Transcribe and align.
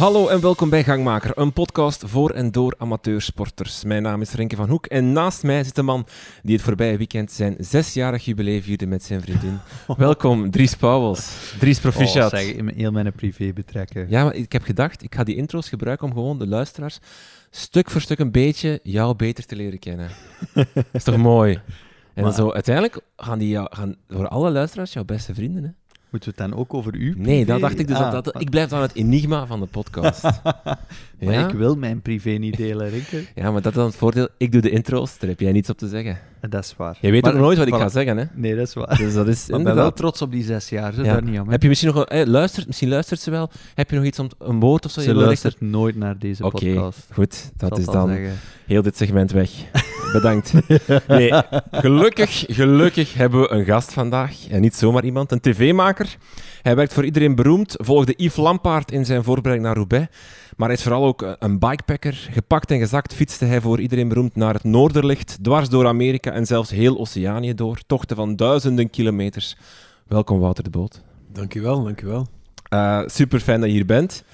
Hallo 0.00 0.28
en 0.28 0.40
welkom 0.40 0.70
bij 0.70 0.84
Gangmaker, 0.84 1.38
een 1.38 1.52
podcast 1.52 2.02
voor 2.06 2.30
en 2.30 2.50
door 2.50 2.74
amateursporters. 2.78 3.84
Mijn 3.84 4.02
naam 4.02 4.20
is 4.20 4.32
Renke 4.32 4.56
van 4.56 4.68
Hoek 4.68 4.86
en 4.86 5.12
naast 5.12 5.42
mij 5.42 5.64
zit 5.64 5.78
een 5.78 5.84
man 5.84 6.06
die 6.42 6.54
het 6.54 6.64
voorbije 6.64 6.96
weekend 6.96 7.32
zijn 7.32 7.56
zesjarig 7.58 8.24
jubileum 8.24 8.62
vierde 8.62 8.86
met 8.86 9.02
zijn 9.02 9.20
vriendin. 9.20 9.58
welkom, 9.96 10.50
Dries 10.50 10.74
Pauwels. 10.74 11.54
Dries 11.58 11.80
Proficiat. 11.80 12.32
Oh, 12.32 12.38
zeg, 12.38 12.52
in 12.52 12.68
heel 12.68 12.90
mijn 12.90 13.12
privé 13.12 13.52
betrekken. 13.52 14.06
Ja, 14.08 14.24
maar 14.24 14.34
ik 14.34 14.52
heb 14.52 14.62
gedacht, 14.62 15.02
ik 15.02 15.14
ga 15.14 15.24
die 15.24 15.36
intro's 15.36 15.68
gebruiken 15.68 16.06
om 16.06 16.12
gewoon 16.12 16.38
de 16.38 16.46
luisteraars 16.46 16.98
stuk 17.50 17.90
voor 17.90 18.00
stuk 18.00 18.18
een 18.18 18.32
beetje 18.32 18.80
jou 18.82 19.16
beter 19.16 19.46
te 19.46 19.56
leren 19.56 19.78
kennen. 19.78 20.08
Dat 20.74 20.84
is 20.92 21.04
toch 21.04 21.16
mooi? 21.16 21.60
En 22.14 22.22
Maar- 22.22 22.32
zo, 22.32 22.52
uiteindelijk 22.52 23.00
gaan 23.16 23.38
die 23.38 23.48
jou, 23.48 23.66
gaan 23.70 23.96
voor 24.08 24.28
alle 24.28 24.50
luisteraars 24.50 24.92
jouw 24.92 25.04
beste 25.04 25.34
vrienden. 25.34 25.64
Hè? 25.64 25.70
Moeten 26.10 26.30
we 26.36 26.42
het 26.42 26.50
dan 26.50 26.60
ook 26.60 26.74
over 26.74 26.94
u? 26.94 27.14
Nee, 27.16 27.44
dat 27.44 27.60
dacht 27.60 27.78
ik 27.78 27.88
dus. 27.88 27.96
Ah, 27.96 28.12
dat, 28.12 28.24
dat- 28.24 28.40
ik 28.40 28.50
blijf 28.50 28.68
dan 28.68 28.82
het 28.82 28.94
enigma 28.94 29.46
van 29.46 29.60
de 29.60 29.66
podcast. 29.66 30.22
Maar 31.20 31.34
ja? 31.34 31.48
ik 31.48 31.54
wil 31.54 31.76
mijn 31.76 32.00
privé 32.02 32.30
niet 32.30 32.56
delen, 32.56 32.88
Rinke. 32.90 33.24
ja, 33.40 33.50
maar 33.50 33.62
dat 33.62 33.72
is 33.72 33.78
dan 33.78 33.86
het 33.86 33.96
voordeel. 33.96 34.28
Ik 34.36 34.52
doe 34.52 34.60
de 34.60 34.70
intro's, 34.70 35.18
daar 35.18 35.28
heb 35.30 35.40
jij 35.40 35.52
niets 35.52 35.70
op 35.70 35.78
te 35.78 35.88
zeggen. 35.88 36.18
Dat 36.48 36.64
is 36.64 36.74
waar. 36.76 36.98
Je 37.00 37.10
weet 37.10 37.22
Maar- 37.22 37.32
ook 37.32 37.38
nooit 37.38 37.58
wat 37.58 37.66
ik 37.66 37.74
voilà. 37.74 37.78
ga 37.78 37.88
zeggen, 37.88 38.16
hè? 38.16 38.24
Nee, 38.34 38.56
dat 38.56 38.66
is 38.66 38.74
waar. 38.74 38.96
Dus 38.96 39.14
dat 39.14 39.26
is 39.28 39.48
ik 39.48 39.64
ben 39.64 39.74
wel 39.74 39.92
trots 39.92 40.22
op 40.22 40.30
die 40.32 40.44
zes 40.44 40.68
jaar, 40.68 40.92
zo 40.92 41.02
Ja. 41.02 41.12
daar 41.12 41.22
niet 41.22 41.38
aan. 41.38 41.50
Heb 41.50 41.62
je 41.62 41.68
misschien 41.68 41.94
nog 41.94 42.04
eh, 42.04 42.26
luistert, 42.26 42.66
misschien 42.66 42.88
luistert 42.88 43.20
ze 43.20 43.30
wel. 43.30 43.50
Heb 43.74 43.90
je 43.90 43.96
nog 43.96 44.04
iets 44.04 44.18
om 44.18 44.28
een 44.38 44.60
woord 44.60 44.84
of 44.84 44.90
zo? 44.90 45.00
Ze 45.00 45.14
luistert 45.14 45.60
nooit 45.60 45.96
naar 45.96 46.18
deze 46.18 46.44
Oké, 46.44 46.66
podcast. 46.66 47.06
Goed, 47.12 47.50
dat 47.56 47.78
is 47.78 47.84
dan 47.84 48.08
zeggen. 48.08 48.32
heel 48.66 48.82
dit 48.82 48.96
segment 48.96 49.30
weg. 49.32 49.50
Bedankt. 50.12 50.52
Nee, 51.08 51.32
gelukkig, 51.70 52.44
gelukkig 52.48 53.14
hebben 53.14 53.40
we 53.40 53.50
een 53.50 53.64
gast 53.64 53.92
vandaag. 53.92 54.46
En 54.48 54.60
niet 54.60 54.74
zomaar 54.74 55.04
iemand, 55.04 55.32
een 55.32 55.40
tv-maker. 55.40 55.99
Hij 56.62 56.76
werkt 56.76 56.92
voor 56.92 57.04
iedereen 57.04 57.34
beroemd, 57.34 57.74
volgde 57.78 58.14
Yves 58.16 58.36
Lampaard 58.36 58.92
in 58.92 59.04
zijn 59.04 59.24
voorbereiding 59.24 59.66
naar 59.66 59.76
Roubaix. 59.76 60.06
Maar 60.56 60.68
hij 60.68 60.76
is 60.76 60.82
vooral 60.82 61.04
ook 61.04 61.22
eh, 61.22 61.32
een 61.38 61.58
bikepacker. 61.58 62.28
Gepakt 62.30 62.70
en 62.70 62.78
gezakt 62.78 63.14
fietste 63.14 63.44
hij 63.44 63.60
voor 63.60 63.80
iedereen 63.80 64.08
beroemd 64.08 64.36
naar 64.36 64.54
het 64.54 64.64
Noorderlicht, 64.64 65.38
dwars 65.42 65.68
door 65.68 65.86
Amerika 65.86 66.32
en 66.32 66.46
zelfs 66.46 66.70
heel 66.70 66.98
Oceanië 66.98 67.54
door. 67.54 67.78
Tochten 67.86 68.16
van 68.16 68.36
duizenden 68.36 68.90
kilometers. 68.90 69.56
Welkom 70.06 70.40
Wouter 70.40 70.64
de 70.64 70.70
Boot. 70.70 71.02
Dankjewel, 71.32 71.82
dankjewel. 71.82 72.26
Eh 72.68 73.02
super 73.06 73.40
fijn 73.40 73.60
dat 73.60 73.68
je 73.68 73.74
hier 73.74 73.86
bent. 73.86 74.24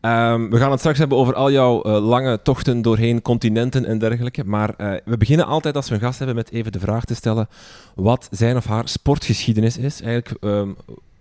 Ehm, 0.00 0.48
we 0.48 0.56
gaan 0.56 0.70
het 0.70 0.78
straks 0.78 0.98
hebben 0.98 1.18
over 1.18 1.34
al 1.34 1.50
jouw 1.50 1.82
eh, 1.82 2.06
lange 2.06 2.42
tochten 2.42 2.82
doorheen 2.82 3.22
continenten 3.22 3.84
en 3.84 3.98
dergelijke. 3.98 4.44
Maar 4.44 4.74
eh, 4.74 5.00
we 5.04 5.16
beginnen 5.16 5.46
altijd 5.46 5.76
als 5.76 5.88
we 5.88 5.94
een 5.94 6.00
gast 6.00 6.18
hebben 6.18 6.36
met 6.36 6.50
even 6.50 6.72
de 6.72 6.80
vraag 6.80 7.04
te 7.04 7.14
stellen 7.14 7.48
wat 7.94 8.28
zijn 8.30 8.56
of 8.56 8.64
haar 8.64 8.88
sportgeschiedenis 8.88 9.78
is. 9.78 10.00
Eigenlijk, 10.00 10.42
ehm, 10.42 10.72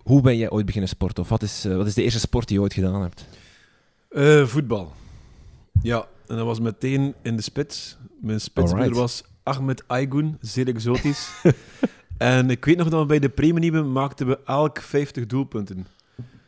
hoe 0.03 0.21
ben 0.21 0.37
jij 0.37 0.49
ooit 0.49 0.65
beginnen 0.65 0.89
sporten? 0.89 1.23
Of 1.23 1.29
wat 1.29 1.41
is, 1.41 1.65
eh, 1.65 1.75
wat 1.75 1.87
is 1.87 1.93
de 1.93 2.03
eerste 2.03 2.19
sport 2.19 2.47
die 2.47 2.57
je 2.57 2.61
ooit 2.63 2.73
gedaan 2.73 3.01
hebt? 3.01 3.25
Voetbal. 4.49 4.91
Ja, 5.81 6.05
en 6.27 6.35
dat 6.35 6.45
was 6.45 6.59
meteen 6.59 7.13
in 7.21 7.35
de 7.35 7.41
spits. 7.41 7.97
Mijn 8.21 8.39
Alright. 8.53 8.95
was 8.95 9.23
Ahmed 9.43 9.83
Aygun, 9.87 10.37
zeer 10.41 10.67
exotisch. 10.67 11.29
en 12.17 12.49
ik 12.49 12.65
weet 12.65 12.77
nog 12.77 12.89
dat 12.89 13.01
we 13.01 13.05
bij 13.05 13.19
de 13.19 13.29
premie 13.29 13.71
maakten 13.71 14.27
we 14.27 14.39
elk 14.45 14.79
50 14.81 15.25
doelpunten. 15.25 15.87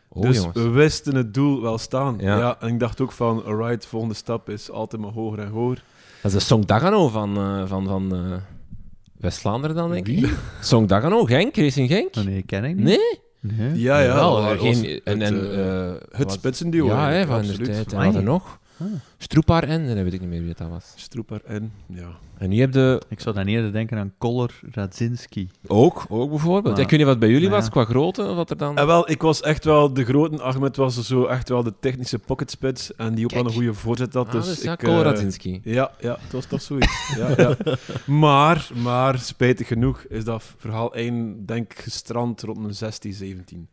Oh, 0.09 0.21
dus 0.21 0.35
jongens. 0.35 0.53
we 0.55 0.69
wisten 0.69 1.15
het 1.15 1.33
doel 1.33 1.61
wel 1.61 1.77
staan. 1.77 2.15
Ja. 2.19 2.38
Ja. 2.38 2.57
en 2.59 2.67
ik 2.67 2.79
dacht 2.79 3.02
ook 3.02 3.11
van, 3.11 3.45
alright, 3.45 3.85
volgende 3.85 4.15
stap 4.15 4.49
is 4.49 4.71
altijd 4.71 5.02
maar 5.02 5.11
hoger 5.11 5.39
en 5.39 5.49
hoger. 5.49 5.83
Dat 6.21 6.31
is 6.31 6.38
de 6.38 6.43
Song 6.45 6.65
Dagano 6.65 7.07
van, 7.07 7.38
eh, 7.38 7.63
van, 7.65 7.88
van 7.88 8.15
eh, 8.15 8.19
West-Vlaanderen 9.17 9.75
dan, 9.75 9.92
denk 9.92 10.08
ik. 10.08 10.30
Song 10.61 10.86
Dagano, 10.86 11.23
Genk, 11.23 11.55
Racing 11.55 11.89
Genk? 11.89 12.15
Oh, 12.17 12.23
nee, 12.23 12.42
ken 12.42 12.64
ik 12.64 12.75
niet. 12.75 12.86
Nee? 12.86 13.19
Nee. 13.42 13.80
Ja, 13.80 13.99
ja. 13.99 14.14
Wel, 14.14 14.52
eh, 14.52 14.59
geen, 14.59 15.02
en, 15.03 15.19
het, 15.19 15.31
en, 15.33 15.52
eh, 15.52 15.89
eh, 15.89 15.95
het 16.11 16.31
spitsenduo 16.31 16.86
Ja, 16.86 17.09
eigenlijk, 17.09 17.30
van 17.31 17.42
de 17.42 17.48
absoluut. 17.61 17.89
tijd. 17.89 18.05
En 18.08 18.15
er 18.15 18.23
nog? 18.23 18.59
Ah. 18.80 18.86
Stroepaar 19.17 19.64
en, 19.64 19.88
dan 19.88 20.04
weet 20.04 20.14
ik 20.14 20.20
niet 20.20 20.30
meer 20.30 20.44
wie 20.44 20.54
dat 20.58 20.70
was. 20.70 20.94
Stroeper 20.95 21.42
en, 21.45 21.72
ja. 21.88 22.10
En 22.38 22.50
nu 22.50 22.60
heb 22.60 22.73
je 22.73 23.02
Ik 23.08 23.20
zou 23.20 23.36
dan 23.36 23.45
eerder 23.45 23.72
denken 23.72 23.98
aan 23.98 24.14
Koller 24.17 24.60
Radzinski. 24.72 25.50
ook, 25.67 26.06
ook 26.10 26.30
bijvoorbeeld. 26.30 26.73
Maar- 26.76 26.84
ik 26.84 26.90
weet 26.90 27.00
niet 27.00 27.08
wat 27.08 27.20
bij 27.20 27.30
jullie 27.30 27.48
maar 27.50 27.56
was 27.58 27.66
ja. 27.66 27.72
qua 27.72 27.86
grootte, 27.86 28.23
of 28.23 28.36
wat 28.36 28.50
er 28.50 28.58
dan... 28.58 28.78
En 28.78 28.88
wel, 28.88 29.10
ik 29.12 29.22
was 29.22 29.42
echt 29.42 29.66
wel 29.66 29.94
de 29.94 30.04
grote. 30.06 30.42
Ahmed 30.42 30.76
was 30.76 31.08
zo 31.08 31.26
echt 31.26 31.50
wel 31.50 31.64
de 31.64 31.73
technische 31.80 32.20
pocketspits. 32.20 32.95
En 32.95 33.16
die 33.16 33.26
ook 33.26 33.32
wel 33.32 33.45
een 33.45 33.52
goede 33.52 33.73
voorzet 33.73 34.14
had. 34.14 34.28
Ah, 34.28 34.32
Dus 34.32 34.45
dus 34.45 34.62
ja, 34.62 34.72
ik, 34.72 34.80
Cole 34.80 34.98
eh, 34.98 35.02
Radzinski. 35.02 35.60
Ja, 35.64 35.92
ja, 36.00 36.17
het 36.22 36.32
was 36.32 36.46
toch 36.46 36.61
zoiets. 36.61 37.14
ja, 37.17 37.34
ja. 37.38 37.56
Maar, 38.06 38.70
maar, 38.84 39.20
spijtig 39.20 39.67
genoeg 39.67 40.02
is 40.10 40.23
dat 40.23 40.44
verhaal 40.58 40.94
één, 40.94 41.46
denk 41.46 41.72
ik, 41.72 41.80
gestrand 41.80 42.42
rond 42.42 42.60
mijn 42.60 42.73
16, 42.73 43.14
17. 43.14 43.67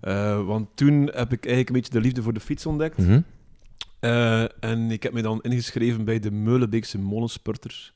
Eh, 0.00 0.46
want 0.46 0.68
toen 0.74 0.94
heb 1.12 1.32
ik 1.32 1.46
eigenlijk 1.46 1.68
een 1.68 1.74
beetje 1.74 1.92
de 1.92 2.00
liefde 2.00 2.22
voor 2.22 2.32
de 2.32 2.40
fiets 2.40 2.66
ontdekt. 2.66 2.98
Mhm. 2.98 3.20
Eh, 4.04 4.44
en 4.60 4.90
ik 4.90 5.02
heb 5.02 5.12
me 5.12 5.22
dan 5.22 5.40
ingeschreven 5.42 6.04
bij 6.04 6.18
de 6.18 6.30
Meulenbeekse 6.30 6.98
Molenspurters. 6.98 7.94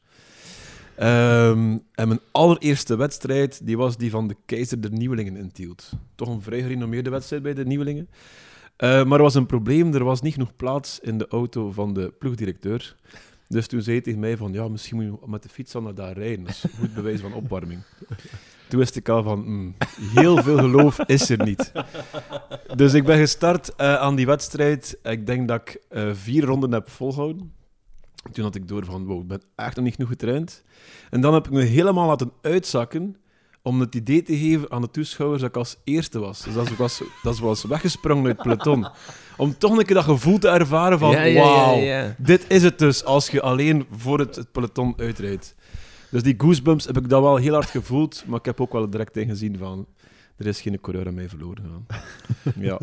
Ehm, 0.97 1.79
en 1.95 2.09
mijn 2.09 2.21
allereerste 2.33 2.97
wedstrijd 2.97 3.67
die 3.67 3.77
was 3.77 3.97
die 3.97 4.11
van 4.11 4.29
de 4.29 4.37
Keizer 4.47 4.81
der 4.81 4.93
Nieuwelingen 4.93 5.37
in 5.37 5.53
Tielt. 5.53 5.91
Toch 6.15 6.29
een 6.29 6.43
vrij 6.43 6.63
gerenommeerde 6.63 7.11
wedstrijd 7.11 7.43
bij 7.43 7.55
de 7.55 7.65
Nieuwelingen. 7.65 8.09
Eh, 8.77 9.05
maar 9.05 9.19
er 9.19 9.25
was 9.25 9.35
een 9.35 9.47
probleem, 9.47 9.95
er 9.95 10.05
was 10.05 10.21
niet 10.21 10.33
genoeg 10.33 10.57
plaats 10.57 11.01
in 11.01 11.19
de 11.19 11.29
auto 11.29 11.71
van 11.73 11.95
de 11.95 12.13
ploegdirecteur. 12.19 12.97
Dus 13.49 13.67
toen 13.67 13.83
zei 13.83 13.95
hij 13.95 14.05
tegen 14.05 14.21
mij 14.21 14.37
van, 14.37 14.53
ja, 14.53 14.69
misschien 14.69 14.97
moet 14.97 15.05
je 15.05 15.31
met 15.31 15.43
de 15.43 15.49
fiets 15.49 15.75
al 15.75 15.83
naar 15.83 15.95
daar 15.95 16.13
rijden. 16.13 16.45
Dat 16.45 16.55
is 16.55 16.63
een 16.63 16.79
goed 16.79 16.95
bewijs 16.95 17.21
van 17.21 17.33
opwarming. 17.33 17.81
Toen 18.69 18.79
wist 18.79 18.97
ik 18.97 19.09
al 19.09 19.23
van, 19.23 19.43
hmm, 19.43 19.75
heel 20.15 20.43
veel 20.43 20.57
geloof 20.59 20.99
is 21.07 21.31
er 21.31 21.45
niet. 21.45 21.73
Dus 22.77 22.95
ik 22.95 23.05
ben 23.05 23.19
gestart 23.19 23.75
eh, 23.75 23.95
aan 23.95 24.15
die 24.17 24.27
wedstrijd. 24.27 24.99
Ik 25.03 25.27
denk 25.27 25.49
dat 25.49 25.61
ik 25.61 25.81
eh, 25.89 26.11
vier 26.13 26.45
ronden 26.45 26.73
heb 26.73 26.91
volgehouden. 26.91 27.53
Toen 28.33 28.45
had 28.45 28.55
ik 28.55 28.69
door 28.69 28.85
van, 28.85 29.07
wow, 29.07 29.21
ik 29.21 29.29
ben 29.29 29.43
echt 29.57 29.77
nog 29.77 29.85
niet 29.85 29.95
genoeg 29.95 30.11
getraind. 30.11 30.65
En 31.11 31.21
dan 31.21 31.35
heb 31.35 31.47
ik 31.47 31.53
me 31.53 31.63
helemaal 31.63 32.07
laten 32.07 32.33
uitzakken 32.43 33.17
om 33.63 33.81
het 33.81 33.95
idee 33.95 34.23
te 34.23 34.37
geven 34.37 34.71
aan 34.71 34.81
de 34.81 34.91
toeschouwers 34.91 35.41
dat 35.41 35.51
ik 35.51 35.57
als 35.57 35.77
eerste 35.85 36.19
was. 36.19 36.43
Dus 36.43 36.55
dat 36.55 36.69
was, 36.69 37.03
dat 37.23 37.39
was 37.39 37.65
weggesprongen 37.65 38.27
uit 38.27 38.37
het 38.37 38.43
peloton. 38.43 38.89
Om 39.37 39.59
toch 39.59 39.79
een 39.79 39.85
keer 39.85 39.95
dat 39.95 40.05
gevoel 40.05 40.39
te 40.39 40.49
ervaren 40.49 40.99
van, 40.99 41.11
Ja, 41.11 41.23
ja, 41.23 41.25
ja, 41.25 41.41
wauw, 41.41 41.77
ja. 41.77 42.15
dit 42.19 42.45
is 42.49 42.63
het 42.63 42.79
dus 42.79 43.05
als 43.05 43.29
je 43.29 43.41
alleen 43.43 43.87
voor 43.91 44.19
het, 44.19 44.37
het 44.37 44.53
peloton 44.53 44.95
uitrijdt. 44.97 45.55
Dus 46.11 46.23
die 46.23 46.35
goosebumps 46.39 46.85
heb 46.85 46.97
ik 46.97 47.09
dan 47.09 47.23
wel 47.23 47.37
heel 47.37 47.55
hard 47.55 47.71
gevoeld, 47.71 48.25
maar 48.27 48.39
ik 48.39 48.45
heb 48.45 48.61
ook 48.61 48.73
wel 48.73 48.91
direct 48.91 49.17
ingezien 49.17 49.59
van, 49.59 49.87
er 50.39 50.47
is 50.47 50.61
geen 50.61 50.81
coureur 50.81 51.07
aan 51.07 51.15
mij 51.15 51.29
verloren 51.29 51.65
gegaan. 51.65 51.87
ja. 52.69 52.79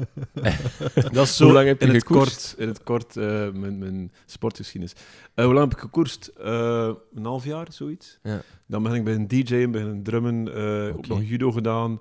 Dat 1.11 1.25
is 1.27 1.35
zo 1.35 1.43
Hoe 1.43 1.53
lang 1.53 1.67
heb 1.67 1.81
je 1.81 1.87
in, 1.87 1.93
het 1.93 2.05
gekoerst? 2.07 2.47
kort, 2.47 2.59
in 2.59 2.67
het 2.67 2.83
kort 2.83 3.17
eh, 3.17 3.51
mijn, 3.51 3.77
mijn 3.77 4.11
sportgeschiedenis. 4.25 4.95
Eh, 5.33 5.45
hoe 5.45 5.53
lang 5.53 5.69
heb 5.69 5.77
ik 5.77 5.83
gekoerst? 5.83 6.27
Eh, 6.27 6.91
een 7.13 7.25
half 7.25 7.45
jaar, 7.45 7.67
zoiets. 7.69 8.19
Ja. 8.23 8.41
Dan 8.65 8.83
ben 8.83 8.93
ik 8.93 9.03
bij 9.03 9.13
een 9.13 9.27
DJ, 9.27 9.69
bij 9.69 9.81
een 9.81 10.03
drummen, 10.03 10.55
eh, 10.55 10.95
ook 10.95 11.07
nog 11.07 11.23
judo 11.23 11.51
gedaan, 11.51 11.99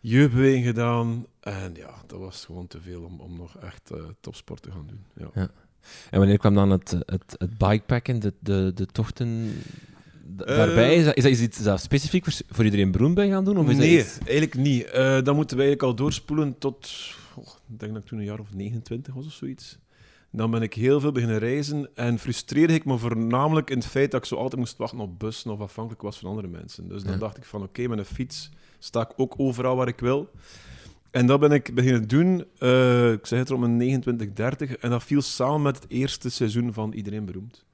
jeugdbeweging 0.00 0.64
gedaan. 0.64 1.26
En 1.40 1.74
ja, 1.74 1.94
dat 2.06 2.18
was 2.18 2.44
gewoon 2.44 2.66
te 2.66 2.80
veel 2.80 3.02
om, 3.02 3.20
om 3.20 3.36
nog 3.36 3.56
echt 3.56 3.90
topsport 4.20 4.62
te 4.62 4.70
gaan 4.70 4.86
doen. 4.86 5.28
Ja. 5.34 5.50
En 6.10 6.18
wanneer 6.18 6.38
kwam 6.38 6.54
dan 6.54 6.70
het, 6.70 6.90
het, 6.90 7.34
het 7.38 7.58
bikepacken, 7.58 8.20
de, 8.20 8.34
de, 8.40 8.72
de 8.74 8.86
tochten 8.86 9.52
daarbij? 10.36 10.94
Is 10.96 11.04
dat, 11.04 11.16
is 11.16 11.22
dat 11.22 11.32
iets 11.32 11.62
dat 11.62 11.80
specifiek 11.80 12.24
voor, 12.24 12.32
voor 12.48 12.64
iedereen 12.64 12.90
beroemd 12.90 13.14
ben 13.14 13.30
gaan 13.30 13.44
doen? 13.44 13.58
Of 13.58 13.68
is 13.68 13.76
nee, 13.76 13.96
dat 13.96 14.06
iets- 14.06 14.18
eigenlijk 14.18 14.54
niet. 14.54 14.84
Eh, 14.84 15.22
dan 15.22 15.34
moeten 15.34 15.56
we 15.56 15.62
eigenlijk 15.62 15.82
al 15.82 15.94
doorspoelen 15.94 16.58
tot, 16.58 16.90
oh, 17.34 17.46
ik 17.68 17.78
denk 17.80 17.92
dat 17.92 18.02
ik 18.02 18.08
toen 18.08 18.18
een 18.18 18.24
jaar 18.24 18.38
of 18.40 18.54
29 18.54 19.14
was 19.14 19.26
of 19.26 19.32
zoiets. 19.32 19.78
Dan 20.30 20.50
ben 20.50 20.62
ik 20.62 20.74
heel 20.74 21.00
veel 21.00 21.12
beginnen 21.12 21.38
reizen 21.38 21.88
en 21.94 22.18
frustreerde 22.18 22.74
ik 22.74 22.84
me 22.84 22.98
voornamelijk 22.98 23.70
in 23.70 23.76
het 23.78 23.86
feit 23.86 24.10
dat 24.10 24.20
ik 24.20 24.26
zo 24.26 24.34
altijd 24.36 24.60
moest 24.60 24.76
wachten 24.76 24.98
op 25.00 25.18
bussen 25.18 25.50
of 25.50 25.60
afhankelijk 25.60 26.02
was 26.02 26.18
van 26.18 26.28
andere 26.28 26.48
mensen. 26.48 26.88
Dus 26.88 27.02
dan 27.02 27.12
Ja. 27.12 27.18
dacht 27.18 27.36
ik 27.36 27.44
van 27.44 27.62
oké, 27.62 27.86
met 27.88 27.98
een 27.98 28.04
fiets 28.04 28.50
sta 28.78 29.00
ik 29.00 29.12
ook 29.16 29.34
overal 29.36 29.76
waar 29.76 29.88
ik 29.88 30.00
wil. 30.00 30.30
En 31.10 31.26
dat 31.26 31.40
ben 31.40 31.52
ik 31.52 31.74
beginnen 31.74 32.08
doen, 32.08 32.44
eh, 32.58 33.12
ik 33.12 33.26
zeg 33.26 33.38
het 33.38 33.48
rond 33.48 33.60
mijn 33.60 33.76
29, 33.76 34.32
30. 34.32 34.76
En 34.76 34.90
dat 34.90 35.02
viel 35.02 35.22
samen 35.22 35.62
met 35.62 35.76
het 35.76 35.84
eerste 35.88 36.30
seizoen 36.30 36.72
van 36.72 36.92
Iedereen 36.92 37.24
Beroemd. 37.24 37.64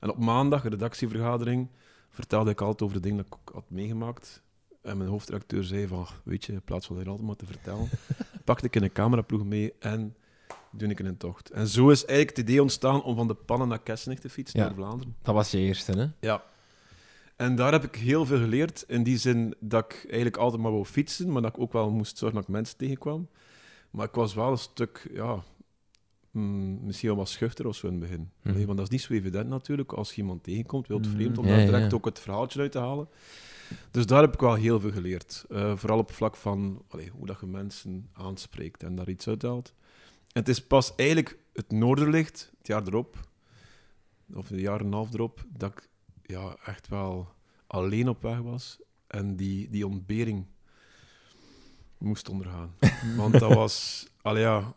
En 0.00 0.10
op 0.10 0.18
maandag, 0.18 0.64
een 0.64 0.70
redactievergadering, 0.70 1.68
vertelde 2.10 2.50
ik 2.50 2.60
altijd 2.60 2.82
over 2.82 2.96
de 2.96 3.08
dingen 3.08 3.24
dat 3.28 3.38
ik 3.46 3.52
had 3.54 3.64
meegemaakt. 3.68 4.42
En 4.82 4.96
mijn 4.96 5.10
hoofdredacteur 5.10 5.64
zei 5.64 5.86
van, 5.86 6.06
weet 6.24 6.44
je, 6.44 6.52
in 6.52 6.62
plaats 6.62 6.86
van 6.86 6.96
hier 6.96 7.08
altijd 7.08 7.26
maar 7.26 7.36
te 7.36 7.46
vertellen, 7.46 7.88
pakte 8.44 8.66
ik 8.66 8.74
een 8.74 8.92
cameraploeg 8.92 9.44
mee 9.44 9.72
en 9.78 10.16
doe 10.70 10.88
ik 10.88 10.98
een 11.00 11.16
tocht. 11.16 11.50
En 11.50 11.68
zo 11.68 11.90
is 11.90 12.04
eigenlijk 12.04 12.36
het 12.36 12.48
idee 12.48 12.62
ontstaan 12.62 13.02
om 13.02 13.16
van 13.16 13.26
de 13.28 13.34
pannen 13.34 13.68
naar 13.68 13.80
Kessenich 13.82 14.18
te 14.18 14.28
fietsen, 14.30 14.58
Ja. 14.60 14.66
naar 14.66 14.74
Vlaanderen. 14.74 15.16
Dat 15.22 15.34
was 15.34 15.50
je 15.50 15.58
eerste, 15.58 15.92
hè? 15.92 16.06
Ja. 16.28 16.44
En 17.36 17.56
daar 17.56 17.72
heb 17.72 17.84
ik 17.84 17.94
heel 17.94 18.26
veel 18.26 18.38
geleerd. 18.38 18.84
In 18.88 19.02
die 19.02 19.18
zin 19.18 19.54
dat 19.60 19.84
ik 19.84 20.02
eigenlijk 20.04 20.36
altijd 20.36 20.62
maar 20.62 20.70
wou 20.72 20.84
fietsen, 20.84 21.32
maar 21.32 21.42
dat 21.42 21.54
ik 21.54 21.60
ook 21.60 21.72
wel 21.72 21.90
moest 21.90 22.18
zorgen 22.18 22.38
dat 22.38 22.48
ik 22.48 22.54
mensen 22.54 22.76
tegenkwam. 22.76 23.28
Maar 23.90 24.06
ik 24.06 24.14
was 24.14 24.34
wel 24.34 24.50
een 24.50 24.58
stuk, 24.58 25.08
ja, 25.12 25.42
mm, 26.30 26.84
misschien 26.84 27.08
wel 27.08 27.18
wat 27.18 27.28
schuchter 27.28 27.66
of 27.66 27.76
zo 27.76 27.86
in 27.86 27.92
het 27.92 28.00
begin. 28.02 28.30
Mhm. 28.42 28.54
Nee, 28.54 28.66
want 28.66 28.78
dat 28.78 28.86
is 28.86 28.92
niet 28.92 29.02
zo 29.02 29.12
evident 29.12 29.48
natuurlijk. 29.48 29.92
Als 29.92 30.10
je 30.10 30.16
iemand 30.20 30.42
tegenkomt, 30.42 30.86
wilt 30.86 31.06
Mhm. 31.06 31.14
vreemd, 31.14 31.38
om 31.38 31.46
Ja, 31.46 31.56
daar 31.56 31.66
direct 31.66 31.90
ja. 31.90 31.96
ook 31.96 32.04
het 32.04 32.18
verhaaltje 32.18 32.60
uit 32.60 32.72
te 32.72 32.78
halen. 32.78 33.08
Dus 33.90 34.06
daar 34.06 34.20
heb 34.20 34.34
ik 34.34 34.40
wel 34.40 34.54
heel 34.54 34.80
veel 34.80 34.90
geleerd. 34.92 35.44
Eh, 35.48 35.76
vooral 35.76 35.98
op 35.98 36.12
vlak 36.12 36.36
van 36.36 36.82
allee, 36.88 37.08
hoe 37.10 37.26
dat 37.26 37.40
je 37.40 37.46
mensen 37.46 38.08
aanspreekt 38.12 38.82
en 38.82 38.94
daar 38.94 39.08
iets 39.08 39.28
uithaalt. 39.28 39.74
het 40.32 40.48
is 40.48 40.62
pas 40.66 40.94
eigenlijk 40.94 41.38
het 41.52 41.70
noorderlicht, 41.72 42.52
het 42.58 42.66
jaar 42.66 42.82
erop, 42.86 43.28
of 44.34 44.50
een 44.50 44.58
jaar 44.58 44.80
en 44.80 44.86
een 44.86 44.92
half 44.92 45.12
erop, 45.14 45.44
dat 45.48 45.70
ik 45.70 45.88
ja, 46.22 46.56
echt 46.64 46.88
wel 46.88 47.28
alleen 47.66 48.08
op 48.08 48.22
weg 48.22 48.38
was 48.38 48.78
en 49.06 49.36
die, 49.36 49.70
die 49.70 49.86
ontbering 49.86 50.46
moest 51.98 52.28
ondergaan. 52.28 52.74
Want 53.16 53.38
dat 53.38 53.54
was, 53.54 54.06
allee 54.22 54.42
ja, 54.42 54.74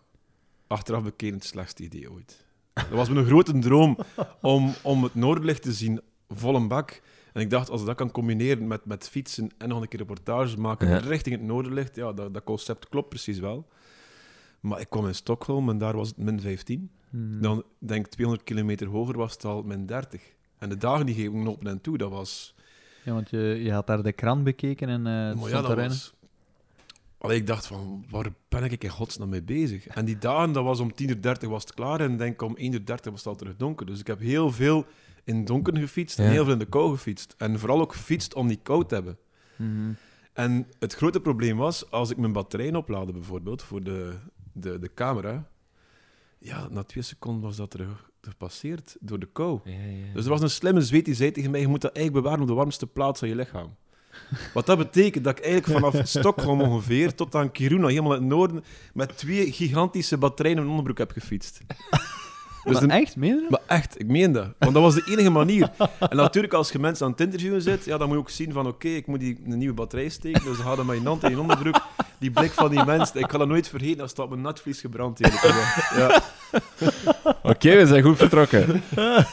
achteraf 0.74 1.04
bekeken 1.04 1.36
het 1.36 1.46
slechtste 1.46 1.84
idee 1.84 2.12
ooit. 2.12 2.46
Dat 2.74 2.90
was 2.90 3.10
mijn 3.10 3.26
grote 3.26 3.60
droom 3.60 3.98
om, 4.42 4.74
om 4.82 5.04
het 5.04 5.16
noorderlicht 5.16 5.62
te 5.62 5.74
zien, 5.74 6.02
vol 6.30 6.56
een 6.56 6.68
bak. 6.68 7.02
En 7.34 7.42
ik 7.42 7.50
dacht, 7.50 7.70
als 7.70 7.82
ik 7.82 7.88
dat 7.88 7.96
kan 7.96 8.12
combineren 8.12 8.68
met, 8.68 8.86
met 8.86 9.10
fietsen 9.10 9.50
en 9.58 9.70
nog 9.70 9.82
een 9.82 9.88
keer 9.88 10.00
reportages 10.00 10.56
maken 10.56 10.88
Ja. 10.88 10.98
richting 10.98 11.36
het 11.36 11.44
noorderlicht, 11.46 11.96
ja, 11.96 12.14
dat, 12.14 12.34
dat 12.34 12.44
concept 12.44 12.90
klopt 12.90 13.10
precies 13.10 13.40
wel. 13.40 13.68
Maar 14.60 14.80
ik 14.80 14.90
kwam 14.90 15.08
in 15.08 15.16
Stockholm 15.16 15.70
en 15.70 15.78
daar 15.78 15.96
was 15.96 16.08
het 16.08 16.18
min 16.18 16.42
15. 16.42 16.92
Hmm. 17.10 17.42
Dan 17.42 17.64
denk 17.80 18.06
ik 18.06 18.12
200 18.12 18.48
kilometer 18.48 18.88
hoger 18.88 19.18
was 19.18 19.34
het 19.34 19.46
al 19.46 19.64
min 19.64 19.86
30. 19.86 20.22
En 20.58 20.70
de 20.70 20.78
dagen 20.78 21.06
die 21.06 21.16
gingen 21.16 21.48
op 21.48 21.66
en 21.66 21.82
toe, 21.82 21.98
dat 21.98 22.10
was... 22.10 22.56
Ja, 23.04 23.14
want 23.14 23.30
je, 23.30 23.38
je 23.64 23.72
had 23.72 23.88
daar 23.88 24.04
de 24.04 24.12
krant 24.14 24.44
bekeken 24.44 24.90
en 24.90 25.08
eh 25.08 25.14
het 25.28 25.36
Maar 25.40 25.48
stond 25.50 25.52
ja, 25.52 25.62
dat 25.62 25.78
erin. 25.78 25.88
was... 25.90 26.14
Allee, 27.24 27.38
ik 27.38 27.48
dacht 27.48 27.68
van, 27.68 28.06
waar 28.10 28.28
ben 28.50 28.64
ik 28.64 28.84
in 28.84 28.90
godsnaam 28.90 29.30
mee 29.30 29.42
bezig? 29.44 29.88
En 29.88 30.06
die 30.06 30.18
dagen, 30.18 30.52
dat 30.52 30.64
was 30.64 30.80
om 30.80 30.92
10.30 30.92 31.08
uur 31.42 31.50
was 31.50 31.64
het 31.64 31.74
klaar 31.74 32.00
en 32.00 32.18
denk 32.18 32.42
om 32.42 32.58
1.30 32.58 32.62
uur 32.64 32.82
was 32.86 33.04
het 33.04 33.26
al 33.26 33.36
terug 33.36 33.56
donker. 33.58 33.86
Dus 33.86 34.00
ik 34.00 34.08
heb 34.08 34.20
heel 34.20 34.52
veel 34.52 34.86
in 35.24 35.36
het 35.36 35.48
donker 35.48 35.78
gefietst 35.78 36.20
en 36.20 36.26
Ja. 36.26 36.32
heel 36.32 36.44
veel 36.44 36.54
in 36.54 36.60
de 36.60 36.66
kou 36.66 36.92
gefietst. 36.92 37.36
En 37.38 37.60
vooral 37.60 37.82
ook 37.82 37.94
gefietst 37.94 38.34
om 38.34 38.48
die 38.48 38.60
kou 38.64 38.86
te 38.86 38.94
hebben. 38.94 39.18
Mhm. 39.56 39.92
En 40.34 40.68
het 40.80 40.94
grote 40.94 41.20
probleem 41.20 41.58
was, 41.58 41.92
als 41.92 42.10
ik 42.10 42.18
mijn 42.18 42.34
batterijen 42.34 42.76
oplaadde 42.76 43.12
bijvoorbeeld, 43.12 43.62
voor 43.64 43.84
de, 43.84 44.14
de, 44.54 44.80
de 44.80 44.94
camera, 44.94 45.48
ja, 46.40 46.68
na 46.70 46.84
twee 46.84 47.04
seconden 47.04 47.42
was 47.44 47.56
dat 47.56 47.72
terug 47.72 48.10
gepasseerd 48.22 48.96
door 49.00 49.20
de 49.20 49.30
kou. 49.34 49.60
Ja, 49.64 49.72
ja. 49.72 50.14
Dus 50.14 50.24
er 50.24 50.30
was 50.30 50.42
een 50.42 50.50
slimme 50.50 50.82
zweet 50.82 51.06
die 51.06 51.14
zei 51.16 51.32
tegen 51.32 51.52
mij, 51.52 51.60
je 51.60 51.68
moet 51.68 51.82
dat 51.82 51.96
eigenlijk 51.96 52.26
bewaren 52.26 52.44
op 52.44 52.50
de 52.52 52.58
warmste 52.62 52.88
plaats 52.88 53.20
van 53.20 53.28
je 53.28 53.36
lichaam. 53.36 53.76
Wat 54.54 54.66
dat 54.66 54.78
betekent 54.78 55.24
dat 55.24 55.38
ik 55.38 55.44
eigenlijk 55.46 55.80
vanaf 55.80 56.08
Stockholm 56.08 56.62
ongeveer 56.62 57.16
tot 57.16 57.36
aan 57.36 57.52
Kiruna, 57.52 57.88
helemaal 57.88 58.14
in 58.14 58.20
het 58.20 58.30
noorden, 58.30 58.64
met 58.94 59.18
twee 59.18 59.52
gigantische 59.52 60.18
batterijen 60.18 60.58
in 60.58 60.64
mijn 60.64 60.78
onderbroek 60.78 61.08
heb 61.08 61.12
gefietst. 61.12 61.60
Dus 62.64 62.80
maar 62.80 62.90
echt, 62.90 63.16
meen 63.16 63.36
je 63.36 63.42
dat? 63.42 63.50
maar 63.50 63.78
echt, 63.78 64.00
ik 64.00 64.08
meen 64.08 64.32
dat. 64.32 64.48
Want 64.60 64.74
dat 64.74 64.84
was 64.84 64.96
de 64.96 65.04
enige 65.12 65.30
manier. 65.30 65.70
En 66.00 66.16
natuurlijk, 66.16 66.54
als 66.54 66.72
je 66.72 66.80
mensen 66.80 67.06
aan 67.06 67.12
het 67.12 67.22
interviewen 67.22 67.62
zit, 67.62 67.86
ja, 67.86 67.98
dan 67.98 68.08
moet 68.08 68.16
je 68.16 68.22
ook 68.22 68.30
zien 68.30 68.52
van, 68.52 68.68
oké, 68.68 68.88
ik 68.88 69.08
moet 69.08 69.20
die, 69.20 69.42
een 69.46 69.58
nieuwe 69.58 69.74
batterij 69.74 70.10
steken. 70.10 70.44
Dus 70.44 70.58
ze 70.58 70.64
hadden 70.64 70.96
je 70.96 71.08
hand 71.08 71.24
in 71.24 71.30
je 71.30 71.40
onderbroek. 71.40 71.82
Die 72.20 72.32
blik 72.32 72.52
van 72.52 72.70
die 72.70 72.86
mensen, 72.86 73.20
ik 73.20 73.28
kan 73.28 73.40
dat 73.40 73.48
nooit 73.48 73.68
vergeten, 73.68 73.98
dat 73.98 74.10
staat 74.10 74.30
mijn 74.30 74.42
netvlies 74.42 74.80
gebrand. 74.80 75.20
Ja. 75.96 76.22
Oké, 77.44 77.76
we 77.76 77.88
zijn 77.88 78.04
goed 78.04 78.18
vertrokken. 78.18 78.84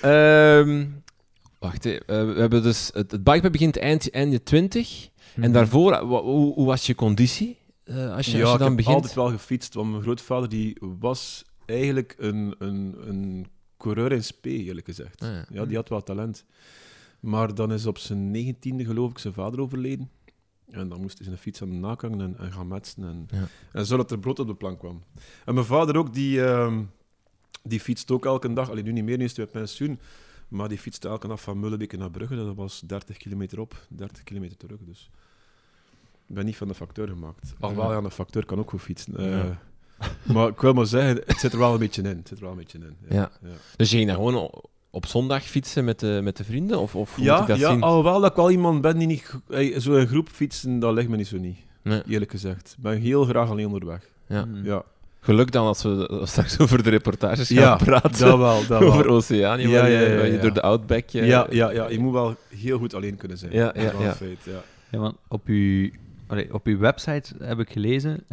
Ehm, 0.00 0.84
wacht, 1.64 1.84
hè. 1.84 1.90
Eh, 1.90 2.34
we 2.34 2.40
hebben 2.40 2.62
dus... 2.62 2.90
Het, 2.94 3.10
het 3.10 3.24
bikepack 3.24 3.52
begint 3.52 3.78
eind, 3.78 4.10
einde 4.10 4.42
20. 4.42 5.08
Mhm. 5.34 5.42
En 5.44 5.52
daarvoor, 5.52 5.90
wa- 6.06 6.22
hoe, 6.22 6.54
hoe 6.54 6.66
was 6.66 6.86
je 6.86 6.94
conditie? 6.94 7.58
eh, 7.84 8.14
als 8.16 8.26
je, 8.26 8.32
als 8.32 8.32
ja, 8.32 8.38
je 8.46 8.52
ik 8.52 8.58
dan 8.58 8.66
heb 8.68 8.76
begint? 8.76 8.94
altijd 8.94 9.14
wel 9.14 9.28
gefietst, 9.28 9.74
want 9.74 9.90
mijn 9.90 10.02
grootvader 10.02 10.48
die 10.48 10.76
was 10.98 11.44
eigenlijk 11.66 12.14
een, 12.18 12.54
een, 12.58 12.94
een 13.08 13.46
coureur 13.78 14.12
in 14.12 14.24
spe, 14.24 14.48
eerlijk 14.50 14.86
gezegd. 14.86 15.20
Ah, 15.22 15.28
ja. 15.28 15.44
Ja, 15.52 15.64
die 15.64 15.76
had 15.76 15.88
wel 15.88 16.02
talent. 16.02 16.44
Maar 17.20 17.54
dan 17.54 17.72
is 17.72 17.86
op 17.86 17.98
zijn 17.98 18.30
negentiende, 18.30 18.84
geloof 18.84 19.10
ik, 19.10 19.18
zijn 19.18 19.34
vader 19.34 19.60
overleden. 19.60 20.10
En 20.70 20.88
dan 20.88 21.00
moest 21.00 21.16
hij 21.18 21.26
zijn 21.26 21.38
fiets 21.38 21.62
aan 21.62 21.70
de 21.70 21.76
nakangen 21.76 22.20
en, 22.20 22.36
en 22.38 22.52
gaan 22.52 22.68
metsen. 22.68 23.04
En, 23.04 23.26
Ja. 23.30 23.46
en 23.72 23.86
zodat 23.86 24.10
er 24.10 24.18
brood 24.18 24.38
op 24.38 24.46
de 24.46 24.54
plank 24.54 24.78
kwam. 24.78 25.02
En 25.44 25.54
mijn 25.54 25.66
vader 25.66 25.96
ook, 25.96 26.14
die, 26.14 26.44
ehm, 26.44 26.82
die 27.62 27.80
fietst 27.80 28.10
ook 28.10 28.24
elke 28.24 28.52
dag. 28.52 28.70
Alleen 28.70 28.84
nu 28.84 28.92
niet 28.92 29.04
meer, 29.04 29.18
nu 29.18 29.24
is 29.24 29.36
hij 29.36 29.44
met 29.44 29.54
pensioen. 29.54 29.98
Maar 30.54 30.68
die 30.68 30.78
fietste 30.78 31.08
elke 31.08 31.28
dag 31.28 31.40
van 31.40 31.60
Mullenbeke 31.60 31.96
naar 31.96 32.10
Brugge. 32.10 32.36
Dat 32.36 32.54
was 32.54 32.80
30 32.86 33.16
kilometer 33.16 33.60
op, 33.60 33.86
30 33.88 34.22
kilometer 34.24 34.56
terug. 34.56 34.78
Dus 34.86 35.10
ik 36.26 36.34
ben 36.34 36.44
niet 36.44 36.56
van 36.56 36.68
de 36.68 36.74
facteur 36.74 37.08
gemaakt. 37.08 37.54
Alhoewel, 37.60 37.90
ja, 37.92 37.96
een 37.98 38.10
facteur 38.10 38.44
kan 38.46 38.58
ook 38.58 38.70
goed 38.70 38.80
fietsen. 38.82 39.16
Eh, 39.16 39.30
Ja. 39.30 39.58
Maar 40.32 40.48
ik 40.48 40.60
wil 40.60 40.72
maar 40.72 40.86
zeggen, 40.86 41.22
het 41.26 41.38
zit 41.38 41.52
er 41.52 41.58
wel 41.58 41.72
een 41.72 41.78
beetje 41.78 42.02
in. 42.02 42.16
Het 42.16 42.28
zit 42.28 42.36
er 42.38 42.42
wel 42.44 42.52
een 42.52 42.58
beetje 42.58 42.78
in. 42.78 42.96
Ja. 43.08 43.30
ja. 43.42 43.48
Dus 43.76 43.90
je 43.90 43.96
ging 43.96 44.08
dan 44.08 44.16
gewoon 44.16 44.50
op 44.90 45.06
zondag 45.06 45.42
fietsen 45.42 45.84
met 45.84 46.00
de, 46.00 46.20
met 46.22 46.36
de 46.36 46.44
vrienden? 46.44 46.78
Of, 46.78 46.94
of 46.94 47.14
hoe 47.14 47.24
moet 47.24 47.32
Ja, 47.34 47.40
ik 47.40 47.46
dat 47.46 47.58
ja 47.58 47.70
zien? 47.70 47.82
alhoewel 47.82 48.20
dat 48.20 48.30
ik 48.30 48.36
wel 48.36 48.50
iemand 48.50 48.80
ben 48.80 48.98
die 48.98 49.06
niet... 49.06 49.34
hey, 49.48 49.80
Zo'n 49.80 50.06
groep 50.06 50.28
fietsen, 50.28 50.78
dat 50.78 50.94
ligt 50.94 51.08
me 51.08 51.16
niet 51.16 51.26
zo 51.26 51.38
niet, 51.38 51.58
Nee. 51.82 52.02
eerlijk 52.06 52.30
gezegd. 52.30 52.74
Ik 52.76 52.82
ben 52.82 53.00
heel 53.00 53.24
graag 53.24 53.48
alleen 53.50 53.66
onderweg. 53.66 54.08
Ja. 54.28 54.44
Mhm. 54.44 54.64
Ja, 54.64 54.84
Geluk 55.24 55.52
dan 55.52 55.66
als 55.66 55.82
we 55.82 56.20
straks 56.24 56.58
over 56.58 56.82
de 56.82 56.90
reportages 56.90 57.48
gaan 57.48 57.56
Ja, 57.56 57.76
praten. 57.76 58.26
dat 58.26 58.38
wel, 58.38 58.66
dat 58.66 58.82
over 58.88 59.04
wel. 59.06 59.14
Oceanië, 59.14 59.68
Ja, 59.68 59.80
waar, 59.80 59.90
ja, 59.90 60.16
waar 60.16 60.26
je 60.26 60.38
door 60.38 60.52
de 60.54 60.62
Outback... 60.62 61.10
eh, 61.10 61.26
Ja, 61.26 61.46
ja, 61.50 61.70
ja, 61.70 61.88
je 61.88 61.98
moet 61.98 62.12
wel 62.12 62.36
heel 62.48 62.78
goed 62.78 62.94
alleen 62.94 63.16
kunnen 63.16 63.38
zijn. 63.38 63.52
Ja, 63.52 63.72
ja, 63.76 63.82
ja. 64.00 64.14
feit, 64.14 64.38
ja. 64.44 64.62
Ja, 64.90 64.98
want 64.98 65.16
op 65.28 65.46
uw, 65.46 65.90
allee, 66.26 66.54
op 66.54 66.66
uw 66.66 66.78
website 66.78 67.34
heb 67.38 67.58
ik 67.58 67.70
gelezen, 67.70 68.24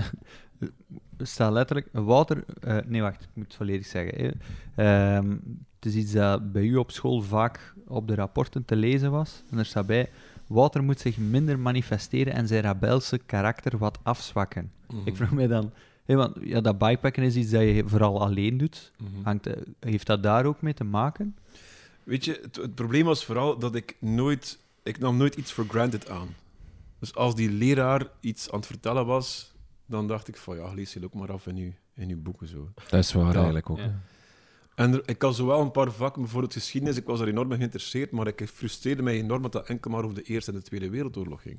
er 1.17 1.27
staat 1.27 1.51
letterlijk, 1.51 1.87
Wouter, 1.91 2.43
eh, 2.61 2.77
nee 2.85 3.01
wacht, 3.01 3.21
ik 3.21 3.27
moet 3.33 3.45
het 3.45 3.55
volledig 3.55 3.85
zeggen. 3.85 4.39
Ehm, 4.75 5.29
het 5.75 5.85
is 5.85 5.95
iets 5.95 6.11
dat 6.11 6.51
bij 6.51 6.63
u 6.63 6.75
op 6.75 6.91
school 6.91 7.21
vaak 7.21 7.73
op 7.87 8.07
de 8.07 8.15
rapporten 8.15 8.65
te 8.65 8.75
lezen 8.75 9.11
was. 9.11 9.43
En 9.51 9.57
er 9.57 9.65
staat 9.65 9.85
bij, 9.85 10.09
Wouter 10.47 10.83
moet 10.83 10.99
zich 10.99 11.17
minder 11.17 11.59
manifesteren 11.59 12.33
en 12.33 12.47
zijn 12.47 12.61
rebelse 12.61 13.17
karakter 13.25 13.77
wat 13.77 13.99
afzwakken. 14.03 14.71
Mhm. 14.87 14.99
Ik 15.03 15.15
vraag 15.15 15.31
mij 15.31 15.47
dan, 15.47 15.71
want 16.15 16.37
ja, 16.41 16.61
dat 16.61 16.77
bikepacken 16.77 17.23
is 17.23 17.35
iets 17.35 17.49
dat 17.51 17.61
je 17.61 17.83
vooral 17.85 18.21
alleen 18.21 18.57
doet. 18.57 18.91
Mhm. 18.97 19.23
Hangt, 19.23 19.47
eh, 19.47 19.61
heeft 19.79 20.07
dat 20.07 20.23
daar 20.23 20.45
ook 20.45 20.61
mee 20.61 20.73
te 20.73 20.83
maken? 20.83 21.35
Weet 22.03 22.25
je, 22.25 22.39
het, 22.41 22.55
het 22.55 22.75
probleem 22.75 23.05
was 23.05 23.25
vooral 23.25 23.57
dat 23.59 23.75
ik 23.75 23.95
nooit... 23.99 24.59
Ik 24.83 24.99
nam 24.99 25.17
nooit 25.17 25.35
iets 25.35 25.51
for 25.51 25.65
granted 25.67 26.09
aan. 26.09 26.27
Dus 26.99 27.15
als 27.15 27.35
die 27.35 27.51
leraar 27.51 28.07
iets 28.19 28.51
aan 28.51 28.57
het 28.57 28.67
vertellen 28.67 29.05
was, 29.05 29.53
dan 29.85 30.07
dacht 30.07 30.27
ik 30.27 30.37
van 30.37 30.55
ja, 30.55 30.73
lees 30.73 30.93
je 30.93 31.03
ook 31.03 31.13
maar 31.13 31.31
af 31.31 31.47
in 31.47 31.55
je, 31.55 31.71
in 31.95 32.09
uw 32.09 32.21
boeken 32.21 32.47
zo. 32.47 32.69
Dat 32.89 32.99
is 32.99 33.13
waar 33.13 33.25
Ja. 33.27 33.33
eigenlijk 33.35 33.69
ook. 33.69 33.77
Ja. 33.77 33.99
En 34.75 34.93
er- 34.93 35.01
ik 35.05 35.21
had 35.21 35.35
zowel 35.35 35.61
een 35.61 35.71
paar 35.71 35.91
vakken, 35.91 36.21
bijvoorbeeld 36.21 36.53
geschiedenis, 36.53 36.97
ik 36.97 37.05
was 37.05 37.19
daar 37.19 37.27
enorm 37.27 37.51
in 37.51 37.57
geïnteresseerd, 37.57 38.11
maar 38.11 38.27
ik 38.27 38.47
frustreerde 38.53 39.01
mij 39.01 39.13
enorm 39.17 39.41
dat 39.41 39.51
dat 39.51 39.67
enkel 39.67 39.91
maar 39.91 40.03
over 40.03 40.15
de 40.15 40.21
Eerste 40.23 40.51
en 40.51 40.57
de 40.57 40.63
Tweede 40.63 40.89
Wereldoorlog 40.89 41.41
ging. 41.41 41.57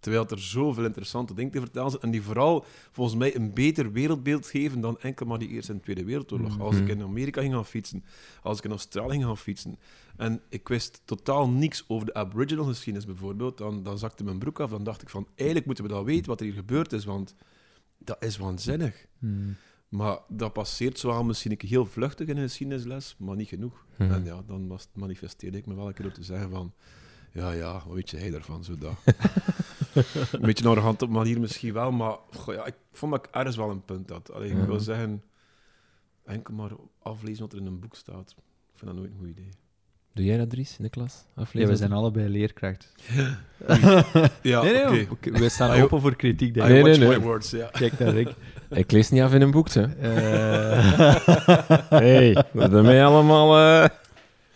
Terwijl 0.00 0.28
er 0.28 0.38
zoveel 0.38 0.84
interessante 0.84 1.34
dingen 1.34 1.50
te 1.50 1.60
vertellen 1.60 1.90
zijn 1.90 2.02
en 2.02 2.10
die 2.10 2.22
vooral 2.22 2.64
volgens 2.92 3.16
mij 3.16 3.36
een 3.36 3.52
beter 3.52 3.92
wereldbeeld 3.92 4.46
geven 4.46 4.80
dan 4.80 4.98
enkel 5.00 5.26
maar 5.26 5.38
die 5.38 5.48
Eerste 5.48 5.72
en 5.72 5.78
de 5.78 5.84
Tweede 5.84 6.04
Wereldoorlog. 6.04 6.52
Mhm. 6.52 6.60
Als 6.60 6.76
ik 6.76 6.88
in 6.88 7.02
Amerika 7.02 7.40
ging 7.40 7.54
gaan 7.54 7.66
fietsen, 7.66 8.04
als 8.42 8.58
ik 8.58 8.64
in 8.64 8.70
Australië 8.70 9.10
ging 9.10 9.24
gaan 9.24 9.36
fietsen 9.36 9.78
en 10.20 10.40
ik 10.48 10.68
wist 10.68 11.02
totaal 11.04 11.48
niks 11.48 11.84
over 11.88 12.06
de 12.06 12.14
Aboriginal 12.14 12.64
geschiedenis 12.64 13.06
bijvoorbeeld, 13.06 13.58
dan, 13.58 13.82
dan 13.82 13.98
zakte 13.98 14.24
mijn 14.24 14.38
broek 14.38 14.60
af. 14.60 14.70
Dan 14.70 14.84
dacht 14.84 15.02
ik 15.02 15.08
van, 15.08 15.26
eigenlijk 15.34 15.66
moeten 15.66 15.84
we 15.84 15.90
dat 15.90 16.04
weten 16.04 16.26
wat 16.26 16.40
er 16.40 16.46
hier 16.46 16.54
gebeurd 16.54 16.92
is, 16.92 17.04
want 17.04 17.34
dat 17.98 18.24
is 18.24 18.36
waanzinnig. 18.36 19.06
Hmm. 19.18 19.56
Maar 19.88 20.18
dat 20.28 20.52
passeert 20.52 20.98
zo 20.98 21.10
aan 21.10 21.26
misschien 21.26 21.50
een 21.50 21.68
heel 21.68 21.86
vluchtig 21.86 22.28
in 22.28 22.36
een 22.36 22.42
geschiedenisles, 22.42 23.14
maar 23.18 23.36
niet 23.36 23.48
genoeg. 23.48 23.86
Mhm. 23.96 24.12
En 24.12 24.24
ja, 24.24 24.42
dan 24.46 24.78
manifesteerde 24.92 25.58
ik 25.58 25.66
me 25.66 25.74
wel 25.74 25.86
een 25.86 25.94
keer 25.94 26.04
door 26.04 26.14
te 26.14 26.22
zeggen 26.22 26.50
van... 26.50 26.72
Ja, 27.32 27.52
ja, 27.52 27.82
wat 27.86 27.94
weet 27.94 28.10
jij 28.10 28.30
daarvan, 28.30 28.64
zo 28.64 28.78
dat. 28.78 28.94
een 30.32 30.40
beetje 30.40 30.64
een 30.64 30.70
arrogante 30.70 31.06
manier 31.06 31.40
misschien 31.40 31.72
wel, 31.72 31.90
maar 31.92 32.14
goh, 32.36 32.54
ja, 32.54 32.66
ik 32.66 32.74
vond 32.92 33.12
dat 33.12 33.24
ik 33.26 33.34
ergens 33.34 33.56
wel 33.56 33.70
een 33.70 33.84
punt 33.84 34.10
had. 34.10 34.32
Allee, 34.32 34.54
Ja. 34.54 34.60
Ik 34.60 34.66
wil 34.66 34.80
zeggen, 34.80 35.22
enkel 36.24 36.54
maar 36.54 36.70
aflezen 37.02 37.42
wat 37.42 37.52
er 37.52 37.58
in 37.58 37.66
een 37.66 37.80
boek 37.80 37.94
staat. 37.96 38.30
Ik 38.72 38.78
vind 38.78 38.90
dat 38.90 38.94
nooit 39.00 39.10
een 39.12 39.18
goed 39.18 39.28
idee. 39.28 39.48
Doe 40.12 40.24
jij 40.24 40.36
dat, 40.36 40.50
Dries, 40.50 40.76
in 40.78 40.84
de 40.84 40.90
klas? 40.90 41.24
Ja, 41.36 41.42
Aflezen? 41.42 41.68
we 41.68 41.76
zijn 41.76 41.92
allebei 41.92 42.28
leerkracht. 42.28 42.92
Ja, 44.42 44.62
nee, 44.62 44.84
nee, 44.84 45.10
oké. 45.10 45.30
we 45.30 45.48
staan 45.48 45.70
Ah, 45.70 45.82
open 45.82 46.00
voor 46.00 46.16
kritiek, 46.16 46.54
denk 46.54 46.66
I 46.68 46.70
ik. 46.70 46.74
Nee, 46.74 46.82
nee, 46.82 46.92
watch 46.98 47.08
nee. 47.10 47.18
my 47.18 47.24
words, 47.24 47.50
ja. 47.50 47.66
Kijk 47.66 47.98
naar 47.98 48.08
Rick. 48.12 48.34
Ik 48.70 48.90
lees 48.90 49.10
niet 49.10 49.22
af 49.22 49.34
in 49.34 49.40
een 49.40 49.50
boek, 49.50 49.68
hè. 49.70 49.82
Eh, 49.82 51.16
hey, 51.88 52.44
wat 52.52 52.70
ben 52.70 52.82
mij 52.82 53.04
allemaal... 53.04 53.58
eh, 53.82 53.88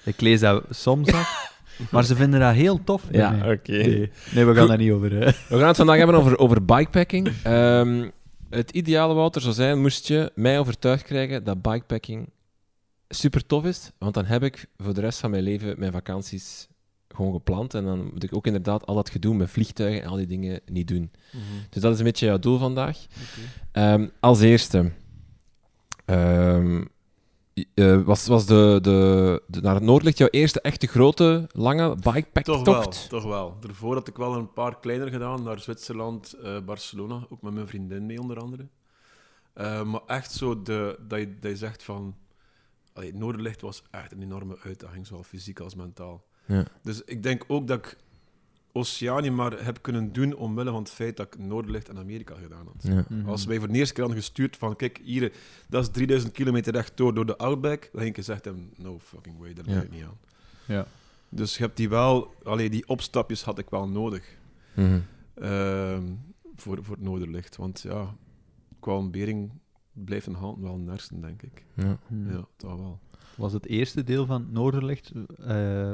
ik 0.04 0.20
lees 0.20 0.40
dat 0.40 0.64
soms 0.70 1.12
af, 1.12 1.43
maar 1.90 2.04
ze 2.04 2.16
vinden 2.16 2.40
dat 2.40 2.54
heel 2.54 2.84
tof. 2.84 3.02
Ja, 3.10 3.36
oké. 3.52 3.72
Nee, 3.72 4.10
nee, 4.34 4.44
we 4.44 4.54
gaan 4.54 4.68
daar 4.68 4.78
niet 4.78 4.92
over. 4.92 5.10
hè. 5.12 5.24
We 5.24 5.58
gaan 5.58 5.66
het 5.66 5.76
vandaag 5.76 5.96
hebben 5.96 6.14
over, 6.16 6.38
over 6.38 6.64
bikepacking. 6.64 7.32
Ehm, 7.42 8.08
het 8.50 8.70
ideale, 8.70 9.14
Wouter, 9.14 9.40
zou 9.42 9.54
zijn, 9.54 9.80
moest 9.80 10.08
je 10.08 10.30
mij 10.34 10.58
overtuigd 10.58 11.02
krijgen 11.02 11.44
dat 11.44 11.62
bikepacking 11.62 12.28
super 13.08 13.46
tof 13.46 13.64
is, 13.64 13.90
want 13.98 14.14
dan 14.14 14.24
heb 14.24 14.42
ik 14.42 14.66
voor 14.76 14.94
de 14.94 15.00
rest 15.00 15.18
van 15.18 15.30
mijn 15.30 15.42
leven 15.42 15.74
mijn 15.78 15.92
vakanties 15.92 16.68
gewoon 17.08 17.32
gepland 17.32 17.74
en 17.74 17.84
dan 17.84 18.10
moet 18.12 18.22
ik 18.22 18.34
ook 18.34 18.46
inderdaad 18.46 18.86
al 18.86 18.94
dat 18.94 19.10
gedoe 19.10 19.34
met 19.34 19.50
vliegtuigen 19.50 20.02
en 20.02 20.08
al 20.08 20.16
die 20.16 20.26
dingen 20.26 20.60
niet 20.66 20.88
doen. 20.88 21.10
Dus 21.70 21.82
dat 21.82 21.92
is 21.92 21.98
een 21.98 22.04
beetje 22.04 22.26
jouw 22.26 22.38
doel 22.38 22.58
vandaag. 22.58 22.98
Ehm, 23.72 24.06
als 24.20 24.40
eerste, 24.40 24.90
ehm, 26.04 26.82
eh, 27.54 28.02
was, 28.02 28.26
was 28.26 28.46
de, 28.46 28.78
de, 28.82 29.42
de, 29.46 29.60
naar 29.60 29.74
het 29.74 29.82
Noordlicht 29.82 30.18
jouw 30.18 30.28
eerste 30.30 30.60
echte 30.60 30.86
grote, 30.86 31.48
lange 31.52 31.88
Toch 31.88 32.02
wel, 32.02 32.12
bikepacktocht? 32.12 33.08
toch 33.08 33.24
wel. 33.24 33.56
Daarvoor 33.60 33.94
had 33.94 34.08
ik 34.08 34.16
wel 34.16 34.34
een 34.34 34.52
paar 34.52 34.80
kleiner 34.80 35.10
gedaan, 35.10 35.42
naar 35.42 35.60
Zwitserland, 35.60 36.32
eh, 36.32 36.60
Barcelona, 36.60 37.26
ook 37.28 37.42
met 37.42 37.54
mijn 37.54 37.68
vriendin 37.68 38.06
mee 38.06 38.20
onder 38.20 38.38
andere. 38.38 38.66
Eh, 39.52 39.82
maar 39.82 40.00
echt 40.06 40.32
zo 40.32 40.62
de, 40.62 40.98
dat, 41.08 41.18
je, 41.18 41.38
dat 41.38 41.50
je 41.50 41.56
zegt 41.56 41.82
van... 41.82 42.14
Allee, 42.92 43.10
het 43.10 43.18
Noorderlicht 43.18 43.60
was 43.60 43.82
echt 43.90 44.12
een 44.12 44.22
enorme 44.22 44.58
uitdaging, 44.62 45.06
zowel 45.06 45.22
fysiek 45.22 45.60
als 45.60 45.74
mentaal. 45.74 46.24
Ja. 46.46 46.64
Dus 46.82 47.02
ik 47.04 47.22
denk 47.22 47.44
ook 47.46 47.66
dat 47.66 47.78
ik 47.78 47.96
Oceanië 48.76 49.30
maar 49.30 49.64
heb 49.64 49.82
kunnen 49.82 50.12
doen 50.12 50.34
omwille 50.36 50.70
van 50.70 50.78
het 50.82 50.90
feit 50.90 51.16
dat 51.16 51.26
ik 51.26 51.38
Noorderlicht 51.38 51.88
en 51.88 51.98
Amerika 51.98 52.34
gedaan 52.34 52.66
had. 52.66 52.82
Ja. 52.92 53.04
Mhm. 53.08 53.28
Als 53.28 53.44
wij 53.44 53.58
voor 53.58 53.68
de 53.68 53.74
eerste 53.78 53.94
keer 53.94 54.02
hadden 54.04 54.22
gestuurd 54.22 54.56
van, 54.56 54.76
kijk, 54.76 55.00
hier, 55.04 55.32
dat 55.68 55.82
is 55.82 55.88
3000 55.90 56.32
kilometer 56.32 56.72
rechtdoor 56.72 57.14
door 57.14 57.26
de 57.26 57.36
Outback, 57.36 57.80
dan 57.80 57.90
ging 58.00 58.06
ik 58.08 58.14
gezegd 58.14 58.44
hebben, 58.44 58.72
no 58.76 58.98
fucking 58.98 59.38
way, 59.38 59.52
daar 59.52 59.68
Ja. 59.70 59.80
ik 59.82 59.90
niet 59.90 60.04
aan. 60.04 60.18
Ja. 60.66 60.86
Dus 61.28 61.56
je 61.56 61.62
hebt 61.62 61.76
die 61.76 61.88
wel, 61.88 62.34
allee, 62.42 62.70
die 62.70 62.88
opstapjes 62.88 63.42
had 63.42 63.58
ik 63.58 63.70
wel 63.70 63.88
nodig 63.88 64.36
Mhm. 64.74 64.98
ehm, 65.34 66.02
voor, 66.56 66.78
voor 66.84 66.94
het 66.94 67.04
Noorderlicht. 67.04 67.56
Want 67.56 67.80
ja, 67.80 68.14
qua 68.80 68.92
ontbering 68.92 69.50
blijft 69.92 70.26
een 70.26 70.34
hand 70.34 70.60
wel 70.60 70.76
nersten, 70.76 71.20
denk 71.20 71.42
ik. 71.42 71.64
Ja. 71.74 71.98
Mhm. 72.06 72.28
Ja, 72.32 72.46
dat 72.56 72.78
wel. 72.78 72.98
Was 73.36 73.52
het 73.52 73.66
eerste 73.66 74.04
deel 74.04 74.26
van 74.26 74.46
Noorderlicht, 74.50 75.12
eh, 75.38 75.92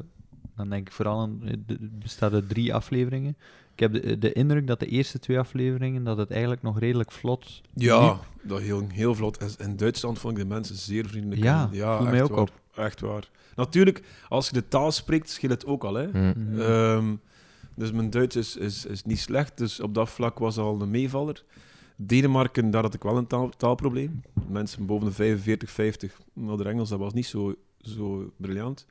dan 0.60 0.70
denk 0.70 0.86
ik 0.86 0.92
vooral 0.94 1.20
aan, 1.20 1.40
eh, 1.44 1.50
het 1.66 1.98
bestaat 1.98 2.32
uit 2.32 2.48
drie 2.48 2.74
afleveringen. 2.74 3.36
Ik 3.74 3.80
heb 3.80 3.92
de, 4.02 4.18
de 4.18 4.32
indruk 4.32 4.66
dat 4.66 4.80
de 4.80 4.86
eerste 4.86 5.18
twee 5.18 5.38
afleveringen, 5.38 6.04
dat 6.04 6.16
het 6.16 6.30
eigenlijk 6.30 6.62
nog 6.62 6.78
redelijk 6.78 7.12
vlot 7.12 7.60
Ja, 7.74 8.08
liep. 8.08 8.18
dat 8.42 8.60
heel, 8.60 8.86
heel 8.92 9.14
vlot. 9.14 9.36
En 9.36 9.50
in 9.58 9.76
Duitsland 9.76 10.18
vond 10.18 10.36
ik 10.36 10.42
de 10.42 10.48
mensen 10.48 10.76
zeer 10.76 11.06
vriendelijk. 11.06 11.42
Ja, 11.42 11.68
ja 11.72 12.00
mij 12.00 12.12
echt 12.12 12.22
ook 12.22 12.30
waar. 12.30 12.38
op. 12.38 12.50
Echt 12.74 13.00
waar. 13.00 13.30
Natuurlijk, 13.56 14.02
als 14.28 14.46
je 14.46 14.52
de 14.52 14.68
taal 14.68 14.92
spreekt, 14.92 15.30
scheelt 15.30 15.52
het 15.52 15.66
ook 15.66 15.84
al. 15.84 15.94
Hè. 15.94 16.06
Mhm. 16.06 16.50
Mhm. 16.50 16.60
Ehm, 16.60 17.14
dus 17.74 17.92
mijn 17.92 18.10
Duits 18.10 18.36
is, 18.36 18.56
is, 18.56 18.86
is 18.86 19.04
niet 19.04 19.18
slecht, 19.18 19.58
dus 19.58 19.80
op 19.80 19.94
dat 19.94 20.10
vlak 20.10 20.38
was 20.38 20.58
al 20.58 20.80
een 20.80 20.90
meevaller. 20.90 21.44
Denemarken, 21.96 22.70
daar 22.70 22.82
had 22.82 22.94
ik 22.94 23.02
wel 23.02 23.16
een 23.16 23.26
taal, 23.26 23.50
taalprobleem. 23.56 24.22
Mensen 24.48 24.86
boven 24.86 25.06
de 25.06 25.12
45, 25.12 25.70
50 25.70 26.20
hadden 26.46 26.66
Engels, 26.66 26.88
dat 26.88 26.98
was 26.98 27.12
niet 27.12 27.26
zo, 27.26 27.54
zo 27.80 28.32
briljant. 28.36 28.86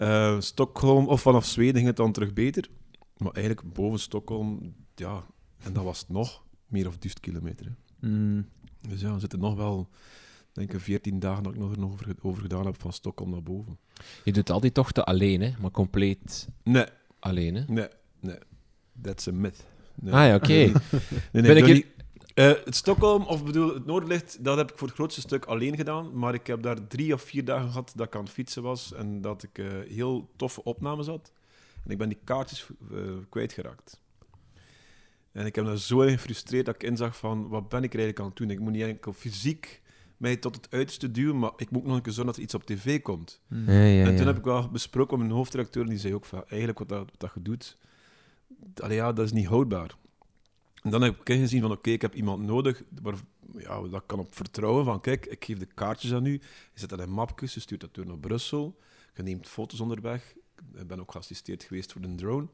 Eh, 0.00 0.40
Stockholm, 0.40 1.06
of 1.08 1.20
vanaf 1.22 1.44
Zweden 1.46 1.74
ging 1.74 1.86
het 1.86 1.96
dan 1.96 2.12
terug 2.12 2.32
beter. 2.32 2.68
Maar 3.16 3.32
eigenlijk 3.32 3.72
boven 3.72 3.98
Stockholm, 3.98 4.74
ja, 4.94 5.24
en 5.58 5.72
dat 5.72 5.84
was 5.84 5.98
het 6.00 6.08
nog 6.08 6.42
meer 6.66 6.86
of 6.86 6.96
1000 6.98 7.20
kilometer. 7.22 7.66
hè. 7.66 8.08
Mm, 8.08 8.46
Dus 8.88 9.00
ja, 9.00 9.12
er 9.12 9.20
zitten 9.20 9.38
nog 9.38 9.54
wel, 9.54 9.88
denk 10.52 10.72
ik, 10.72 10.80
14 10.80 11.18
dagen 11.18 11.42
dat 11.42 11.52
ik 11.52 11.58
nog 11.58 11.72
er 11.72 11.78
nog 11.78 11.92
over, 11.92 12.14
over 12.20 12.42
gedaan 12.42 12.66
heb 12.66 12.80
van 12.80 12.92
Stockholm 12.92 13.30
naar 13.30 13.42
boven. 13.42 13.78
Je 14.24 14.32
doet 14.32 14.50
al 14.50 14.60
die 14.60 14.72
tochten 14.72 15.04
alleen, 15.04 15.40
hè? 15.40 15.52
maar 15.60 15.70
compleet 15.70 16.48
Nee, 16.62 16.86
alleen. 17.18 17.54
Hè? 17.54 17.64
nee, 17.66 17.88
nee. 18.20 18.38
That's 19.02 19.28
a 19.28 19.32
myth. 19.32 19.64
Nee. 19.94 20.12
Ah 20.14 20.26
ja, 20.26 20.34
oké. 20.34 20.48
Nee, 20.52 20.72
nee, 21.32 21.42
Ben 21.42 21.56
ik 21.56 21.66
niet. 21.66 21.86
Eh, 22.40 22.52
het 22.64 22.76
Stockholm, 22.76 23.22
of 23.22 23.44
bedoel, 23.44 23.74
het 23.74 23.86
Noordlicht, 23.86 24.44
dat 24.44 24.56
heb 24.56 24.70
ik 24.70 24.78
voor 24.78 24.86
het 24.86 24.96
grootste 24.96 25.20
stuk 25.20 25.44
alleen 25.44 25.76
gedaan. 25.76 26.18
Maar 26.18 26.34
ik 26.34 26.46
heb 26.46 26.62
daar 26.62 26.86
drie 26.86 27.14
of 27.14 27.22
vier 27.22 27.44
dagen 27.44 27.68
gehad 27.68 27.92
dat 27.96 28.06
ik 28.06 28.14
aan 28.14 28.22
het 28.22 28.32
fietsen 28.32 28.62
was 28.62 28.92
en 28.92 29.20
dat 29.20 29.42
ik 29.42 29.58
eh, 29.58 29.66
heel 29.88 30.30
toffe 30.36 30.64
opnames 30.64 31.06
had. 31.06 31.32
En 31.84 31.90
ik 31.90 31.98
ben 31.98 32.08
die 32.08 32.18
kaartjes 32.24 32.66
eh, 32.92 32.98
kwijtgeraakt. 33.28 34.00
En 35.32 35.46
ik 35.46 35.54
heb 35.54 35.64
me 35.64 35.78
zo 35.78 35.98
gefrustreerd 35.98 36.66
dat 36.66 36.74
ik 36.74 36.82
inzag 36.82 37.16
van, 37.16 37.48
wat 37.48 37.68
ben 37.68 37.82
ik 37.82 37.92
er 37.92 37.98
eigenlijk 37.98 38.20
aan 38.20 38.26
het 38.26 38.36
doen? 38.36 38.50
Ik 38.50 38.60
moet 38.60 38.72
niet 38.72 38.82
enkel 38.82 39.12
fysiek 39.12 39.82
mij 40.16 40.36
tot 40.36 40.56
het 40.56 40.66
uiterste 40.70 41.10
duwen, 41.10 41.38
maar 41.38 41.52
ik 41.56 41.70
moet 41.70 41.80
ook 41.80 41.86
nog 41.86 41.96
een 41.96 42.02
keer 42.02 42.12
zorgen 42.12 42.32
dat 42.32 42.36
er 42.36 42.42
iets 42.42 42.54
op 42.54 42.64
tv 42.64 43.02
komt. 43.02 43.40
mm. 43.48 43.70
Ja, 43.70 43.82
ja, 43.82 44.00
En 44.00 44.08
toen 44.08 44.16
ja. 44.16 44.24
heb 44.24 44.38
ik 44.38 44.44
wel 44.44 44.68
besproken 44.68 45.18
met 45.18 45.26
mijn 45.26 45.38
hoofdredacteur 45.38 45.82
en 45.82 45.88
die 45.88 45.98
zei 45.98 46.14
ook 46.14 46.24
van, 46.24 46.44
eigenlijk 46.48 46.78
wat 46.78 46.88
dat, 46.88 46.98
wat 46.98 47.20
dat 47.20 47.30
je 47.34 47.42
doet, 47.42 47.76
allee, 48.76 48.96
ja, 48.96 49.12
dat 49.12 49.24
is 49.24 49.32
niet 49.32 49.46
houdbaar. 49.46 49.96
En 50.82 50.90
dan 50.90 51.02
heb 51.02 51.20
ik 51.20 51.28
ingezien 51.28 51.60
van, 51.60 51.70
oké, 51.70 51.90
ik 51.90 52.02
heb 52.02 52.14
iemand 52.14 52.42
nodig 52.42 52.82
waar 53.02 53.14
ja, 53.58 53.80
dat 53.82 54.02
kan 54.06 54.18
op 54.18 54.34
vertrouwen 54.34 54.84
van, 54.84 55.00
kijk, 55.00 55.26
ik 55.26 55.44
geef 55.44 55.58
de 55.58 55.66
kaartjes 55.66 56.12
aan 56.12 56.26
u, 56.26 56.32
je 56.32 56.40
zet 56.80 56.88
dat 56.88 57.00
in 57.00 57.10
mapjes, 57.10 57.54
je 57.54 57.60
stuurt 57.60 57.80
dat 57.80 57.94
door 57.94 58.06
naar 58.06 58.18
Brussel, 58.18 58.78
je 59.14 59.22
neemt 59.22 59.48
foto's 59.48 59.80
onderweg, 59.80 60.34
ik 60.74 60.86
ben 60.86 61.00
ook 61.00 61.12
geassisteerd 61.12 61.62
geweest 61.62 61.92
voor 61.92 62.00
de 62.00 62.14
drone. 62.14 62.46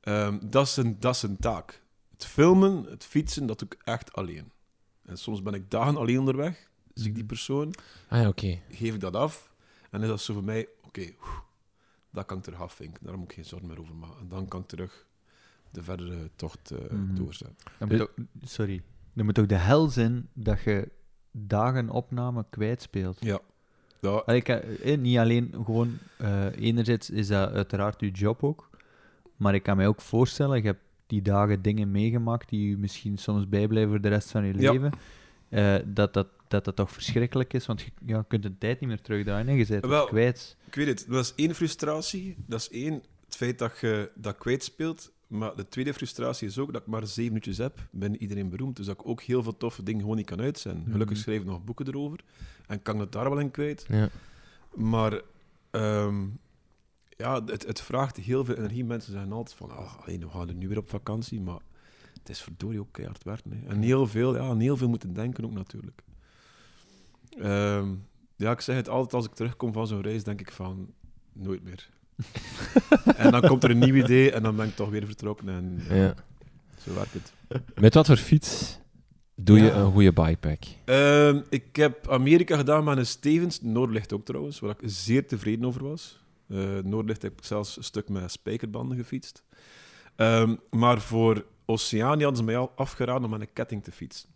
Ehm, 0.00 0.38
dat, 0.42 0.66
is 0.66 0.76
een, 0.76 1.00
dat 1.00 1.14
is 1.14 1.22
een 1.22 1.36
taak. 1.36 1.82
Het 2.10 2.26
filmen, 2.26 2.84
het 2.84 3.04
fietsen, 3.04 3.46
dat 3.46 3.58
doe 3.58 3.68
ik 3.70 3.80
echt 3.84 4.12
alleen. 4.12 4.52
En 5.04 5.18
soms 5.18 5.42
ben 5.42 5.54
ik 5.54 5.70
dagen 5.70 5.96
alleen 5.96 6.18
onderweg, 6.18 6.70
zie 6.94 7.08
ik 7.08 7.14
die 7.14 7.24
persoon, 7.24 7.74
Ah 8.08 8.20
ja, 8.20 8.28
oké. 8.28 8.58
geef 8.70 8.94
ik 8.94 9.00
dat 9.00 9.16
af. 9.16 9.50
En 9.90 10.02
is 10.02 10.08
dat 10.08 10.20
zo 10.20 10.34
voor 10.34 10.44
mij, 10.44 10.68
oké, 10.82 11.12
dat 12.10 12.26
kan 12.26 12.36
ik 12.36 12.42
terug 12.42 12.60
afvinken. 12.60 13.06
Daar 13.06 13.18
moet 13.18 13.28
ik 13.28 13.34
geen 13.34 13.44
zorgen 13.44 13.68
meer 13.68 13.80
over 13.80 13.94
maken. 13.94 14.18
En 14.20 14.28
dan 14.28 14.48
kan 14.48 14.60
ik 14.60 14.66
terug 14.66 15.06
de 15.70 15.82
verdere 15.82 16.30
tocht 16.36 16.70
eh, 16.70 16.78
Mhm. 16.90 17.14
doorzetten. 17.14 17.56
Dan 17.78 17.88
moet 17.88 18.00
ook, 18.00 18.14
sorry. 18.42 18.82
Er 19.16 19.24
moet 19.24 19.38
ook 19.38 19.48
de 19.48 19.54
hel 19.54 19.88
zijn 19.88 20.28
dat 20.34 20.60
je 20.62 20.88
dagen 21.32 21.90
opname 21.90 22.44
kwijtspeelt. 22.50 23.16
Ja. 23.20 23.40
ja 24.00 24.10
Allee, 24.10 24.40
ik, 24.40 24.48
eh, 24.48 24.98
niet 24.98 25.18
alleen 25.18 25.52
gewoon, 25.64 25.98
eh, 26.18 26.44
enerzijds 26.56 27.10
is 27.10 27.26
dat 27.28 27.50
uiteraard 27.52 28.00
je 28.00 28.10
job 28.10 28.44
ook, 28.44 28.70
maar 29.36 29.54
ik 29.54 29.62
kan 29.62 29.76
mij 29.76 29.86
ook 29.86 30.00
voorstellen, 30.00 30.56
je 30.56 30.66
hebt 30.66 30.82
die 31.06 31.22
dagen 31.22 31.62
dingen 31.62 31.90
meegemaakt 31.90 32.48
die 32.48 32.68
je 32.68 32.76
misschien 32.76 33.18
soms 33.18 33.48
bijblijven 33.48 33.90
voor 33.90 34.00
de 34.00 34.08
rest 34.08 34.30
van 34.30 34.44
je 34.44 34.54
Ja. 34.58 34.72
leven, 34.72 34.92
eh, 35.48 35.76
dat, 35.86 36.14
dat, 36.14 36.26
dat 36.48 36.64
dat 36.64 36.76
toch 36.76 36.90
verschrikkelijk 36.92 37.52
is, 37.52 37.66
want 37.66 37.80
je 37.80 37.90
ja, 38.06 38.24
kunt 38.28 38.42
de 38.42 38.58
tijd 38.58 38.80
niet 38.80 38.88
meer 38.88 39.00
terugdraaien, 39.00 39.46
hè. 39.46 39.52
je 39.52 39.66
bent 39.66 39.68
het 39.82 39.86
Wel, 39.90 40.06
kwijt. 40.06 40.56
ik 40.66 40.74
weet 40.74 40.86
het. 40.86 41.06
Dat 41.08 41.24
is 41.24 41.32
één 41.36 41.54
frustratie. 41.54 42.36
Dat 42.46 42.60
is 42.60 42.70
één, 42.70 42.92
het 43.24 43.36
feit 43.36 43.58
dat 43.58 43.78
je 43.80 44.10
dat 44.14 44.38
kwijtspeelt. 44.38 45.12
Maar 45.30 45.56
de 45.56 45.68
tweede 45.68 45.94
frustratie 45.94 46.48
is 46.48 46.58
ook 46.58 46.72
dat 46.72 46.80
ik 46.82 46.86
maar 46.88 47.06
zeven 47.06 47.24
minuutjes 47.24 47.58
heb. 47.58 47.88
Ben 47.90 48.16
iedereen 48.16 48.48
beroemd. 48.48 48.76
Dus 48.76 48.86
dat 48.86 49.00
ik 49.00 49.06
ook 49.06 49.22
heel 49.22 49.42
veel 49.42 49.56
toffe 49.56 49.82
dingen 49.82 50.00
gewoon 50.00 50.16
niet 50.16 50.26
kan 50.26 50.40
uitzenden. 50.40 50.84
Gelukkig 50.92 51.16
Mhm. 51.16 51.24
schrijf 51.24 51.40
ik 51.40 51.46
nog 51.46 51.64
boeken 51.64 51.86
erover. 51.88 52.20
En 52.66 52.82
kan 52.82 52.94
ik 52.94 53.00
het 53.00 53.12
daar 53.12 53.30
wel 53.30 53.38
in 53.38 53.50
kwijt. 53.50 53.84
Ja. 53.88 54.08
Maar 54.74 55.20
ehm, 55.70 56.26
ja, 57.08 57.44
het, 57.44 57.66
het 57.66 57.80
vraagt 57.80 58.16
heel 58.16 58.44
veel 58.44 58.54
energie. 58.54 58.84
Mensen 58.84 59.12
zeggen 59.12 59.32
altijd 59.32 59.56
van, 59.56 59.70
ah, 59.70 59.98
alleen, 60.00 60.20
we 60.20 60.28
gaan 60.28 60.48
er 60.48 60.54
nu 60.54 60.68
weer 60.68 60.78
op 60.78 60.88
vakantie. 60.88 61.40
Maar 61.40 61.60
het 62.18 62.28
is 62.28 62.40
verdorie 62.42 62.80
ook 62.80 62.92
keihard 62.92 63.24
werken. 63.24 63.52
Hè. 63.52 63.68
En 63.68 63.82
heel 63.82 64.06
veel, 64.06 64.36
ja, 64.36 64.50
en 64.50 64.60
heel 64.60 64.76
veel 64.76 64.88
moeten 64.88 65.12
denken 65.12 65.44
ook 65.44 65.52
natuurlijk. 65.52 66.02
Ehm, 67.38 67.94
ja, 68.36 68.50
ik 68.50 68.60
zeg 68.60 68.76
het 68.76 68.88
altijd 68.88 69.14
als 69.14 69.24
ik 69.26 69.34
terugkom 69.34 69.72
van 69.72 69.86
zo'n 69.86 70.00
reis, 70.02 70.24
denk 70.24 70.40
ik 70.40 70.52
van, 70.52 70.92
nooit 71.32 71.62
meer. 71.62 71.88
En 73.16 73.30
dan 73.30 73.40
komt 73.40 73.64
er 73.64 73.70
een 73.70 73.78
nieuw 73.78 73.94
idee 73.94 74.32
en 74.32 74.42
dan 74.42 74.56
ben 74.56 74.66
ik 74.68 74.76
toch 74.76 74.88
weer 74.90 75.06
vertrokken. 75.06 75.48
En 75.48 75.82
ja, 75.88 75.94
Ja. 75.94 76.14
zo 76.84 76.94
werkt 76.94 77.12
het. 77.12 77.32
Met 77.80 77.94
wat 77.94 78.06
voor 78.06 78.16
fiets 78.16 78.78
doe 79.34 79.58
je 79.58 79.64
Ja. 79.64 79.74
een 79.74 79.92
goede 79.92 80.12
bikepack? 80.12 80.62
Ehm, 80.84 81.40
ik 81.48 81.76
heb 81.76 82.08
Amerika 82.10 82.56
gedaan 82.56 82.84
met 82.84 82.98
een 82.98 83.06
Stevens, 83.06 83.60
Noordlicht 83.62 84.12
ook 84.12 84.24
trouwens, 84.24 84.60
waar 84.60 84.70
ik 84.70 84.80
zeer 84.90 85.26
tevreden 85.26 85.64
over 85.64 85.82
was. 85.88 86.18
Eh 86.48 86.58
Noordlicht 86.84 87.22
heb 87.22 87.38
ik 87.38 87.44
zelfs 87.44 87.76
een 87.76 87.84
stuk 87.84 88.08
met 88.08 88.30
spijkerbanden 88.32 88.96
gefietst. 88.96 89.42
Ehm, 90.16 90.54
maar 90.70 91.00
voor 91.00 91.44
Oceanië 91.66 92.22
hadden 92.22 92.36
ze 92.36 92.44
mij 92.44 92.56
al 92.56 92.72
afgeraden 92.76 93.24
om 93.24 93.30
met 93.30 93.40
een 93.40 93.52
ketting 93.52 93.84
te 93.84 93.92
fietsen. 93.92 94.28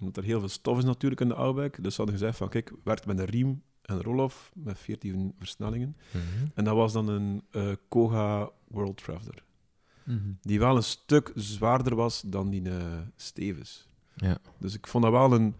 Omdat 0.00 0.16
er 0.16 0.22
heel 0.22 0.40
veel 0.40 0.48
stof 0.48 0.78
is 0.78 0.84
natuurlijk 0.84 1.20
in 1.20 1.28
de 1.28 1.34
Outback. 1.34 1.82
Dus 1.82 1.94
ze 1.94 2.00
hadden 2.02 2.18
gezegd 2.18 2.36
van, 2.38 2.48
kijk, 2.48 2.72
werkt 2.84 3.06
met 3.06 3.18
een 3.18 3.24
riem 3.24 3.62
en 3.82 4.02
roll-off 4.02 4.50
met 4.54 4.78
14 4.78 5.34
versnellingen. 5.38 5.96
Mhm. 6.10 6.46
En 6.54 6.64
dat 6.64 6.74
was 6.74 6.92
dan 6.92 7.08
een 7.08 7.42
eh, 7.50 7.72
Koga 7.88 8.50
World 8.68 8.96
Traveler. 8.96 9.44
Mhm. 10.04 10.18
Die 10.40 10.58
wel 10.58 10.76
een 10.76 10.82
stuk 10.82 11.32
zwaarder 11.34 11.94
was 11.94 12.20
dan 12.26 12.50
die 12.50 12.70
eh, 12.70 12.98
Stevens. 13.16 13.88
Ja. 14.14 14.38
Dus 14.58 14.74
ik 14.74 14.86
vond 14.86 15.04
dat 15.04 15.12
wel 15.12 15.32
een 15.32 15.54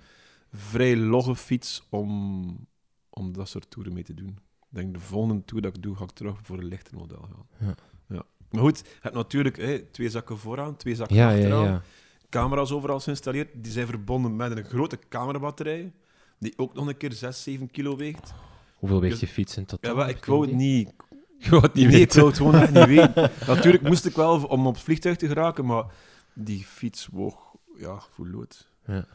vrij 0.52 0.96
logge 0.96 1.36
fiets 1.36 1.86
om, 1.88 2.66
om 3.10 3.32
dat 3.32 3.48
soort 3.48 3.70
toeren 3.70 3.92
mee 3.92 4.02
te 4.02 4.14
doen. 4.14 4.28
Ik 4.60 4.78
denk 4.78 4.94
de 4.94 5.00
volgende 5.00 5.44
tour 5.44 5.62
dat 5.62 5.76
ik 5.76 5.82
doe, 5.82 5.96
ga 5.96 6.04
ik 6.04 6.10
terug 6.10 6.38
voor 6.42 6.58
een 6.58 6.64
lichter 6.64 6.96
model 6.96 7.28
gaan. 7.30 7.68
Ja. 7.68 7.74
Ja. 8.16 8.22
Maar 8.50 8.60
goed, 8.62 8.78
je 8.78 8.84
hebt 9.00 9.14
natuurlijk 9.14 9.56
hè, 9.56 9.78
twee 9.78 10.10
zakken 10.10 10.38
vooraan, 10.38 10.76
twee 10.76 10.94
zakken 10.94 11.16
Ja, 11.16 11.30
ja, 11.30 11.36
achteraan. 11.36 11.64
ja. 11.64 11.82
Camera's 12.28 12.70
overal 12.70 13.00
geïnstalleerd. 13.00 13.48
Die 13.64 13.72
zijn 13.72 13.86
verbonden 13.86 14.36
met 14.36 14.56
een 14.56 14.64
grote 14.64 14.98
camerabatterij, 15.08 15.92
die 16.42 16.52
ook 16.58 16.74
nog 16.74 16.86
een 16.86 16.96
keer 16.96 17.12
6, 17.12 17.42
7 17.42 17.70
kilo 17.70 17.96
weegt. 17.96 18.32
Hoeveel 18.74 19.00
weegt 19.00 19.20
Dus- 19.20 19.28
je 19.28 19.34
fiets 19.34 19.56
in 19.56 19.64
totaal? 19.64 19.90
Ja, 19.90 19.96
maar 19.96 20.08
ik 20.08 20.24
wou 20.24 20.46
het 20.46 20.54
niet 20.56 20.92
Je 21.38 21.50
wou 21.50 21.62
het 21.62 21.74
niet 21.74 21.86
nee, 21.88 21.92
ik 22.00 22.12
weten. 22.12 22.16
wou 22.16 22.28
het 22.28 22.36
gewoon 22.38 22.54
echt 22.54 22.72
niet 22.72 22.86
weten. 23.14 23.30
Natuurlijk 23.46 23.84
moest 23.84 24.04
ik 24.06 24.14
wel 24.14 24.44
om 24.44 24.66
op 24.66 24.74
het 24.74 24.82
vliegtuig 24.82 25.16
te 25.16 25.26
geraken, 25.26 25.64
maar 25.66 25.84
die 26.32 26.64
fiets 26.64 27.06
woog 27.06 27.54
ja, 27.76 28.02
voor 28.10 28.28
lood. 28.28 28.68
Ja. 28.86 29.06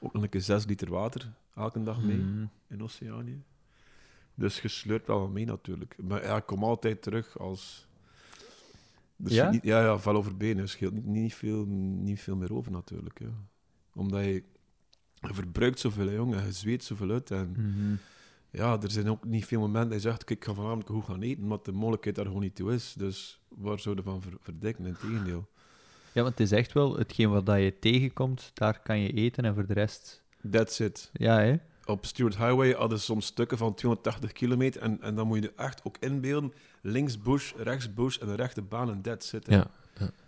Ook 0.00 0.12
nog 0.12 0.22
een 0.22 0.28
keer 0.28 0.40
6 0.40 0.64
liter 0.66 0.90
water 0.90 1.32
elke 1.54 1.82
dag 1.82 2.00
mee 2.02 2.16
Mhm. 2.16 2.44
in 2.68 2.82
Oceanië. 2.82 3.42
Dus 4.34 4.60
je 4.60 4.68
sleurt 4.68 5.06
wel 5.06 5.28
mee 5.28 5.44
natuurlijk. 5.44 5.96
Maar 6.02 6.22
ja, 6.24 6.36
ik 6.36 6.46
kom 6.46 6.64
altijd 6.64 7.02
terug 7.02 7.38
als. 7.38 7.86
Dus 9.16 9.32
Ja? 9.32 9.50
Niet, 9.50 9.62
ja, 9.64 9.80
ja, 9.84 9.98
val 9.98 10.16
over 10.16 10.36
benen. 10.36 10.62
Er 10.62 10.68
scheelt 10.68 10.92
niet, 10.92 11.04
niet, 11.04 11.34
veel, 11.34 11.64
niet 11.66 12.20
veel 12.20 12.36
meer 12.36 12.54
over 12.54 12.72
natuurlijk. 12.72 13.18
Ja. 13.20 13.32
Omdat 13.94 14.24
je, 14.24 14.42
je 15.28 15.34
verbruikt 15.34 15.78
zoveel, 15.80 16.06
hè, 16.06 16.14
jongen. 16.14 16.44
Je 16.46 16.52
zweet 16.52 16.84
zoveel 16.84 17.10
uit. 17.10 17.30
En 17.30 17.50
Mhm. 17.56 17.94
ja, 18.50 18.78
er 18.82 18.90
zijn 18.90 19.10
ook 19.10 19.24
niet 19.24 19.44
veel 19.46 19.60
momenten 19.60 19.90
dat 19.90 20.02
je 20.02 20.08
zegt, 20.08 20.24
kijk, 20.24 20.38
ik 20.40 20.44
ga 20.46 20.54
vanavond 20.54 20.86
goed 20.88 21.04
gaan 21.04 21.22
eten, 21.22 21.46
maar 21.46 21.58
de 21.62 21.72
mogelijkheid 21.72 22.16
daar 22.16 22.24
gewoon 22.26 22.40
niet 22.42 22.54
toe 22.54 22.72
is. 22.72 22.94
Dus 22.98 23.40
waar 23.48 23.78
zou 23.80 23.96
je 23.96 24.02
van 24.02 24.22
ver 24.22 24.32
verdikken? 24.40 24.86
Integendeel. 24.86 25.48
Ja, 26.12 26.22
want 26.22 26.38
het 26.38 26.46
is 26.50 26.52
echt 26.58 26.72
wel 26.72 26.96
hetgeen 26.96 27.30
wat 27.30 27.46
dat 27.46 27.58
je 27.58 27.78
tegenkomt, 27.80 28.50
daar 28.54 28.80
kan 28.82 29.00
je 29.00 29.12
eten 29.12 29.44
en 29.44 29.54
voor 29.54 29.66
de 29.66 29.72
rest 29.74 30.22
That's 30.50 30.78
it. 30.78 31.10
Ja, 31.12 31.38
hè? 31.40 31.54
Op 31.84 32.06
Stuart 32.06 32.36
Highway 32.36 32.72
hadden 32.72 32.98
ze 32.98 33.04
soms 33.04 33.26
stukken 33.26 33.58
van 33.58 33.74
280 33.74 34.32
kilometer. 34.32 34.80
En, 34.82 35.02
en 35.02 35.14
dan 35.14 35.26
moet 35.26 35.36
je 35.36 35.42
je 35.42 35.52
echt 35.56 35.80
ook 35.84 35.96
inbeelden. 36.00 36.52
Links 36.82 37.18
bush, 37.22 37.52
rechts 37.56 37.94
bush 37.94 38.16
en 38.18 38.28
een 38.28 38.36
rechte 38.36 38.62
baan 38.62 38.90
en 38.90 39.00
that's 39.02 39.32
it. 39.32 39.46
hè. 39.46 39.54
Ja. 39.54 39.70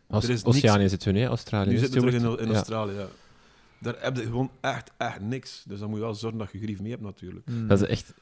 Er 0.08 0.30
is 0.30 0.42
niks- 0.44 0.90
zit 0.90 1.00
toen, 1.00 1.14
hè? 1.14 1.26
Australië. 1.26 1.70
Nu 1.70 1.78
zitten 1.78 2.00
we 2.00 2.06
terug 2.10 2.22
in, 2.22 2.38
in 2.38 2.46
Ja. 2.48 2.54
Australië, 2.54 2.92
ja. 2.94 3.06
Daar 3.82 3.94
heb 3.98 4.16
je 4.16 4.22
gewoon 4.22 4.50
echt, 4.60 4.90
echt 4.98 5.20
niks. 5.20 5.64
Dus 5.66 5.78
dan 5.78 5.88
moet 5.88 5.98
je 5.98 6.04
wel 6.04 6.14
zorgen 6.14 6.38
dat 6.38 6.48
je 6.52 6.58
grief 6.58 6.80
mee 6.80 6.90
hebt, 6.90 7.02
natuurlijk. 7.02 7.46
Mm. 7.50 7.68
Dat 7.68 7.82
is 7.82 7.88
echt... 7.88 8.14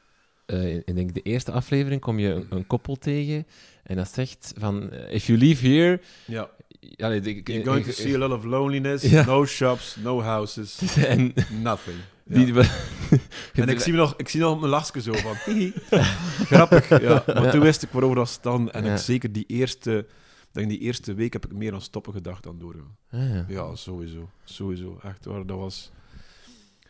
eh, 0.45 0.75
ik 0.75 0.95
denk 0.95 1.13
de 1.13 1.21
eerste 1.21 1.51
aflevering 1.51 2.01
kom 2.01 2.19
je 2.19 2.29
een, 2.29 2.45
een 2.49 2.67
koppel 2.67 2.95
tegen 2.95 3.47
en 3.83 3.95
dat 3.95 4.13
zegt 4.13 4.53
van... 4.57 4.91
eh, 4.91 5.13
If 5.13 5.25
you 5.27 5.37
leave 5.39 5.67
here... 5.67 5.99
Ja. 6.25 6.49
Ja, 6.79 7.07
nee, 7.07 7.21
ik- 7.21 7.47
You're 7.47 7.63
going 7.65 7.85
to 7.85 7.91
see 7.91 8.15
a 8.15 8.17
lot 8.17 8.31
of 8.31 8.43
loneliness, 8.43 9.03
Ja. 9.03 9.25
no 9.25 9.45
shops, 9.45 9.95
no 10.03 10.21
houses, 10.21 10.79
en 11.07 11.33
nothing. 11.61 11.97
Ja. 12.25 12.37
die... 12.45 12.53
En 13.63 13.69
ik 13.69 13.79
zie, 13.79 13.91
me 13.93 13.97
nog, 13.97 14.13
ik 14.17 14.29
zie 14.29 14.39
nog 14.39 14.59
mijn 14.59 14.69
lachje 14.71 15.01
zo 15.01 15.11
van... 15.13 15.35
Grappig, 16.45 16.89
ja. 17.01 17.23
Maar 17.27 17.43
Ja. 17.43 17.51
toen 17.51 17.59
wist 17.61 17.83
ik 17.83 17.89
waarover 17.91 18.15
dat 18.15 18.39
dan. 18.41 18.71
En 18.71 18.83
Ja. 18.85 18.91
ik 18.93 18.99
zeker 18.99 19.31
die 19.31 19.43
eerste... 19.47 20.05
Denk 20.51 20.69
die 20.69 20.79
eerste 20.79 21.13
week 21.13 21.33
heb 21.33 21.45
ik 21.45 21.53
meer 21.53 21.73
aan 21.73 21.81
stoppen 21.81 22.13
gedacht 22.13 22.43
dan 22.43 22.59
doorgaan. 22.59 22.97
Ah, 23.09 23.29
ja. 23.29 23.45
Ja, 23.47 23.75
sowieso. 23.75 24.29
Sowieso. 24.43 24.99
Echt 25.03 25.25
waar, 25.25 25.45
dat 25.45 25.57
was... 25.57 25.91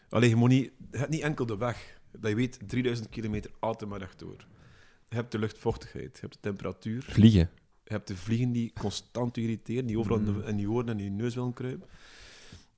Allee, 0.09 0.29
je 0.29 0.35
moet 0.35 0.49
niet... 0.49 0.71
Je 0.91 0.97
hebt 0.97 1.09
niet 1.09 1.21
enkel 1.21 1.45
de 1.45 1.57
weg. 1.57 1.99
Dat 2.11 2.29
je 2.29 2.35
weet, 2.35 2.59
3000 2.67 3.09
kilometer 3.09 3.51
altijd 3.59 3.89
maar 3.89 3.99
rechtdoor. 3.99 4.45
Je 5.09 5.15
hebt 5.15 5.31
de 5.31 5.39
luchtvochtigheid, 5.39 6.13
je 6.15 6.19
hebt 6.21 6.33
de 6.33 6.39
temperatuur, 6.39 7.01
Vliegen. 7.03 7.49
je 7.83 7.93
hebt 7.93 8.07
de 8.07 8.15
vliegen 8.17 8.51
die 8.51 8.73
constant 8.79 9.37
irriteren, 9.37 9.85
die 9.85 9.99
overal 9.99 10.17
in, 10.19 10.23
Mm. 10.33 10.41
in 10.41 10.57
je 10.57 10.69
oren 10.69 10.89
en 10.89 10.97
in 10.99 11.03
je 11.03 11.09
neus 11.09 11.35
willen 11.35 11.53
kruipen. 11.53 11.87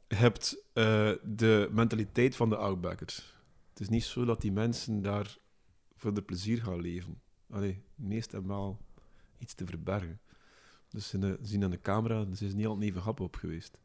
Je 0.08 0.16
hebt 0.16 0.64
eh, 0.74 1.12
de 1.24 1.70
mentaliteit 1.72 2.36
van 2.36 2.50
de 2.50 2.56
outbackers. 2.58 3.34
Het 3.70 3.80
is 3.80 3.90
niet 3.90 4.04
zo 4.04 4.26
dat 4.26 4.42
die 4.42 4.52
mensen 4.52 5.02
daar 5.02 5.38
voor 5.96 6.14
de 6.14 6.22
plezier 6.22 6.62
gaan 6.62 6.82
leven. 6.82 7.22
Allee, 7.50 7.82
meest 7.96 8.32
hebben 8.32 8.50
wel 8.52 8.78
iets 9.40 9.54
te 9.54 9.66
verbergen. 9.66 10.20
Dus 10.94 11.08
ze 11.10 11.38
zien 11.42 11.64
aan 11.64 11.72
de 11.72 11.82
camera, 11.82 12.26
ze 12.36 12.46
is 12.46 12.54
niet 12.54 12.66
altijd 12.66 12.90
even 12.90 13.02
hap 13.02 13.20
op 13.20 13.36
geweest. 13.36 13.78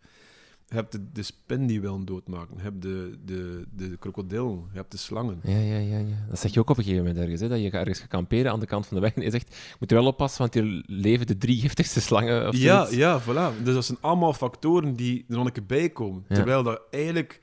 Je 0.69 0.75
hebt 0.75 0.93
de, 0.93 1.13
de 1.13 1.23
spin 1.23 1.67
die 1.67 1.81
willen 1.81 2.05
doodmaken. 2.05 2.57
Je 2.57 2.63
hebt 2.63 2.83
de, 2.83 3.19
de, 3.25 3.65
de 3.71 3.97
krokodil. 3.99 4.67
Je 4.73 4.77
hebt 4.79 4.91
de 4.93 4.97
slangen. 4.99 5.41
Ja, 5.43 5.59
ja, 5.59 5.77
ja, 5.79 5.99
ja. 5.99 6.27
Dat 6.29 6.39
zeg 6.39 6.53
je 6.55 6.61
ook 6.61 6.71
op 6.71 6.77
een 6.79 6.83
gegeven 6.85 7.05
moment 7.05 7.23
ergens, 7.23 7.41
hè, 7.41 7.49
dat 7.49 7.61
je 7.61 7.71
ergens 7.71 7.99
gaat 7.99 8.09
kamperen 8.09 8.53
aan 8.53 8.61
de 8.61 8.67
kant 8.67 8.87
van 8.87 8.97
de 8.97 9.03
weg 9.03 9.15
en 9.15 9.23
je 9.23 9.31
zegt, 9.31 9.55
je 9.55 9.77
moet 9.81 9.91
er 9.91 9.97
wel 9.97 10.07
oppassen, 10.07 10.41
want 10.41 10.55
hier 10.55 10.83
leven 10.87 11.27
de 11.27 11.39
drie 11.39 11.61
giftigste 11.61 12.01
slangen 12.01 12.49
of 12.49 12.57
Ja, 12.57 12.77
zoiets. 12.85 12.97
ja, 12.97 13.23
voilà. 13.23 13.63
Dus 13.63 13.75
dat 13.75 13.85
zijn 13.85 13.99
allemaal 14.01 14.33
factoren 14.33 14.95
die 14.95 15.25
er 15.29 15.37
nog 15.37 15.47
een 15.47 15.53
keer 15.53 15.67
bij 15.67 15.91
komen. 15.91 16.25
Ja. 16.29 16.35
Terwijl 16.35 16.63
dat 16.63 16.81
eigenlijk 16.91 17.41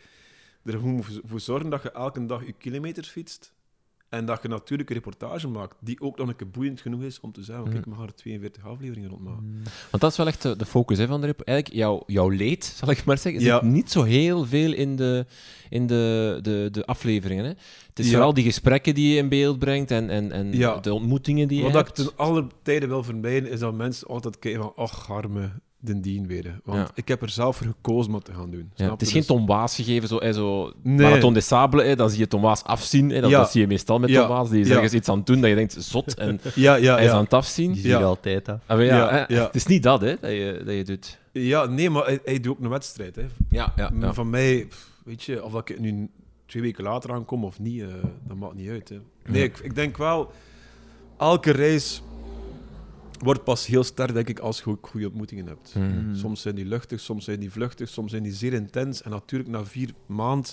er 0.64 0.86
moet 0.86 1.22
voor 1.24 1.40
zorgen 1.40 1.70
dat 1.70 1.84
je 1.84 1.92
elke 1.92 2.26
dag 2.26 2.46
je 2.46 2.54
kilometers 2.54 3.08
fietst. 3.10 3.54
En 4.16 4.26
dat 4.26 4.42
je 4.42 4.48
natuurlijk 4.48 4.90
een 4.90 4.96
reportage 4.96 5.48
maakt 5.48 5.76
die 5.80 6.02
ook 6.02 6.18
nog 6.18 6.28
een 6.28 6.36
keer 6.36 6.50
boeiend 6.50 6.82
genoeg 6.82 7.02
is 7.02 7.20
om 7.20 7.32
te 7.32 7.44
zeggen: 7.44 7.66
kijk, 7.66 7.78
ik 7.78 7.86
mag 7.86 8.02
er 8.06 8.14
42 8.16 8.66
afleveringen 8.66 9.10
rondmaken. 9.10 9.44
Mm. 9.46 9.62
Want 9.92 10.04
dat 10.04 10.12
is 10.12 10.18
wel 10.18 10.28
echt 10.28 10.42
de, 10.42 10.56
de 10.56 10.66
focus 10.66 10.98
hè, 10.98 11.08
van 11.08 11.22
de 11.22 11.26
rep. 11.28 11.42
Eigenlijk, 11.42 11.78
jouw, 11.78 12.04
jouw 12.08 12.30
leed, 12.30 12.66
zal 12.80 12.90
ik 12.90 13.06
maar 13.06 13.18
zeggen, 13.18 13.42
Ja. 13.42 13.60
zit 13.60 13.70
niet 13.72 13.92
zo 13.92 14.04
heel 14.04 14.46
veel 14.46 14.74
in 14.74 14.96
de, 14.96 15.26
in 15.70 15.88
de, 15.88 16.40
de, 16.42 16.68
de 16.72 16.86
afleveringen. 16.86 17.44
Hè. 17.46 17.52
Het 17.90 18.00
is 18.00 18.06
Ja. 18.06 18.12
vooral 18.12 18.34
die 18.34 18.44
gesprekken 18.44 18.96
die 18.96 19.12
je 19.14 19.18
in 19.18 19.30
beeld 19.30 19.60
brengt 19.60 19.92
en, 19.92 20.10
en, 20.10 20.32
en 20.32 20.54
Ja. 20.54 20.78
de 20.78 20.94
ontmoetingen 20.94 21.48
die 21.48 21.58
je 21.58 21.64
Wat 21.64 21.72
ik 21.72 21.78
hebt. 21.78 21.96
ten 21.96 22.10
alle 22.16 22.48
tijden 22.64 22.90
wil 22.90 23.04
vermijden, 23.04 23.50
is 23.52 23.60
dat 23.60 23.74
mensen 23.74 24.08
altijd 24.08 24.40
kijken 24.40 24.62
van, 24.62 24.72
ach, 24.76 25.12
arme, 25.12 25.52
den 25.86 26.02
dien 26.02 26.28
weer. 26.28 26.60
Want 26.64 26.80
Ja. 26.80 26.88
ik 26.94 27.08
heb 27.08 27.22
er 27.22 27.30
zelf 27.30 27.56
voor 27.58 27.68
gekozen 27.68 28.10
om 28.10 28.16
het 28.16 28.26
te 28.26 28.34
gaan 28.34 28.50
doen. 28.52 28.72
Ja, 28.76 28.92
het 28.92 29.02
is 29.02 29.08
geen 29.12 29.18
Dus- 29.18 29.28
Tom 29.28 29.46
Waas 29.46 29.76
gegeven, 29.76 30.08
zo, 30.08 30.18
hè, 30.20 30.34
zo 30.34 30.72
Nee. 30.84 30.96
Marathon 31.08 31.34
des 31.34 31.48
Sables, 31.48 31.86
hè, 31.86 31.96
dan 31.96 32.10
zie 32.10 32.20
je 32.20 32.28
Tom 32.28 32.42
Waas 32.42 32.64
afzien. 32.64 33.10
Hè, 33.10 33.22
dat, 33.22 33.30
Ja. 33.30 33.38
dat 33.38 33.52
zie 33.52 33.62
je 33.62 33.68
meestal 33.68 34.00
met 34.00 34.10
Ja. 34.10 34.20
Tom 34.20 34.30
Waas. 34.36 34.50
Die 34.50 34.62
is 34.62 34.68
Ja. 34.68 34.74
ergens 34.74 34.94
iets 34.94 35.10
aan 35.10 35.18
het 35.18 35.26
doen 35.26 35.42
dat 35.42 35.50
je 35.50 35.56
denkt, 35.56 35.76
zot, 35.80 36.14
en 36.14 36.40
Ja, 36.56 36.76
ja, 36.76 36.96
hij 36.96 37.06
is 37.06 37.12
aan 37.12 37.24
het 37.24 37.34
afzien. 37.34 37.72
Die 37.72 37.82
zie 37.82 37.90
je 37.90 38.04
altijd 38.04 38.50
af. 38.50 38.60
Ah, 38.66 38.86
ja, 38.86 39.26
hè. 39.28 39.36
Het 39.42 39.56
is 39.56 39.66
niet 39.66 39.84
dat, 39.84 40.02
hè, 40.02 40.16
dat, 40.22 40.32
je, 40.32 40.62
dat 40.66 40.76
je 40.76 40.84
doet. 40.84 41.20
ja, 41.32 41.66
nee, 41.66 41.90
maar 41.90 42.06
hij, 42.06 42.20
hij 42.24 42.40
doet 42.40 42.58
ook 42.58 42.64
een 42.64 42.70
wedstrijd. 42.70 43.16
Hè. 43.16 43.26
Ja, 43.50 43.74
ja, 43.76 43.92
ja. 44.00 44.14
Van 44.14 44.30
mij, 44.30 44.68
weet 45.06 45.24
je, 45.24 45.44
of 45.44 45.52
dat 45.52 45.70
ik 45.70 45.80
nu 45.80 46.10
twee 46.46 46.62
weken 46.64 46.84
later 46.84 47.12
aankom 47.14 47.44
of 47.44 47.60
niet, 47.60 47.82
eh, 47.82 47.88
dat 48.28 48.38
maakt 48.38 48.56
niet 48.56 48.70
uit. 48.70 48.90
Hè. 48.90 48.96
Nee, 49.26 49.40
Ja. 49.42 49.46
ik, 49.48 49.60
ik 49.60 49.76
denk 49.76 49.98
wel, 49.98 50.32
elke 51.18 51.52
reis 51.52 52.02
wordt 53.26 53.44
pas 53.44 53.66
heel 53.66 53.84
sterk, 53.84 54.14
denk 54.14 54.30
ik, 54.30 54.40
als 54.40 54.60
je 54.60 54.70
ook 54.70 54.88
goede 54.88 55.06
ontmoetingen 55.08 55.48
hebt. 55.48 55.76
Mhm. 55.76 56.06
Mm. 56.08 56.16
Soms 56.16 56.42
zijn 56.42 56.56
die 56.56 56.66
luchtig, 56.66 57.00
soms 57.00 57.24
zijn 57.26 57.40
die 57.40 57.52
vluchtig, 57.52 57.90
soms 57.90 58.12
zijn 58.12 58.24
die 58.24 58.34
zeer 58.34 58.54
intens. 58.54 59.02
En 59.02 59.12
natuurlijk, 59.12 59.50
na 59.50 59.66
vier 59.66 59.94
maanden 60.06 60.52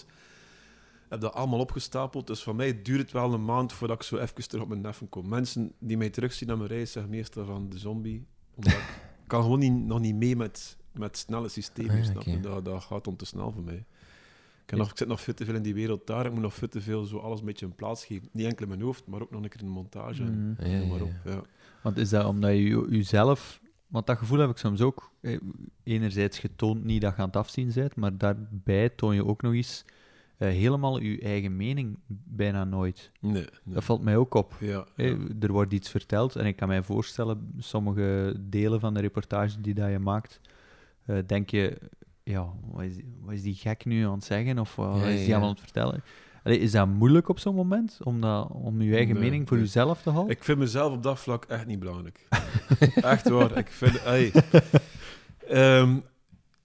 heb 1.08 1.20
dat 1.20 1.34
allemaal 1.34 1.58
opgestapeld. 1.58 2.26
Dus 2.26 2.42
voor 2.42 2.54
mij 2.54 2.82
duurt 2.82 3.00
het 3.00 3.12
wel 3.12 3.32
een 3.32 3.44
maand 3.44 3.72
voordat 3.72 3.96
ik 3.96 4.02
zo 4.02 4.16
even 4.16 4.48
terug 4.48 4.62
op 4.62 4.68
mijn 4.68 4.80
neffen 4.80 5.08
kom. 5.08 5.28
Mensen 5.28 5.72
die 5.78 5.96
mij 5.96 6.10
terugzien 6.10 6.50
aan 6.50 6.58
mijn 6.58 6.70
reis 6.70 6.92
zeggen 6.92 7.10
meestal 7.10 7.44
van 7.44 7.68
de 7.68 7.78
zombie. 7.78 8.26
Omdat 8.54 8.72
ik 8.72 9.00
kan 9.26 9.42
gewoon 9.42 9.58
niet, 9.58 9.72
nog 9.72 10.00
niet 10.00 10.14
mee 10.14 10.36
met, 10.36 10.76
met 10.92 11.16
snelle 11.16 11.48
systemen. 11.48 11.98
Ah, 11.98 12.04
snap 12.04 12.16
oké. 12.16 12.40
dat, 12.40 12.64
dat 12.64 12.82
gaat 12.82 13.06
om 13.06 13.16
te 13.16 13.24
snel 13.24 13.52
voor 13.52 13.62
mij. 13.62 13.84
Ik, 14.64 14.70
heb 14.70 14.78
nog, 14.78 14.90
ik 14.90 14.98
zit 14.98 15.08
nog 15.08 15.20
veel 15.20 15.34
te 15.34 15.44
veel 15.44 15.54
in 15.54 15.62
die 15.62 15.74
wereld 15.74 16.06
daar. 16.06 16.26
Ik 16.26 16.32
moet 16.32 16.42
nog 16.42 16.54
veel 16.54 16.68
te 16.68 16.80
veel 16.80 17.04
zo 17.04 17.18
alles 17.18 17.40
een 17.40 17.46
beetje 17.46 17.66
een 17.66 17.74
plaats 17.74 18.04
geven. 18.04 18.28
Niet 18.32 18.46
enkel 18.46 18.62
in 18.62 18.68
mijn 18.68 18.82
hoofd, 18.82 19.06
maar 19.06 19.22
ook 19.22 19.30
nog 19.30 19.42
een 19.42 19.48
keer 19.48 19.60
in 19.60 19.66
de 19.66 19.72
montage. 19.72 20.22
en 20.22 20.56
Mm. 20.58 20.66
Ja, 20.66 20.86
maar 20.86 21.00
op. 21.02 21.12
Ja. 21.24 21.42
Want 21.82 21.96
is 21.96 22.08
dat 22.10 22.24
omdat 22.26 22.50
je 22.50 22.86
jezelf... 22.90 23.60
Want 23.86 24.06
dat 24.06 24.18
gevoel 24.18 24.38
heb 24.38 24.50
ik 24.50 24.56
soms 24.56 24.80
ook. 24.80 25.10
eh, 25.20 25.38
Enerzijds 25.84 26.38
getoond 26.38 26.84
niet 26.84 27.00
dat 27.00 27.14
je 27.16 27.20
aan 27.20 27.26
het 27.26 27.36
afzien 27.36 27.72
bent, 27.74 27.96
maar 27.96 28.16
daarbij 28.18 28.88
toon 28.88 29.14
je 29.14 29.26
ook 29.26 29.42
nog 29.42 29.52
eens 29.52 29.84
eh, 30.36 30.48
helemaal 30.48 31.00
je 31.00 31.20
eigen 31.20 31.56
mening 31.56 31.98
bijna 32.24 32.64
nooit. 32.64 33.10
Nee, 33.20 33.32
nee. 33.32 33.46
Dat 33.64 33.84
valt 33.84 34.02
mij 34.02 34.16
ook 34.16 34.34
op. 34.34 34.54
Ja, 34.60 34.86
Eh, 34.96 35.08
ja. 35.08 35.16
Er 35.40 35.52
wordt 35.52 35.72
iets 35.72 35.90
verteld 35.90 36.36
en 36.36 36.46
ik 36.46 36.56
kan 36.56 36.68
mij 36.68 36.82
voorstellen, 36.82 37.52
sommige 37.58 38.36
delen 38.40 38.80
van 38.80 38.94
de 38.94 39.00
reportage 39.00 39.60
die 39.60 39.74
dat 39.74 39.90
je 39.90 39.98
maakt, 39.98 40.40
denk 41.26 41.50
je, 41.50 41.78
ja, 42.22 42.46
wat 42.70 42.82
is, 42.82 42.94
die, 42.94 43.14
wat 43.20 43.34
is 43.34 43.42
die 43.42 43.54
gek 43.54 43.84
nu 43.84 44.04
aan 44.06 44.12
het 44.14 44.24
zeggen 44.24 44.58
of 44.58 44.76
wat 44.76 44.96
Ja, 45.00 45.06
is 45.06 45.18
die 45.20 45.30
allemaal 45.30 45.48
aan 45.48 45.54
het 45.54 45.62
vertellen? 45.64 46.02
Allee, 46.44 46.58
is 46.58 46.72
dat 46.72 46.88
moeilijk 46.88 47.28
op 47.28 47.38
zo'n 47.38 47.54
moment, 47.54 47.98
om, 48.02 48.20
dat, 48.20 48.48
om 48.50 48.80
je 48.82 48.94
eigen 48.96 49.14
Nee, 49.14 49.22
mening 49.22 49.48
voor 49.48 49.56
nee. 49.56 49.66
jezelf 49.66 50.02
te 50.02 50.10
houden? 50.10 50.36
Ik 50.36 50.44
vind 50.44 50.58
mezelf 50.58 50.92
op 50.92 51.02
dat 51.02 51.18
vlak 51.20 51.44
echt 51.44 51.66
niet 51.66 51.78
belangrijk. 51.78 52.26
echt 52.94 53.28
waar. 53.28 53.56
Ik 53.58 53.68
vind... 53.68 54.00
Ehm, 55.48 56.00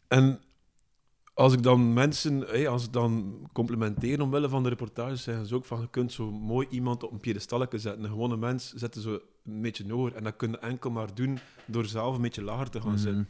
en 0.08 0.40
als 1.34 1.54
ik 1.54 1.64
dan 1.64 1.94
mensen... 1.94 2.50
ey, 2.50 2.68
als 2.68 2.86
ik 2.86 2.94
dan 2.94 3.40
complimenteer 3.54 4.22
omwille 4.22 4.50
van 4.50 4.64
de 4.64 4.70
reportages, 4.70 5.24
zeggen 5.24 5.46
ze 5.46 5.56
ook 5.56 5.66
van, 5.66 5.82
je 5.82 5.90
kunt 5.90 6.12
zo 6.14 6.32
mooi 6.32 6.68
iemand 6.70 7.04
op 7.04 7.12
een 7.12 7.20
piedestalletje 7.20 7.78
zetten. 7.80 8.04
Een 8.04 8.10
gewone 8.10 8.38
mens 8.38 8.74
zetten 8.74 9.02
zo 9.02 9.20
een 9.46 9.62
beetje 9.62 9.92
hoger. 9.94 10.16
En 10.16 10.24
dat 10.24 10.36
kun 10.36 10.52
je 10.52 10.60
enkel 10.60 10.90
maar 10.90 11.14
doen 11.16 11.40
door 11.66 11.86
zelf 11.86 12.16
een 12.16 12.22
beetje 12.22 12.44
lager 12.44 12.70
te 12.70 12.82
gaan 12.82 12.92
Mhm. 12.92 13.00
zitten. 13.00 13.30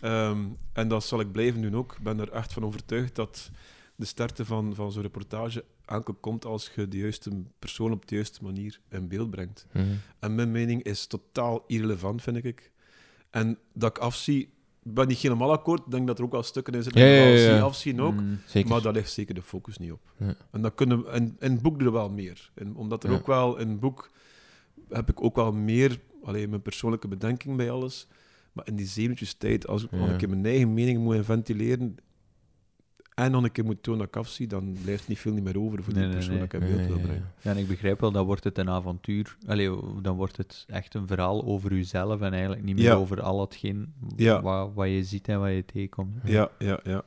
Ehm, 0.00 0.38
en 0.72 0.88
dat 0.88 1.04
zal 1.04 1.20
ik 1.20 1.32
blijven 1.32 1.62
doen 1.62 1.76
ook. 1.76 1.92
Ik 1.92 2.02
ben 2.02 2.20
er 2.20 2.32
echt 2.32 2.52
van 2.52 2.64
overtuigd 2.64 3.14
dat 3.14 3.50
de 3.96 4.04
sterkte 4.04 4.44
van, 4.44 4.74
van 4.74 4.92
zo'n 4.92 5.02
reportage 5.02 5.64
enkel 5.84 6.14
komt 6.14 6.44
als 6.44 6.70
je 6.74 6.88
de 6.88 6.96
juiste 6.98 7.30
persoon 7.58 7.92
op 7.92 8.08
de 8.08 8.14
juiste 8.14 8.44
manier 8.44 8.80
in 8.88 9.08
beeld 9.08 9.30
brengt. 9.30 9.66
Mhm. 9.72 9.84
En 10.18 10.34
mijn 10.34 10.50
mening 10.50 10.82
is 10.82 11.06
totaal 11.06 11.64
irrelevant, 11.66 12.22
vind 12.22 12.44
ik. 12.44 12.72
En 13.30 13.58
dat 13.72 13.90
ik 13.90 13.98
afzie, 13.98 14.54
ben 14.82 15.08
niet 15.08 15.18
helemaal 15.18 15.52
akkoord. 15.52 15.80
Ik 15.84 15.90
denk 15.90 16.06
dat 16.06 16.18
er 16.18 16.24
ook 16.24 16.32
wel 16.32 16.42
stukken 16.42 16.72
in 16.74 16.82
zitten 16.82 17.00
Ja, 17.02 17.24
die 17.24 17.38
ja, 17.40 17.56
ik 17.56 17.62
afzien 17.62 18.00
ook. 18.00 18.14
Mm. 18.14 18.38
Zeker. 18.46 18.70
Maar 18.70 18.82
daar 18.82 18.92
ligt 18.92 19.12
zeker 19.12 19.34
de 19.34 19.42
focus 19.42 19.78
niet 19.78 19.92
op. 19.92 20.12
Ja. 20.16 20.34
En 20.50 20.62
dat 20.62 20.74
kunnen 20.74 21.04
we, 21.04 21.10
in, 21.10 21.36
in 21.38 21.52
het 21.52 21.62
boek 21.62 21.80
er 21.80 21.92
wel 21.92 22.10
meer. 22.10 22.50
En 22.54 22.76
omdat 22.76 23.04
er 23.04 23.10
ook 23.10 23.26
wel 23.26 23.56
in 23.58 23.68
het 23.68 23.80
boek 23.80 24.10
heb 24.88 25.10
ik 25.10 25.22
ook 25.22 25.36
wel 25.36 25.52
meer, 25.52 26.00
alleen 26.22 26.48
mijn 26.48 26.62
persoonlijke 26.62 27.08
bedenking 27.08 27.56
bij 27.56 27.70
alles. 27.70 28.06
Maar 28.52 28.66
in 28.66 28.76
die 28.76 28.86
zeven 28.86 29.02
minuutjes 29.02 29.34
tijd, 29.34 29.66
als 29.66 29.84
ik 29.84 29.90
Ja. 29.90 29.98
een 29.98 30.16
keer 30.16 30.28
mijn 30.28 30.46
eigen 30.46 30.74
mening 30.74 30.98
moet 30.98 31.24
ventileren 31.24 31.96
en 33.16 33.30
nog 33.30 33.42
een 33.42 33.52
keer 33.52 33.64
moet 33.64 33.82
tonen 33.82 33.98
dat 34.00 34.08
ik 34.08 34.16
afzie, 34.16 34.46
dan 34.46 34.76
blijft 34.82 35.08
niet 35.08 35.18
veel 35.18 35.32
niet 35.32 35.44
meer 35.44 35.58
over 35.60 35.82
voor 35.82 35.92
die 35.94 36.02
Nee, 36.02 36.12
persoon 36.12 36.30
nee. 36.36 36.46
dat 36.46 36.52
ik 36.52 36.60
in 36.60 36.76
beeld 36.76 36.88
wil 36.88 36.98
brengen. 36.98 37.32
Ja, 37.40 37.50
en 37.50 37.56
ik 37.56 37.68
begrijp 37.68 38.00
wel, 38.00 38.10
dan 38.12 38.26
wordt 38.26 38.44
het 38.44 38.58
een 38.58 38.68
avontuur. 38.70 39.36
Allee, 39.46 39.70
dan 40.02 40.16
wordt 40.16 40.36
het 40.36 40.64
echt 40.68 40.94
een 40.94 41.06
verhaal 41.06 41.44
over 41.44 41.74
jezelf 41.74 42.20
en 42.20 42.32
eigenlijk 42.32 42.62
niet 42.62 42.74
meer 42.76 42.84
Ja. 42.84 42.94
over 42.94 43.20
al 43.22 43.40
hetgeen 43.40 43.92
Ja. 44.16 44.42
wat, 44.42 44.70
wat 44.74 44.88
je 44.88 45.04
ziet 45.04 45.28
en 45.28 45.40
wat 45.40 45.50
je 45.50 45.64
tegenkomt. 45.64 46.14
Ja, 46.24 46.50
ja, 46.58 46.80
ja. 46.84 47.02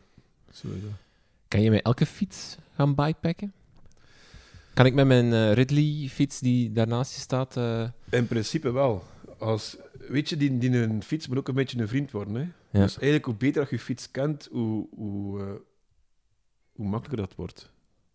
Zo 0.51 0.67
is 0.67 0.81
dat. 0.81 0.91
Kan 1.47 1.61
je 1.61 1.69
met 1.69 1.81
elke 1.83 2.05
fiets 2.05 2.57
gaan 2.75 2.95
bikepacken? 2.95 3.53
Kan 4.73 4.85
ik 4.85 4.93
met 4.93 5.07
mijn 5.07 5.33
eh, 5.33 5.53
Ridley-fiets 5.53 6.39
die 6.39 6.71
daarnaast 6.71 7.13
je 7.15 7.21
staat... 7.21 7.57
eh, 7.57 7.87
In 8.09 8.27
principe 8.27 8.71
wel. 8.71 9.03
Als, 9.39 9.77
weet 10.07 10.29
je, 10.29 10.37
die, 10.37 10.57
die 10.57 10.77
een 10.77 11.03
fiets 11.03 11.27
moet 11.27 11.37
ook 11.37 11.47
een 11.47 11.55
beetje 11.55 11.79
een 11.79 11.87
vriend 11.87 12.11
worden. 12.11 12.35
Hè? 12.35 12.41
Ja. 12.41 12.51
Dus 12.83 12.93
eigenlijk, 12.93 13.25
hoe 13.25 13.35
beter 13.35 13.61
dat 13.61 13.69
je 13.69 13.75
je 13.75 13.81
fiets 13.81 14.11
kent, 14.11 14.47
hoe, 14.51 14.87
hoe, 14.95 15.39
eh, 15.39 15.45
hoe 16.79 16.87
makkelijker 16.89 17.27
dat 17.27 17.35
wordt. 17.35 17.71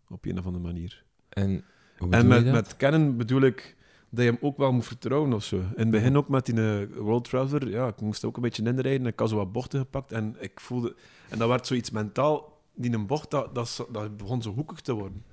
Op 0.09 0.25
een 0.25 0.39
of 0.39 0.45
andere 0.45 0.63
manier. 0.63 1.03
en 1.29 1.63
En 1.99 2.27
met, 2.27 2.45
met 2.45 2.77
kennen 2.77 3.17
bedoel 3.17 3.41
ik 3.41 3.75
dat 4.09 4.23
je 4.25 4.31
hem 4.31 4.39
ook 4.41 4.57
wel 4.57 4.71
moet 4.71 4.85
vertrouwen 4.85 5.33
of 5.33 5.43
zo. 5.43 5.57
In 5.57 5.71
het 5.75 5.89
begin 5.89 6.17
ook 6.17 6.29
met 6.29 6.45
die 6.45 6.55
eh, 6.55 6.97
World 6.97 7.29
Traveler, 7.29 7.69
ja, 7.69 7.87
ik 7.87 8.01
moest 8.01 8.25
ook 8.25 8.35
een 8.35 8.41
beetje 8.41 8.63
inrijden. 8.63 9.07
Ik 9.07 9.19
had 9.19 9.29
zo 9.29 9.35
wat 9.35 9.51
bochten 9.51 9.79
gepakt 9.79 10.11
en 10.11 10.35
ik 10.39 10.59
voelde... 10.59 10.95
En 11.29 11.37
dat 11.37 11.47
werd 11.49 11.67
zoiets 11.67 11.89
mentaal 11.89 12.61
die 12.75 12.93
een 12.93 13.07
bocht, 13.07 13.31
dat, 13.31 13.55
dat, 13.91 14.17
begon 14.17 14.41
zo 14.41 14.53
hoekig 14.53 14.81
te 14.81 14.93
worden. 14.93 15.23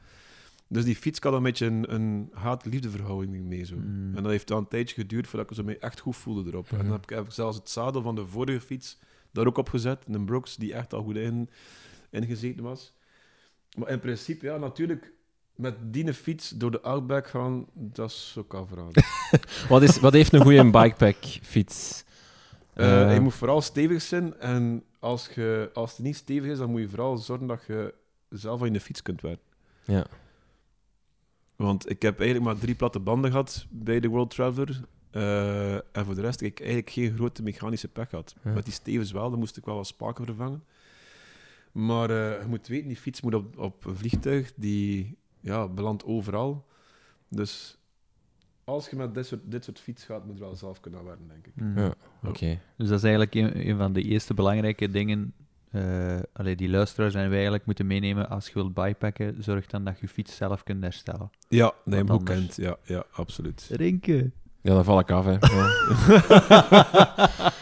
Dus 0.69 0.85
die 0.85 0.97
fiets 0.97 1.21
had 1.21 1.33
een 1.33 1.43
beetje 1.43 1.67
een, 1.67 1.95
een 1.95 2.31
haat-liefde 2.33 2.91
verhouding 2.91 3.45
mee. 3.45 3.65
Zo. 3.65 3.77
Mm. 3.77 4.17
En 4.17 4.23
dat 4.23 4.33
heeft 4.33 4.49
dan 4.49 4.59
een 4.59 4.69
tijdje 4.69 4.95
geduurd 4.95 5.27
voordat 5.27 5.51
ik 5.51 5.57
zo 5.57 5.63
me 5.65 5.79
echt 5.79 6.01
goed 6.01 6.17
voelde 6.17 6.51
erop. 6.51 6.67
En 6.71 6.77
Mhm. 6.77 6.85
dan 6.85 6.93
heb 6.93 7.03
ik, 7.03 7.11
heb 7.11 7.25
ik 7.25 7.33
zelfs 7.33 7.57
het 7.57 7.71
zadel 7.71 8.03
van 8.03 8.15
de 8.15 8.27
vorige 8.27 8.61
fiets 8.61 8.99
daar 9.31 9.47
ook 9.47 9.59
op 9.59 9.69
gezet. 9.69 10.05
Een 10.09 10.25
Brooks, 10.25 10.57
die 10.57 10.75
echt 10.75 10.93
al 10.95 11.03
goed 11.03 11.17
in, 11.17 11.49
ingezeten 12.11 12.63
was. 12.63 12.93
Maar 13.77 13.89
in 13.89 14.01
principe, 14.01 14.47
ja, 14.47 14.57
natuurlijk, 14.57 15.13
met 15.55 15.75
die 15.81 16.15
fiets 16.15 16.49
door 16.51 16.71
de 16.71 16.81
Outback 16.81 17.27
gaan, 17.27 17.67
dat 17.73 18.11
is 18.11 18.35
ook 18.39 18.55
al 18.55 18.67
verhaal. 18.67 18.91
Wat, 19.69 19.83
is, 19.83 20.01
wat 20.01 20.13
heeft 20.13 20.33
een 20.33 20.41
goede 20.43 20.71
bikepack-fiets? 20.81 22.05
Eh, 22.75 23.03
Eh, 23.03 23.15
je 23.15 23.21
moet 23.21 23.35
vooral 23.35 23.61
stevig 23.61 24.03
zijn. 24.03 24.39
En 24.39 24.85
als, 24.99 25.29
je, 25.35 25.71
als 25.75 25.91
het 25.91 26.01
niet 26.01 26.17
stevig 26.17 26.51
is, 26.51 26.59
dan 26.59 26.71
moet 26.71 26.81
je 26.81 26.89
vooral 26.89 27.17
zorgen 27.17 27.47
dat 27.47 27.65
je 27.67 27.95
zelf 28.29 28.63
aan 28.63 28.73
je 28.73 28.81
fiets 28.81 29.03
kunt 29.03 29.21
werken. 29.21 29.45
Ja. 29.85 30.07
Want 31.57 31.91
ik 31.91 32.03
heb 32.03 32.21
eigenlijk 32.21 32.51
maar 32.51 32.63
drie 32.63 32.75
platte 32.75 32.99
banden 33.01 33.31
gehad 33.31 33.67
bij 33.71 34.01
de 34.01 34.09
World 34.09 34.31
Traveler. 34.31 34.81
Eh, 35.11 35.75
en 35.75 36.05
voor 36.05 36.15
de 36.15 36.21
rest 36.21 36.41
heb 36.41 36.51
ik 36.51 36.59
eigenlijk 36.59 36.91
geen 36.91 37.15
grote 37.15 37.43
mechanische 37.43 37.89
pech 37.89 38.09
gehad. 38.09 38.35
Ja. 38.45 38.53
Met 38.53 38.65
die 38.65 38.73
stevens 38.75 39.13
wel, 39.13 39.31
dan 39.31 39.39
moest 39.39 39.57
ik 39.57 39.65
wel 39.65 39.77
wat 39.77 39.87
spaken 39.87 40.25
vervangen. 40.25 40.65
Maar 41.73 42.11
eh, 42.11 42.41
je 42.41 42.47
moet 42.49 42.67
weten, 42.67 42.89
die 42.89 42.97
fiets 42.97 43.21
moet 43.21 43.35
op, 43.35 43.59
op 43.59 43.85
een 43.85 43.97
vliegtuig, 43.97 44.53
die 44.57 45.17
ja, 45.41 45.69
belandt 45.69 46.05
overal. 46.05 46.67
Dus 47.29 47.79
als 48.65 48.89
je 48.91 48.97
met 48.97 49.15
dit 49.15 49.27
soort, 49.27 49.41
dit 49.45 49.65
soort 49.65 49.81
fiets 49.81 50.05
gaat, 50.05 50.27
moet 50.27 50.39
je 50.39 50.45
wel 50.45 50.57
zelf 50.57 50.81
kunnen 50.81 51.05
werken, 51.05 51.29
denk 51.29 51.47
ik. 51.47 51.53
Mm. 51.55 51.79
Ja. 51.79 51.95
Oké. 52.25 52.61
Dus 52.77 52.89
dat 52.89 52.99
is 52.99 53.05
eigenlijk 53.05 53.35
een, 53.35 53.69
een 53.69 53.77
van 53.77 53.93
de 53.93 54.03
eerste 54.03 54.35
belangrijke 54.35 54.91
dingen 54.91 55.35
eh 55.73 56.19
allee, 56.33 56.57
die 56.57 56.69
luisteraars 56.69 57.15
en 57.15 57.21
wij 57.21 57.33
eigenlijk 57.33 57.67
moeten 57.67 57.87
meenemen 57.87 58.29
als 58.29 58.47
je 58.47 58.53
wilt 58.55 58.75
bikepacken. 58.75 59.43
Zorg 59.43 59.67
dan 59.67 59.85
dat 59.85 59.95
je 59.95 60.07
je 60.07 60.13
fiets 60.13 60.37
zelf 60.37 60.63
kunt 60.63 60.83
herstellen. 60.83 61.31
Ja, 61.49 61.65
dat 61.65 61.75
je 61.85 61.95
hem 61.95 62.11
goed 62.11 62.23
kent. 62.23 62.57
Ja, 62.57 62.77
ja 62.85 63.05
absoluut. 63.13 63.69
Rinken. 63.71 64.33
Ja, 64.61 64.75
dan 64.75 64.85
val 64.85 64.99
ik 64.99 65.11
af, 65.11 65.25
hè. 65.25 65.39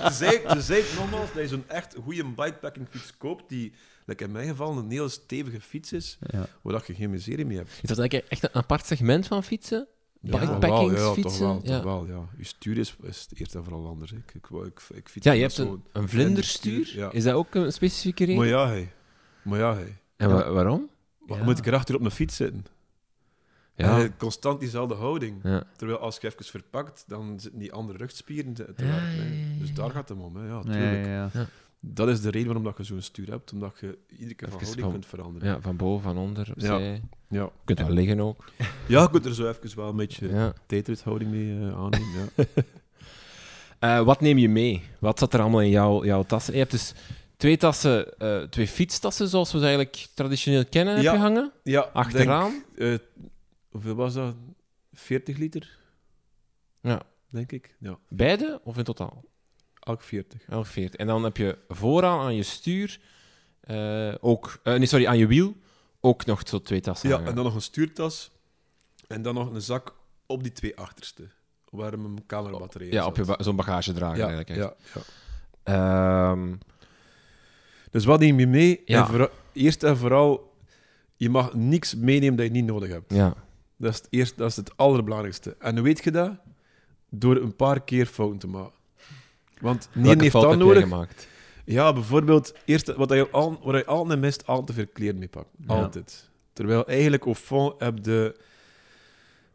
Tenzij, 0.05 0.38
tenzij 0.46 0.85
nogmaals 0.96 1.33
dat 1.33 1.42
je 1.42 1.49
zo'n 1.49 1.68
echt 1.68 1.96
goede 2.03 2.25
bikepacking 2.25 2.87
fiets 2.88 3.16
koopt, 3.16 3.49
die, 3.49 3.73
like 4.11 4.25
in 4.25 4.33
mijn 4.33 4.49
geval, 4.49 4.77
een 4.79 4.90
heel 4.90 5.09
stevige 5.09 5.61
fiets 5.61 5.92
is, 5.92 6.18
Ja. 6.20 6.46
waar 6.62 6.73
dat 6.73 6.87
je 6.87 6.94
geen 6.94 7.11
miserie 7.11 7.44
mee 7.46 7.57
hebt. 7.57 7.70
Is 7.83 7.88
dat 7.88 7.99
eigenlijk 7.99 8.31
echt 8.31 8.42
een 8.42 8.55
apart 8.55 8.87
segment 8.87 9.27
van 9.27 9.44
fietsen? 9.44 9.87
Ja, 10.20 10.31
toch 10.31 10.40
wel, 10.40 10.59
Bikepackingsfietsen? 10.59 11.46
Ja, 11.46 11.53
toch 11.53 11.62
wel, 11.62 11.73
Ja. 11.73 11.81
toch 11.81 11.85
wel, 11.85 12.07
ja. 12.07 12.29
Je 12.38 12.44
stuur 12.44 12.79
is, 12.79 12.96
is 13.03 13.27
het 13.31 13.40
eerst 13.40 13.55
en 13.55 13.64
vooral 13.64 13.87
anders. 13.87 14.11
hè. 14.11 14.16
Ik, 14.16 14.33
ik, 14.35 14.46
ik, 14.66 14.81
ik 14.96 15.09
fiets 15.09 15.27
Ja, 15.27 15.33
je 15.33 15.40
hebt 15.40 15.59
een, 15.59 15.83
een 15.92 16.09
vlinderstuur. 16.09 16.92
Ja. 16.96 17.11
Is 17.12 17.25
dat 17.25 17.35
ook 17.35 17.55
een 17.55 17.73
specifieke 17.73 18.25
reden? 18.25 18.38
Maar 18.40 18.49
ja, 18.51 18.66
hey. 18.68 18.92
Maar 19.42 19.59
ja, 19.59 19.75
hey. 19.75 19.99
En 20.16 20.29
Ja. 20.29 20.35
wa- 20.35 20.51
waarom? 20.53 20.88
Ja. 21.27 21.42
moet 21.44 21.59
ik 21.59 21.66
erachter 21.66 21.94
op 21.94 22.01
mijn 22.01 22.12
fiets 22.12 22.37
zitten? 22.37 22.66
Ja. 23.75 24.03
Eh, 24.03 24.09
constant 24.18 24.61
diezelfde 24.61 24.94
houding. 24.94 25.40
ja. 25.42 25.64
Terwijl 25.77 25.99
als 25.99 26.18
je 26.20 26.27
even 26.27 26.44
verpakt, 26.44 27.05
dan 27.07 27.40
zitten 27.40 27.61
die 27.61 27.73
andere 27.73 27.99
rugspieren 27.99 28.53
te, 28.53 28.73
te 28.77 28.85
Ja, 28.85 28.90
werken, 28.90 29.09
hè. 29.09 29.25
ja, 29.25 29.31
ja, 29.35 29.53
ja. 29.53 29.59
Dus 29.59 29.75
daar 29.75 29.90
gaat 29.90 30.09
het 30.09 30.18
om, 30.18 30.37
hè. 30.37 30.46
ja, 30.46 30.62
Ja, 30.64 30.73
tuurlijk. 30.73 31.49
Ja, 31.81 31.88
ja. 31.88 31.95
Dat 31.95 32.09
is 32.09 32.21
de 32.21 32.31
reden 32.31 32.47
waarom 32.47 32.64
dat 32.64 32.77
je 32.77 32.85
zo'n 32.85 33.01
stuur 33.03 33.31
hebt, 33.31 33.53
omdat 33.53 33.77
je 33.81 33.99
iedere 34.09 34.35
keer 34.35 34.49
van 34.49 34.61
Even 34.61 34.64
houding 34.66 34.81
van- 34.81 34.90
kunt 34.93 35.07
veranderen. 35.07 35.49
ja, 35.49 35.61
van 35.61 35.77
boven, 35.77 36.03
van 36.03 36.19
onder, 36.19 36.47
Ja. 36.47 36.53
opzij. 36.53 36.93
Je 37.29 37.38
Ja. 37.38 37.51
kunt 37.64 37.79
wel 37.79 37.90
liggen 37.90 38.21
ook. 38.21 38.45
Ja, 38.88 39.01
je 39.03 39.11
kunt 39.11 39.25
er 39.27 39.35
zo 39.35 39.49
even 39.49 39.77
wel 39.77 39.88
een 39.88 39.97
beetje 39.97 40.29
Ja. 40.29 40.53
Tetris-houding 40.66 41.31
mee 41.31 41.51
eh, 41.69 41.77
aannemen. 41.77 42.31
Ja. 42.37 42.45
Eh, 43.79 44.01
wat 44.03 44.21
neem 44.21 44.38
je 44.38 44.49
mee? 44.49 44.83
Wat 44.99 45.19
zat 45.19 45.35
er 45.35 45.40
allemaal 45.40 45.61
in 45.61 45.71
jouw, 45.71 46.05
jouw 46.05 46.23
tassen? 46.23 46.53
Je 46.53 46.59
hebt 46.59 46.71
dus 46.71 46.95
twee 47.37 47.57
tassen, 47.57 48.19
eh, 48.19 48.43
twee 48.43 48.66
fietstassen, 48.69 49.29
zoals 49.29 49.53
we 49.53 49.59
ze 49.59 49.64
eigenlijk 49.64 50.07
traditioneel 50.14 50.64
kennen, 50.66 50.95
heb 50.95 51.03
Ja. 51.05 51.12
je 51.12 51.19
hangen. 51.19 51.53
ja 51.62 51.81
Achteraan. 51.93 52.62
denk, 52.77 53.01
hoeveel 53.69 53.95
was 53.95 54.14
dat? 54.14 54.35
40 54.93 55.37
liter, 55.37 55.79
Ja. 56.81 57.03
denk 57.29 57.53
ik. 57.53 57.77
Ja, 57.79 57.99
Beide 58.09 58.61
of 58.64 58.77
in 58.79 58.85
totaal? 58.85 59.25
Elk 59.81 60.03
40. 60.03 60.43
Elk 60.49 60.66
40. 60.66 61.01
En 61.01 61.07
dan 61.07 61.25
heb 61.25 61.37
je 61.37 61.59
vooraan 61.69 62.21
aan 62.21 62.35
je 62.35 62.43
stuur 62.43 63.01
eh, 63.61 64.14
ook, 64.21 64.61
eh, 64.62 64.75
nee, 64.75 64.87
sorry, 64.87 65.07
aan 65.07 65.19
je 65.19 65.27
wiel 65.27 65.57
ook 66.01 66.25
nog 66.27 66.43
zo 66.49 66.61
twee 66.61 66.81
tassen 66.81 67.09
Ja, 67.09 67.14
hangen. 67.14 67.31
en 67.31 67.37
dan 67.37 67.45
nog 67.45 67.55
een 67.55 67.61
stuurtas. 67.62 68.31
En 69.07 69.23
dan 69.23 69.35
nog 69.35 69.51
een 69.55 69.62
zak 69.62 69.95
op 70.27 70.43
die 70.43 70.53
twee 70.53 70.77
achterste. 70.77 71.29
Waar 71.71 71.99
mijn 71.99 72.27
camerabatterij 72.27 72.87
in 72.87 72.93
ja, 72.93 73.07
op 73.07 73.23
ba- 73.27 73.43
zo'n 73.43 73.57
bagagedrager 73.57 74.19
ja, 74.19 74.29
eigenlijk. 74.29 74.49
echt. 74.51 74.59
ja, 74.95 75.03
ja. 75.64 76.31
Ehm, 76.33 76.55
Dus 77.90 78.05
wat 78.05 78.21
neem 78.21 78.38
je 78.38 78.47
mee? 78.47 78.83
Ja. 78.85 79.01
En 79.01 79.07
vooral- 79.07 79.31
eerst 79.53 79.83
en 79.83 79.97
vooral, 79.97 80.57
je 81.16 81.31
mag 81.31 81.55
niks 81.55 81.95
meenemen 81.95 82.37
dat 82.37 82.47
je 82.47 82.53
niet 82.53 82.64
nodig 82.64 82.88
hebt. 82.90 83.12
ja. 83.14 83.35
Dat 83.77 83.90
is 83.93 83.97
het, 83.99 84.07
eerst, 84.11 84.37
dat 84.38 84.51
is 84.51 84.57
het 84.57 84.77
allerbelangrijkste. 84.77 85.57
En 85.59 85.75
hoe 85.75 85.85
weet 85.85 86.05
je 86.05 86.11
dat? 86.11 86.33
Door 87.09 87.37
een 87.37 87.57
paar 87.57 87.83
keer 87.85 88.07
fouten 88.07 88.38
te 88.38 88.47
maken. 88.47 88.79
Want 89.61 89.88
niemand 89.92 90.20
heeft 90.20 90.33
fout 90.33 90.44
dat 90.44 90.59
nodig. 90.59 90.83
gemaakt? 90.83 91.29
Ja, 91.64 91.92
bijvoorbeeld, 91.92 92.55
eerst, 92.64 92.94
wat 92.94 93.11
je 93.11 93.31
al, 93.31 93.61
wat 93.62 93.75
je 93.75 93.87
altijd 93.87 94.20
mist, 94.20 94.46
al 94.46 94.64
te 94.64 94.73
veel 94.73 94.87
kleren 94.92 95.18
mee. 95.18 95.29
Ja. 95.33 95.44
Altijd. 95.66 96.29
Terwijl 96.53 96.87
eigenlijk 96.87 97.25
au 97.25 97.35
fond 97.35 97.81
heb 97.81 97.99
je 98.03 98.37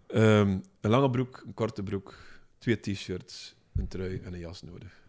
ehm, 0.07 0.57
een 0.81 0.89
lange 0.89 1.09
broek, 1.09 1.43
een 1.45 1.53
korte 1.53 1.83
broek, 1.83 2.15
twee 2.57 2.79
t-shirts, 2.79 3.55
een 3.75 3.87
trui 3.87 4.21
en 4.23 4.33
een 4.33 4.39
jas 4.39 4.61
nodig. 4.61 5.03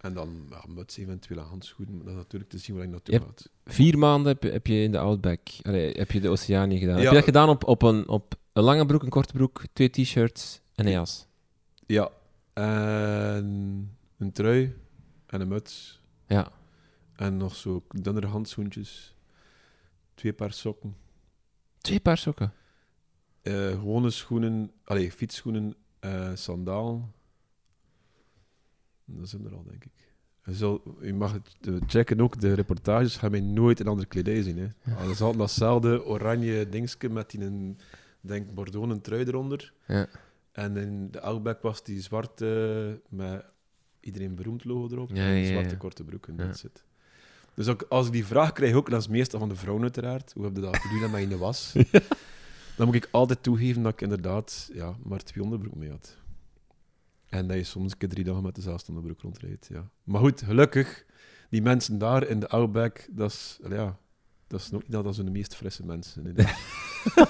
En 0.00 0.14
dan 0.14 0.46
ja, 0.50 0.64
muts, 0.68 0.96
eventueel 0.96 1.40
en 1.40 1.46
handschoenen. 1.46 1.98
Dat 1.98 2.08
is 2.08 2.14
natuurlijk 2.14 2.50
te 2.50 2.58
zien 2.58 2.76
waar 2.76 2.84
je 2.84 2.90
naartoe 2.90 3.18
gaat. 3.18 3.50
Vier 3.64 3.98
maanden 3.98 4.32
heb 4.32 4.42
je, 4.42 4.50
heb 4.50 4.66
je 4.66 4.82
in 4.82 4.92
de 4.92 4.98
Outback, 4.98 5.40
allee, 5.62 5.92
heb 5.92 6.10
je 6.10 6.20
de 6.20 6.28
Oceanië 6.28 6.78
gedaan. 6.78 6.96
Ja. 6.96 7.00
Heb 7.00 7.08
je 7.08 7.16
dat 7.16 7.24
gedaan 7.24 7.48
op, 7.48 7.64
op, 7.64 7.82
een, 7.82 8.08
op 8.08 8.34
een 8.52 8.62
lange 8.62 8.86
broek, 8.86 9.02
een 9.02 9.08
korte 9.08 9.32
broek, 9.32 9.62
twee 9.72 9.90
t-shirts 9.90 10.60
en 10.74 10.86
een 10.86 10.92
jas? 10.92 11.26
Ja. 11.86 12.10
En 12.52 13.96
een 14.18 14.32
trui 14.32 14.76
en 15.26 15.40
een 15.40 15.48
muts. 15.48 16.00
Ja. 16.26 16.52
En 17.16 17.36
nog 17.36 17.54
zo 17.56 17.84
dunnere 17.88 18.26
handschoentjes. 18.26 19.14
Twee 20.14 20.32
paar 20.32 20.52
sokken. 20.52 20.96
Twee 21.78 22.00
paar 22.00 22.18
sokken. 22.18 22.52
Eh, 23.42 23.68
gewone 23.68 24.10
schoenen, 24.10 24.70
allee, 24.84 25.12
fietsschoenen, 25.12 25.74
eh 25.98 26.30
sandaal. 26.34 27.14
Dat 29.04 29.28
zijn 29.28 29.44
er 29.44 29.54
al, 29.54 29.64
denk 29.64 29.84
ik. 29.84 29.92
Je, 30.44 30.54
zal, 30.54 30.96
je 31.00 31.14
mag 31.14 31.32
het 31.32 31.56
eh, 31.60 31.74
checken 31.86 32.20
ook, 32.20 32.40
de 32.40 32.52
reportages 32.52 33.16
gaan 33.16 33.30
mij 33.30 33.40
nooit 33.40 33.80
in 33.80 33.86
andere 33.86 34.08
kledij 34.08 34.42
zien. 34.42 34.58
Hè. 34.58 34.68
Ja. 34.82 35.02
Dat 35.02 35.10
is 35.10 35.20
altijd 35.20 35.38
datzelfde 35.38 36.04
oranje 36.04 36.68
dingetje 36.68 37.08
met 37.08 37.30
die, 37.30 37.40
een, 37.44 37.78
denk 38.20 38.54
bordeaux 38.54 38.92
een 38.92 39.00
trui 39.00 39.24
eronder. 39.24 39.72
Ja. 39.86 40.08
En 40.52 40.76
in 40.76 41.10
de 41.10 41.20
Outback 41.20 41.62
was 41.62 41.84
die 41.84 42.00
zwarte 42.00 43.00
met 43.08 43.44
iedereen 44.06 44.34
beroemd 44.34 44.64
logo 44.64 44.94
erop. 44.94 45.10
Ja, 45.14 45.26
en 45.26 45.46
zwarte 45.46 45.76
korte 45.76 46.04
broek 46.04 46.26
en 46.26 46.34
Ja. 46.36 46.46
dat 46.46 46.58
zit. 46.58 46.84
Dus 47.54 47.68
ook, 47.68 47.82
als 47.88 48.06
ik 48.06 48.12
die 48.12 48.26
vraag 48.26 48.52
krijg, 48.52 48.74
ook, 48.74 48.90
dat 48.90 49.00
is 49.00 49.08
meestal 49.08 49.38
van 49.40 49.48
de 49.48 49.56
vrouwen 49.56 49.82
uiteraard. 49.82 50.32
Hoe 50.32 50.44
heb 50.44 50.54
je 50.54 50.60
dat 50.60 50.76
gedaan 50.76 51.10
met 51.10 51.20
in 51.22 51.28
de 51.28 51.36
was? 51.36 51.72
Dan 52.76 52.86
moet 52.86 52.94
ik 52.94 53.08
altijd 53.10 53.42
toegeven 53.42 53.82
dat 53.82 53.92
ik 53.92 54.00
inderdaad 54.00 54.70
ja, 54.72 54.96
maar 55.02 55.22
twee 55.22 55.44
onderbroek 55.44 55.74
mee 55.74 55.90
had. 55.90 56.16
En 57.28 57.46
dat 57.48 57.56
je 57.56 57.62
soms 57.64 57.92
een 57.92 57.98
keer 57.98 58.08
drie 58.08 58.24
dagen 58.24 58.42
met 58.42 58.54
dezelfde 58.54 58.88
onderbroek 58.88 59.20
rondrijdt. 59.20 59.68
Ja. 59.72 59.88
Maar 60.04 60.20
goed, 60.20 60.42
gelukkig, 60.42 61.04
die 61.50 61.62
mensen 61.62 61.98
daar 61.98 62.26
in 62.26 62.40
de 62.40 62.48
Outback, 62.48 63.06
dat 63.10 63.30
is, 63.30 63.58
ja, 63.68 63.98
dat 64.46 64.60
is 64.60 64.70
nog 64.70 64.82
niet 64.82 64.90
dat 64.92 65.04
dat 65.04 65.14
zijn 65.14 65.26
de 65.26 65.32
meest 65.32 65.54
frisse 65.56 65.86
mensen. 65.86 66.34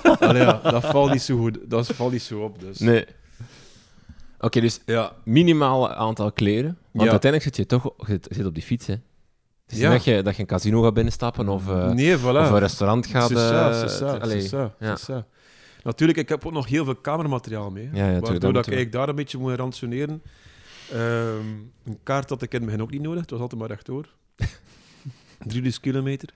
Allee, 0.03 0.43
ja, 0.43 0.61
dat 0.71 0.85
valt 0.85 1.13
niet 1.13 1.23
zo 1.23 1.39
goed, 1.39 1.59
dat 1.71 1.87
valt 1.87 2.13
niet 2.13 2.23
zo 2.23 2.43
op. 2.43 2.61
Dus. 2.61 2.79
Nee. 2.79 3.05
Oké, 4.47 4.61
dus 4.61 4.81
Ja, 4.87 5.13
minimaal 5.25 5.91
aantal 5.93 6.33
kleren. 6.33 6.79
Want 6.93 7.05
Ja. 7.05 7.11
uiteindelijk 7.11 7.43
zit 7.43 7.57
je 7.57 7.67
toch 7.67 7.95
zit- 8.07 8.29
zit 8.31 8.47
op 8.47 8.55
die 8.55 8.63
fiets, 8.63 8.87
hè. 8.87 8.93
Het 8.93 9.75
is 9.75 9.79
Ja. 9.79 9.89
niet 9.93 9.97
dat 10.05 10.15
je, 10.15 10.23
dat 10.23 10.35
je 10.37 10.41
een 10.43 10.49
casino 10.49 10.83
gaat 10.83 10.95
binnenstappen 10.95 11.49
of, 11.49 11.69
eh, 11.69 11.91
nee, 11.91 12.19
voilà. 12.19 12.23
of 12.23 12.51
een 12.51 12.59
restaurant 12.59 13.07
gaat... 13.07 13.29
C'est 13.29 14.51
ça, 14.51 14.75
eh. 14.79 15.19
Natuurlijk, 15.83 16.19
ik 16.19 16.29
heb 16.29 16.47
ook 16.47 16.53
nog 16.53 16.67
heel 16.69 16.85
veel 16.85 16.95
kamermateriaal 16.97 17.71
mee. 17.71 17.89
Ja, 17.93 18.11
ja, 18.11 18.21
waardoor 18.21 18.53
dat 18.53 18.67
ik 18.71 18.93
daar 18.93 19.09
een 19.09 19.15
beetje 19.15 19.39
moet 19.39 19.55
rationeren. 19.55 20.23
Ehm, 20.93 21.47
een 21.85 21.99
kaart 22.03 22.29
had 22.29 22.43
ik 22.43 22.53
in 22.53 22.57
het 22.59 22.67
begin 22.67 22.83
ook 22.83 22.91
niet 22.91 23.03
nodig. 23.03 23.21
Het 23.21 23.31
was 23.31 23.41
altijd 23.41 23.61
maar 23.61 23.69
rechtdoor. 23.69 24.09
3000 25.39 25.81
kilometer. 25.83 26.29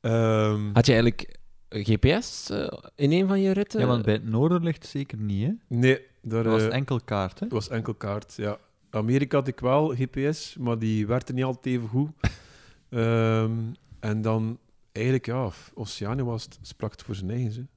Ehm, 0.00 0.60
Had 0.72 0.86
je 0.86 0.92
eigenlijk 0.92 1.36
GPS 1.68 2.50
eh, 2.50 2.66
in 2.96 3.12
een 3.12 3.26
van 3.28 3.40
je 3.40 3.50
ritten? 3.52 3.80
Ja, 3.80 3.86
want 3.86 4.04
bij 4.04 4.12
het 4.14 4.24
noorden 4.28 4.62
ligt 4.62 4.82
het 4.82 4.90
zeker 4.90 5.18
niet, 5.18 5.46
hè? 5.46 5.52
nee, 5.68 6.00
daar, 6.24 6.42
Dat 6.42 6.52
was 6.52 6.62
eh, 6.62 6.74
enkel 6.74 7.00
kaart, 7.04 7.38
hè? 7.38 7.44
het 7.44 7.54
was 7.54 7.68
enkel 7.68 7.94
kaart, 7.94 8.34
ja. 8.36 8.58
Amerika 8.90 9.36
had 9.36 9.48
ik 9.48 9.60
wel 9.60 9.88
GPS, 9.88 10.56
maar 10.58 10.78
die 10.78 11.06
werkte 11.06 11.32
niet 11.32 11.44
altijd 11.44 11.66
even 11.66 11.88
goed. 11.88 12.10
Ehm, 12.88 13.52
en 14.00 14.22
dan, 14.22 14.58
eigenlijk, 14.92 15.26
ja, 15.26 15.50
Oceanië 15.74 16.22
was 16.22 16.44
het, 16.44 16.58
sprak 16.62 16.90
het 16.90 17.02
voor 17.02 17.14
zijn 17.14 17.30
eigen. 17.30 17.68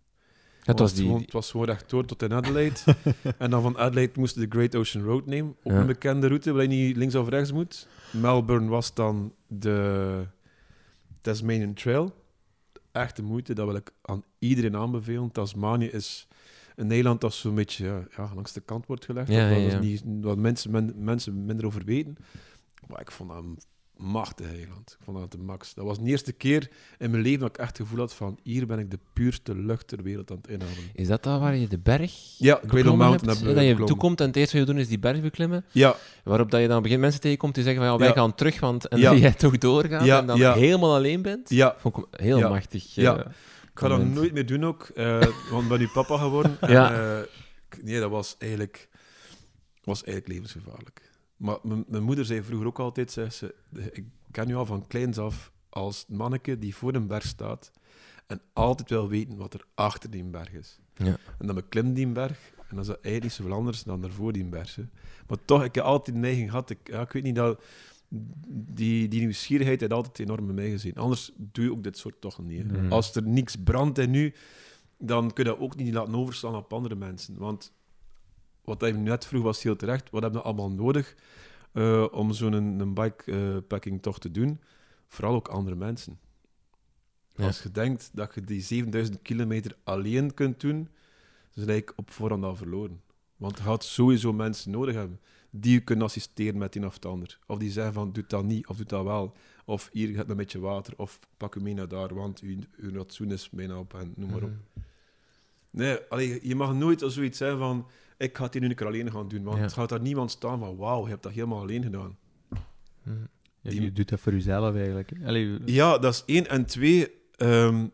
Hè. 0.60 0.72
het 0.72 0.80
was 0.80 0.94
die... 0.94 1.06
gewoon, 1.06 1.22
het 1.22 1.32
was 1.32 1.52
gewoon 1.52 1.66
rechtdoor 1.66 2.06
tot 2.06 2.22
in 2.22 2.34
Adelaide. 2.34 2.80
en 3.38 3.50
dan 3.50 3.62
van 3.62 3.78
Adelaide 3.78 4.20
moesten 4.20 4.42
de 4.42 4.58
Great 4.58 4.76
Ocean 4.76 5.06
Road 5.06 5.26
nemen. 5.26 5.56
Ja. 5.64 5.80
een 5.80 5.86
bekende 5.86 6.28
route 6.28 6.52
waar 6.52 6.62
je 6.62 6.68
niet 6.68 6.96
links 6.96 7.16
of 7.16 7.30
rechts 7.30 7.52
moet. 7.52 7.88
Melbourne 8.12 8.70
was 8.70 8.94
dan 8.94 9.34
de 9.48 10.24
Tasmanian 11.22 11.74
Trail. 11.74 12.14
echt 12.92 13.16
de 13.16 13.22
moeite. 13.22 13.54
Dat 13.54 13.66
wil 13.66 13.76
ik 13.76 13.92
aan 14.02 14.24
iedereen 14.40 14.76
aanbevelen. 14.76 15.32
Tasmanië 15.32 15.88
is 15.88 16.28
een 16.78 16.92
eiland 16.92 17.22
dat 17.22 17.34
zo'n 17.34 17.56
beetje 17.56 18.08
ja, 18.18 18.32
langs 18.36 18.54
de 18.54 18.62
kant 18.62 18.86
wordt 18.86 19.06
gelegd. 19.06 19.28
Ja, 19.28 19.50
dat 19.50 19.58
is 19.58 19.80
niet, 19.80 20.04
wat 20.22 20.38
mensen, 20.38 20.72
men- 20.72 20.94
mensen 20.98 21.46
minder 21.46 21.66
over 21.66 21.82
weten. 21.86 22.18
Maar 22.88 23.02
ik 23.02 23.12
vond 23.12 23.30
dat 23.30 23.38
een 23.44 23.58
machtig 23.98 24.48
eiland. 24.48 24.96
Ik 25.00 25.04
vond 25.06 25.18
dat 25.18 25.32
de 25.32 25.38
max. 25.38 25.74
Dat 25.74 25.86
was 25.86 26.00
de 26.00 26.06
eerste 26.06 26.32
keer 26.32 26.70
in 26.98 27.12
mijn 27.12 27.24
leven 27.24 27.40
dat 27.40 27.50
ik 27.50 27.58
echt 27.58 27.78
het 27.78 27.88
gevoel 27.88 28.00
had 28.00 28.14
van 28.14 28.40
hier 28.44 28.68
ben 28.68 28.80
ik 28.80 28.92
de 28.92 29.00
puurste 29.14 29.56
lucht 29.56 29.88
ter 29.88 30.04
wereld 30.04 30.32
aan 30.32 30.38
het 30.38 30.48
inhouden. 30.48 30.84
Is 30.94 31.08
dat 31.08 31.24
daar 31.24 31.40
waar 31.40 31.56
je 31.56 31.68
de 31.68 31.80
berg 31.80 32.12
Ja, 32.38 32.60
Cradle 32.68 32.96
Mountain 32.96 33.38
hebt? 33.44 33.56
dat 33.56 33.64
je 33.66 33.84
toekomt 33.84 34.22
en 34.22 34.28
het 34.28 34.36
eerste 34.36 34.58
wat 34.58 34.68
je 34.68 34.74
doet 34.74 34.82
is 34.82 34.88
die 34.90 35.00
berg 35.00 35.22
beklimmen? 35.22 35.66
Ja, 35.72 35.96
Waarop 36.24 36.52
dat 36.52 36.62
je 36.62 36.68
dan 36.68 36.82
begint 36.82 37.02
mensen 37.02 37.22
tegenkomt 37.22 37.56
die 37.56 37.64
zeggen 37.64 37.82
van 37.84 37.92
ja, 37.92 37.98
wij 38.00 38.08
Ja. 38.08 38.14
gaan 38.14 38.36
terug, 38.36 38.60
want 38.60 38.88
en 38.88 39.00
Ja. 39.00 39.10
dat 39.12 39.20
jij 39.28 39.34
toch 39.34 39.58
doorgaat 39.58 40.06
Ja, 40.06 40.20
en 40.20 40.26
dan 40.28 40.42
helemaal 40.42 40.96
alleen 40.96 41.22
bent? 41.22 41.50
ja. 41.50 41.76
Vond 41.78 41.98
ik 41.98 42.06
heel 42.12 42.40
machtig. 42.50 42.96
Ja. 42.96 43.26
Ik 43.78 43.84
ga 43.84 43.90
dat 43.90 44.06
nooit 44.06 44.34
meer 44.34 44.46
doen 44.46 44.66
ook, 44.66 44.84
eh, 44.84 45.20
want 45.52 45.64
ik 45.64 45.70
ben 45.70 45.80
nu 45.80 45.88
papa 45.88 46.18
geworden. 46.18 46.58
Ja. 46.62 46.94
En, 46.94 47.22
eh, 47.22 47.84
nee, 47.84 48.00
dat 48.00 48.10
was 48.10 48.36
eigenlijk, 48.38 48.90
was 49.84 50.04
eigenlijk 50.04 50.34
levensgevaarlijk. 50.34 51.12
Maar 51.38 51.58
mijn, 51.64 51.86
mijn 51.88 52.04
moeder 52.04 52.26
zei 52.26 52.44
vroeger 52.44 52.68
ook 52.68 52.80
altijd, 52.80 53.12
zei 53.12 53.30
ze, 53.30 53.56
ik 53.92 54.04
ken 54.32 54.48
je 54.48 54.56
al 54.56 54.66
van 54.66 54.88
kleins 54.88 55.18
af 55.18 55.52
als 55.70 56.00
het 56.00 56.18
manneke 56.18 56.60
die 56.60 56.76
voor 56.76 56.94
een 56.94 57.08
berg 57.08 57.26
staat 57.26 57.72
en 58.28 58.42
altijd 58.54 58.90
wil 58.90 59.10
weten 59.10 59.38
wat 59.38 59.54
er 59.54 59.66
achter 59.76 60.10
die 60.10 60.24
berg 60.24 60.54
is. 60.54 60.80
Ja. 60.96 61.18
En 61.40 61.46
dan 61.46 61.56
beklim 61.56 61.94
die 61.94 62.08
berg 62.08 62.40
en 62.56 62.76
dan 62.76 62.80
is 62.80 62.88
dat 62.88 63.00
eigenlijk 63.02 63.24
niet 63.24 63.34
zoveel 63.34 63.54
anders 63.54 63.84
dan 63.84 64.02
daarvoor 64.02 64.34
die 64.34 64.46
berg. 64.46 64.76
hè. 64.76 64.84
Maar 65.28 65.38
toch, 65.46 65.64
ik 65.64 65.76
heb 65.76 65.84
altijd 65.84 66.16
de 66.16 66.22
neiging 66.22 66.50
gehad, 66.50 66.70
ik, 66.70 66.80
ja, 66.84 67.02
ik 67.02 67.12
weet 67.12 67.24
niet, 67.24 67.36
dat, 67.36 67.64
die, 68.10 69.08
die 69.08 69.20
nieuwsgierigheid 69.20 69.80
heeft 69.80 69.94
altijd 69.94 70.20
enorm 70.20 70.46
bij 70.46 70.56
mij 70.56 70.70
gezien. 70.70 70.96
Anders 70.96 71.32
doe 71.36 71.66
je 71.66 71.72
ook 71.72 71.84
dit 71.84 71.98
soort 71.98 72.22
toch 72.22 72.40
niet. 72.40 72.72
Mhm. 72.72 72.92
Als 72.92 73.16
er 73.16 73.24
niks 73.24 73.56
brandt 73.56 73.98
en 73.98 74.12
nu, 74.12 74.34
dan 74.98 75.34
kun 75.34 75.44
je 75.44 75.50
dat 75.50 75.60
ook 75.60 75.76
niet 75.76 75.94
laten 75.94 76.16
overslaan 76.16 76.56
op 76.56 76.74
andere 76.74 76.96
mensen. 76.96 77.38
Want 77.38 77.74
wat 78.62 78.82
hij 78.82 78.92
net 78.92 79.26
vroeg 79.26 79.44
was 79.44 79.64
heel 79.64 79.76
terecht, 79.76 80.10
wat 80.10 80.22
hebben 80.22 80.42
we 80.42 80.48
allemaal 80.48 80.72
nodig 80.72 81.16
eh, 81.72 82.06
om 82.12 82.34
zo'n 82.34 82.54
een, 82.54 82.80
een 82.80 82.94
bikepacking 82.94 84.02
toch 84.02 84.20
te 84.20 84.32
doen? 84.32 84.60
Vooral 85.08 85.36
ook 85.36 85.48
andere 85.48 85.76
mensen. 85.76 86.20
Ja. 87.36 87.46
Als 87.46 87.64
je 87.64 87.72
denkt 87.72 88.10
dat 88.14 88.36
je 88.36 88.42
die 88.42 88.62
7000 88.62 89.22
kilometer 89.22 89.78
alleen 89.84 90.34
kunt 90.34 90.60
doen, 90.60 90.78
dan 91.54 91.64
is 91.64 91.70
eigenlijk 91.70 91.94
op 91.96 92.12
voorhand 92.12 92.44
al 92.44 92.56
verloren. 92.56 93.02
Want 93.36 93.58
je 93.58 93.64
gaat 93.64 93.84
sowieso 93.84 94.34
mensen 94.34 94.72
nodig 94.72 94.96
hebben 94.96 95.20
die 95.60 95.72
je 95.74 95.80
kunnen 95.80 96.06
assisteren 96.06 96.58
met 96.58 96.76
een 96.76 96.86
of 96.86 96.94
het 96.94 97.06
ander. 97.06 97.40
Of 97.48 97.58
die 97.58 97.72
zeggen 97.72 97.94
van, 97.94 98.12
doe 98.12 98.24
dat 98.28 98.44
niet, 98.44 98.68
of 98.68 98.78
doe 98.78 98.86
dat 98.86 99.04
wel. 99.04 99.36
Of 99.66 99.90
hier 99.92 100.16
gaat 100.16 100.30
een 100.30 100.38
beetje 100.38 100.60
water, 100.60 100.94
of 100.98 101.20
pak 101.38 101.56
u 101.56 101.62
mee 101.62 101.74
naar 101.74 101.88
daar, 101.88 102.14
want 102.16 102.40
uw, 102.40 102.58
uw 102.78 102.94
ratsoen 102.94 103.32
is 103.32 103.50
bijna 103.50 103.80
op 103.80 103.94
en 103.94 104.14
noem 104.16 104.30
maar 104.30 104.44
op. 104.44 104.50
Mhm. 104.50 104.86
Nee, 105.70 105.98
allee, 106.10 106.40
je 106.48 106.56
mag 106.56 106.74
nooit 106.74 107.04
al 107.04 107.10
zoiets 107.10 107.38
zijn 107.38 107.58
van, 107.58 107.88
ik 108.18 108.38
ga 108.38 108.44
het 108.44 108.54
hier 108.54 108.62
nu 108.62 108.70
een 108.70 108.76
keer 108.76 108.88
alleen 108.88 109.12
gaan 109.12 109.28
doen. 109.28 109.44
Want 109.44 109.58
Ja. 109.58 109.64
het 109.64 109.74
gaat 109.74 109.90
daar 109.90 110.02
niemand 110.02 110.32
staan 110.32 110.60
van, 110.60 110.76
wauw, 110.78 111.04
je 111.04 111.10
hebt 111.10 111.24
dat 111.24 111.32
helemaal 111.32 111.60
alleen 111.62 111.84
gedaan. 111.84 112.18
Mhm. 113.04 113.16
Ja, 113.62 113.70
Die- 113.70 113.82
Je 113.82 113.92
doet 113.92 114.10
dat 114.10 114.20
voor 114.20 114.32
jezelf 114.34 114.76
eigenlijk. 114.76 115.12
Allee, 115.26 115.60
Ja, 115.66 115.98
dat 115.98 116.14
is 116.14 116.24
één. 116.26 116.48
En 116.50 116.66
twee, 116.66 117.12
ehm, 117.36 117.88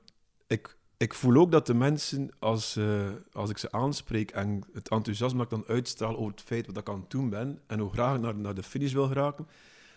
ik, 0.48 0.78
ik 0.98 1.14
voel 1.14 1.36
ook 1.42 1.52
dat 1.52 1.66
de 1.66 1.74
mensen, 1.74 2.30
als, 2.40 2.76
eh, 2.76 3.10
als 3.34 3.50
ik 3.50 3.58
ze 3.58 3.72
aanspreek 3.72 4.32
en 4.32 4.64
het 4.74 4.90
enthousiasme 4.90 5.38
dat 5.38 5.52
ik 5.52 5.58
dan 5.66 5.76
uitstraal 5.76 6.18
over 6.18 6.32
het 6.32 6.42
feit 6.42 6.66
wat 6.66 6.78
ik 6.78 6.90
aan 6.90 7.00
het 7.00 7.10
doen 7.10 7.30
ben 7.30 7.60
en 7.68 7.80
hoe 7.80 7.92
graag 7.92 8.16
ik 8.16 8.22
naar, 8.22 8.36
naar 8.36 8.56
de 8.56 8.64
finish 8.64 8.94
wil 8.94 9.08
geraken, 9.08 9.48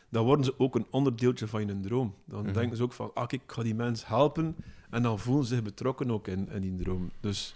dan 0.08 0.24
worden 0.24 0.44
ze 0.44 0.58
ook 0.58 0.74
een 0.74 0.86
onderdeeltje 0.90 1.46
van 1.46 1.66
je 1.66 1.80
droom. 1.80 2.14
Dan 2.24 2.42
Mhm. 2.44 2.52
denken 2.52 2.76
ze 2.76 2.82
ook 2.82 2.92
van, 2.92 3.10
ah, 3.14 3.24
ik 3.28 3.40
ga 3.46 3.62
die 3.62 3.74
mens 3.74 4.06
helpen. 4.06 4.56
En 4.90 5.02
dan 5.02 5.18
voelen 5.18 5.44
ze 5.44 5.54
zich 5.54 5.62
betrokken 5.62 6.10
ook 6.10 6.28
in, 6.28 6.48
in 6.50 6.60
die 6.60 6.74
droom. 6.74 7.10
Dus 7.20 7.54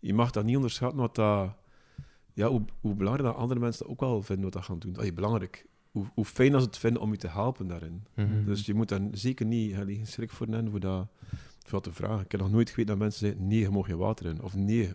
je 0.00 0.14
mag 0.14 0.30
dat 0.30 0.44
niet 0.44 0.56
onderschatten, 0.56 0.98
wat 0.98 1.14
dat, 1.14 1.50
ja, 2.32 2.48
hoe, 2.48 2.62
hoe 2.80 2.94
belangrijk 2.94 3.28
dat 3.28 3.38
andere 3.38 3.60
mensen 3.60 3.82
dat 3.82 3.92
ook 3.92 4.00
wel 4.00 4.22
vinden 4.22 4.44
wat 4.44 4.52
dat 4.52 4.64
gaan 4.64 4.78
doen. 4.78 4.96
Allee, 4.96 5.12
belangrijk. 5.12 5.66
Hoe, 5.90 6.06
hoe 6.14 6.24
fijn 6.24 6.52
dat 6.52 6.60
ze 6.60 6.66
het 6.66 6.78
vinden 6.78 7.02
om 7.02 7.10
je 7.10 7.16
te 7.16 7.28
helpen 7.28 7.66
daarin. 7.66 8.04
Mhm. 8.14 8.44
Dus 8.44 8.66
je 8.66 8.74
moet 8.74 8.88
daar 8.88 9.00
zeker 9.12 9.46
niet 9.46 9.76
schrik 10.02 10.30
voor 10.30 10.48
nemen 10.48 10.70
voor 10.70 10.80
dat, 10.80 11.06
dat 11.70 11.82
te 11.82 11.92
vragen. 11.92 12.24
Ik 12.24 12.30
heb 12.30 12.40
nog 12.40 12.50
nooit 12.50 12.70
geweten 12.70 12.86
dat 12.86 12.98
mensen 12.98 13.26
zeggen, 13.26 13.46
nee, 13.46 13.58
je 13.58 13.70
mag 13.70 13.86
geen 13.86 13.96
water 13.96 14.26
in. 14.26 14.42
Of 14.42 14.54
nee, 14.54 14.92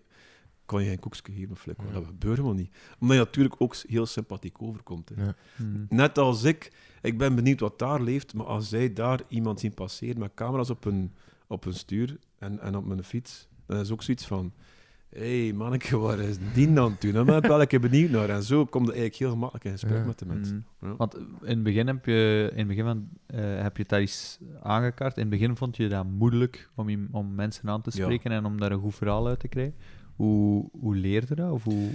kan 0.65 0.83
je 0.83 0.89
geen 0.89 0.99
koekje 0.99 1.33
geven 1.33 1.51
of 1.51 1.59
flik. 1.59 1.77
Ja. 1.87 1.93
Dat 1.93 2.05
gebeurt 2.05 2.37
helemaal 2.37 2.57
niet. 2.57 2.75
Omdat 2.99 3.17
je 3.17 3.23
natuurlijk 3.23 3.55
ook 3.57 3.75
heel 3.75 4.05
sympathiek 4.05 4.61
overkomt. 4.61 5.09
Hè. 5.15 5.23
Ja. 5.23 5.35
mm. 5.57 5.85
Net 5.89 6.17
als 6.17 6.43
ik, 6.43 6.71
ik 7.01 7.17
ben 7.17 7.35
benieuwd 7.35 7.59
wat 7.59 7.79
daar 7.79 8.01
leeft, 8.01 8.33
maar 8.33 8.45
als 8.45 8.69
zij 8.69 8.93
daar 8.93 9.21
iemand 9.27 9.59
zien 9.59 9.73
passeren 9.73 10.19
met 10.19 10.33
camera's 10.33 10.69
op 10.69 10.83
hun, 10.83 11.13
op 11.47 11.63
hun 11.63 11.73
stuur 11.73 12.17
en, 12.37 12.59
en 12.59 12.75
op 12.75 12.85
mijn 12.85 13.03
fiets, 13.03 13.47
dan 13.65 13.79
is 13.79 13.91
ook 13.91 14.03
zoiets 14.03 14.25
van, 14.25 14.53
hé 15.13 15.43
hey, 15.43 15.53
manneke, 15.53 15.97
waar 15.97 16.19
is 16.19 16.35
die 16.53 16.73
dan 16.73 16.97
toen? 16.97 17.11
Daar 17.11 17.25
ben 17.25 17.37
ik 17.37 17.45
wel 17.45 17.61
een 17.61 17.67
keer 17.67 17.79
benieuwd 17.79 18.09
naar. 18.09 18.29
En 18.29 18.43
zo 18.43 18.65
komt 18.65 18.87
het 18.87 18.95
eigenlijk 18.95 19.15
heel 19.23 19.29
gemakkelijk 19.31 19.65
in 19.65 19.71
gesprek 19.71 19.97
Ja. 19.97 20.05
met 20.05 20.19
de 20.19 20.25
mensen. 20.25 20.65
Mm. 20.79 20.89
Ja. 20.89 20.95
Want 20.95 21.15
in 21.17 21.25
het 21.41 21.63
begin 21.63 21.87
heb 21.87 22.05
je, 22.05 22.49
in 22.51 22.57
het 22.57 22.67
begin 22.67 22.83
van, 22.83 23.09
eh, 23.25 23.61
heb 23.61 23.77
je 23.77 23.83
daar 23.87 23.99
eens 23.99 24.39
aangekaart. 24.61 25.15
In 25.15 25.21
het 25.21 25.29
begin 25.31 25.55
vond 25.57 25.77
je 25.77 25.87
dat 25.89 26.05
moeilijk 26.05 26.69
om, 26.75 26.89
je- 26.89 27.07
om 27.11 27.35
mensen 27.35 27.69
aan 27.69 27.81
te 27.81 27.89
Ja. 27.93 28.03
spreken 28.03 28.31
en 28.31 28.45
om 28.45 28.59
daar 28.59 28.71
een 28.71 28.79
goed 28.79 28.95
verhaal 28.95 29.27
uit 29.27 29.39
te 29.39 29.47
krijgen. 29.47 29.75
Hoe, 30.15 30.69
hoe 30.79 30.95
leerde 30.95 31.25
je 31.29 31.35
dat? 31.35 31.51
Of 31.51 31.63
hoe, 31.63 31.89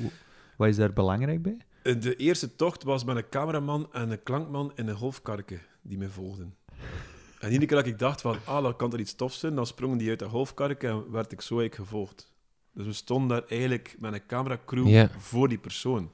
wat 0.57 0.69
is 0.69 0.77
daar 0.77 0.93
belangrijk 0.93 1.43
bij? 1.43 1.57
De 1.83 2.17
eerste 2.17 2.55
tocht 2.57 2.83
was 2.83 3.05
met 3.05 3.17
een 3.17 3.29
cameraman 3.31 3.89
en 3.93 4.11
een 4.11 4.23
klankman 4.23 4.73
in 4.75 4.89
een 4.89 4.97
golfkarke 4.97 5.59
die 5.83 5.99
me 5.99 6.09
volgden. 6.09 6.55
En 7.41 7.47
iedere 7.53 7.67
keer 7.67 7.77
dat 7.77 7.87
ik 7.87 7.99
dacht 7.99 8.21
van, 8.21 8.37
ah, 8.45 8.63
dat 8.63 8.77
kan 8.77 8.93
er 8.93 9.01
iets 9.01 9.15
tofs 9.15 9.39
zijn, 9.39 9.55
dan 9.55 9.67
sprongen 9.67 9.99
die 9.99 10.09
uit 10.09 10.19
de 10.19 10.25
golfkarke 10.29 10.87
en 10.89 11.11
werd 11.11 11.33
ik 11.33 11.41
zo 11.41 11.59
eigenlijk 11.59 11.89
gevolgd. 11.91 12.33
Dus 12.79 12.87
we 12.87 12.93
stonden 12.93 13.29
daar 13.29 13.49
eigenlijk 13.49 13.97
met 13.99 14.13
een 14.13 14.27
cameracrew 14.27 15.07
voor 15.17 15.49
die 15.49 15.59
persoon. 15.59 16.11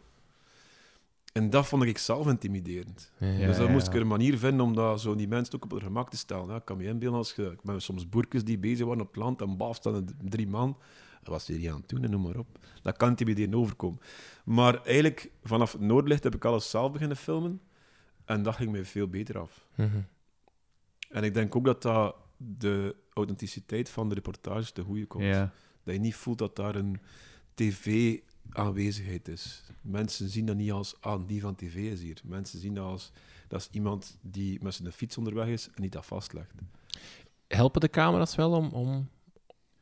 En 1.32 1.50
dat 1.50 1.66
vond 1.66 1.82
ik 1.82 1.98
zelf 1.98 2.26
intimiderend. 2.26 3.12
Ja, 3.18 3.46
dus 3.46 3.56
dan 3.56 3.66
ja, 3.66 3.72
moest 3.72 3.84
ja. 3.84 3.90
ik 3.90 3.96
er 3.96 4.02
een 4.02 4.08
manier 4.08 4.38
vinden 4.38 4.66
om 4.66 4.74
dat 4.74 5.00
zo 5.00 5.14
die 5.14 5.28
mensen 5.28 5.54
ook 5.54 5.64
op 5.64 5.70
hun 5.70 5.80
gemak 5.80 6.10
te 6.10 6.16
stellen. 6.16 6.48
Ja, 6.48 6.56
ik 6.56 6.64
kan 6.64 6.76
me 6.76 6.84
inbeelden 6.84 7.18
als 7.18 7.34
je 7.34 7.56
met 7.62 7.82
soms 7.82 8.08
boerkes 8.08 8.44
die 8.44 8.58
bezig 8.58 8.86
waren 8.86 9.00
op 9.00 9.06
het 9.06 9.16
land 9.16 9.40
en 9.40 9.56
baf 9.56 9.76
staan 9.76 9.94
er 9.94 10.02
drie 10.28 10.48
man. 10.48 10.76
Dat 11.22 11.28
was 11.28 11.46
hier 11.46 11.70
aan 11.72 11.80
het 11.80 11.88
doen 11.88 12.04
en 12.04 12.10
noem 12.10 12.22
maar 12.22 12.36
op. 12.36 12.58
Dat 12.82 12.96
kan 12.96 13.08
intimiderend 13.08 13.54
overkomen. 13.54 14.00
Maar 14.44 14.82
eigenlijk, 14.82 15.30
vanaf 15.42 15.72
het 15.72 15.80
Noordlicht 15.80 16.24
heb 16.24 16.34
ik 16.34 16.44
alles 16.44 16.70
zelf 16.70 16.92
beginnen 16.92 17.16
filmen. 17.16 17.60
En 18.24 18.42
dat 18.42 18.54
ging 18.54 18.70
mij 18.70 18.84
veel 18.84 19.08
beter 19.08 19.38
af. 19.38 19.66
Mhm. 19.74 20.00
En 21.10 21.24
ik 21.24 21.34
denk 21.34 21.56
ook 21.56 21.64
dat 21.64 21.82
dat 21.82 22.16
de 22.36 22.96
authenticiteit 23.12 23.88
van 23.88 24.08
de 24.08 24.14
reportages 24.14 24.70
te 24.70 24.82
goede 24.82 25.06
komt. 25.06 25.24
Ja. 25.24 25.52
Dat 25.84 25.94
je 25.94 26.00
niet 26.00 26.14
voelt 26.14 26.38
dat 26.38 26.56
daar 26.56 26.74
een 26.74 27.00
tv-aanwezigheid 27.54 29.28
is. 29.28 29.62
Mensen 29.80 30.28
zien 30.28 30.46
dat 30.46 30.56
niet 30.56 30.72
als, 30.72 30.94
ah, 31.00 31.20
die 31.26 31.40
van 31.40 31.54
tv 31.54 31.74
is 31.74 32.00
hier. 32.00 32.20
Mensen 32.24 32.58
zien 32.58 32.74
dat 32.74 32.84
als, 32.84 33.12
dat 33.48 33.60
is 33.60 33.68
iemand 33.70 34.18
die 34.20 34.58
met 34.62 34.74
zijn 34.74 34.92
fiets 34.92 35.18
onderweg 35.18 35.46
is 35.46 35.68
en 35.74 35.82
niet 35.82 35.92
dat 35.92 36.06
vastlegt. 36.06 36.52
Helpen 37.48 37.80
de 37.80 37.88
camera's 37.90 38.34
wel 38.34 38.52
om, 38.52 38.68
om, 38.68 39.08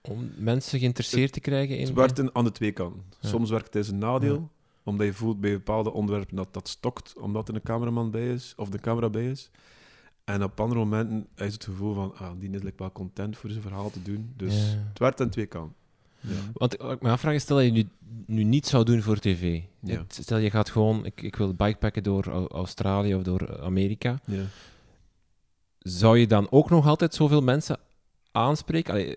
om 0.01 0.31
mensen 0.37 0.79
geïnteresseerd 0.79 1.33
te 1.33 1.41
krijgen 1.41 1.79
in... 1.79 1.85
Het 1.87 1.95
werkt 1.95 2.33
aan 2.35 2.45
de 2.45 2.53
twee 2.53 2.73
kanten. 2.73 3.03
Ja. 3.21 3.29
Soms 3.29 3.51
werkt 3.51 3.67
het 3.67 3.77
als 3.77 3.88
een 3.88 3.99
nadeel, 3.99 4.35
Ja. 4.35 4.49
omdat 4.83 5.07
je 5.07 5.12
voelt 5.12 5.41
bij 5.41 5.53
bepaalde 5.53 5.93
onderwerpen 5.93 6.37
dat 6.37 6.55
dat 6.55 6.69
stokt, 6.69 7.19
omdat 7.19 7.49
er 7.49 7.55
een 7.55 7.62
cameraman 7.62 8.11
bij 8.11 8.33
is, 8.33 8.55
of 8.57 8.69
de 8.69 8.79
camera 8.79 9.11
bij 9.11 9.31
is. 9.31 9.51
En 10.25 10.43
op 10.43 10.61
andere 10.61 10.81
momenten 10.81 11.29
is 11.37 11.53
het 11.53 11.65
gevoel 11.65 11.95
van, 11.95 12.15
ah, 12.17 12.31
die 12.38 12.51
is 12.51 12.62
wel 12.77 12.93
content 12.93 13.37
voor 13.37 13.51
zijn 13.51 13.62
verhaal 13.62 13.91
te 13.91 14.03
doen. 14.03 14.33
Dus 14.37 14.55
Ja. 14.73 14.79
het 14.88 14.99
werkt 14.99 15.21
aan 15.21 15.31
twee 15.31 15.47
kanten. 15.47 15.77
Want 16.52 16.76
wat 16.76 16.92
ik 16.92 17.02
me 17.02 17.11
afvraag 17.11 17.35
is, 17.35 17.42
stel 17.42 17.56
dat 17.56 17.64
je 17.64 17.72
nu, 17.72 17.88
nu 18.26 18.42
niet 18.44 18.66
zou 18.66 18.85
doen 18.85 19.02
voor 19.02 19.18
tv. 19.18 19.61
Stel 20.08 20.38
je 20.38 20.50
gaat 20.50 20.70
gewoon, 20.70 21.04
ik, 21.04 21.22
ik 21.22 21.37
wil 21.37 21.54
bikepacken 21.54 22.02
door 22.02 22.24
Au- 22.28 22.46
Australië 22.48 23.14
of 23.14 23.22
door 23.22 23.62
Amerika. 23.62 24.20
Ja. 24.26 24.42
Zou 25.78 26.18
je 26.18 26.26
dan 26.26 26.46
ook 26.50 26.70
nog 26.70 26.87
altijd 26.87 27.14
zoveel 27.14 27.40
mensen 27.42 27.78
aanspreken? 28.32 28.92
Allee, 28.92 29.08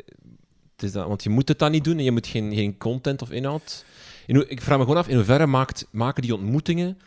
het 0.71 0.83
is 0.83 0.91
dan, 0.91 1.07
want 1.07 1.23
je 1.23 1.29
moet 1.29 1.47
het 1.47 1.59
dan 1.59 1.71
niet 1.71 1.83
doen 1.83 1.97
en 1.97 2.03
je 2.03 2.11
moet 2.11 2.27
geen, 2.27 2.53
geen 2.53 2.77
content 2.77 3.21
of 3.21 3.31
inhoud. 3.31 3.85
In 4.25 4.49
ik 4.49 4.61
vraag 4.61 4.77
me 4.77 4.83
gewoon 4.83 4.99
af, 4.99 5.07
in 5.07 5.15
hoeverre 5.15 5.45
maakt, 5.47 5.87
maken 5.91 6.21
die 6.21 6.33
ontmoetingen 6.35 6.97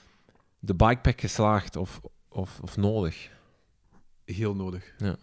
de 0.58 0.74
bikepack 0.74 1.20
geslaagd 1.20 1.76
of, 1.76 2.00
of, 2.28 2.60
of 2.62 2.76
nodig? 2.76 3.30
Heel 4.24 4.54
nodig. 4.54 4.94
Ja. 4.98 5.16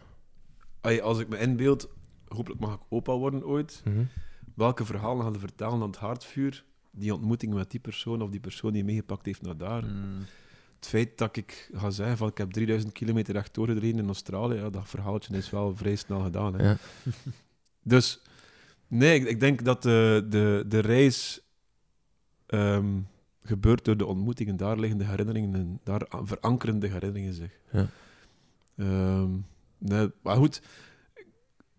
Allee, 0.82 1.02
als 1.02 1.20
ik 1.20 1.28
me 1.28 1.40
inbeeld, 1.40 1.88
hopelijk 2.28 2.62
mag 2.62 2.74
ik 2.74 2.80
opa 2.90 3.14
worden 3.14 3.46
ooit. 3.46 3.84
Welke 4.56 4.86
verhalen 4.86 5.24
gaan 5.24 5.34
we 5.34 5.40
vertellen 5.40 5.74
aan 5.74 5.82
het 5.82 5.96
hartvuur? 5.96 6.64
Die 6.92 7.14
ontmoeting 7.14 7.54
met 7.54 7.72
die 7.72 7.80
persoon 7.80 8.22
of 8.22 8.30
die 8.30 8.40
persoon 8.40 8.74
die 8.74 8.84
meegepakt 8.84 9.26
heeft 9.26 9.42
naar 9.42 9.58
daar. 9.58 9.84
Mm. 9.86 10.26
Het 10.76 10.88
feit 10.88 11.18
dat 11.18 11.38
ik 11.38 11.70
ga 11.74 11.90
zeggen 11.90 12.18
van 12.18 12.28
ik 12.28 12.38
heb 12.38 12.52
3000 12.52 12.94
kilometer 12.94 13.34
rechtdoor 13.34 13.68
gereden 13.68 14.00
in 14.00 14.08
Australië, 14.08 14.56
ja, 14.56 14.70
dat 14.70 14.90
verhaaltje 14.90 15.38
is 15.38 15.50
wel 15.50 15.76
vrij 15.76 15.96
snel 15.96 16.22
gedaan. 16.22 16.54
Hè. 16.54 16.70
Ja. 16.70 16.78
Dus 17.88 18.22
nee, 18.88 19.20
ik, 19.20 19.28
ik 19.28 19.40
denk 19.40 19.64
dat 19.64 19.84
de, 19.84 20.26
de, 20.30 20.64
de 20.68 20.80
reis 20.80 21.42
ehm, 22.46 23.00
gebeurt 23.42 23.86
door 23.86 23.98
de 23.98 24.06
ontmoetingen. 24.06 24.58
Daar 24.58 24.80
liggen 24.80 24.98
de 24.98 25.06
herinneringen 25.06 25.56
en 25.56 25.80
daar 25.84 26.08
verankeren 26.10 26.80
de 26.80 26.88
herinneringen 26.88 27.34
zich. 27.34 27.60
Ja. 27.72 27.88
Ehm, 28.76 29.30
nee, 29.78 30.12
maar 30.22 30.36
goed, 30.36 30.62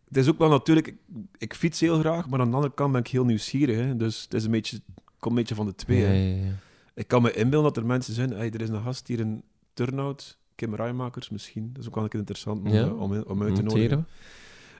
het 0.08 0.16
is 0.16 0.28
ook 0.28 0.38
wel 0.38 0.48
natuurlijk... 0.48 0.86
Ik, 0.86 0.96
ik 1.38 1.54
fiets 1.54 1.80
heel 1.80 1.98
graag, 1.98 2.28
maar 2.28 2.40
aan 2.40 2.50
de 2.50 2.56
andere 2.56 2.74
kant 2.74 2.92
ben 2.92 3.00
ik 3.00 3.08
heel 3.08 3.24
nieuwsgierig. 3.24 3.76
Hè. 3.76 3.96
Dus 3.96 4.22
het 4.22 4.34
is 4.34 4.44
een 4.44 4.50
beetje, 4.50 4.80
komt 4.94 5.34
een 5.34 5.34
beetje 5.34 5.54
van 5.54 5.66
de 5.66 5.74
twee. 5.74 6.00
Ja, 6.00 6.10
ja, 6.10 6.46
ja. 6.46 6.52
Ik 6.94 7.08
kan 7.08 7.22
me 7.22 7.32
inbeelden 7.32 7.72
dat 7.72 7.82
er 7.82 7.88
mensen 7.88 8.14
zijn... 8.14 8.30
Hey, 8.30 8.50
er 8.50 8.60
is 8.60 8.68
een 8.68 8.82
gast 8.82 9.06
hier 9.06 9.20
in 9.20 9.42
Turnhout, 9.74 10.38
Kim 10.54 10.74
Rijmakers 10.74 11.30
misschien. 11.30 11.70
Dat 11.72 11.82
is 11.82 11.88
ook 11.88 11.94
wel 11.94 12.04
een 12.04 12.10
keer 12.10 12.18
interessant 12.18 12.60
om, 12.60 12.66
eh, 12.66 13.00
om, 13.00 13.22
om 13.22 13.42
uit 13.42 13.54
te 13.54 13.62
nodigen. 13.62 14.06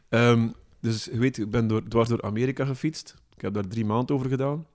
Ehm, 0.09 0.49
dus 0.81 1.05
je 1.05 1.19
weet, 1.19 1.39
ik 1.39 1.51
ben 1.51 1.67
door, 1.67 1.89
dwars 1.89 2.09
door 2.09 2.23
Amerika 2.23 2.65
gefietst. 2.65 3.15
Ik 3.35 3.41
heb 3.43 3.55
daar 3.55 3.67
drie 3.67 3.85
maanden 3.85 4.15
over 4.15 4.29
gedaan. 4.29 4.67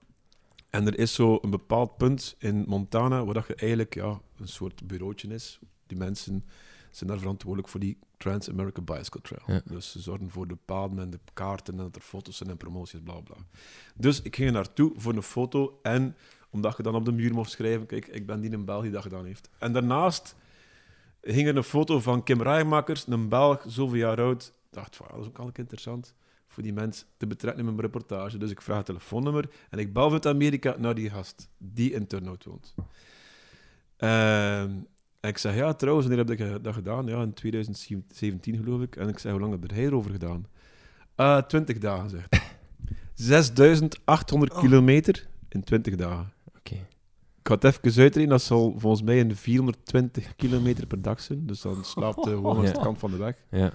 En 0.70 0.86
er 0.86 0.98
is 0.98 1.14
zo 1.14 1.38
een 1.42 1.50
bepaald 1.50 1.96
punt 1.96 2.34
in 2.38 2.64
Montana 2.66 3.24
waar 3.24 3.34
dat 3.34 3.46
je 3.46 3.54
eigenlijk 3.54 3.94
ja, 3.94 4.20
een 4.36 4.48
soort 4.48 4.86
bureautje 4.86 5.28
is. 5.28 5.58
Die 5.86 5.98
mensen 5.98 6.44
zijn 6.90 7.10
daar 7.10 7.18
verantwoordelijk 7.18 7.68
voor 7.68 7.80
die 7.80 7.98
Trans-American 8.22 8.84
Bicycle 8.84 9.20
Trail. 9.20 9.42
Ja. 9.46 9.60
Dus 9.64 9.90
ze 9.90 10.00
zorgen 10.00 10.30
voor 10.30 10.48
de 10.48 10.56
paden 10.64 10.98
en 10.98 11.10
de 11.10 11.18
kaarten 11.32 11.74
en 11.74 11.80
dat 11.84 11.96
er 11.96 12.02
foto's 12.02 12.36
zijn 12.36 12.50
en 12.50 12.56
promoties, 12.56 13.00
bla 13.04 13.20
bla. 13.20 13.36
Dus 13.94 14.22
ik 14.22 14.36
ging 14.36 14.48
er 14.48 14.54
naartoe 14.54 14.92
voor 14.96 15.14
een 15.14 15.22
foto 15.22 15.78
en 15.82 16.16
omdat 16.50 16.76
je 16.76 16.82
dan 16.82 16.94
op 16.94 17.04
de 17.04 17.12
muur 17.12 17.34
mocht 17.34 17.50
schrijven, 17.50 17.86
kijk, 17.86 18.06
ik 18.06 18.26
ben 18.26 18.40
die 18.40 18.50
in 18.50 18.64
België 18.64 18.82
die 18.82 18.92
dat 18.92 19.02
gedaan 19.02 19.24
heeft. 19.24 19.48
En 19.58 19.72
daarnaast 19.72 20.36
hing 21.20 21.48
er 21.48 21.56
een 21.56 21.62
foto 21.62 22.00
van 22.00 22.22
Kim 22.22 22.42
Rijmakers, 22.42 23.06
een 23.06 23.28
Belg, 23.28 23.64
zoveel 23.66 23.98
jaar 23.98 24.20
oud. 24.20 24.42
Ik 24.44 24.52
dacht, 24.70 24.96
van, 24.96 25.06
dat 25.10 25.20
is 25.20 25.26
ook 25.26 25.38
al 25.38 25.50
interessant 25.54 26.14
voor 26.48 26.62
die 26.62 26.72
mens 26.72 27.04
te 27.16 27.26
betrekken 27.26 27.60
in 27.60 27.66
mijn 27.66 27.80
reportage. 27.80 28.38
Dus 28.38 28.50
ik 28.50 28.62
vraag 28.62 28.76
het 28.76 28.86
telefoonnummer 28.86 29.50
en 29.70 29.78
ik 29.78 29.92
bel 29.92 30.04
vanuit 30.04 30.26
Amerika 30.26 30.74
naar 30.78 30.94
die 30.94 31.10
gast 31.10 31.48
die 31.58 31.92
in 31.92 32.06
Turnhout 32.06 32.44
woont. 32.44 32.74
Ehm, 33.96 34.70
en 35.22 35.28
ik 35.28 35.38
zeg, 35.38 35.54
ja, 35.54 35.72
trouwens, 35.72 36.06
wanneer 36.06 36.26
heb 36.26 36.40
ik 36.40 36.64
dat 36.64 36.74
gedaan? 36.74 37.06
Ja, 37.06 37.22
in 37.22 37.32
2017 37.32 38.56
geloof 38.56 38.80
ik. 38.82 38.96
En 38.96 39.08
ik 39.08 39.18
zeg, 39.18 39.32
hoe 39.32 39.40
lang 39.40 39.52
heb 39.52 39.70
jij 39.70 39.84
erover 39.84 40.10
gedaan? 40.10 40.46
"Eh, 41.14 41.38
20 41.38 41.78
dagen, 41.78 42.10
zegt 42.10 42.26
hij. 42.30 42.40
6800 43.14 44.52
kilometer 44.54 45.26
in 45.48 45.64
20 45.64 45.96
dagen. 45.96 46.32
Oké. 46.56 46.74
Ik 46.74 47.48
ga 47.48 47.54
het 47.54 47.64
even 47.64 47.82
uitrekenen, 47.84 48.28
dat 48.28 48.42
zal 48.42 48.74
volgens 48.78 49.02
mij 49.02 49.20
een 49.20 49.36
420 49.36 50.36
kilometer 50.36 50.86
per 50.86 51.02
dag 51.02 51.20
zijn. 51.20 51.46
Dus 51.46 51.60
dan 51.60 51.84
slaapt 51.84 52.24
hij 52.24 52.34
gewoon 52.40 52.56
aan 52.56 52.64
de 52.72 52.80
kant 52.80 52.98
van 52.98 53.10
de 53.10 53.16
weg. 53.16 53.36
Ja. 53.50 53.72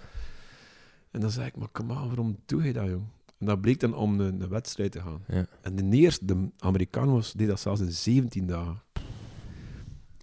En 1.12 1.20
dan 1.20 1.32
zei 1.32 1.48
ik, 1.48 1.58
maar 1.58 1.68
kom 1.72 1.92
aan, 1.92 2.08
waarom 2.08 2.38
doe 2.46 2.64
je 2.64 2.74
dat, 2.74 2.86
jong? 2.88 3.06
En 3.38 3.46
dat 3.46 3.62
bleek 3.62 3.80
dan 3.80 3.96
om 3.96 4.20
een, 4.20 4.42
een 4.42 4.50
wedstrijd 4.50 4.92
te 4.92 5.02
gaan. 5.02 5.24
Ja. 5.28 5.46
En 5.62 5.76
de 5.76 5.98
eerste, 5.98 6.26
de 6.26 6.50
Amerikaan, 6.58 7.12
was, 7.12 7.34
deed 7.34 7.48
dat 7.48 7.60
zelfs 7.60 7.82
in 7.82 7.92
17 7.92 8.48
dagen. 8.48 8.82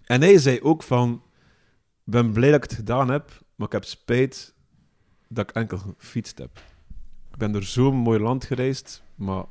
En 0.05 0.21
hij 0.21 0.37
zei 0.37 0.61
ook 0.61 0.83
van, 0.83 1.13
ik 2.05 2.11
ben 2.11 2.31
blij 2.31 2.51
dat 2.51 2.63
ik 2.63 2.69
het 2.69 2.79
gedaan 2.79 3.09
heb, 3.09 3.43
maar 3.55 3.67
ik 3.67 3.73
heb 3.73 3.83
spijt 3.83 4.53
dat 5.27 5.49
ik 5.49 5.55
enkel 5.55 5.77
gefietst 5.77 6.37
heb. 6.37 6.59
Ik 7.31 7.37
ben 7.37 7.51
door 7.51 7.63
zo'n 7.63 7.95
mooi 7.95 8.19
land 8.19 8.45
gereisd, 8.45 9.03
maar 9.15 9.45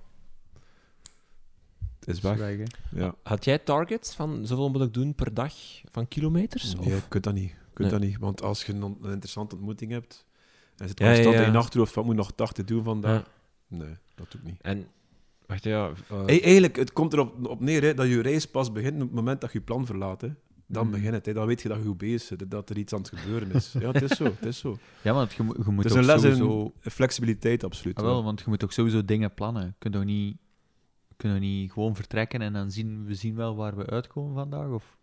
het 2.00 2.08
is 2.08 2.20
weg. 2.20 2.68
Ja. 2.90 3.14
Had 3.22 3.44
jij 3.44 3.58
targets 3.58 4.14
van 4.14 4.46
zoveel 4.46 4.70
moet 4.70 4.82
ik 4.82 4.94
doen 4.94 5.14
per 5.14 5.34
dag 5.34 5.54
van 5.90 6.08
kilometers? 6.08 6.74
Nee, 6.74 6.80
Of? 6.86 6.86
je 6.86 7.08
kunt 7.08 7.24
dat 7.24 7.34
niet. 7.34 7.50
Je 7.50 7.56
kunt 7.72 7.90
Nee. 7.90 7.98
dat 8.00 8.08
niet. 8.08 8.18
Want 8.18 8.42
als 8.42 8.64
je 8.64 8.72
een, 8.72 8.82
een 8.82 9.10
interessante 9.10 9.54
ontmoeting 9.54 9.90
hebt, 9.90 10.26
en 10.76 10.88
zit 10.88 10.98
Ja, 10.98 11.06
ja, 11.06 11.12
constant 11.12 11.36
ja. 11.36 11.44
in 11.46 11.52
je 11.52 11.58
achterhoofd 11.58 11.92
van, 11.92 12.04
moet 12.04 12.14
nog 12.16 12.32
80 12.32 12.64
doen 12.64 12.84
vandaag? 12.84 13.20
Ja. 13.20 13.76
Nee, 13.76 13.96
dat 14.14 14.30
doe 14.30 14.40
ik 14.40 14.46
niet. 14.46 14.60
En, 14.60 14.86
wacht, 15.46 15.64
ja... 15.64 15.90
eh, 16.08 16.24
Hey, 16.26 16.42
eigenlijk, 16.42 16.76
het 16.76 16.92
komt 16.92 17.12
erop 17.12 17.46
op 17.46 17.60
neer 17.60 17.82
hè, 17.82 17.94
dat 17.94 18.06
je 18.08 18.20
reis 18.22 18.46
pas 18.46 18.72
begint 18.72 18.94
op 18.94 19.00
het 19.00 19.12
moment 19.14 19.40
dat 19.40 19.52
je 19.52 19.60
plan 19.60 19.86
verlaat. 19.86 20.20
Hè. 20.20 20.28
Dan 20.66 20.84
Mm. 20.86 20.90
begint 20.92 21.14
het. 21.14 21.26
Hè. 21.26 21.32
Dan 21.32 21.46
weet 21.46 21.62
je 21.62 21.68
dat 21.68 21.78
je 21.78 21.84
goed 21.84 21.98
bezig 21.98 22.36
bent, 22.36 22.50
dat 22.50 22.70
er 22.70 22.76
iets 22.78 22.92
aan 22.92 22.98
het 22.98 23.08
gebeuren 23.14 23.52
is. 23.52 23.72
Ja, 23.80 23.90
het 23.92 24.02
is 24.02 24.16
zo. 24.16 24.24
Het 24.24 24.44
is, 24.46 24.58
zo. 24.58 24.76
Ja, 25.02 25.12
want 25.12 25.32
je, 25.32 25.42
moet- 25.42 25.56
je 25.64 25.70
moet 25.70 25.84
Het 25.84 25.92
is 25.92 25.98
een 25.98 26.04
les 26.04 26.20
sowieso... 26.22 26.72
in 26.82 26.90
flexibiliteit, 26.90 27.64
absoluut. 27.64 27.96
Ah, 27.98 28.04
wel, 28.04 28.24
want 28.24 28.40
je 28.40 28.44
moet 28.48 28.64
ook 28.64 28.72
sowieso 28.72 29.04
dingen 29.04 29.34
plannen. 29.34 29.64
Je 29.66 29.72
kunt 29.78 29.94
toch 29.94 30.04
niet, 30.04 30.36
toch 31.16 31.38
niet 31.38 31.72
gewoon 31.72 31.94
vertrekken 31.94 32.40
en 32.42 32.52
dan 32.52 32.70
zien 32.70 33.04
we 33.04 33.14
zien 33.14 33.34
wel 33.34 33.56
waar 33.56 33.76
we 33.76 33.86
uitkomen 33.86 34.34
vandaag? 34.34 34.68
Of? 34.68 34.96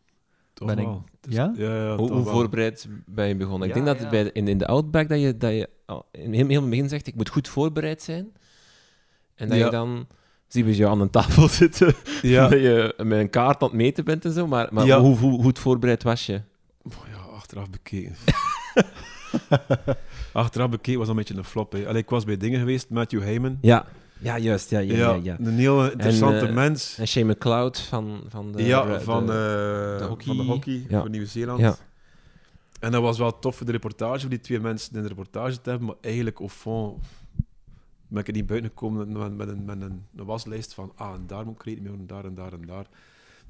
Toch 0.54 0.68
ben 0.68 0.78
ik- 0.78 0.86
wel. 0.86 1.04
Is- 1.28 1.36
Ja? 1.36 1.54
Ja, 1.58 1.76
ja, 1.76 1.96
hoe, 1.96 2.08
toch 2.08 2.16
hoe 2.16 2.24
wel. 2.26 2.34
voorbereid 2.34 2.88
ben 3.06 3.28
je 3.28 3.36
begonnen? 3.36 3.68
ik 3.68 3.74
denk 3.74 3.86
dat 3.86 4.10
bij 4.10 4.24
de- 4.24 4.32
in, 4.32 4.48
in 4.48 4.58
de 4.58 4.68
Outback 4.68 5.10
dat 5.10 5.20
je, 5.22 5.38
dat 5.38 5.52
je 5.52 5.70
in 6.12 6.34
heel, 6.34 6.48
heel 6.48 6.50
in 6.50 6.62
het 6.62 6.70
begin 6.70 6.90
zegt, 6.90 7.08
ik 7.08 7.16
moet 7.16 7.30
goed 7.30 7.48
voorbereid 7.48 8.02
zijn. 8.02 8.32
En 9.36 9.50
dat 9.50 9.58
Ja. 9.58 9.66
je 9.66 9.72
dan... 9.72 10.08
Zien 10.52 10.66
we 10.66 10.76
je 10.76 10.88
aan 10.88 11.02
een 11.02 11.10
tafel 11.10 11.48
zitten, 11.62 11.94
Ja. 12.22 12.48
dat 12.48 12.60
je 12.60 12.94
met 12.98 13.20
een 13.20 13.30
kaart 13.30 13.62
aan 13.62 13.68
het 13.68 13.78
meten 13.78 14.06
bent 14.06 14.26
en 14.26 14.32
zo, 14.32 14.48
maar, 14.48 14.68
maar 14.72 14.86
Ja. 14.86 15.00
hoe, 15.00 15.18
hoe, 15.18 15.54
voorbereid 15.60 16.04
was 16.04 16.26
je? 16.26 16.42
Oh, 16.84 16.92
ja, 17.12 17.18
achteraf 17.36 17.70
bekeken. 17.70 18.16
achteraf 20.34 20.70
bekeken 20.70 20.98
was 21.00 21.08
dat 21.08 21.18
een 21.18 21.24
beetje 21.24 21.38
een 21.38 21.44
flop. 21.50 21.72
Hè. 21.72 21.88
Allee, 21.88 22.02
ik 22.02 22.10
was 22.10 22.24
bij 22.24 22.38
dingen 22.38 22.60
geweest, 22.60 22.90
Matthew 22.90 23.22
Heyman. 23.22 23.58
Ja, 23.62 23.86
ja 24.20 24.38
juist. 24.38 24.70
Ja, 24.70 24.80
ja, 24.80 24.94
ja, 24.96 25.20
ja. 25.24 25.36
Een 25.40 25.58
heel 25.58 25.92
interessante 25.92 26.46
eh, 26.48 26.54
mens. 26.54 26.98
En 26.98 27.08
Shane 27.08 27.32
McLeod 27.32 27.80
van, 27.80 28.22
van 28.28 28.52
de... 28.52 28.64
ja, 28.64 28.84
de- 28.86 29.02
van, 29.02 29.26
de- 29.26 29.32
eh, 29.32 30.02
de 30.02 30.06
hockey. 30.10 30.26
van 30.26 30.38
de 30.38 30.44
hockey 30.44 30.86
Ja. 30.90 31.00
voor 31.00 31.10
Nieuw-Zeeland. 31.10 31.60
Ja. 31.60 31.76
En 32.80 32.92
dat 32.92 33.02
was 33.02 33.18
wel 33.18 33.40
tof 33.40 33.56
voor 33.56 33.66
de 33.66 33.72
reportage, 33.72 34.20
voor 34.20 34.30
die 34.30 34.40
twee 34.40 34.60
mensen 34.60 34.96
in 34.96 35.02
de 35.02 35.08
reportage 35.08 35.62
te 35.62 35.70
hebben, 35.70 35.88
maar 35.88 35.98
eigenlijk 36.02 36.40
au 36.40 36.50
fond 36.50 37.04
ben 38.12 38.24
ik 38.26 38.34
niet 38.34 38.46
buiten 38.46 38.70
gekomen 38.70 39.12
met, 39.12 39.36
met, 39.38 39.48
een, 39.48 39.66
met 39.66 39.82
een, 39.82 40.06
een 40.16 40.26
waslijst 40.26 40.74
van 40.74 40.92
ah, 40.96 41.14
en 41.14 41.28
daar 41.28 41.46
moet 41.46 41.56
ik 41.56 41.64
rekening 41.64 41.98
mee 41.98 42.06
houden, 42.08 42.08
daar 42.16 42.24
en 42.26 42.36
daar 42.36 42.54
en 42.60 42.68
daar. 42.68 42.90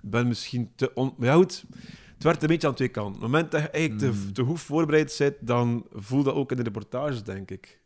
Ik 0.04 0.10
ben 0.10 0.28
misschien 0.28 0.72
te... 0.76 0.94
On... 0.94 1.14
Maar 1.18 1.28
ja, 1.28 1.34
goed, 1.36 1.66
het 2.14 2.24
werd 2.24 2.42
een 2.42 2.48
beetje 2.48 2.68
aan 2.68 2.74
twee 2.74 2.88
kanten. 2.88 3.16
Op 3.16 3.22
het 3.22 3.32
moment 3.32 3.52
dat 3.52 3.62
je 3.62 3.68
eigenlijk 3.70 4.14
te, 4.14 4.20
Mm. 4.26 4.34
te 4.34 4.44
goed 4.44 4.60
voorbereid 4.60 5.16
bent, 5.18 5.36
dan 5.40 5.86
voel 5.92 6.24
dat 6.24 6.34
ook 6.36 6.52
in 6.52 6.58
de 6.58 6.64
reportages, 6.64 7.24
denk 7.24 7.52
ik. 7.52 7.80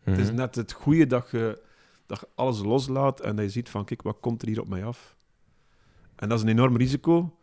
Het 0.00 0.18
is 0.18 0.26
Mhm. 0.26 0.34
net 0.36 0.54
het 0.54 0.72
goede 0.72 1.06
dat 1.06 1.30
je, 1.30 1.62
dat 2.06 2.20
je 2.20 2.28
alles 2.34 2.58
loslaat 2.62 3.20
en 3.20 3.36
dat 3.36 3.44
je 3.44 3.50
ziet 3.50 3.68
van, 3.68 3.84
kijk, 3.84 4.02
wat 4.02 4.16
komt 4.20 4.42
er 4.42 4.48
hier 4.48 4.60
op 4.60 4.68
mij 4.68 4.84
af? 4.84 5.16
En 6.16 6.28
dat 6.28 6.38
is 6.38 6.44
een 6.44 6.50
enorm 6.50 6.76
risico, 6.76 7.36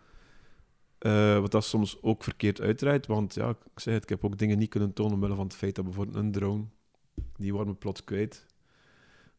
eh, 0.98 1.40
wat 1.40 1.52
dat 1.52 1.66
soms 1.66 2.02
ook 2.02 2.24
verkeerd 2.24 2.62
uitdraait. 2.62 3.08
Want 3.08 3.34
ja, 3.34 3.50
ik 3.50 3.80
zeg 3.80 3.94
het, 3.94 4.04
ik 4.04 4.10
heb 4.10 4.26
ook 4.26 4.38
dingen 4.38 4.58
niet 4.58 4.70
kunnen 4.70 4.94
tonen 4.94 5.14
omwille 5.14 5.36
van 5.36 5.44
het 5.46 5.56
feit 5.56 5.76
dat 5.76 5.86
bijvoorbeeld 5.86 6.16
een 6.18 6.32
drone, 6.32 6.64
die 7.38 7.54
waren 7.54 7.68
me 7.68 7.74
plots 7.74 8.04
kwijt. 8.04 8.46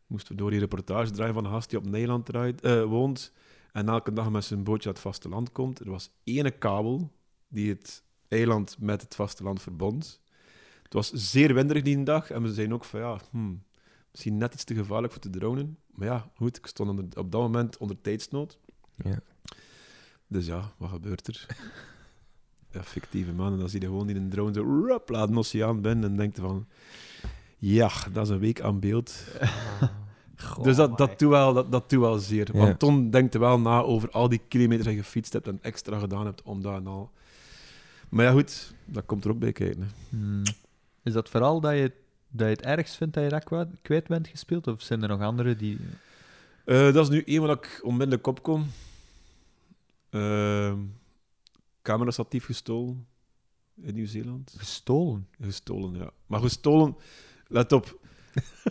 Moesten 0.08 0.32
we 0.32 0.40
door 0.40 0.50
die 0.50 0.58
reportage 0.60 1.10
draaien 1.10 1.34
van 1.34 1.44
een 1.44 1.50
gast 1.50 1.70
die 1.70 1.78
op 1.78 1.86
Nederland 1.86 2.26
draait, 2.26 2.60
eh, 2.60 2.84
woont 2.84 3.32
en 3.72 3.88
elke 3.88 4.12
dag 4.12 4.30
met 4.30 4.44
zijn 4.44 4.64
bootje 4.64 4.86
uit 4.88 4.96
het 4.96 5.06
vasteland 5.06 5.52
komt. 5.52 5.80
Er 5.80 5.90
was 5.90 6.10
ene 6.24 6.50
kabel 6.50 7.12
die 7.48 7.68
het 7.70 8.02
eiland 8.28 8.76
met 8.80 9.02
het 9.02 9.14
vasteland 9.14 9.62
verbond. 9.62 10.20
Het 10.82 10.92
was 10.92 11.10
zeer 11.12 11.54
winderig 11.54 11.82
die 11.82 12.02
dag 12.02 12.30
en 12.30 12.42
we 12.42 12.52
zeiden 12.52 12.74
ook 12.74 12.84
van 12.84 13.00
ja, 13.00 13.20
hmm, 13.30 13.62
misschien 14.10 14.36
net 14.36 14.54
iets 14.54 14.64
te 14.64 14.74
gevaarlijk 14.74 15.12
voor 15.12 15.22
te 15.22 15.30
dronen. 15.30 15.78
Maar 15.90 16.06
ja, 16.08 16.30
goed, 16.34 16.56
ik 16.56 16.66
stond 16.66 16.90
onder- 16.90 17.04
op 17.18 17.32
dat 17.32 17.40
moment 17.40 17.76
onder 17.76 18.00
tijdsnood. 18.00 18.58
Ja. 18.94 19.20
Dus 20.26 20.46
ja, 20.46 20.72
wat 20.78 20.90
gebeurt 20.90 21.26
er? 21.26 21.46
Ja, 22.70 22.82
fictieve 22.82 23.32
man. 23.32 23.52
En 23.52 23.58
dan 23.58 23.68
zie 23.68 23.80
je 23.80 23.86
gewoon 23.86 24.08
in 24.08 24.16
een 24.16 24.28
drone 24.28 24.52
zo 24.52 24.62
rup, 24.86 25.08
laat 25.08 25.28
een 25.28 25.38
oceaan 25.38 25.80
binnen 25.80 26.10
en 26.10 26.16
denkt 26.16 26.38
van... 26.38 26.66
Ja, 27.58 27.90
dat 28.12 28.26
is 28.26 28.32
een 28.32 28.38
week 28.38 28.60
aan 28.60 28.80
beeld. 28.80 29.24
dus 30.62 30.76
dat, 30.76 30.98
dat, 30.98 31.18
doet 31.18 31.30
wel, 31.30 31.52
dat, 31.52 31.72
dat 31.72 31.90
doet 31.90 32.00
wel 32.00 32.18
zeer. 32.18 32.48
Ja. 32.52 32.58
Want 32.58 32.78
Ton 32.78 33.10
denkt 33.10 33.34
er 33.34 33.40
wel 33.40 33.60
na 33.60 33.80
over 33.80 34.10
al 34.10 34.28
die 34.28 34.40
kilometers 34.48 34.86
die 34.86 34.96
je 34.96 35.02
gefietst 35.02 35.32
hebt 35.32 35.46
en 35.46 35.58
extra 35.62 35.98
gedaan 35.98 36.24
hebt 36.24 36.42
om 36.42 36.62
dat 36.62 36.74
en 36.74 36.86
al. 36.86 37.10
Maar 38.08 38.24
ja, 38.24 38.32
goed, 38.32 38.74
dat 38.84 39.06
komt 39.06 39.24
er 39.24 39.30
ook 39.30 39.38
bij 39.38 39.52
kijken. 39.52 39.80
hè. 39.80 39.88
Hmm. 40.08 40.42
Is 41.02 41.12
dat 41.12 41.28
vooral 41.28 41.60
dat 41.60 41.72
je, 41.72 41.92
dat 42.28 42.46
je 42.48 42.54
het 42.54 42.62
ergst 42.62 42.96
vindt 42.96 43.14
dat 43.14 43.24
je 43.24 43.30
dat 43.30 43.44
kwijt, 43.44 43.68
kwijt 43.82 44.06
bent 44.06 44.28
gespeeld? 44.28 44.66
Of 44.66 44.82
zijn 44.82 45.02
er 45.02 45.08
nog 45.08 45.20
andere 45.20 45.56
die... 45.56 45.78
Eh, 46.64 46.92
dat 46.92 46.96
is 46.96 47.08
nu 47.08 47.22
één 47.22 47.40
waar 47.40 47.56
ik 47.56 47.80
onmiddellijk 47.82 48.26
op 48.26 48.42
kom. 48.42 48.66
Uh, 50.10 50.72
camerastatief 51.82 52.44
gestolen 52.44 53.06
in 53.80 53.94
Nieuw-Zeeland. 53.94 54.54
Gestolen? 54.56 55.28
Gestolen, 55.40 55.98
ja. 55.98 56.10
Maar 56.26 56.40
gestolen, 56.40 56.96
let 57.48 57.72
op. 57.72 57.98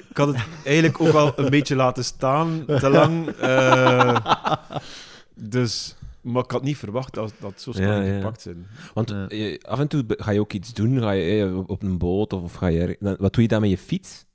Ik 0.10 0.18
had 0.18 0.28
het 0.28 0.38
eigenlijk 0.64 1.02
ook 1.02 1.12
wel 1.12 1.34
een 1.40 1.50
beetje 1.50 1.76
laten 1.76 2.04
staan, 2.04 2.66
te 2.66 2.90
lang. 2.90 3.30
Eh, 3.30 4.16
dus, 5.36 5.96
maar 6.22 6.44
ik 6.44 6.52
had 6.52 6.64
niet 6.64 6.78
verwacht 6.78 7.14
dat 7.14 7.34
dat 7.40 7.62
zo 7.62 7.72
snel 7.72 7.92
Ja, 7.92 8.02
ja. 8.02 8.16
gepakt 8.16 8.42
zijn. 8.42 8.68
Want 8.94 9.10
Ja. 9.10 9.28
eh, 9.28 9.58
af 9.62 9.80
en 9.80 9.88
toe 9.88 10.04
ga 10.08 10.32
je 10.32 10.40
ook 10.40 10.54
iets 10.54 10.74
doen, 10.74 11.00
ga 11.00 11.12
je 11.12 11.44
eh, 11.46 11.58
op 11.70 11.84
een 11.84 11.98
boot 11.98 12.34
of, 12.34 12.42
of 12.42 12.54
ga 12.54 12.68
je... 12.68 12.98
dan- 13.00 13.16
Wat 13.20 13.34
doe 13.34 13.42
je 13.42 13.48
dan 13.50 13.62
met 13.62 13.70
je 13.70 13.78
fiets? 13.78 14.26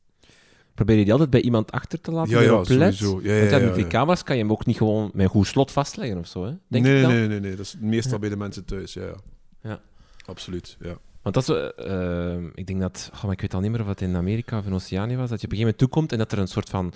Probeer 0.75 0.97
je 0.97 1.03
die 1.03 1.13
altijd 1.13 1.31
bij 1.31 1.41
iemand 1.41 1.73
achter 1.73 2.01
te 2.01 2.11
laten? 2.13 2.33
Ja, 2.33 2.41
ja, 2.41 2.57
let? 2.57 2.67
sowieso. 2.95 3.21
Ja, 3.23 3.33
ja, 3.33 3.39
Want 3.39 3.51
ja, 3.51 3.59
ja, 3.59 3.65
met 3.65 3.75
die 3.75 3.87
camera's 3.87 4.23
kan 4.23 4.37
je 4.37 4.43
hem 4.43 4.51
ook 4.53 4.67
niet 4.67 4.77
gewoon 4.77 5.11
met 5.15 5.25
een 5.25 5.31
goed 5.31 5.47
slot 5.47 5.71
vastleggen 5.71 6.19
of 6.19 6.27
zo, 6.27 6.45
hè? 6.45 6.53
Denk 6.69 6.85
nee, 6.85 6.97
ik 6.97 7.03
dan? 7.03 7.11
nee, 7.13 7.29
nee, 7.29 7.41
nee. 7.41 7.57
Dat 7.57 7.67
is 7.67 7.77
meestal 7.81 8.13
Ja. 8.13 8.19
bij 8.19 8.29
de 8.29 8.37
mensen 8.37 8.65
thuis, 8.65 8.93
ja. 8.95 9.03
ja. 9.05 9.15
Ja. 9.63 9.81
Absoluut, 10.27 10.77
ja. 10.81 10.97
Want 11.23 11.35
dat 11.35 11.49
is, 11.49 11.49
eh, 11.49 12.33
eh, 12.35 12.43
ik 12.55 12.67
denk 12.67 12.81
dat, 12.81 13.11
oh, 13.15 13.23
maar 13.23 13.33
ik 13.33 13.41
weet 13.41 13.55
al 13.55 13.61
niet 13.61 13.71
meer 13.71 13.81
of 13.81 13.87
het 13.87 14.01
in 14.01 14.17
Amerika 14.17 14.59
of 14.59 14.67
in 14.67 14.75
Oceanië 14.75 15.17
was, 15.17 15.29
dat 15.31 15.41
je 15.41 15.47
op 15.47 15.53
een 15.53 15.59
gegeven 15.59 15.59
moment 15.59 15.79
toekomt 15.79 16.13
en 16.13 16.19
dat 16.19 16.33
er 16.33 16.39
een 16.39 16.49
soort 16.49 16.69
van 16.69 16.93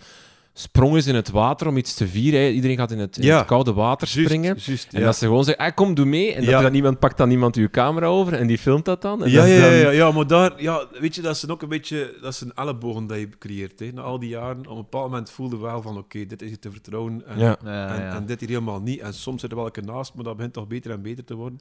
sprongen 0.53 1.03
ze 1.03 1.09
in 1.09 1.15
het 1.15 1.31
water 1.31 1.67
om 1.67 1.77
iets 1.77 1.95
te 1.95 2.09
vieren. 2.09 2.41
hè. 2.41 2.49
Iedereen 2.49 2.77
gaat 2.77 2.91
in 2.91 2.99
het, 2.99 3.17
in 3.19 3.25
Ja. 3.25 3.39
het 3.39 3.47
koude 3.47 3.73
water 3.73 4.09
springen. 4.09 4.57
En 4.57 4.77
ja. 4.91 5.05
dat 5.05 5.17
ze 5.17 5.27
gewoon 5.27 5.45
zeggen, 5.45 5.65
ah, 5.65 5.75
kom, 5.75 5.95
doe 5.95 6.07
mee. 6.07 6.33
En 6.33 6.41
dat, 6.41 6.51
Ja. 6.51 6.57
er 6.57 6.63
dan 6.63 6.73
niemand 6.73 6.99
pakt 6.99 7.17
dan 7.17 7.31
iemand 7.31 7.57
uw 7.57 7.69
camera 7.71 8.07
over 8.07 8.33
en 8.33 8.47
die 8.47 8.59
filmt 8.59 8.85
dat 8.85 9.03
dan. 9.03 9.25
En 9.25 9.31
Ja, 9.31 9.37
dat 9.37 9.47
is 9.47 9.59
ja, 9.59 9.65
ja, 9.65 9.71
dan- 9.71 9.79
ja, 9.81 9.91
ja, 9.91 10.11
maar 10.11 10.27
daar, 10.27 10.63
ja, 10.63 10.87
weet 11.01 11.15
je, 11.15 11.23
dat 11.23 11.37
is 11.37 11.49
ook 11.49 11.63
een 11.63 11.69
beetje, 11.69 12.17
dat 12.23 12.33
is 12.33 12.41
een 12.41 12.53
ellebogen 12.55 13.07
dat 13.07 13.19
je 13.19 13.29
creëert, 13.39 13.79
hè, 13.81 13.91
na 13.93 14.03
al 14.03 14.19
die 14.19 14.29
jaren. 14.29 14.59
Op 14.67 14.69
een 14.69 14.75
bepaald 14.77 15.11
moment 15.11 15.31
voelde 15.31 15.57
wel 15.59 15.83
van, 15.83 15.99
oké, 15.99 16.27
dit 16.27 16.43
is 16.43 16.51
je 16.51 16.59
te 16.59 16.71
vertrouwen 16.71 17.23
en, 17.27 17.39
Ja. 17.39 17.57
Ja, 17.65 17.89
en, 17.95 18.03
ja. 18.03 18.15
en 18.15 18.27
dit 18.27 18.41
hier 18.41 18.49
helemaal 18.49 18.81
niet. 18.81 19.01
En 19.01 19.15
soms 19.15 19.41
zit 19.41 19.51
er 19.51 19.57
wel 19.57 19.69
een 19.73 19.85
naast, 19.85 20.15
maar 20.15 20.25
dat 20.25 20.37
begint 20.37 20.53
toch 20.55 20.67
beter 20.67 20.91
en 20.91 21.03
beter 21.03 21.25
te 21.25 21.35
worden. 21.35 21.61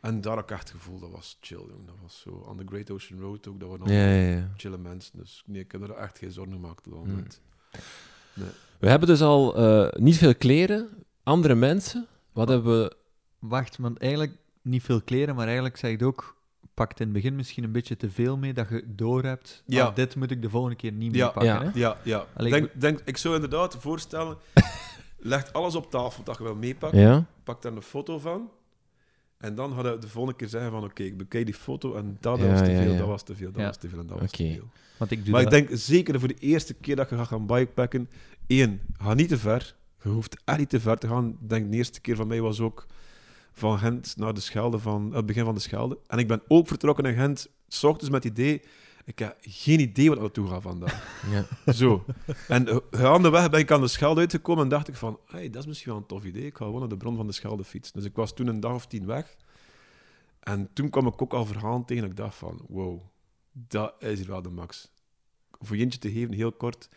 En 0.00 0.20
daar 0.20 0.34
had 0.34 0.42
ik 0.42 0.50
echt 0.50 0.68
het 0.68 0.70
gevoel, 0.82 0.98
dat 0.98 1.10
was 1.10 1.36
chill, 1.40 1.58
jongen. 1.58 1.86
Dat 1.86 1.94
was 2.02 2.20
zo, 2.20 2.30
on 2.30 2.56
the 2.56 2.64
Great 2.66 2.90
Ocean 2.90 3.20
Road 3.20 3.46
ook, 3.48 3.60
dat 3.60 3.68
waren 3.68 3.84
allemaal 3.86 4.04
ja, 4.04 4.30
ja. 4.36 4.50
chille 4.56 4.78
mensen. 4.78 5.18
Dus 5.18 5.42
nee, 5.46 5.62
ik 5.62 5.72
heb 5.72 5.82
er 5.82 5.94
echt 5.94 6.18
geen 6.18 6.32
zorgen 6.32 6.52
gemaakt 6.54 6.86
op 6.86 6.92
dat 6.92 7.40
Hmm. 8.34 8.44
We 8.78 8.88
hebben 8.88 9.08
dus 9.08 9.22
al 9.22 9.56
eh, 9.56 10.00
niet 10.00 10.16
veel 10.16 10.34
kleren. 10.34 10.88
Andere 11.22 11.54
mensen. 11.54 12.06
Wat 12.32 12.48
hebben 12.48 12.82
we... 12.82 12.96
Wacht, 13.38 13.76
want 13.78 13.98
eigenlijk 13.98 14.36
niet 14.62 14.82
veel 14.82 15.02
kleren, 15.02 15.34
maar 15.34 15.44
eigenlijk 15.46 15.76
zeg 15.76 15.98
je 15.98 16.04
ook, 16.06 16.36
pakt 16.74 17.00
in 17.00 17.04
het 17.06 17.14
begin 17.14 17.36
misschien 17.36 17.64
een 17.64 17.72
beetje 17.72 17.96
te 17.96 18.10
veel 18.10 18.36
mee, 18.36 18.52
dat 18.52 18.68
je 18.68 18.84
door 18.86 19.22
hebt. 19.24 19.62
Ja. 19.66 19.84
ah, 19.86 19.94
dit 19.94 20.16
moet 20.16 20.30
ik 20.30 20.42
de 20.42 20.50
volgende 20.50 20.76
keer 20.76 20.92
niet 20.92 21.10
meer 21.10 21.20
Ja. 21.20 21.28
pakken. 21.28 21.44
Ja. 21.52 21.62
Hè? 21.64 21.70
Ja, 21.74 21.96
ja. 22.04 22.26
Allee, 22.36 22.50
denk, 22.50 22.64
ik- 22.64 22.80
denk, 22.80 23.00
ik 23.04 23.16
zou 23.16 23.34
inderdaad 23.34 23.76
voorstellen, 23.76 24.36
leg 25.18 25.52
alles 25.52 25.74
op 25.74 25.90
tafel 25.90 26.24
dat 26.24 26.36
je 26.38 26.42
wil 26.42 26.54
meepakken. 26.54 27.00
Ja? 27.00 27.24
pak 27.44 27.62
daar 27.62 27.72
een 27.72 27.82
foto 27.82 28.18
van. 28.18 28.50
En 29.40 29.54
dan 29.54 29.72
hadden 29.72 29.92
we 29.94 29.98
de 29.98 30.08
volgende 30.08 30.36
keer 30.38 30.48
zeggen 30.48 30.70
van, 30.70 30.84
oké, 30.84 31.02
ik 31.02 31.16
bekijk 31.16 31.44
die 31.46 31.54
foto 31.54 31.94
en 31.94 32.16
dat, 32.20 32.38
Ja, 32.38 32.46
was 32.46 32.58
te 32.58 32.64
veel, 32.76 32.92
ja. 32.92 32.98
dat 32.98 33.06
was 33.06 33.22
te 33.22 33.34
veel, 33.36 33.50
dat 33.52 33.60
Ja. 33.60 33.66
was 33.66 33.76
te 33.76 33.88
veel 33.88 33.98
en 33.98 34.06
dat 34.06 34.20
was 34.20 34.30
te 34.30 34.36
veel. 34.52 34.68
Want 34.96 35.10
ik 35.10 35.24
doe 35.24 35.32
Maar 35.32 35.44
dat. 35.44 35.52
ik 35.52 35.66
denk 35.66 35.78
zeker 35.80 36.18
voor 36.18 36.28
de 36.28 36.34
eerste 36.38 36.74
keer 36.74 36.96
dat 36.96 37.10
je 37.10 37.16
gaat 37.16 37.26
gaan 37.26 37.46
bikepacken, 37.46 38.08
één, 38.46 38.80
ga 38.98 39.14
niet 39.14 39.28
te 39.28 39.38
ver. 39.38 39.74
Je 40.02 40.08
hoeft 40.08 40.36
echt 40.44 40.58
niet 40.58 40.68
te 40.70 40.80
ver 40.80 40.98
te 40.98 41.08
gaan. 41.08 41.28
Ik 41.42 41.48
denk 41.48 41.70
de 41.70 41.76
eerste 41.76 42.00
keer 42.00 42.16
van 42.16 42.26
mij 42.26 42.40
was 42.40 42.60
ook 42.60 42.86
van 43.52 43.78
Gent 43.78 44.14
naar 44.16 44.34
de 44.34 44.40
Schelde, 44.40 44.78
van 44.78 45.14
het 45.14 45.26
begin 45.26 45.44
van 45.44 45.54
de 45.54 45.60
Schelde. 45.60 45.98
En 46.06 46.18
ik 46.18 46.28
ben 46.28 46.42
ook 46.48 46.68
vertrokken 46.68 47.04
in 47.04 47.14
Gent, 47.14 47.48
s 47.68 47.84
ochtends 47.84 48.10
met 48.10 48.24
het 48.24 48.32
idee, 48.32 48.62
ik 49.04 49.18
heb 49.18 49.36
geen 49.40 49.80
idee 49.80 50.08
wat 50.08 50.20
naartoe 50.20 50.48
ga 50.48 50.60
vandaag. 50.60 51.22
ja. 51.66 51.72
Zo. 51.72 52.04
En 52.48 52.68
eh, 52.68 52.76
gaandeweg 52.90 53.50
ben 53.50 53.60
ik 53.60 53.70
aan 53.70 53.80
de 53.80 53.88
Schelde 53.88 54.20
uitgekomen 54.20 54.62
en 54.62 54.68
dacht 54.68 54.88
ik 54.88 54.94
van, 54.94 55.18
hey, 55.26 55.50
dat 55.50 55.62
is 55.62 55.68
misschien 55.68 55.90
wel 55.92 56.00
een 56.00 56.06
tof 56.06 56.24
idee. 56.24 56.46
Ik 56.46 56.56
ga 56.56 56.64
gewoon 56.64 56.80
naar 56.80 56.88
de 56.88 56.96
bron 56.96 57.16
van 57.16 57.26
de 57.26 57.32
Schelde 57.32 57.64
fietsen. 57.64 57.94
Dus 57.94 58.04
ik 58.04 58.16
was 58.16 58.34
toen 58.34 58.46
een 58.46 58.60
dag 58.60 58.74
of 58.74 58.86
tien 58.86 59.06
weg. 59.06 59.36
En 60.40 60.72
toen 60.72 60.90
kwam 60.90 61.06
ik 61.06 61.22
ook 61.22 61.32
al 61.32 61.46
verhalen 61.46 61.84
tegen 61.84 62.02
dat 62.02 62.10
ik 62.10 62.16
dacht 62.16 62.34
van, 62.34 62.64
wow, 62.68 63.00
dat 63.52 63.94
is 63.98 64.18
hier 64.18 64.28
wel 64.28 64.42
de 64.42 64.50
max. 64.50 64.90
Voor 65.58 65.76
je 65.76 65.82
eentje 65.82 65.98
te 65.98 66.12
geven, 66.12 66.32
heel 66.32 66.52
kort. 66.52 66.88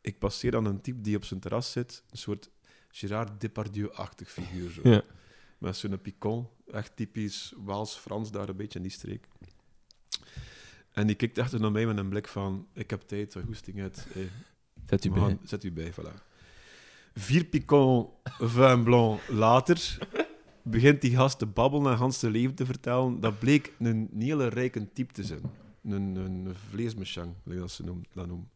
Ik 0.00 0.18
passeer 0.18 0.50
dan 0.50 0.64
een 0.64 0.80
type 0.80 1.00
die 1.00 1.16
op 1.16 1.24
zijn 1.24 1.40
terras 1.40 1.72
zit. 1.72 2.02
Een 2.10 2.18
soort 2.18 2.50
Gérard 2.88 3.40
Depardieu-achtig 3.40 4.30
figuur. 4.30 4.70
Zo. 4.70 4.80
Ja. 4.88 5.02
Met 5.58 5.76
zo'n 5.76 6.00
picon. 6.00 6.48
Echt 6.72 6.96
typisch 6.96 7.54
Waals-Frans, 7.56 8.30
daar 8.30 8.48
een 8.48 8.56
beetje 8.56 8.78
in 8.78 8.84
die 8.84 8.92
streek. 8.92 9.28
En 10.92 11.06
die 11.06 11.16
kijkt 11.16 11.38
echt 11.38 11.58
naar 11.58 11.72
mij 11.72 11.86
met 11.86 11.98
een 11.98 12.08
blik 12.08 12.28
van, 12.28 12.66
ik 12.72 12.90
heb 12.90 13.00
tijd, 13.00 13.34
wat 13.34 13.42
goesting 13.46 13.80
uit. 13.80 14.06
Eh, 14.14 14.22
Zet 14.86 15.04
u 15.04 15.10
bij. 15.10 15.38
Zet 15.44 15.64
u 15.64 15.72
bij, 15.72 15.92
voilà. 15.92 16.28
Vier 17.14 17.44
picon 17.44 18.08
vin 18.38 18.82
blanc 18.82 19.28
later 19.28 19.98
begint 20.62 21.00
die 21.00 21.16
gast 21.16 21.38
te 21.38 21.46
babbelen 21.46 21.92
en 21.92 21.98
Hans 21.98 22.18
zijn 22.18 22.32
leven 22.32 22.54
te 22.54 22.66
vertellen. 22.66 23.20
Dat 23.20 23.38
bleek 23.38 23.72
een 23.78 24.10
hele 24.18 24.46
rijke 24.48 24.92
type 24.92 25.12
te 25.12 25.24
zijn. 25.24 25.42
Een, 25.84 26.16
een 26.16 26.54
vleesmechang, 26.70 27.34
zoals 27.46 27.74
ze 27.74 27.84
noemt, 27.84 28.08
dat 28.12 28.26
noemen. 28.26 28.50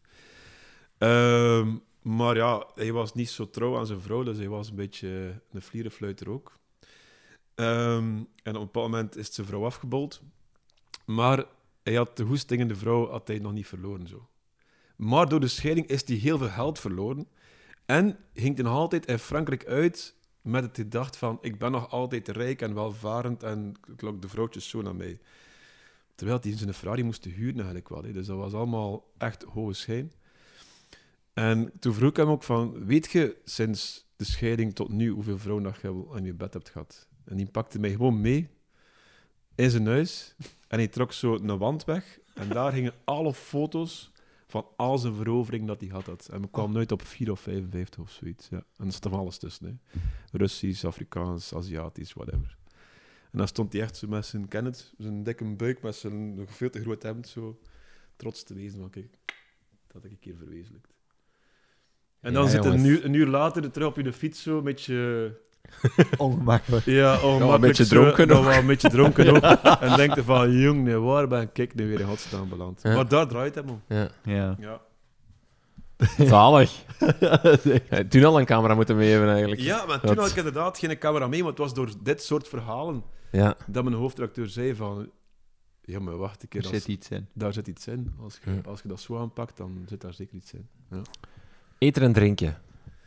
Ehm, 0.98 1.76
maar 2.02 2.36
ja, 2.36 2.66
hij 2.74 2.92
was 2.92 3.14
niet 3.14 3.28
zo 3.28 3.50
trouw 3.50 3.78
aan 3.78 3.86
zijn 3.86 4.00
vrouw, 4.00 4.22
dus 4.22 4.36
hij 4.36 4.48
was 4.48 4.68
een 4.68 4.76
beetje 4.76 5.40
een 5.52 5.62
vlierenfluiter 5.62 6.30
ook. 6.30 6.58
Ehm, 7.54 8.16
en 8.42 8.54
op 8.54 8.60
een 8.60 8.64
bepaald 8.64 8.90
moment 8.90 9.16
is 9.16 9.34
zijn 9.34 9.46
vrouw 9.46 9.64
afgebold. 9.64 10.22
Maar 11.04 11.44
hij 11.84 11.94
had 11.94 12.16
de 12.16 12.24
goesting 12.24 12.60
in 12.60 12.68
de 12.68 12.76
vrouw 12.76 13.08
had 13.08 13.28
hij 13.28 13.38
nog 13.38 13.52
niet 13.52 13.66
verloren. 13.66 14.06
Zo. 14.06 14.28
Maar 14.96 15.28
door 15.28 15.40
de 15.40 15.48
scheiding 15.48 15.86
is 15.86 16.06
hij 16.06 16.16
heel 16.16 16.38
veel 16.38 16.48
geld 16.48 16.78
verloren. 16.78 17.28
En 17.86 18.18
ging 18.34 18.54
hij 18.54 18.64
nog 18.64 18.74
altijd 18.74 19.06
in 19.06 19.18
Frankrijk 19.18 19.66
uit 19.66 20.14
met 20.40 20.62
het 20.62 20.76
gedacht 20.76 21.16
van 21.16 21.38
ik 21.40 21.58
ben 21.58 21.72
nog 21.72 21.90
altijd 21.90 22.28
rijk 22.28 22.62
en 22.62 22.74
welvarend 22.74 23.42
en 23.42 23.74
ik 23.92 24.02
lok 24.02 24.22
de 24.22 24.28
vrouwtjes 24.28 24.68
zo 24.68 24.82
naar 24.82 24.96
mij. 24.96 25.20
Terwijl 26.14 26.38
hij 26.42 26.56
zijn 26.56 26.74
Ferrari 26.74 27.02
moest 27.02 27.24
huren 27.24 27.54
eigenlijk 27.54 27.88
wel. 27.88 28.02
Hè. 28.02 28.12
Dus 28.12 28.26
dat 28.26 28.36
was 28.36 28.52
allemaal 28.52 29.12
echt 29.18 29.42
hoge 29.42 29.72
schijn. 29.72 30.12
En 31.32 31.72
toen 31.78 31.94
vroeg 31.94 32.10
ik 32.10 32.16
hem 32.16 32.28
ook 32.28 32.42
van, 32.42 32.84
weet 32.86 33.10
je 33.10 33.36
sinds 33.44 34.06
de 34.16 34.24
scheiding 34.24 34.74
tot 34.74 34.88
nu 34.88 35.08
hoeveel 35.08 35.38
vrouwen 35.38 35.64
dat 35.64 35.80
je 35.80 35.88
al 35.88 36.16
in 36.16 36.24
je 36.24 36.34
bed 36.34 36.52
hebt 36.52 36.70
gehad? 36.70 37.08
En 37.24 37.36
die 37.36 37.50
pakte 37.50 37.78
mij 37.78 37.90
gewoon 37.90 38.20
mee 38.20 38.48
in 39.54 39.70
zijn 39.70 39.86
huis 39.86 40.34
en 40.68 40.78
hij 40.78 40.88
trok 40.88 41.12
zo 41.12 41.34
een 41.34 41.58
wand 41.58 41.84
weg 41.84 42.18
en 42.34 42.48
daar 42.48 42.72
gingen 42.72 42.92
alle 43.04 43.34
foto's 43.34 44.12
van 44.46 44.66
al 44.76 44.98
zijn 44.98 45.14
verovering 45.14 45.66
dat 45.66 45.80
hij 45.80 45.88
had. 45.90 46.06
had. 46.06 46.28
En 46.32 46.40
we 46.40 46.48
kwamen 46.50 46.72
nooit 46.72 46.92
op 46.92 47.02
4 47.02 47.30
of 47.30 47.40
55 47.40 48.00
of 48.00 48.10
zoiets. 48.10 48.48
Ja. 48.48 48.64
En 48.76 48.86
er 48.86 48.92
stond 48.92 49.14
alles 49.14 49.38
tussen. 49.38 49.66
Hè. 49.66 49.98
Russisch, 50.38 50.84
Afrikaans, 50.84 51.54
Aziatisch, 51.54 52.12
whatever. 52.12 52.56
En 53.30 53.38
dan 53.38 53.48
stond 53.48 53.72
hij 53.72 53.82
echt 53.82 53.96
zo 53.96 54.08
met 54.08 54.26
zijn, 54.26 54.48
ken 54.48 54.64
het, 54.64 54.92
zijn 54.98 55.22
dikke 55.22 55.44
buik, 55.44 55.82
met 55.82 55.94
zijn 55.94 56.34
nog 56.34 56.50
veel 56.50 56.70
te 56.70 56.80
groot 56.80 57.02
hemd, 57.02 57.28
zo 57.28 57.60
trots 58.16 58.42
te 58.42 58.54
wezen 58.54 58.80
van, 58.80 58.90
kijk, 58.90 59.18
dat 59.86 60.02
heb 60.02 60.04
ik 60.04 60.10
een 60.10 60.18
keer 60.18 60.36
verwezenlijkt. 60.36 60.94
En 62.20 62.32
dan 62.32 62.44
Ja, 62.44 62.50
zit 62.50 62.64
een 62.64 62.84
uur, 62.84 63.04
een 63.04 63.14
uur 63.14 63.26
later 63.26 63.70
terug 63.70 63.88
op 63.88 63.96
je 63.96 64.12
fiets, 64.12 64.42
zo, 64.42 64.58
een 64.58 64.64
beetje... 64.64 65.40
Ongemakkelijk. 66.16 66.84
Ja, 66.84 67.12
ongemakkelijk 67.14 67.60
beetje 67.60 67.84
zo, 67.84 67.94
dronken 68.00 68.28
nog 68.28 68.44
wel 68.44 68.58
een 68.58 68.66
beetje 68.66 68.88
dronken 68.88 69.28
ook. 69.36 69.42
En 69.80 69.96
denkt 69.96 70.16
er 70.16 70.24
van, 70.24 70.52
jongen, 70.52 71.02
waar 71.04 71.28
ben 71.28 71.50
ik 71.54 71.74
nu 71.74 71.88
weer 71.88 72.00
in 72.00 72.06
godsnaam 72.06 72.48
beland? 72.48 72.80
Ja. 72.82 72.94
Maar 72.94 73.08
daar 73.08 73.26
draait 73.28 73.54
het 73.54 73.64
hem 73.64 73.72
om. 73.74 73.82
Ja. 73.88 74.08
Ja. 74.24 74.56
Ja. 74.58 74.80
Zalig. 76.18 76.82
Ja, 77.90 78.04
Toen 78.08 78.24
al 78.24 78.38
een 78.38 78.46
camera 78.46 78.74
moeten 78.74 78.96
mee 78.96 79.10
hebben, 79.10 79.30
eigenlijk. 79.30 79.60
Ja, 79.60 79.84
maar 79.86 80.00
toen 80.00 80.18
had 80.18 80.30
ik 80.30 80.36
inderdaad 80.36 80.78
geen 80.78 80.98
camera 80.98 81.26
mee, 81.26 81.40
maar 81.40 81.48
het 81.50 81.58
was 81.58 81.74
door 81.74 81.88
dit 82.02 82.22
soort 82.22 82.48
verhalen 82.48 83.02
Ja. 83.32 83.56
dat 83.66 83.84
mijn 83.84 83.96
hoofdredacteur 83.96 84.48
zei 84.48 84.74
van... 84.74 85.10
Ja, 85.82 86.00
maar 86.00 86.16
wacht 86.16 86.42
een 86.42 86.48
keer, 86.48 86.60
Er 86.60 86.66
als- 86.66 86.76
zit 86.76 86.88
iets 86.88 87.08
in. 87.08 87.26
daar 87.32 87.52
zit 87.52 87.66
iets 87.68 87.86
in. 87.86 88.14
Als 88.22 88.38
je, 88.44 88.50
Ja. 88.50 88.60
als 88.70 88.82
je 88.82 88.88
dat 88.88 89.00
zo 89.00 89.18
aanpakt, 89.18 89.56
dan 89.56 89.82
zit 89.86 90.00
daar 90.00 90.14
zeker 90.14 90.34
iets 90.36 90.52
in. 90.52 90.68
Ja. 90.90 91.02
Eten 91.78 92.02
en 92.02 92.12
drinken. 92.12 92.58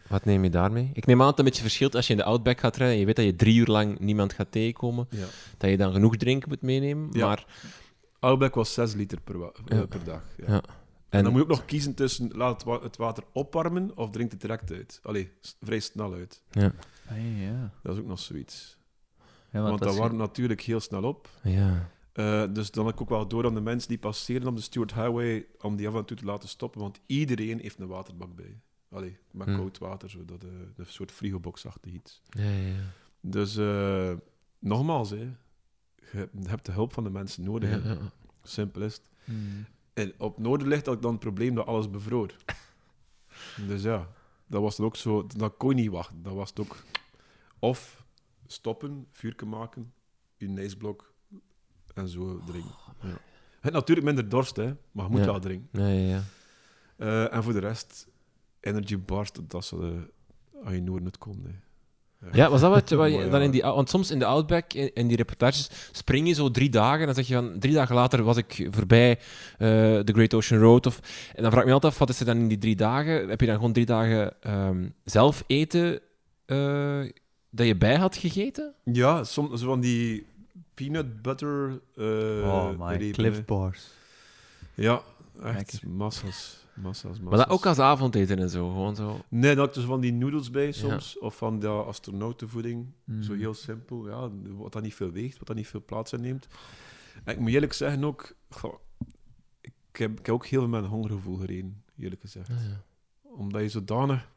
Wat 0.10 0.26
neem 0.26 0.44
je 0.44 0.50
daarmee? 0.50 0.90
Ik 0.94 1.06
neem 1.06 1.16
aan 1.22 1.28
dat 1.28 1.30
het 1.30 1.40
een 1.40 1.46
beetje 1.46 1.62
verschilt 1.62 1.96
als 1.96 2.06
je 2.08 2.12
in 2.14 2.20
de 2.20 2.26
Outback 2.26 2.60
gaat 2.60 2.76
rijden 2.76 2.94
en 2.94 3.00
je 3.00 3.06
weet 3.06 3.16
dat 3.16 3.26
je 3.26 3.36
drie 3.36 3.56
uur 3.60 3.66
lang 3.68 4.00
niemand 4.00 4.34
gaat 4.34 4.52
tegenkomen, 4.52 5.08
Ja. 5.10 5.26
dat 5.58 5.70
je 5.70 5.78
dan 5.78 5.92
genoeg 5.94 6.18
drinken 6.18 6.50
moet 6.50 6.62
meenemen. 6.62 7.10
Ja. 7.12 7.26
Maar, 7.28 7.46
Outback 8.20 8.56
was 8.56 8.74
6 8.74 8.94
liter 8.94 9.22
per, 9.22 9.36
eh, 9.42 9.48
Ja. 9.66 9.86
per 9.86 10.04
dag. 10.04 10.22
Ja. 10.38 10.46
Ja. 10.48 10.54
En, 10.54 10.64
en, 11.10 11.24
dan 11.24 11.32
moet 11.32 11.42
je 11.42 11.48
ook 11.48 11.58
nog 11.58 11.66
kiezen 11.66 11.94
tussen 11.94 12.30
laat 12.34 12.54
het, 12.54 12.64
wa- 12.64 12.82
het 12.82 12.98
water 12.98 13.24
opwarmen 13.34 13.98
of 13.98 14.10
drinkt 14.10 14.32
het 14.32 14.42
direct 14.42 14.72
uit. 14.72 15.00
Allee, 15.04 15.32
vrij 15.62 15.80
snel 15.80 16.14
uit. 16.14 16.44
ja. 16.52 16.72
Ah, 17.10 17.42
ja. 17.42 17.72
Dat 17.84 17.94
is 17.96 18.02
ook 18.02 18.08
nog 18.08 18.20
zoiets. 18.20 18.78
ja 19.52 19.62
Want 19.62 19.80
dat 19.80 19.98
warmt 19.98 20.18
natuurlijk 20.18 20.62
heel 20.62 20.80
snel 20.80 21.04
op. 21.04 21.30
Ja. 21.44 21.90
Eh, 22.14 22.44
dus 22.54 22.72
dan 22.72 22.86
heb 22.86 22.94
ik 22.96 23.02
ook 23.02 23.10
wel 23.10 23.28
door 23.28 23.46
aan 23.46 23.54
de 23.54 23.62
mensen 23.62 23.90
die 23.90 23.98
passeren 23.98 24.48
op 24.48 24.56
de 24.56 24.62
Stuart 24.62 24.94
Highway 24.94 25.46
om 25.62 25.76
die 25.76 25.88
af 25.88 25.96
en 25.96 26.06
toe 26.06 26.18
te 26.18 26.26
laten 26.26 26.50
stoppen, 26.50 26.82
want 26.82 27.00
iedereen 27.06 27.60
heeft 27.60 27.80
een 27.80 27.88
waterbak 27.88 28.36
bij. 28.36 28.60
Allee, 28.90 29.18
met 29.32 29.48
Hm. 29.48 29.56
koud 29.56 29.78
water, 29.78 30.10
zo, 30.10 30.26
dat, 30.26 30.44
eh, 30.44 30.50
een 30.76 30.86
soort 30.86 31.12
frigoboxachtig 31.12 31.92
iets. 31.92 32.22
Ja, 32.30 32.44
ja, 32.50 32.68
ja. 32.68 32.84
Dus 33.22 33.58
eh, 33.58 34.14
nogmaals, 34.60 35.10
hè, 35.10 35.30
je 36.12 36.30
hebt 36.48 36.66
de 36.66 36.72
hulp 36.72 36.94
van 36.94 37.04
de 37.04 37.10
mensen 37.10 37.44
nodig. 37.44 37.84
Ja. 37.86 37.98
Simpel 38.44 38.82
is 38.82 38.94
het. 38.94 39.10
Hmm. 39.24 39.66
En 39.94 40.14
op 40.18 40.38
Noorderlicht 40.38 40.86
had 40.86 40.96
ik 40.96 41.02
dan 41.02 41.12
het 41.12 41.20
probleem 41.20 41.56
dat 41.56 41.66
alles 41.66 41.90
bevroor. 41.90 42.36
Dus 43.68 43.82
ja, 43.82 44.08
dat 44.48 44.62
was 44.62 44.76
dan 44.76 44.86
ook 44.86 44.96
zo, 44.96 45.28
dat 45.28 45.58
kon 45.58 45.70
je 45.70 45.76
niet 45.82 45.92
wachten. 45.92 46.22
Dat 46.24 46.34
was 46.34 46.50
het 46.50 46.60
ook. 46.60 46.76
Of 47.60 48.06
stoppen, 48.48 49.08
vuurke 49.12 49.46
maken, 49.46 49.94
je 50.38 50.54
ijsblok 50.56 51.14
en 51.94 52.08
zo 52.08 52.42
drinken. 52.46 52.76
Ja. 53.02 53.08
Je 53.08 53.74
hebt 53.74 53.74
natuurlijk 53.76 54.06
minder 54.08 54.30
dorst, 54.30 54.56
hè, 54.56 54.76
maar 54.92 55.06
je 55.06 55.12
moet 55.12 55.20
Ja. 55.20 55.26
wel 55.26 55.40
drinken. 55.40 55.82
Ja, 55.82 55.88
ja, 55.88 56.08
ja. 56.16 56.24
Eh, 56.98 57.34
en 57.36 57.44
voor 57.44 57.54
de 57.54 57.60
rest, 57.60 58.08
energy 58.68 58.98
bars, 58.98 59.32
dat 59.32 59.62
is 59.64 59.72
uh, 59.72 59.80
als 60.64 60.74
je 60.74 60.82
Noord 60.82 61.04
moet 61.04 61.18
komen. 61.18 61.46
Hè. 61.46 61.66
Ja, 62.32 62.50
was 62.50 62.62
dat 62.62 62.72
wat, 62.72 62.90
wat 63.02 63.12
je 63.12 63.30
dan 63.30 63.42
in 63.42 63.52
die... 63.52 63.62
Want 63.62 63.90
soms 63.90 64.12
in 64.12 64.20
de 64.20 64.26
Outback, 64.26 64.74
in, 64.74 64.94
in 64.94 65.08
die 65.08 65.18
reportages, 65.18 65.70
spring 65.92 66.28
je 66.28 66.34
zo 66.34 66.52
drie 66.52 66.70
dagen. 66.70 67.06
Dan 67.06 67.16
zeg 67.16 67.28
je 67.28 67.34
van, 67.34 67.60
drie 67.60 67.74
dagen 67.74 67.96
later 67.96 68.24
was 68.24 68.38
ik 68.38 68.68
voorbij 68.72 69.12
eh, 69.58 69.68
de 70.04 70.12
Great 70.14 70.34
Ocean 70.34 70.62
Road. 70.62 70.86
Of, 70.86 71.00
en 71.36 71.42
dan 71.42 71.52
vraag 71.52 71.62
ik 71.62 71.68
me 71.68 71.74
altijd 71.74 71.94
af, 71.94 72.00
wat 72.00 72.10
is 72.10 72.20
er 72.20 72.26
dan 72.26 72.38
in 72.38 72.48
die 72.48 72.58
drie 72.58 72.76
dagen? 72.76 73.30
Heb 73.30 73.40
je 73.40 73.46
dan 73.46 73.56
gewoon 73.56 73.74
drie 73.74 73.86
dagen 73.86 74.42
ehm, 74.42 74.90
zelf 75.04 75.44
eten 75.48 76.00
eh, 76.46 77.02
dat 77.50 77.68
je 77.68 77.76
bij 77.76 77.96
had 77.96 78.16
gegeten? 78.18 78.74
Ja, 78.84 79.24
soms 79.24 79.60
zo 79.60 79.66
van 79.66 79.80
die 79.80 80.26
peanut 80.74 81.22
butter. 81.22 81.82
eh, 81.96 82.06
oh 82.44 82.70
my, 82.80 83.12
Cliff. 83.12 83.46
Bars. 83.46 83.88
Ja, 84.74 85.02
echt 85.44 85.56
Lekker. 85.56 85.90
massas. 85.90 86.66
Massa's, 86.82 87.04
massa's. 87.04 87.30
Maar 87.30 87.38
dat 87.38 87.50
ook 87.50 87.66
als 87.66 87.80
avondeten 87.80 88.40
en 88.40 88.50
zo, 88.50 88.70
gewoon 88.70 88.96
zo. 88.96 89.20
Nee, 89.30 89.56
dat 89.56 89.74
dus 89.74 89.84
van 89.84 90.02
die 90.02 90.14
noedels 90.14 90.50
bij 90.50 90.72
soms. 90.72 91.20
Of 91.20 91.38
van 91.38 91.60
de 91.60 91.68
astronautenvoeding. 91.68 92.88
Mm. 93.04 93.24
Zo 93.24 93.34
heel 93.34 93.54
simpel. 93.54 94.08
Ja, 94.08 94.30
wat 94.58 94.74
dat 94.74 94.84
niet 94.84 94.96
veel 94.96 95.12
weegt, 95.12 95.38
wat 95.38 95.48
dat 95.48 95.56
niet 95.56 95.68
veel 95.68 95.84
plaats 95.86 96.14
inneemt. 96.14 96.48
En 97.24 97.34
ik 97.34 97.40
moet 97.40 97.50
eerlijk 97.50 97.74
zeggen 97.74 98.04
ook... 98.04 98.36
goh, 98.50 98.74
ik, 99.62 99.74
heb, 99.92 100.20
ik 100.20 100.26
heb 100.26 100.36
ook 100.36 100.46
heel 100.46 100.60
veel 100.60 100.70
met 100.70 100.84
een 100.84 100.90
hongergevoel 100.90 101.36
gereden, 101.36 101.84
eerlijk 101.98 102.22
gezegd. 102.22 102.50
Omdat 103.22 103.62
je 103.62 103.70
zodanig... 103.70 104.30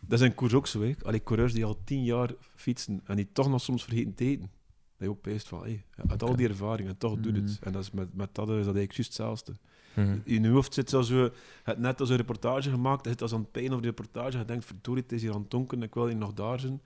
Dat 0.00 0.20
is 0.20 0.26
in 0.26 0.34
koers 0.34 0.54
ook 0.54 0.66
zo, 0.66 0.82
hè. 0.82 0.94
Allee, 1.02 1.22
coureurs 1.22 1.52
die 1.52 1.64
al 1.64 1.80
tien 1.84 2.04
jaar 2.04 2.30
fietsen 2.54 3.00
en 3.04 3.16
die 3.16 3.32
toch 3.32 3.48
nog 3.48 3.60
soms 3.60 3.84
vergeten 3.84 4.14
te 4.14 4.24
eten. 4.24 4.50
Dat 4.96 5.06
je 5.06 5.10
ook 5.10 5.20
peest 5.20 5.48
van, 5.48 5.62
hey, 5.62 5.84
uit 6.06 6.22
al 6.22 6.36
die 6.36 6.48
ervaringen, 6.48 6.92
en 6.92 6.98
toch 6.98 7.20
doet 7.20 7.36
het. 7.36 7.44
Mhm. 7.44 7.64
En 7.64 7.72
dat 7.72 7.82
is 7.82 7.90
met, 7.90 8.14
met 8.14 8.34
dat 8.34 8.48
is 8.48 8.54
dat 8.54 8.74
eigenlijk 8.74 8.92
juist 8.92 9.06
hetzelfde. 9.06 9.52
Mhm. 9.96 10.18
In 10.24 10.42
je 10.42 10.48
hoofd 10.48 10.74
zit 10.74 10.90
zo, 10.90 11.02
zo 11.02 11.30
het 11.62 11.78
net 11.78 12.00
als 12.00 12.10
een 12.10 12.16
reportage 12.16 12.70
gemaakt, 12.70 13.04
je 13.04 13.10
zit 13.10 13.22
als 13.22 13.32
aan 13.32 13.40
het 13.40 13.50
pijn 13.50 13.68
over 13.70 13.80
de 13.82 13.88
reportage, 13.88 14.38
je 14.38 14.44
denkt, 14.44 14.64
verdorie, 14.64 15.02
het 15.02 15.12
is 15.12 15.22
hier 15.22 15.32
aan 15.34 15.40
het 15.40 15.50
donker, 15.50 15.82
ik 15.82 15.94
wil 15.94 16.06
hier 16.06 16.16
nog 16.16 16.32
daar 16.34 16.60
zijn. 16.60 16.80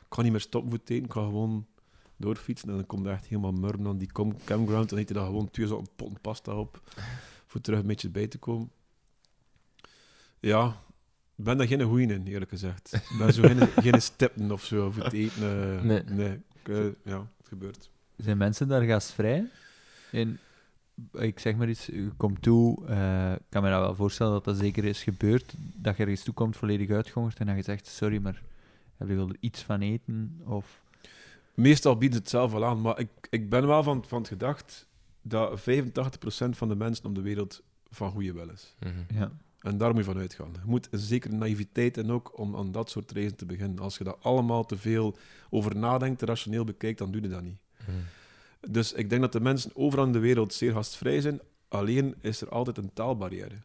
Ik 0.00 0.12
kan 0.12 0.22
niet 0.22 0.32
meer 0.32 0.40
stoppen 0.40 0.70
voor 0.70 0.78
het 0.78 0.90
eten, 0.90 1.04
ik 1.04 1.12
ga 1.12 1.20
gewoon 1.20 1.66
doorfietsen. 2.16 2.68
En 2.68 2.74
dan 2.74 2.86
komt 2.86 3.06
er 3.06 3.12
echt 3.12 3.26
helemaal 3.26 3.52
murm 3.52 3.86
aan 3.86 3.98
die 3.98 4.10
campground, 4.44 4.92
en 4.92 4.98
eet 4.98 5.08
je 5.08 5.14
daar 5.14 5.26
gewoon 5.26 5.50
twee 5.50 5.66
zo'n 5.66 5.86
pot 5.96 6.20
pasta 6.20 6.54
op, 6.54 6.82
voor 7.46 7.60
terug 7.60 7.80
een 7.80 7.86
beetje 7.86 8.08
bij 8.10 8.26
te 8.26 8.38
komen. 8.38 8.70
Ja, 10.40 10.66
ik 11.36 11.44
ben 11.44 11.58
daar 11.58 11.66
geen 11.66 11.82
goeie 11.82 12.06
in, 12.12 12.26
eerlijk 12.26 12.50
gezegd. 12.50 12.92
Ik 12.92 13.16
ben 13.18 13.32
zo 13.32 13.42
geen, 13.42 13.58
geen 13.92 14.02
steppen 14.02 14.50
of 14.52 14.64
zo 14.64 14.90
voor 14.90 15.04
het 15.04 15.12
eten. 15.12 15.42
eh, 15.76 15.82
Nee. 15.82 16.02
nee. 16.04 16.40
Ik, 16.62 16.68
eh, 16.68 16.84
ja, 17.04 17.18
het 17.38 17.48
gebeurt. 17.48 17.90
Zijn 18.16 18.36
mensen 18.38 18.68
daar 18.68 18.82
gastvrij? 18.82 19.44
En 20.12 20.38
ik 21.12 21.38
zeg 21.38 21.56
maar 21.56 21.68
iets, 21.68 21.90
u 21.90 22.12
komt 22.16 22.42
toe, 22.42 22.86
eh, 22.86 23.32
ik 23.32 23.46
kan 23.48 23.62
me 23.62 23.70
dat 23.70 23.80
wel 23.80 23.94
voorstellen 23.94 24.32
dat 24.32 24.44
dat 24.44 24.56
zeker 24.56 24.84
is 24.84 25.02
gebeurd, 25.02 25.54
dat 25.58 25.96
je 25.96 26.02
ergens 26.02 26.22
toe 26.22 26.34
komt 26.34 26.56
volledig 26.56 26.90
uitgehongerd 26.90 27.38
en 27.38 27.46
dat 27.46 27.56
je 27.56 27.62
zegt, 27.62 27.86
sorry, 27.86 28.18
maar 28.18 28.42
heb 28.96 29.08
je 29.08 29.14
wel 29.14 29.28
er 29.28 29.36
iets 29.40 29.62
van 29.62 29.80
eten? 29.80 30.40
Of... 30.44 30.82
Meestal 31.54 31.96
bieden 31.96 32.16
ze 32.16 32.22
het 32.22 32.30
zelf 32.30 32.52
wel 32.52 32.64
aan, 32.64 32.80
maar 32.80 32.98
ik, 32.98 33.08
ik 33.30 33.50
ben 33.50 33.66
wel 33.66 33.82
van, 33.82 34.04
van 34.06 34.18
het 34.18 34.28
gedacht 34.28 34.86
dat 35.22 35.60
85% 35.60 35.62
van 36.50 36.68
de 36.68 36.76
mensen 36.76 37.04
op 37.04 37.14
de 37.14 37.20
wereld 37.20 37.62
van 37.90 38.10
goede 38.10 38.32
wil 38.32 38.48
is. 38.48 38.74
Mhm. 38.78 39.18
Ja. 39.18 39.32
En 39.60 39.78
daar 39.78 39.90
moet 39.90 40.04
je 40.04 40.10
van 40.10 40.20
uitgaan. 40.20 40.50
Je 40.52 40.60
moet 40.64 40.88
een 40.90 40.98
zekere 40.98 41.34
naïviteit 41.34 41.98
en 41.98 42.10
ook 42.10 42.38
om 42.38 42.56
aan 42.56 42.72
dat 42.72 42.90
soort 42.90 43.12
reizen 43.12 43.36
te 43.36 43.46
beginnen. 43.46 43.78
Als 43.78 43.98
je 43.98 44.04
daar 44.04 44.16
allemaal 44.20 44.64
te 44.64 44.76
veel 44.76 45.16
over 45.50 45.76
nadenkt, 45.76 46.22
rationeel 46.22 46.64
bekijkt, 46.64 46.98
dan 46.98 47.10
doe 47.10 47.22
je 47.22 47.28
dat 47.28 47.42
niet. 47.42 47.58
Mhm. 47.80 47.90
Dus 48.70 48.92
ik 48.92 49.10
denk 49.10 49.20
dat 49.22 49.32
de 49.32 49.40
mensen 49.40 49.70
overal 49.74 50.06
in 50.06 50.12
de 50.12 50.18
wereld 50.18 50.52
zeer 50.54 50.72
gastvrij 50.72 51.20
zijn. 51.20 51.40
Alleen 51.68 52.14
is 52.20 52.40
er 52.40 52.48
altijd 52.48 52.78
een 52.78 52.92
taalbarrière. 52.92 53.62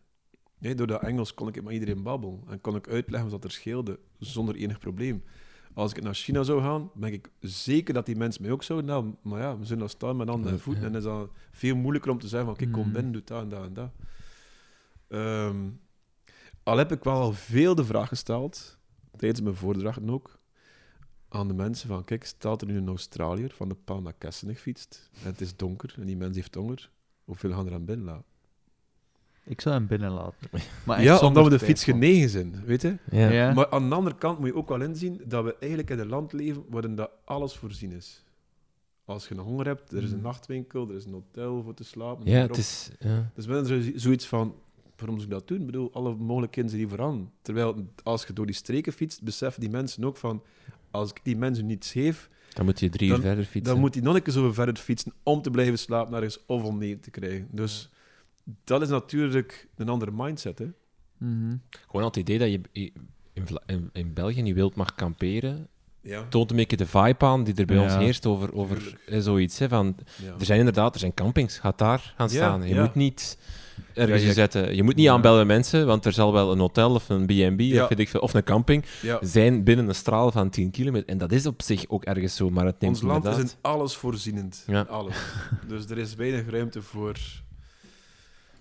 Nee, 0.58 0.76
door 0.76 0.88
dat 0.88 1.02
Engels 1.02 1.34
kon 1.34 1.48
ik 1.48 1.64
met 1.64 1.74
iedereen 1.74 2.04
babbelen 2.04 2.40
en 2.50 2.62
kon 2.62 2.76
ik 2.76 2.88
uitleggen 2.90 3.30
wat 3.30 3.44
er 3.44 3.52
scheelde 3.52 4.00
zonder 4.20 4.56
enig 4.56 4.80
probleem. 4.80 5.24
Als 5.74 5.94
ik 5.94 6.04
naar 6.04 6.14
China 6.14 6.44
zou 6.44 6.62
gaan, 6.62 6.92
ben 6.94 7.14
ik 7.14 7.30
zeker 7.40 7.94
dat 7.94 8.06
die 8.06 8.16
mensen 8.16 8.42
mij 8.42 8.52
ook 8.52 8.64
zouden 8.64 8.90
hebben. 8.94 9.18
Maar 9.22 9.40
ja, 9.42 9.58
we 9.58 9.64
zullen 9.64 9.80
dan 9.80 9.90
staan 9.90 10.18
met 10.18 10.28
handen 10.28 10.52
en 10.52 10.60
voeten. 10.60 10.82
ja. 10.82 10.88
En 10.88 10.94
dan 10.94 11.02
is 11.02 11.08
dat 11.08 11.30
veel 11.52 11.76
moeilijker 11.76 12.12
om 12.12 12.20
te 12.20 12.28
zeggen 12.28 12.48
van, 12.48 12.58
kijk, 12.58 12.72
kom 12.72 12.84
Mhm. 12.84 12.92
binnen, 12.92 13.12
doe 13.12 13.22
dat 13.26 13.42
en 13.42 13.50
dat 13.50 13.64
en 13.66 13.74
dat. 13.74 13.92
Ehm, 15.08 15.70
al 16.64 16.78
heb 16.78 16.92
ik 16.92 17.04
wel 17.04 17.14
al 17.22 17.34
veel 17.34 17.76
de 17.76 17.86
vraag 17.86 18.08
gesteld, 18.08 18.78
tijdens 19.18 19.42
mijn 19.42 19.56
voordrachten 19.56 20.10
ook, 20.10 20.40
aan 21.34 21.48
de 21.48 21.54
mensen 21.54 21.88
van, 21.88 22.04
kijk, 22.04 22.26
staat 22.26 22.62
er 22.62 22.68
nu 22.68 22.78
een 22.78 22.88
Australiër 22.88 23.52
van 23.56 23.70
de 23.70 23.76
Paal 23.84 24.02
naar 24.02 24.14
Kessenig 24.18 24.60
fietst, 24.60 25.10
en 25.24 25.26
het 25.30 25.42
is 25.42 25.56
donker, 25.56 25.94
en 26.00 26.06
die 26.06 26.18
mens 26.18 26.36
heeft 26.36 26.56
honger, 26.56 26.90
hoeveel 27.26 27.52
gaan 27.52 27.68
er 27.68 27.74
aan 27.74 27.86
binnen 27.86 28.06
laten? 28.06 28.24
Ik 29.44 29.62
zou 29.62 29.76
hem 29.76 29.88
binnen 29.88 30.12
laten. 30.12 30.48
Maar 30.86 30.98
echt 30.98 31.06
Ja, 31.06 31.20
omdat 31.20 31.44
we 31.44 31.50
de 31.50 31.60
fiets 31.60 31.84
genegen 31.84 32.30
zijn, 32.30 32.64
weet 32.66 32.82
je? 32.82 32.98
Ja. 33.12 33.30
Ja. 33.30 33.54
Maar 33.54 33.70
aan 33.70 33.90
de 33.90 33.96
andere 33.96 34.16
kant 34.16 34.40
moet 34.40 34.48
je 34.48 34.56
ook 34.56 34.70
wel 34.70 34.82
inzien 34.82 35.22
dat 35.26 35.44
we 35.44 35.56
eigenlijk 35.60 35.90
in 35.92 36.00
een 36.00 36.08
land 36.08 36.34
leven 36.34 36.64
waarin 36.70 36.96
dat 36.96 37.10
alles 37.26 37.56
voorzien 37.56 37.92
is. 37.92 38.24
Als 39.06 39.28
je 39.28 39.34
een 39.36 39.40
honger 39.42 39.66
hebt, 39.66 39.92
er 39.92 40.04
is 40.04 40.12
een 40.12 40.18
Mm. 40.18 40.24
nachtwinkel, 40.24 40.90
er 40.90 40.96
is 40.96 41.06
een 41.06 41.12
hotel 41.14 41.64
voor 41.64 41.74
te 41.74 41.84
slapen. 41.84 42.26
Ja, 42.32 42.40
het 42.42 42.58
is... 42.58 42.90
Ja. 43.00 43.32
Dus 43.36 43.46
we 43.46 43.54
hebben 43.54 43.84
zo- 43.84 43.92
zoiets 43.96 44.28
van, 44.28 44.56
waarom 44.98 45.16
zou 45.20 45.30
ik 45.32 45.38
dat 45.38 45.48
doen? 45.48 45.60
Ik 45.60 45.66
bedoel, 45.66 45.94
alle 45.94 46.16
mogelijkheden 46.16 46.70
zijn 46.70 46.82
hier 46.82 46.90
vooraan. 46.92 47.32
Terwijl, 47.42 47.88
als 48.04 48.24
je 48.26 48.34
door 48.34 48.46
die 48.46 48.56
streken 48.56 48.94
fietst, 48.94 49.22
beseffen 49.24 49.62
die 49.62 49.70
mensen 49.70 50.04
ook 50.06 50.18
van, 50.18 50.44
als 50.92 51.10
ik 51.10 51.20
die 51.24 51.38
mensen 51.38 51.66
niets 51.66 51.92
geef, 51.92 52.30
Dan 52.54 52.66
moet 52.66 52.80
je 52.80 52.90
drie 52.90 53.08
uur 53.10 53.14
Dan- 53.14 53.24
verder 53.24 53.44
fietsen. 53.46 53.72
dan 53.74 53.80
moet 53.82 53.94
hij 53.94 54.04
nog 54.04 54.16
een 54.16 54.22
keer 54.22 54.34
zo 54.34 54.52
verder 54.52 54.76
fietsen 54.76 55.14
om 55.24 55.42
te 55.42 55.50
blijven 55.52 55.80
slapen 55.80 56.14
ergens 56.14 56.40
of 56.46 56.64
om 56.64 56.78
nee 56.78 57.00
te 57.00 57.10
krijgen. 57.10 57.48
Dus 57.52 57.90
dat 58.64 58.82
is 58.82 58.90
natuurlijk 58.90 59.68
een 59.76 59.90
andere 59.90 60.12
mindset, 60.14 60.60
hè. 60.60 60.66
Mhm. 61.18 61.56
Gewoon 61.70 62.02
al 62.02 62.08
het 62.08 62.16
idee 62.16 62.38
dat 62.40 62.52
je 62.52 62.62
in, 63.34 63.46
in, 63.66 63.90
in 63.94 64.14
België 64.14 64.42
niet 64.42 64.56
wilt 64.56 64.76
mag 64.76 64.96
kamperen, 64.96 65.68
Ja. 66.02 66.26
toont 66.30 66.50
een 66.50 66.56
beetje 66.56 66.78
de 66.78 66.86
vibe 66.86 67.26
aan 67.26 67.44
die 67.44 67.56
er 67.56 67.66
bij 67.66 67.78
ons 67.78 67.96
heerst 67.96 68.26
over, 68.26 68.54
over 68.54 68.78
Tuurlijk. 68.78 69.02
eh, 69.08 69.20
zoiets. 69.20 69.60
Hè, 69.60 69.70
van, 69.70 69.96
ja. 70.24 70.34
er 70.40 70.46
zijn 70.46 70.60
inderdaad 70.60 70.94
er 70.94 71.00
zijn 71.00 71.14
campings, 71.14 71.58
ga 71.60 71.74
daar 71.76 72.14
gaan 72.18 72.28
Ja, 72.28 72.34
staan. 72.34 72.68
Je 72.68 72.74
ja. 72.74 72.82
moet 72.82 72.96
niet 72.96 73.38
ergens 73.94 74.16
Ja, 74.16 74.22
je 74.22 74.28
je- 74.28 74.34
zetten. 74.34 74.76
Je 74.76 74.84
moet 74.84 74.96
niet 74.96 75.10
aanbellen 75.10 75.48
mensen, 75.48 75.86
want 75.86 76.06
er 76.06 76.14
zal 76.14 76.34
wel 76.34 76.52
een 76.52 76.60
hotel 76.60 76.94
of 76.94 77.10
een 77.10 77.26
B&B 77.26 77.60
Ja. 77.62 77.90
of, 77.98 78.16
of 78.16 78.34
een 78.34 78.44
camping 78.44 78.86
zijn 79.22 79.64
binnen 79.64 79.88
een 79.88 79.96
straal 79.96 80.32
van 80.32 80.50
10 80.50 80.72
kilometer. 80.72 81.08
En 81.10 81.18
dat 81.18 81.32
is 81.32 81.46
op 81.46 81.62
zich 81.62 81.86
ook 81.88 82.04
ergens 82.04 82.36
zo, 82.36 82.50
maar 82.50 82.66
het 82.66 82.80
neemt 82.80 82.94
Ons 82.96 83.04
land 83.04 83.26
is 83.26 83.38
in 83.38 83.50
alles 83.62 83.96
voorzienend. 83.96 84.64
Ja. 84.68 84.82
Alles. 84.82 85.16
Dus 85.68 85.86
er 85.90 85.98
is 85.98 86.16
weinig 86.16 86.50
ruimte 86.50 86.82
voor 86.82 87.16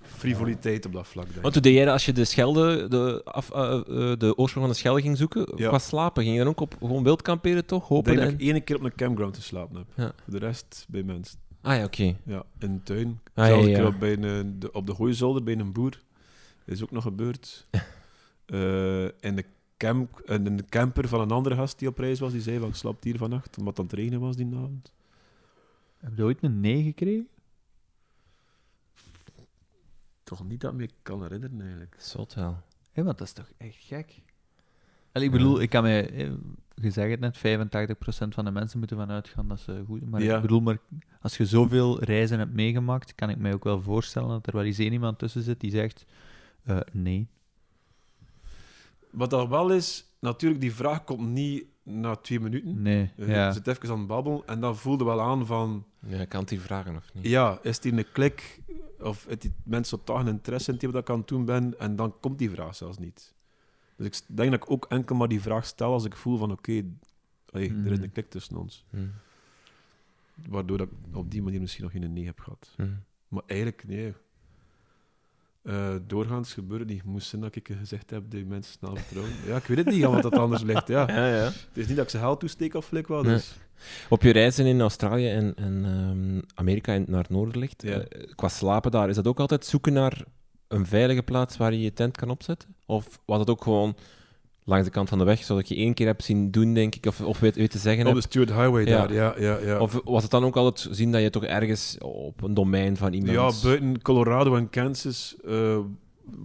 frivoliteit 0.03 0.87
op 0.87 0.93
dat 0.93 1.07
vlak. 1.07 1.27
Want 1.43 1.55
hoe 1.55 1.63
deed 1.63 1.75
jij 1.75 1.85
dat 1.85 1.93
als 1.93 2.05
je 2.05 2.13
de 2.13 2.25
Schelde, 2.25 2.89
de, 2.89 3.21
af, 3.25 3.51
eh, 3.51 3.73
eh, 3.73 3.83
de 4.19 4.33
oorsprong 4.37 4.67
van 4.67 4.69
de 4.69 4.75
Schelde 4.75 5.01
ging 5.01 5.17
zoeken, 5.17 5.47
Ja. 5.57 5.69
qua 5.69 5.79
slapen? 5.79 6.23
Ging 6.23 6.35
je 6.37 6.41
dan 6.43 6.51
ook 6.53 6.61
op 6.61 6.75
gewoon 6.79 7.03
wild 7.03 7.23
kamperen, 7.23 7.67
toch? 7.67 7.83
Ik 7.83 7.89
Hopen 7.89 8.13
en... 8.13 8.21
dat 8.21 8.29
ik 8.29 8.41
één 8.41 8.65
keer 8.65 8.77
op 8.77 8.83
een 8.83 8.95
campground 8.95 9.37
geslapen 9.37 9.77
heb. 9.77 9.87
Ja. 9.97 10.13
Voor 10.25 10.33
de 10.41 10.47
rest 10.47 10.87
bij 10.89 11.03
mensen. 11.03 11.39
Ah 11.63 11.77
ja, 11.77 11.85
oké. 11.85 12.17
Ja, 12.25 12.45
in 12.59 12.75
de 12.75 12.83
tuin. 12.83 13.21
Ah, 13.35 13.47
Zelfs 13.47 13.65
ja, 13.65 13.69
een 13.69 13.75
keer 13.75 13.83
ja. 13.83 13.89
op, 13.89 13.99
bij 13.99 14.19
een, 14.19 14.59
de, 14.59 14.73
op 14.73 14.87
de 14.87 14.95
Gooizolder 14.95 15.43
bij 15.43 15.59
een 15.59 15.73
boer. 15.73 15.91
Dat 15.91 16.75
is 16.75 16.83
ook 16.83 16.91
nog 16.91 17.03
gebeurd. 17.03 17.67
Eh 18.51 19.05
in, 19.05 19.37
de 19.37 19.45
camp, 19.77 20.19
en 20.19 20.47
in 20.47 20.57
de 20.57 20.65
camper 20.65 21.09
van 21.09 21.21
een 21.21 21.31
andere 21.31 21.55
gast 21.55 21.79
die 21.79 21.89
op 21.89 21.99
reis 21.99 22.21
was, 22.21 22.33
die 22.33 22.41
zei 22.41 22.59
van 22.59 22.69
ik 22.69 22.75
slaap 22.75 23.03
hier 23.03 23.17
vannacht, 23.17 23.59
omdat 23.59 23.77
het 23.77 23.79
aan 23.79 23.85
het 23.85 23.95
regenen 23.95 24.21
was 24.21 24.37
die 24.37 24.47
avond. 24.47 24.93
Heb 25.97 26.17
je 26.17 26.23
ooit 26.23 26.43
een 26.43 26.61
nee 26.61 26.83
gekregen? 26.83 27.29
Toch 30.23 30.45
niet 30.45 30.61
dat 30.61 30.73
ik 30.73 30.79
me 30.79 30.89
kan 31.03 31.23
herinneren 31.23 31.61
eigenlijk. 31.61 31.95
Zot 31.99 32.35
wel. 32.35 32.63
Hé, 32.93 33.03
want 33.03 33.19
dat 33.19 33.27
is 33.27 33.33
toch 33.33 33.51
echt 33.57 33.77
gek? 33.79 34.23
Allee, 35.13 35.27
ik 35.27 35.33
bedoel, 35.33 35.61
ik 35.61 35.71
kan 35.71 35.83
me... 35.83 36.39
Je 36.81 36.91
zegt 36.91 37.11
het 37.11 37.21
net, 37.21 37.37
85% 37.39 38.29
van 38.35 38.45
de 38.45 38.51
mensen 38.51 38.79
moeten 38.79 38.97
vanuit 38.97 39.29
gaan 39.29 39.49
dat 39.49 39.61
ze 39.61 39.83
goed... 39.87 40.11
Maar 40.11 40.23
Ja. 40.23 40.37
ik 40.37 40.43
bedoel, 40.43 40.61
maar 40.61 40.79
als 41.21 41.37
je 41.37 41.47
zoveel 41.47 42.03
reizen 42.05 42.39
hebt 42.39 42.53
meegemaakt, 42.55 43.15
kan 43.15 43.31
ik 43.31 43.39
mij 43.39 43.55
ook 43.55 43.65
wel 43.65 43.83
voorstellen 43.83 44.29
dat 44.29 44.47
er 44.47 44.53
wel 44.53 44.65
eens 44.65 44.79
één 44.79 44.93
iemand 44.93 45.19
tussen 45.19 45.43
zit 45.43 45.61
die 45.61 45.71
zegt... 45.71 46.05
eh, 46.65 46.81
nee. 46.93 47.29
Wat 49.11 49.31
dat 49.31 49.49
wel 49.49 49.71
is, 49.73 50.05
natuurlijk, 50.21 50.61
die 50.61 50.75
vraag 50.75 51.05
komt 51.05 51.29
niet 51.29 51.65
na 51.83 52.17
twee 52.17 52.41
minuten. 52.41 52.83
Nee, 52.83 53.11
Je 53.17 53.27
ja. 53.27 53.53
zit 53.53 53.67
even 53.67 53.91
aan 53.91 53.99
het 53.99 54.07
babbelen 54.07 54.43
en 54.47 54.61
dan 54.61 54.77
voelde 54.77 55.05
wel 55.05 55.21
aan 55.21 55.47
van, 55.47 55.85
Ja, 56.07 56.21
ik 56.21 56.29
kan 56.29 56.41
het 56.41 56.49
die 56.49 56.61
vragen 56.61 56.97
of 56.97 57.15
niet. 57.15 57.27
ja, 57.27 57.59
is 57.63 57.75
het 57.75 57.85
hier 57.85 57.99
een 57.99 58.13
klik 58.13 58.61
of 59.01 59.27
het 59.29 59.41
die 59.43 59.53
mensen 59.65 60.05
toch 60.05 60.21
een 60.21 60.29
interesse 60.29 60.75
in 60.79 60.91
wat 60.91 61.01
ik 61.03 61.11
aan 61.11 61.19
het 61.19 61.29
doen 61.29 61.45
ben 61.45 61.79
en 61.79 61.97
dan 61.97 62.15
komt 62.21 62.39
die 62.39 62.51
vraag 62.51 62.75
zelfs 62.75 62.99
niet. 62.99 63.35
Dus 64.09 64.21
ik 64.21 64.37
denk 64.37 64.51
dat 64.51 64.63
ik 64.63 64.71
ook 64.71 64.87
enkel 64.89 65.17
maar 65.17 65.29
die 65.29 65.41
vraag 65.41 65.65
stel 65.67 65.93
als 65.93 66.05
ik 66.05 66.17
voel 66.17 66.37
van 66.39 66.53
oké, 66.53 66.73
hey, 66.73 66.85
er 67.53 67.61
is 67.61 67.71
Mhm. 67.71 68.03
een 68.03 68.13
klik 68.13 68.31
tussen 68.31 68.57
ons. 68.57 68.85
Hm. 68.91 68.97
Waardoor 70.49 70.79
dat 70.79 70.87
ik 70.89 71.17
op 71.17 71.31
die 71.31 71.43
manier 71.43 71.61
misschien 71.61 71.83
nog 71.83 71.93
geen 71.93 72.13
nee 72.13 72.25
heb 72.27 72.39
gehad. 72.41 72.73
Hm. 72.77 72.87
Maar 73.29 73.43
eigenlijk, 73.47 73.85
nee. 73.87 74.13
Eh, 75.63 75.95
doorgaans 76.07 76.53
gebeurt 76.53 76.81
het 76.81 76.89
niet. 76.89 77.05
Moest 77.05 77.29
zijn 77.29 77.41
dat 77.41 77.55
ik 77.57 77.69
gezegd 77.79 78.11
heb 78.11 78.23
je 78.33 78.45
mensen 78.45 78.73
snel 78.73 78.97
vertrouwen. 78.97 79.33
Ja, 79.47 79.57
ik 79.57 79.65
weet 79.65 79.77
het 79.77 79.87
niet, 79.87 80.03
want 80.05 80.23
dat 80.23 80.33
anders 80.39 80.63
ligt. 80.63 80.89
Ja. 80.89 81.07
Ja, 81.17 81.27
ja. 81.37 81.45
Het 81.45 81.55
is 81.77 81.87
niet 81.87 81.97
dat 81.97 82.05
ik 82.05 82.11
ze 82.11 82.19
geld 82.19 82.41
toesteek 82.41 82.75
of 82.75 82.87
flik 82.87 83.07
wel. 83.07 83.23
Nee. 83.23 83.33
Dus. 83.35 83.57
Op 84.09 84.23
je 84.23 84.31
reizen 84.31 84.67
in 84.67 84.81
Australië 84.81 85.29
en, 85.29 85.55
en 85.57 85.85
ehm, 85.85 86.41
Amerika 86.55 86.93
en 86.95 87.05
naar 87.09 87.21
het 87.23 87.31
noorden 87.31 87.59
ligt, 87.61 87.83
Ja. 87.83 88.01
eh, 88.01 88.31
qua 88.35 88.49
slapen 88.49 88.91
daar, 88.91 89.09
is 89.09 89.15
dat 89.15 89.27
ook 89.27 89.41
altijd 89.41 89.65
zoeken 89.65 89.93
naar 89.93 90.25
een 90.71 90.87
veilige 90.87 91.23
plaats 91.23 91.57
waar 91.57 91.73
je 91.73 91.81
je 91.81 91.93
tent 91.93 92.17
kan 92.17 92.31
opzetten? 92.31 92.75
Of 92.87 93.21
was 93.25 93.39
het 93.39 93.51
ook 93.51 93.63
gewoon 93.63 93.97
langs 94.65 94.85
de 94.85 94.91
kant 94.91 95.09
van 95.09 95.19
de 95.19 95.25
weg, 95.25 95.45
zoals 95.45 95.61
ik 95.63 95.69
je 95.69 95.75
één 95.75 95.95
keer 95.95 96.07
heb 96.07 96.23
zien 96.23 96.51
doen, 96.51 96.75
denk 96.75 96.95
ik, 96.95 97.07
of, 97.07 97.21
of 97.21 97.41
weet, 97.41 97.55
weet 97.55 97.71
te 97.71 97.79
zeggen 97.79 98.07
Op 98.07 98.15
de 98.15 98.21
Stuart 98.21 98.49
Highway 98.49 98.85
Ja. 98.85 99.07
daar, 99.07 99.13
ja. 99.13 99.35
ja, 99.39 99.59
ja. 99.59 99.79
Of 99.79 100.01
was 100.05 100.23
het 100.23 100.31
dan 100.31 100.45
ook 100.45 100.57
altijd 100.57 100.97
zien 100.97 101.13
dat 101.13 101.23
je 101.23 101.31
toch 101.31 101.45
ergens 101.45 101.99
op 101.99 102.43
een 102.43 102.55
domein 102.55 102.97
van 102.97 103.13
iemand... 103.13 103.33
Ja, 103.33 103.63
buiten 103.63 104.03
Colorado 104.03 104.57
en 104.57 104.71
Kansas 104.71 105.37
eh, 105.45 105.79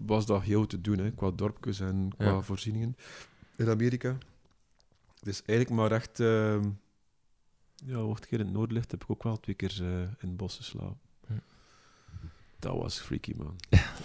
was 0.06 0.26
dat 0.26 0.42
heel 0.42 0.66
te 0.68 0.82
doen, 0.82 0.98
hè, 0.98 1.12
qua 1.12 1.32
dorpjes 1.32 1.80
en 1.80 2.12
qua 2.18 2.26
Ja. 2.26 2.42
voorzieningen 2.42 2.98
in 3.58 3.70
Amerika. 3.70 4.18
Dus 5.22 5.42
eigenlijk 5.46 5.80
maar 5.80 5.92
echt... 5.92 6.20
eh 6.20 6.60
ja, 7.86 8.00
ik 8.00 8.26
hier 8.30 8.40
in 8.40 8.46
het 8.46 8.54
noorden 8.56 8.76
ligt, 8.76 8.92
heb 8.92 9.04
ik 9.04 9.10
ook 9.12 9.24
wel 9.24 9.40
twee 9.40 9.56
keer 9.56 9.78
eh, 9.82 9.88
in 10.00 10.28
het 10.28 10.38
bos 10.38 10.56
geslapen. 10.56 10.98
Hm. 11.00 11.05
Dat 12.66 12.82
was 12.82 13.00
freaky, 13.00 13.34
man. 13.38 13.56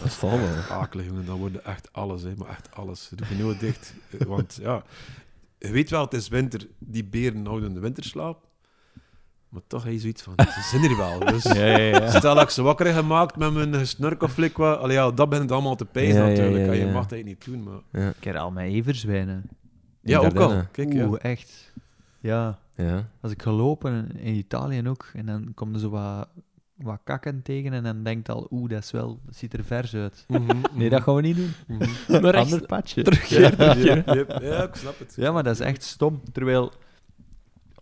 Dat 0.02 0.12
zal 0.12 0.38
wel. 0.38 0.62
Akelig, 0.70 1.06
jongen. 1.06 1.26
Dan 1.26 1.38
worden 1.38 1.64
echt 1.64 1.92
alles, 1.92 2.22
hè. 2.22 2.32
Maar 2.36 2.48
echt 2.48 2.74
alles. 2.74 3.10
Doe 3.14 3.26
je 3.36 3.42
nooit 3.42 3.60
dicht. 3.60 3.94
Eh, 4.18 4.26
Want 4.26 4.58
ja, 4.62 4.82
je 5.58 5.70
weet 5.70 5.90
wel, 5.90 6.04
het 6.04 6.12
is 6.14 6.28
winter. 6.28 6.66
Die 6.78 7.04
beren 7.04 7.46
houden 7.46 7.74
de 7.74 7.80
winterslaap. 7.80 8.48
Maar 9.48 9.62
toch 9.66 9.82
heb 9.84 9.92
je 9.92 9.98
zoiets 9.98 10.22
van, 10.22 10.34
ze 10.36 10.60
zijn 10.70 10.90
er 10.90 10.96
wel. 10.96 11.18
Dus 11.18 11.42
Ja, 11.42 11.54
ja, 11.66 11.76
ja. 11.78 12.08
stel 12.10 12.34
dat 12.34 12.42
ik 12.42 12.50
ze 12.50 12.62
wakker 12.62 12.86
heb 12.86 12.94
gemaakt 12.94 13.36
met 13.36 13.52
mijn 13.54 13.86
snurk 13.86 14.22
of 14.22 14.32
flik 14.32 14.56
wat. 14.56 14.78
Allee, 14.78 14.96
ja, 14.96 15.10
dat 15.10 15.28
begint 15.28 15.52
allemaal 15.52 15.76
te 15.76 15.84
pijzen 15.84 16.14
Ja, 16.20 16.26
ja, 16.26 16.28
natuurlijk. 16.30 16.64
ja, 16.66 16.72
En 16.72 16.78
je 16.86 16.92
mag 16.92 17.06
dat 17.06 17.24
niet 17.24 17.44
doen, 17.44 17.62
maar... 17.62 18.06
Ik 18.08 18.14
ken 18.20 18.36
al 18.36 18.50
mijn 18.50 18.70
everzwijnen. 18.72 19.48
Ja, 20.02 20.18
ook 20.18 20.36
al. 20.36 20.62
Kijk, 20.72 20.92
ja. 20.92 21.06
Oeh, 21.06 21.18
echt. 21.24 21.72
Ja, 22.20 22.58
Ja. 22.76 23.08
als 23.20 23.32
ik 23.32 23.42
gelopen 23.42 24.16
in 24.16 24.34
Italië 24.34 24.88
ook, 24.88 25.10
en 25.14 25.26
dan 25.26 25.52
komt 25.54 25.74
er 25.74 25.80
zo 25.80 25.90
wat, 25.90 26.28
wat 26.82 27.00
kakken 27.04 27.42
tegen, 27.42 27.72
en 27.72 27.82
dan 27.82 28.02
denkt 28.02 28.28
al, 28.28 28.46
oeh, 28.50 28.70
dat, 28.70 28.82
is 28.82 28.90
wel, 28.90 29.20
dat 29.24 29.36
ziet 29.36 29.52
er 29.52 29.64
vers 29.64 29.94
uit. 29.94 30.24
Mhm, 30.28 30.56
Nee, 30.74 30.88
dat 30.90 31.02
gaan 31.02 31.14
we 31.14 31.20
niet 31.20 31.36
doen. 31.36 31.52
mhm. 31.66 31.90
Maar 32.22 32.36
Ander 32.36 32.66
padje. 32.66 33.04
Ja, 33.28 33.74
ja, 33.74 34.04
ja, 34.40 34.62
ik 34.68 34.74
snap 34.74 34.98
het. 34.98 35.12
Ja, 35.16 35.32
maar 35.32 35.42
dat 35.42 35.54
is 35.54 35.60
echt 35.60 35.82
stom. 35.82 36.22
Terwijl, 36.32 36.72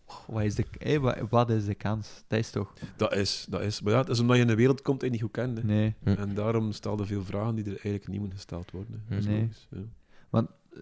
oh, 0.04 0.16
wat 0.26 0.42
is 0.42 0.54
de, 0.54 0.64
hé, 0.78 1.00
wat, 1.00 1.16
wat 1.30 1.50
is 1.50 1.64
de 1.64 1.74
kans? 1.74 2.24
Dat 2.26 2.38
is 2.38 2.50
toch? 2.50 2.72
Dat 2.96 3.14
is, 3.14 3.46
dat 3.48 3.60
is. 3.60 3.80
Maar 3.80 3.92
ja, 3.92 3.98
het 3.98 4.08
is 4.08 4.20
omdat 4.20 4.36
je 4.36 4.42
in 4.42 4.48
een 4.48 4.56
wereld 4.56 4.82
komt 4.82 5.00
die 5.00 5.08
je 5.08 5.14
niet 5.14 5.24
goed 5.24 5.32
kent. 5.32 5.58
hè. 5.58 5.64
Nee. 5.64 5.94
Hm. 6.02 6.08
En 6.08 6.34
daarom 6.34 6.72
stelden 6.72 7.06
veel 7.06 7.22
vragen 7.24 7.54
die 7.54 7.64
er 7.64 7.70
eigenlijk 7.70 8.08
niet 8.08 8.18
moeten 8.20 8.36
gesteld 8.38 8.70
worden. 8.70 9.02
hè. 9.06 9.14
Dat 9.14 9.18
is 9.18 9.26
Nee. 9.30 9.40
logisch, 9.40 9.66
ja. 9.70 9.78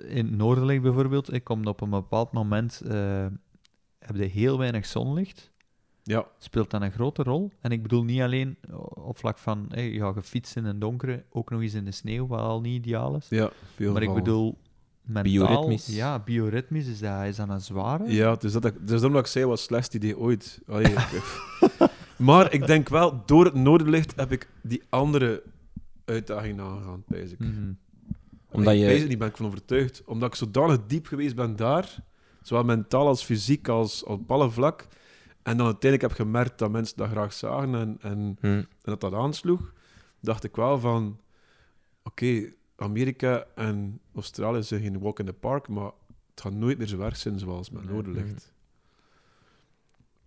In 0.08 0.36
Noorderlicht 0.36 0.82
bijvoorbeeld, 0.82 1.32
ik 1.32 1.44
kom 1.44 1.66
op 1.66 1.80
een 1.80 1.90
bepaald 1.90 2.32
moment, 2.32 2.80
eh 2.88 3.26
heb 3.98 4.16
je 4.16 4.24
heel 4.24 4.58
weinig 4.58 4.86
zonlicht. 4.86 5.50
Ja, 6.08 6.26
Speelt 6.38 6.70
dan 6.70 6.82
een 6.82 6.92
grote 6.92 7.22
rol. 7.22 7.50
En 7.60 7.70
ik 7.70 7.82
bedoel 7.82 8.04
niet 8.04 8.20
alleen 8.20 8.56
op 8.94 9.18
vlak 9.18 9.38
van, 9.38 9.66
hé, 9.70 9.80
ja, 9.80 10.12
je 10.14 10.22
fietst 10.22 10.56
in 10.56 10.64
een 10.64 10.78
donkere, 10.78 11.24
ook 11.30 11.50
nog 11.50 11.60
eens 11.60 11.74
in 11.74 11.84
de 11.84 11.90
sneeuw, 11.92 12.26
wat 12.26 12.40
al 12.40 12.60
niet 12.60 12.74
ideaal 12.74 13.16
is. 13.16 13.26
ja 13.28 13.50
veel 13.74 13.92
maar 13.92 14.02
ik 14.02 14.14
bedoel, 14.14 14.58
mentaal... 15.02 15.22
Bioritmisch. 15.32 15.86
Ja, 15.86 16.18
bioritmisch, 16.18 16.86
is 16.86 16.98
dat, 16.98 17.24
is 17.24 17.36
dat 17.36 17.48
een 17.48 17.60
zware? 17.60 18.12
Ja, 18.12 18.34
dus 18.34 18.52
dat, 18.52 18.72
dus 18.80 19.00
dat 19.00 19.14
ik 19.14 19.26
zei, 19.26 19.44
was 19.44 19.60
het 19.60 19.68
slechtste 19.68 19.96
idee 19.96 20.18
ooit. 20.18 20.60
Allee, 20.66 20.94
maar 22.16 22.52
ik 22.52 22.66
denk 22.66 22.88
wel, 22.88 23.22
door 23.26 23.44
het 23.44 23.54
noorderlicht 23.54 24.16
heb 24.16 24.32
ik 24.32 24.48
die 24.62 24.82
andere 24.88 25.42
uitdaging 26.04 26.60
aangegaan, 26.60 27.02
pijs 27.06 27.30
ik. 27.32 27.38
Mhm. 27.38 27.72
Omdat 28.50 28.72
ik 28.72 28.80
je- 28.80 28.86
pijs 28.86 29.00
het 29.00 29.08
niet, 29.08 29.18
ben 29.18 29.28
ik 29.28 29.36
van 29.36 29.46
overtuigd. 29.46 30.02
Omdat 30.04 30.28
ik 30.28 30.34
zodanig 30.34 30.78
diep 30.86 31.06
geweest 31.06 31.34
ben 31.34 31.56
daar, 31.56 31.96
zowel 32.42 32.64
mentaal 32.64 33.06
als 33.06 33.24
fysiek, 33.24 33.68
als 33.68 34.04
op 34.04 34.30
alle 34.30 34.50
vlak. 34.50 34.86
En 35.46 35.56
dan 35.56 35.66
uiteindelijk 35.66 36.02
heb 36.10 36.26
gemerkt 36.26 36.58
dat 36.58 36.70
mensen 36.70 36.96
dat 36.96 37.08
graag 37.10 37.32
zagen 37.32 37.74
en, 37.74 37.96
en, 38.00 38.36
Hm. 38.40 38.46
en 38.46 38.66
dat 38.82 39.00
dat 39.00 39.12
aansloeg, 39.12 39.72
dacht 40.20 40.44
ik 40.44 40.56
wel 40.56 40.80
van... 40.80 41.20
Oké, 42.02 42.52
Amerika 42.76 43.44
en 43.54 44.00
Australië 44.14 44.62
zijn 44.62 44.82
geen 44.82 44.98
walk 44.98 45.18
in 45.18 45.26
the 45.26 45.32
park, 45.32 45.68
maar 45.68 45.90
het 46.30 46.40
gaat 46.40 46.52
nooit 46.52 46.78
meer 46.78 46.86
zo 46.86 47.00
erg 47.00 47.16
zijn 47.16 47.38
zoals 47.38 47.70
met. 47.70 47.84
Noorderlicht. 47.88 48.52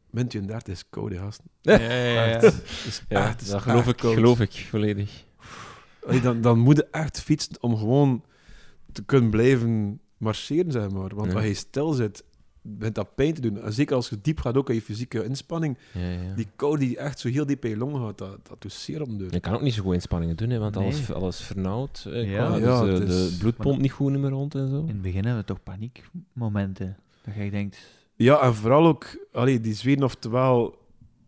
Min 0.09 0.27
32 0.27 0.73
is 0.73 0.89
koud, 0.89 1.11
hè, 1.11 1.17
gasten. 1.17 1.45
Ja, 1.61 1.79
ja, 1.79 1.93
ja, 1.93 2.25
ja. 2.25 2.39
Het 2.39 2.53
is 2.87 3.03
Ja, 3.09 3.19
echt, 3.19 3.31
het 3.31 3.41
is 3.41 3.47
dat 3.49 3.61
geloof 3.61 3.87
ik, 3.87 3.95
koud. 3.97 4.13
geloof 4.13 4.39
ik 4.39 4.65
volledig. 4.69 5.23
Allee, 6.05 6.21
dan, 6.21 6.41
dan 6.41 6.59
moet 6.59 6.75
je 6.77 6.85
echt 6.91 7.21
fietsen 7.21 7.55
om 7.63 7.77
gewoon 7.77 8.23
te 8.91 9.03
kunnen 9.03 9.29
blijven 9.29 9.99
marcheren, 10.17 10.71
zeg 10.71 10.89
maar. 10.89 11.15
Want 11.15 11.31
Ja. 11.31 11.37
als 11.37 11.45
je 11.45 11.53
stil 11.53 11.91
zit, 11.93 12.23
begint 12.61 12.95
dat 12.95 13.15
pijn 13.15 13.33
te 13.33 13.41
doen. 13.41 13.61
En 13.61 13.73
zeker 13.73 13.95
als 13.95 14.09
je 14.09 14.17
diep 14.21 14.39
gaat, 14.39 14.57
ook 14.57 14.69
aan 14.69 14.75
je 14.75 14.81
fysieke 14.81 15.23
inspanning. 15.23 15.77
Ja, 15.93 16.09
ja. 16.09 16.33
Die 16.35 16.47
kou 16.55 16.77
die 16.77 16.97
echt 16.97 17.19
zo 17.19 17.29
heel 17.29 17.45
diep 17.45 17.63
in 17.63 17.69
je 17.69 17.77
longen 17.77 18.01
gaat, 18.05 18.17
dat, 18.17 18.37
dat 18.47 18.61
doet 18.61 18.73
zeer 18.73 19.01
om 19.01 19.09
de 19.09 19.17
deur. 19.17 19.33
Je 19.33 19.39
kan 19.39 19.53
ook 19.53 19.61
niet 19.61 19.73
zo 19.73 19.81
goed 19.83 19.93
inspanningen 19.93 20.35
doen, 20.37 20.49
hè, 20.49 20.59
want 20.59 20.75
Nee. 20.75 20.83
alles, 20.85 21.11
alles 21.13 21.41
vernauwt. 21.41 22.05
eh, 22.07 22.31
Ja. 22.31 22.45
qua- 22.45 22.55
Ja, 22.57 22.83
dus, 22.83 22.99
het 22.99 23.09
is- 23.09 23.31
de 23.31 23.37
bloed 23.37 23.55
pompt 23.57 23.81
niet 23.81 23.91
goed 23.91 24.17
meer 24.17 24.29
rond 24.29 24.55
en 24.55 24.69
zo. 24.69 24.79
In 24.79 24.87
het 24.87 25.01
begin 25.01 25.23
hebben 25.25 25.41
we 25.41 25.47
toch 25.47 25.63
paniekmomenten. 25.63 26.97
Dat 27.23 27.33
je 27.35 27.49
denkt, 27.51 27.77
Ja, 28.15 28.39
en 28.41 28.55
vooral 28.55 28.87
ook, 28.87 29.25
allee, 29.31 29.61
die 29.61 29.73
Zweden, 29.73 30.03
oftewel, 30.03 30.77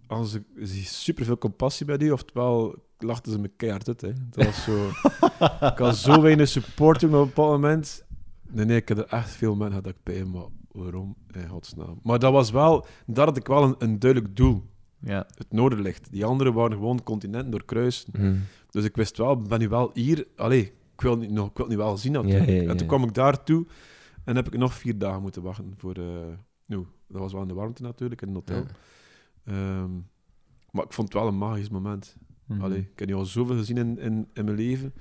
als 0.08 0.32
ze 0.32 0.42
ze 0.64 0.84
superveel 0.86 1.38
compassie 1.38 1.86
bij 1.86 1.98
die, 1.98 2.14
oftewel 2.14 2.76
lachten 3.00 3.32
ze 3.32 3.40
me 3.40 3.48
keihard 3.58 3.88
uit. 3.88 4.02
Hè. 4.02 4.12
Dat 4.30 4.46
was 4.46 4.64
zo... 4.64 4.88
ik 5.72 5.78
had 5.78 5.96
zo 5.98 6.22
weinig 6.22 6.48
support 6.48 7.04
op 7.04 7.12
een 7.12 7.20
bepaald 7.26 7.52
moment. 7.62 8.04
Nee, 8.50 8.66
nee, 8.66 8.78
ik 8.78 8.90
had 8.90 8.98
er 8.98 9.06
echt 9.06 9.30
veel 9.30 9.56
mensen 9.56 9.74
had 9.84 9.88
ik 9.88 9.96
bij, 10.04 10.24
maar 10.26 10.46
waarom? 10.72 11.16
In 11.32 11.48
godsnaam. 11.48 12.00
Maar 12.04 12.20
dat 12.20 12.32
was 12.32 12.52
wel, 12.52 12.86
daar 13.06 13.26
had 13.26 13.38
ik 13.38 13.48
wel 13.48 13.64
een, 13.64 13.76
een 13.78 14.00
duidelijk 14.00 14.36
doel. 14.36 14.64
ja, 15.00 15.28
Het 15.36 15.52
noorderlicht. 15.52 16.12
Die 16.12 16.26
anderen 16.26 16.54
waren 16.54 16.72
gewoon 16.78 17.04
continenten 17.04 17.52
doorkruisen. 17.52 18.14
Hm. 18.18 18.36
Dus 18.70 18.84
ik 18.86 18.96
wist 18.96 19.18
wel, 19.18 19.38
ben 19.38 19.60
nu 19.60 19.70
wel 19.70 19.90
hier. 19.94 20.28
Allee, 20.36 20.62
ik 20.94 21.02
wil, 21.02 21.18
niet, 21.18 21.32
nog, 21.32 21.50
ik 21.50 21.58
wil 21.58 21.66
het 21.66 21.76
nu 21.76 21.82
wel 21.82 21.98
zien 21.98 22.12
natuurlijk. 22.12 22.46
Ja, 22.50 22.54
ja, 22.56 22.62
ja. 22.62 22.70
En 22.70 22.78
toen 22.78 22.88
kwam 22.88 23.04
ik 23.04 23.14
daartoe 23.14 23.66
en 24.24 24.36
heb 24.36 24.48
ik 24.48 24.58
nog 24.58 24.74
vier 24.74 24.98
dagen 24.98 25.22
moeten 25.22 25.42
wachten 25.42 25.74
voor... 25.78 25.96
nou, 26.66 26.86
dat 27.08 27.22
was 27.22 27.32
wel 27.34 27.42
in 27.42 27.48
de 27.48 27.54
warmte 27.54 27.82
natuurlijk, 27.82 28.22
in 28.22 28.28
een 28.28 28.34
hotel. 28.34 28.56
Ja. 28.64 28.66
Ehm, 29.44 29.92
maar 30.72 30.84
ik 30.84 30.94
vond 30.94 31.14
het 31.14 31.18
wel 31.22 31.28
een 31.28 31.38
magisch 31.38 31.70
moment. 31.70 32.16
mhm. 32.46 32.62
Allee, 32.62 32.80
ik 32.80 33.00
heb 33.00 33.08
nu 33.08 33.14
al 33.16 33.26
zoveel 33.26 33.58
gezien 33.58 33.78
in, 33.78 34.00
in, 34.00 34.28
in 34.34 34.46
mijn 34.46 34.58
leven. 34.58 34.94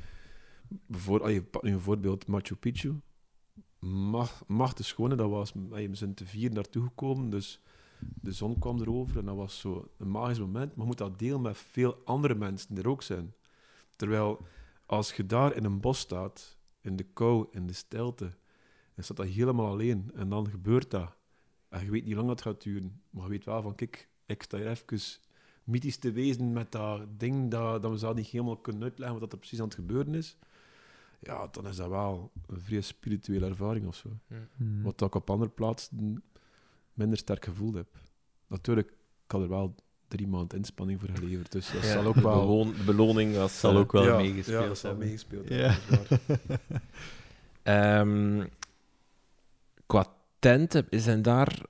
Bijvoorbeeld, 0.87 1.29
allee, 1.29 1.43
pak 1.43 1.63
nu 1.63 1.73
een 1.73 1.81
voorbeeld, 1.81 2.27
Machu 2.27 2.55
Picchu. 2.55 2.95
Mag, 3.81 4.43
machtig 4.47 4.87
schone, 4.87 5.15
dat 5.15 5.31
was... 5.31 5.53
we 5.53 5.89
zijn 5.93 6.15
te 6.15 6.27
vier 6.27 6.53
naartoe 6.53 6.83
gekomen, 6.83 7.31
dus 7.31 7.61
de 7.99 8.33
zon 8.33 8.59
kwam 8.59 8.81
erover 8.81 9.19
en 9.19 9.25
dat 9.25 9.37
was 9.37 9.61
zo 9.61 9.89
een 9.97 10.11
magisch 10.11 10.39
moment. 10.39 10.69
Maar 10.69 10.79
je 10.79 10.85
moet 10.85 10.99
dat 10.99 11.19
delen 11.19 11.41
met 11.41 11.59
veel 11.59 12.01
andere 12.05 12.35
mensen 12.35 12.75
die 12.75 12.85
er 12.85 12.91
ook 12.91 13.03
zijn. 13.03 13.35
Terwijl, 13.97 14.47
als 14.87 15.13
je 15.13 15.27
daar 15.27 15.57
in 15.57 15.65
een 15.65 15.81
bos 15.81 15.99
staat, 15.99 16.59
in 16.81 16.97
de 16.97 17.05
kou, 17.05 17.47
in 17.51 17.67
de 17.67 17.73
stilte, 17.73 18.33
en 18.95 19.05
staat 19.05 19.17
dat 19.17 19.27
helemaal 19.27 19.71
alleen, 19.71 20.11
en 20.15 20.29
dan 20.29 20.51
gebeurt 20.51 20.91
dat. 20.91 21.15
En 21.69 21.85
je 21.85 21.91
weet 21.91 22.05
niet 22.05 22.15
lang 22.15 22.29
dat 22.29 22.43
gaat 22.43 22.63
duren, 22.63 23.03
maar 23.11 23.25
je 23.25 23.31
weet 23.31 23.45
wel 23.45 23.63
van, 23.63 23.75
kijk, 23.75 24.09
ik 24.27 24.43
sta 24.43 24.57
hier 24.57 24.69
even 24.69 25.01
mythisch 25.65 25.97
te 25.97 26.13
wezen 26.13 26.53
met 26.53 26.73
dat 26.73 27.21
ding 27.21 27.51
dat, 27.51 27.83
dat 27.83 27.91
we 27.91 27.99
zelf 27.99 28.15
niet 28.15 28.27
helemaal 28.27 28.57
kunnen 28.57 28.83
uitleggen 28.83 29.19
wat 29.21 29.31
dat 29.31 29.33
er 29.33 29.39
precies 29.39 29.59
aan 29.59 29.65
het 29.65 29.75
gebeuren 29.75 30.15
is. 30.15 30.37
Ja, 31.23 31.49
dan 31.51 31.67
is 31.69 31.77
dat 31.77 31.89
wel 31.89 32.31
een 32.47 32.61
vrij 32.61 32.81
spirituele 32.81 33.47
ervaring 33.47 33.87
of 33.87 33.97
zo. 33.97 34.09
Mhm. 34.57 34.83
Wat 34.83 35.01
ik 35.01 35.15
op 35.15 35.31
andere 35.31 35.51
plaatsen 35.51 36.23
minder 36.95 37.19
sterk 37.19 37.45
gevoeld 37.45 37.75
heb. 37.75 37.87
Natuurlijk, 38.47 38.89
ik 39.25 39.31
had 39.31 39.41
er 39.43 39.49
wel 39.49 39.75
drie 40.09 40.27
maanden 40.29 40.59
inspanning 40.59 41.01
voor 41.01 41.09
geleverd, 41.15 41.53
dus 41.53 41.73
dat 41.73 41.83
Ja, 41.83 41.93
zal 41.93 42.05
ook 42.07 42.15
de, 42.15 42.21
wel... 42.21 42.41
beloon- 42.41 42.73
de 42.77 42.83
beloning 42.85 43.35
was... 43.37 43.61
Zal 43.61 43.77
ook 43.77 43.93
wel 43.93 44.05
ja, 44.05 44.17
meegespeeld 44.17 44.63
ja, 44.63 44.69
dat 44.69 44.79
zal 44.79 44.91
hebben. 44.91 45.07
meegespeeld 45.09 45.49
Ja. 45.49 45.77
dat. 45.91 46.21
Ehm, 47.63 48.47
qua 49.87 50.07
tenten, 50.39 50.87
zijn 50.91 51.23
daar 51.23 51.61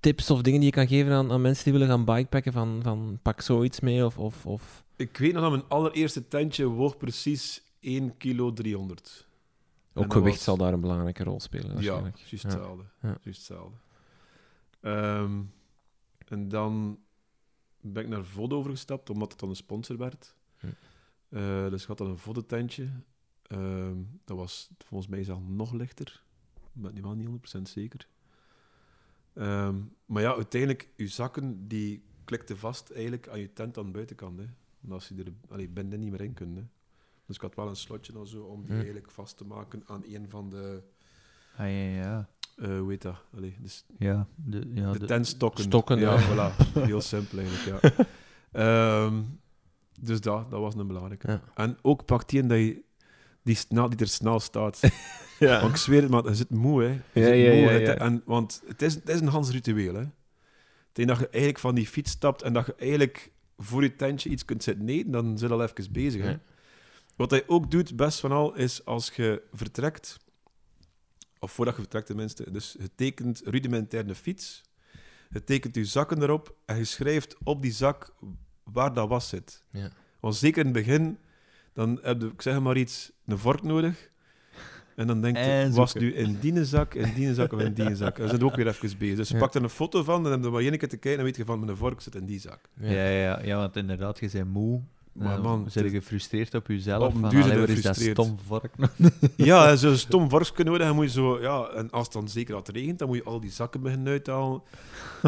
tips 0.00 0.30
of 0.30 0.42
dingen 0.42 0.60
die 0.60 0.68
je 0.68 0.74
kan 0.74 0.88
geven 0.88 1.12
aan, 1.12 1.32
aan 1.32 1.40
mensen 1.40 1.64
die 1.64 1.72
willen 1.72 1.88
gaan 1.88 2.04
bikepacken? 2.04 2.52
Van, 2.52 2.80
van 2.82 3.18
pak 3.22 3.40
zoiets 3.40 3.80
mee 3.80 4.04
of... 4.04 4.18
of, 4.18 4.46
of... 4.46 4.84
Ik 4.96 5.16
weet 5.16 5.32
nog 5.32 5.42
dat 5.42 5.50
mijn 5.50 5.68
allereerste 5.68 6.28
tentje 6.28 6.66
woog 6.66 6.96
precies 6.96 7.62
1 7.80 8.16
kilo 8.16 8.52
300. 8.52 9.26
En 9.92 10.04
Ook 10.04 10.12
gewicht 10.12 10.34
was- 10.34 10.44
zal 10.44 10.56
daar 10.56 10.72
een 10.72 10.80
belangrijke 10.80 11.24
rol 11.24 11.40
spelen, 11.40 11.80
Ja, 11.82 12.00
juist 12.00 12.28
Ja. 12.30 12.48
hetzelfde. 12.48 12.84
Ja. 13.02 13.08
Juist 13.22 13.38
hetzelfde. 13.48 13.76
Ehm, 14.80 15.42
en 16.26 16.48
dan 16.48 16.98
ben 17.80 18.02
ik 18.02 18.08
naar 18.08 18.24
Vod 18.24 18.52
overgestapt, 18.52 19.10
omdat 19.10 19.30
het 19.30 19.40
dan 19.40 19.48
een 19.48 19.56
sponsor 19.56 19.96
werd. 19.96 20.34
Hm. 20.58 20.66
Eh, 21.28 21.68
dus 21.70 21.82
ik 21.82 21.88
had 21.88 21.98
dan 21.98 22.06
een 22.10 22.18
Vodde-tentje. 22.18 22.88
Ehm, 23.42 23.96
dat 24.24 24.36
was 24.36 24.70
volgens 24.78 25.10
mij 25.10 25.24
zelf 25.24 25.40
nog 25.48 25.72
lichter. 25.72 26.22
Ik 26.74 26.82
ben 26.82 27.02
wel 27.02 27.14
niet 27.14 27.26
100% 27.26 27.68
zeker. 27.68 28.08
Ehm, 29.34 29.76
maar 30.06 30.22
ja, 30.22 30.34
uiteindelijk, 30.34 30.88
je 30.96 31.06
zakken 31.08 31.68
die 31.68 32.02
klikten 32.24 32.58
vast 32.58 32.90
eigenlijk 32.90 33.28
aan 33.28 33.38
je 33.40 33.52
tent 33.52 33.78
aan 33.78 33.84
de 33.86 33.90
buitenkant. 33.92 34.38
Hè. 34.38 34.44
En 34.82 34.92
als 34.92 35.08
je 35.08 35.14
er 35.14 35.32
allee, 35.48 35.68
binnen 35.68 36.00
niet 36.00 36.10
meer 36.10 36.20
in 36.20 36.34
kunt. 36.34 36.56
Hè. 36.56 36.64
Dus 37.28 37.36
ik 37.36 37.42
had 37.42 37.54
wel 37.54 37.68
een 37.68 37.76
slotje 37.76 38.18
of 38.18 38.28
zo 38.28 38.42
om 38.42 38.60
die 38.60 38.70
Hm. 38.70 38.76
eigenlijk 38.76 39.10
vast 39.10 39.36
te 39.36 39.44
maken 39.44 39.82
aan 39.86 40.02
een 40.08 40.26
van 40.28 40.50
de... 40.50 40.82
Ah, 41.56 41.66
ja, 41.66 41.72
ja. 42.02 42.28
eh 42.56 42.78
hoe 42.78 42.90
heet 42.90 43.02
dat? 43.02 43.16
Allee, 43.36 43.56
dus 43.60 43.84
Ja, 43.98 44.26
de, 44.34 44.70
ja, 44.74 44.92
de 44.92 44.98
de- 44.98 45.06
tentstokken. 45.06 45.64
Stokken, 45.64 45.98
ja. 45.98 46.18
ja. 46.18 46.52
voilà. 46.52 46.56
Heel 46.78 47.00
simpel 47.00 47.38
eigenlijk, 47.38 47.82
ja. 47.82 48.06
Ehm, 48.52 49.22
dus 50.00 50.20
dat, 50.20 50.50
dat 50.50 50.60
was 50.60 50.74
een 50.74 50.86
belangrijke. 50.86 51.28
Ja. 51.30 51.40
En 51.54 51.78
ook 51.82 52.04
pak 52.04 52.28
die 52.28 52.40
in 52.42 52.48
dat 52.48 52.58
je 52.58 52.82
die, 53.42 53.54
snel, 53.54 53.88
die 53.88 53.98
er 53.98 54.08
snel 54.08 54.40
staat. 54.40 54.80
Ja. 55.38 55.60
Want 55.60 55.72
ik 55.72 55.76
zweer 55.78 56.02
het, 56.02 56.10
maar 56.10 56.24
je 56.24 56.34
zit 56.34 56.50
moe, 56.50 56.82
hè. 56.82 56.88
Je 56.88 57.20
Ja, 57.20 57.26
zit 57.26 57.60
moe, 57.60 57.68
hè. 57.70 57.92
En, 57.92 58.22
want 58.24 58.62
het 58.66 58.82
is, 58.82 58.94
het 58.94 59.08
is 59.08 59.20
een 59.20 59.26
Hans 59.28 59.50
ritueel, 59.50 59.94
hè. 59.94 60.04
Tegen 60.92 61.10
dat 61.10 61.18
je 61.18 61.28
eigenlijk 61.28 61.58
van 61.58 61.74
die 61.74 61.86
fiets 61.86 62.10
stapt 62.10 62.42
en 62.42 62.52
dat 62.52 62.66
je 62.66 62.74
eigenlijk 62.74 63.32
voor 63.58 63.82
je 63.82 63.96
tentje 63.96 64.28
iets 64.30 64.44
kunt 64.44 64.62
zitten 64.62 64.88
eten, 64.88 65.10
dan 65.10 65.38
zit 65.38 65.50
al 65.50 65.62
even 65.62 65.92
bezig, 65.92 66.22
hè. 66.22 66.36
Wat 67.18 67.30
hij 67.30 67.42
ook 67.46 67.70
doet, 67.70 67.96
best 67.96 68.20
van 68.20 68.32
al, 68.32 68.54
is 68.54 68.84
als 68.84 69.10
je 69.10 69.42
vertrekt, 69.52 70.16
of 71.38 71.52
voordat 71.52 71.74
je 71.74 71.80
vertrekt 71.80 72.06
tenminste, 72.06 72.50
dus 72.50 72.76
je 72.78 72.90
tekent 72.94 73.42
rudimentair 73.44 74.08
een 74.08 74.14
fiets, 74.14 74.62
je 75.30 75.44
tekent 75.44 75.74
je 75.74 75.84
zakken 75.84 76.22
erop 76.22 76.56
en 76.66 76.76
je 76.76 76.84
schrijft 76.84 77.36
op 77.44 77.62
die 77.62 77.72
zak 77.72 78.14
waar 78.62 78.92
dat 78.92 79.08
was 79.08 79.28
zit. 79.28 79.64
Ja. 79.70 79.90
Want 80.20 80.34
zeker 80.36 80.58
in 80.58 80.64
het 80.64 80.84
begin, 80.84 81.18
dan 81.72 81.98
heb 82.02 82.20
je, 82.20 82.26
ik 82.26 82.42
zeg 82.42 82.60
maar 82.60 82.76
iets, 82.76 83.10
een 83.26 83.38
vork 83.38 83.62
nodig. 83.62 84.10
En 84.96 85.06
dan 85.06 85.20
denk 85.20 85.36
je, 85.36 85.68
was 85.72 85.94
nu 85.94 86.14
in 86.14 86.38
die 86.40 86.64
zak, 86.64 86.94
in 86.94 87.14
die 87.14 87.34
zak 87.34 87.52
of 87.52 87.60
in 87.60 87.74
die 87.74 87.96
zak? 87.96 88.14
En 88.14 88.20
dan 88.20 88.28
zijn 88.28 88.40
we 88.40 88.46
ook 88.46 88.56
weer 88.56 88.66
even 88.66 88.98
bezig. 88.98 89.16
Dus 89.16 89.28
je 89.28 89.34
Ja. 89.34 89.40
pakt 89.40 89.54
er 89.54 89.62
een 89.62 89.68
foto 89.70 90.02
van, 90.02 90.22
dan 90.22 90.32
heb 90.32 90.42
je 90.42 90.50
maar 90.50 90.60
één 90.60 90.78
keer 90.78 90.88
te 90.88 90.96
kijken 90.96 91.18
en 91.18 91.24
weet 91.24 91.36
je 91.36 91.44
van, 91.44 91.64
mijn 91.64 91.76
vork 91.76 92.00
zit 92.00 92.14
in 92.14 92.26
die 92.26 92.40
zak. 92.40 92.68
Ja. 92.80 92.90
Ja, 92.90 93.08
ja, 93.08 93.42
ja, 93.42 93.56
want 93.56 93.76
inderdaad, 93.76 94.18
je 94.18 94.28
bent 94.32 94.52
moe. 94.52 94.82
Maar 95.18 95.36
Eh, 95.36 95.42
man, 95.42 95.66
zijn 95.70 95.90
gefrustreerd 95.90 96.54
op 96.54 96.66
jezelf? 96.66 97.02
Op 97.08 97.14
een 97.14 97.30
van, 97.30 97.42
allee, 97.42 97.66
is 97.66 97.82
dat 97.82 97.96
stom 97.96 98.38
vork? 98.46 98.72
Ja, 99.36 99.76
zo'n 99.76 99.96
stom 99.96 100.30
vorkje 100.30 100.64
nodig. 100.64 100.86
En 100.86 100.94
moet 100.94 101.04
je 101.04 101.10
zo, 101.10 101.40
ja, 101.40 101.68
en 101.68 101.90
als 101.90 102.04
het 102.04 102.12
dan 102.12 102.28
zeker 102.28 102.54
had 102.54 102.68
regent, 102.68 102.98
dan 102.98 103.08
moet 103.08 103.16
je 103.16 103.22
al 103.24 103.40
die 103.40 103.50
zakken 103.50 103.80
beginnen 103.82 104.12
uithalen. 104.12 104.62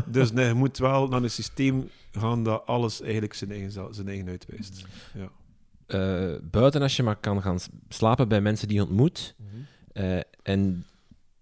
Dus 0.06 0.32
nee, 0.32 0.46
je 0.46 0.54
moet 0.54 0.78
wel 0.78 1.08
naar 1.08 1.22
een 1.22 1.30
systeem 1.30 1.88
gaan 2.12 2.44
dat 2.44 2.66
alles 2.66 3.00
eigenlijk 3.02 3.34
zijn 3.34 3.50
eigen, 3.50 3.94
zijn 3.94 4.08
eigen 4.08 4.28
uitwijst. 4.28 4.84
Ja. 5.14 5.28
Eh, 5.86 6.38
buiten 6.50 6.82
als 6.82 6.96
je 6.96 7.02
maar 7.02 7.16
kan 7.16 7.42
gaan 7.42 7.58
slapen 7.88 8.28
bij 8.28 8.40
mensen 8.40 8.68
die 8.68 8.76
je 8.76 8.82
ontmoet. 8.84 9.34
eh, 9.92 10.18
en 10.42 10.84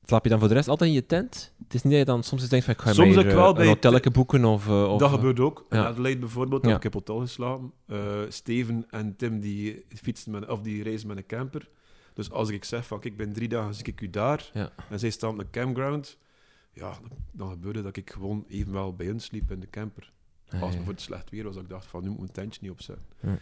slaap 0.09 0.25
je 0.25 0.31
dan 0.31 0.39
voor 0.39 0.49
de 0.49 0.55
rest 0.55 0.69
altijd 0.69 0.91
in 0.91 0.97
je 0.97 1.07
tent? 1.07 1.53
Het 1.63 1.75
is 1.75 1.83
niet 1.83 1.91
dat 1.93 2.01
je 2.01 2.07
dan 2.07 2.23
soms 2.23 2.49
denkt 2.49 2.65
van 2.65 2.75
ik 2.75 2.81
ga 2.81 2.93
Soms 2.93 3.15
hier, 3.15 3.25
wel 3.27 3.49
eh, 3.49 3.55
bij 3.55 3.67
het- 3.67 3.75
hotelletje 3.75 4.11
boeken 4.11 4.45
of... 4.45 4.67
eh, 4.67 4.93
of 4.93 4.99
dat 5.01 5.09
eh, 5.09 5.15
gebeurt 5.15 5.41
ook. 5.41 5.67
In 5.71 5.77
ja. 5.79 5.87
Adelaide 5.87 6.19
bijvoorbeeld 6.21 6.63
Ja. 6.65 6.69
heb 6.69 6.79
ik 6.79 6.85
op 6.87 6.93
hotel 6.95 7.19
geslapen. 7.21 7.73
Eh, 7.87 8.21
Steven 8.29 8.87
en 8.91 9.17
Tim 9.17 9.41
die 9.41 9.85
fietsen 9.89 10.31
met, 10.33 10.49
of 10.49 10.61
die 10.61 10.83
reizen 10.83 11.09
met 11.09 11.17
een 11.17 11.27
camper. 11.27 11.69
Dus 12.15 12.31
als 12.31 12.49
ik 12.51 12.65
zeg 12.65 12.87
van 12.87 12.99
ik 13.03 13.17
ben 13.17 13.33
drie 13.33 13.49
dagen, 13.49 13.75
zie 13.75 13.87
ik 13.87 14.01
u 14.01 14.11
daar. 14.11 14.51
Ja. 14.55 14.71
En 14.91 14.99
zij 14.99 15.11
staan 15.11 15.31
op 15.31 15.39
een 15.39 15.51
campground. 15.51 16.17
Ja, 16.73 16.93
dan, 17.33 17.51
gebeurde 17.51 17.83
dat 17.83 17.97
ik 17.97 18.11
gewoon 18.11 18.45
evenwel 18.49 18.95
bij 18.95 19.07
hun 19.07 19.21
sliep 19.21 19.51
in 19.51 19.61
de 19.61 19.71
camper. 19.71 20.13
Ah, 20.47 20.53
Als 20.53 20.61
het 20.61 20.71
bijvoorbeeld 20.71 21.01
slecht 21.01 21.31
weer 21.31 21.45
was, 21.45 21.55
dat 21.55 21.63
ik 21.63 21.69
dacht 21.69 21.87
van 21.87 22.03
nu 22.03 22.09
moet 22.09 22.19
mijn 22.19 22.33
tentje 22.33 22.59
niet 22.63 22.71
opzetten. 22.71 23.05
Ja. 23.21 23.39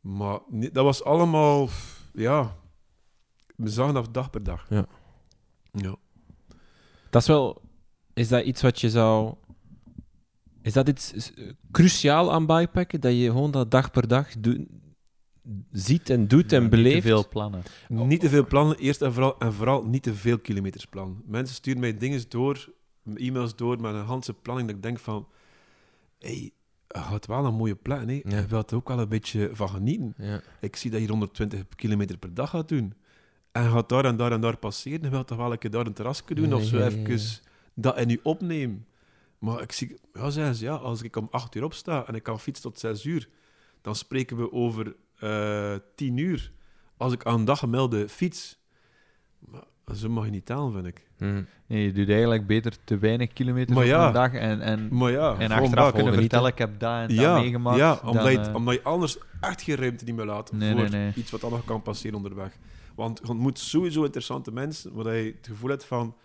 Maar 0.00 0.38
nee, 0.48 0.70
dat 0.70 0.84
was 0.84 1.04
allemaal, 1.04 1.68
ja, 2.12 2.56
we 3.56 3.68
zagen 3.68 3.94
dat 3.94 4.14
dag 4.14 4.30
per 4.30 4.42
dag. 4.42 4.66
Ja. 4.68 4.86
Ja. 5.76 5.96
Dat 7.10 7.22
is 7.22 7.28
wel... 7.28 7.62
Is 8.14 8.28
dat 8.28 8.44
iets 8.44 8.62
wat 8.62 8.80
je 8.80 8.90
zou... 8.90 9.34
Is 10.62 10.72
dat 10.72 10.88
iets 10.88 11.12
s- 11.16 11.32
cruciaal 11.70 12.32
aan 12.32 12.46
bikepacken? 12.46 13.00
Dat 13.00 13.12
je 13.12 13.26
gewoon 13.30 13.50
dat 13.50 13.70
dag 13.70 13.90
per 13.90 14.08
dag 14.08 14.28
doe- 14.38 14.66
ziet 15.72 16.10
en 16.10 16.28
doet 16.28 16.52
en 16.52 16.62
Niet 16.62 16.70
te 16.70 16.76
beleeft? 16.76 17.06
veel 17.06 17.28
plannen. 17.28 17.62
Niet 17.88 18.20
te 18.20 18.28
veel 18.28 18.46
plannen, 18.46 18.76
eerst 18.78 19.02
en 19.02 19.12
vooral, 19.12 19.38
en 19.38 19.52
vooral 19.52 19.84
niet 19.84 20.02
te 20.02 20.14
veel 20.14 20.38
kilometers 20.38 20.86
plannen. 20.86 21.22
Mensen 21.26 21.54
sturen 21.56 21.80
mij 21.80 21.96
dingen 21.96 22.22
door, 22.28 22.72
e-mails 23.14 23.56
door 23.56 23.80
met 23.80 23.94
een 23.94 24.04
handse 24.04 24.34
planning, 24.34 24.66
dat 24.68 24.76
ik 24.76 24.82
denk 24.82 24.98
van, 24.98 25.28
hey, 26.18 26.52
je 26.88 26.98
had 26.98 27.26
wel 27.26 27.44
een 27.44 27.54
mooie 27.54 27.74
plan, 27.76 28.08
hè? 28.08 28.20
Ja. 28.24 28.38
je 28.38 28.46
wilt 28.46 28.70
er 28.70 28.76
ook 28.76 28.88
wel 28.88 28.98
een 29.00 29.08
beetje 29.08 29.50
van 29.52 29.68
genieten. 29.68 30.14
Ja. 30.18 30.40
Ik 30.60 30.76
zie 30.76 30.90
dat 30.90 31.00
je 31.00 31.08
120 31.08 31.64
kilometer 31.76 32.16
per 32.18 32.34
dag 32.34 32.50
gaat 32.50 32.68
doen. 32.68 32.94
En 33.56 33.70
gaat 33.70 33.88
daar 33.88 34.04
en 34.04 34.16
daar 34.16 34.32
en 34.32 34.40
daar 34.40 34.56
passeren. 34.56 35.02
Je 35.02 35.08
wilt 35.08 35.26
toch 35.26 35.38
wel 35.38 35.52
een 35.52 35.58
keer 35.58 35.70
daar 35.70 35.86
een 35.86 35.92
terrasje 35.92 36.34
doen 36.34 36.54
of 36.54 36.64
zo 36.64 36.78
even 36.78 37.18
dat 37.74 37.98
in 37.98 38.08
je 38.08 38.20
opnemen. 38.22 38.86
Maar 39.38 39.62
ik 39.62 39.72
zie, 39.72 39.96
ja, 40.12 40.30
zeggen 40.30 40.54
ze, 40.54 40.64
ja, 40.64 40.74
als 40.74 41.02
ik 41.02 41.16
om 41.16 41.28
8 41.30 41.54
uur 41.54 41.64
opsta 41.64 42.06
en 42.06 42.14
ik 42.14 42.22
kan 42.22 42.40
fietsen 42.40 42.64
tot 42.64 42.78
6 42.78 43.04
uur, 43.04 43.28
dan 43.82 43.94
spreken 43.94 44.36
we 44.36 44.52
over 44.52 44.94
eh 45.18 45.74
10 45.94 46.16
uur. 46.16 46.52
Als 46.96 47.12
ik 47.12 47.24
aan 47.24 47.38
een 47.38 47.44
dag 47.44 47.58
gemelde 47.58 48.08
fiets. 48.08 48.58
Maar 49.84 49.96
zo 49.96 50.08
mag 50.08 50.24
je 50.24 50.30
niet 50.30 50.46
tellen, 50.46 50.72
vind 50.72 50.86
ik. 50.86 51.06
Hm. 51.18 51.42
Nee, 51.66 51.84
je 51.84 51.92
doet 51.92 52.08
eigenlijk 52.08 52.46
beter 52.46 52.72
te 52.84 52.98
weinig 52.98 53.32
kilometers 53.32 53.86
ja. 53.86 54.06
een 54.06 54.12
dag 54.12 54.32
en, 54.32 54.60
en, 54.60 54.88
Maar 54.90 55.10
ja, 55.10 55.36
en 55.38 55.50
achteraf 55.50 55.92
kunnen 55.92 56.14
vertellen, 56.14 56.50
ik 56.50 56.58
heb 56.58 56.80
dat 56.80 57.00
en 57.00 57.08
dat 57.08 57.16
ja, 57.16 57.38
meegemaakt. 57.38 57.78
Ja, 57.78 58.00
omdat, 58.04 58.22
dan, 58.22 58.32
je, 58.32 58.38
eh, 58.38 58.54
omdat 58.54 58.74
je 58.74 58.82
anders 58.82 59.18
echt 59.40 59.62
geen 59.62 59.76
ruimte 59.76 60.04
niet 60.04 60.14
meer 60.14 60.24
laat 60.24 60.52
Nee, 60.52 60.70
voor 60.70 60.80
nee, 60.80 60.90
nee. 60.90 61.12
iets 61.14 61.30
wat 61.30 61.44
anders 61.44 61.64
kan 61.64 61.82
passeren 61.82 62.16
onderweg. 62.16 62.58
Want 62.96 63.20
je 63.22 63.28
ontmoet 63.28 63.58
sowieso 63.58 64.04
interessante 64.04 64.52
mensen, 64.52 64.92
waar 64.92 65.14
je 65.14 65.32
het 65.36 65.46
gevoel 65.46 65.70
hebt 65.70 65.84
van... 65.84 66.16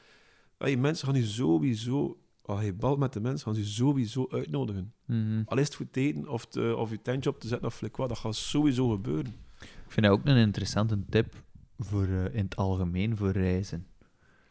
Hey, 0.58 0.78
mensen 0.78 1.08
gaan 1.08 1.16
je 1.16 1.26
sowieso... 1.26 2.16
Als 2.46 2.64
je 2.64 2.74
balt 2.74 3.00
met 3.00 3.14
de 3.14 3.20
mensen, 3.22 3.46
gaan 3.46 3.56
ze 3.56 3.62
je 3.62 3.68
sowieso 3.68 4.28
uitnodigen. 4.30 4.94
mhm. 5.06 5.42
Al 5.46 5.58
is 5.58 5.66
het 5.66 5.76
voor 5.76 5.86
het 5.86 5.98
eten, 5.98 6.28
of, 6.28 6.46
te, 6.46 6.76
of 6.78 6.90
je 6.90 7.02
tentje 7.02 7.30
op 7.30 7.40
te 7.40 7.48
zetten, 7.48 7.68
of 7.68 7.76
flik 7.76 7.96
wat, 7.98 8.10
dat 8.10 8.18
gaat 8.18 8.36
sowieso 8.36 8.90
gebeuren. 8.90 9.34
Ik 9.62 9.68
vind 9.88 10.06
dat 10.06 10.16
ook 10.16 10.26
een 10.26 10.36
interessante 10.36 11.00
tip 11.10 11.34
voor, 11.80 12.04
eh, 12.04 12.36
in 12.36 12.44
het 12.44 12.56
algemeen 12.56 13.18
voor 13.18 13.32
reizen. 13.32 13.86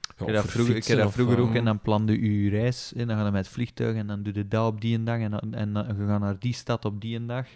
Ja, 0.00 0.26
ik 0.26 0.26
heb 0.26 0.34
dat 0.34 0.50
vroeger, 0.50 0.60
ik 0.60 0.66
heb 0.66 0.74
fietsen 0.76 0.96
dat 0.96 1.06
of, 1.06 1.12
vroeger 1.12 1.36
eh, 1.38 1.42
ook 1.44 1.54
en 1.54 1.64
dan 1.64 1.80
plande 1.80 2.12
je 2.20 2.42
je 2.42 2.50
reis 2.50 2.92
in. 2.92 3.06
Dan 3.06 3.16
ga 3.16 3.24
je 3.24 3.30
met 3.30 3.44
het 3.44 3.54
vliegtuig 3.54 3.96
en 3.96 4.06
dan 4.06 4.22
doe 4.22 4.34
je 4.34 4.48
dat 4.48 4.66
op 4.72 4.80
die 4.80 4.94
een 4.94 5.04
dag 5.04 5.18
en, 5.18 5.30
dan- 5.30 5.54
en, 5.54 5.72
dan- 5.72 5.86
je 5.86 6.06
gaat 6.06 6.20
naar 6.20 6.38
die 6.38 6.54
stad 6.54 6.84
op 6.84 7.00
die 7.00 7.16
een 7.16 7.26
dag. 7.26 7.46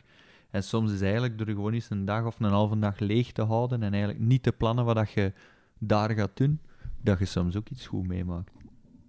En 0.54 0.62
soms 0.62 0.92
is 0.92 1.00
eigenlijk 1.00 1.38
door 1.38 1.46
gewoon 1.46 1.72
eens 1.72 1.90
een 1.90 2.04
dag 2.04 2.24
of 2.24 2.40
een 2.40 2.50
halve 2.50 2.78
dag 2.78 2.98
leeg 2.98 3.32
te 3.32 3.42
houden 3.42 3.82
en 3.82 3.92
eigenlijk 3.92 4.24
niet 4.24 4.42
te 4.42 4.52
plannen 4.52 4.84
wat 4.84 4.94
dat 4.96 5.10
je 5.10 5.32
daar 5.78 6.10
gaat 6.10 6.36
doen, 6.36 6.60
dat 7.00 7.18
je 7.18 7.24
soms 7.24 7.56
ook 7.56 7.68
iets 7.68 7.86
goed 7.86 8.06
meemaakt. 8.06 8.50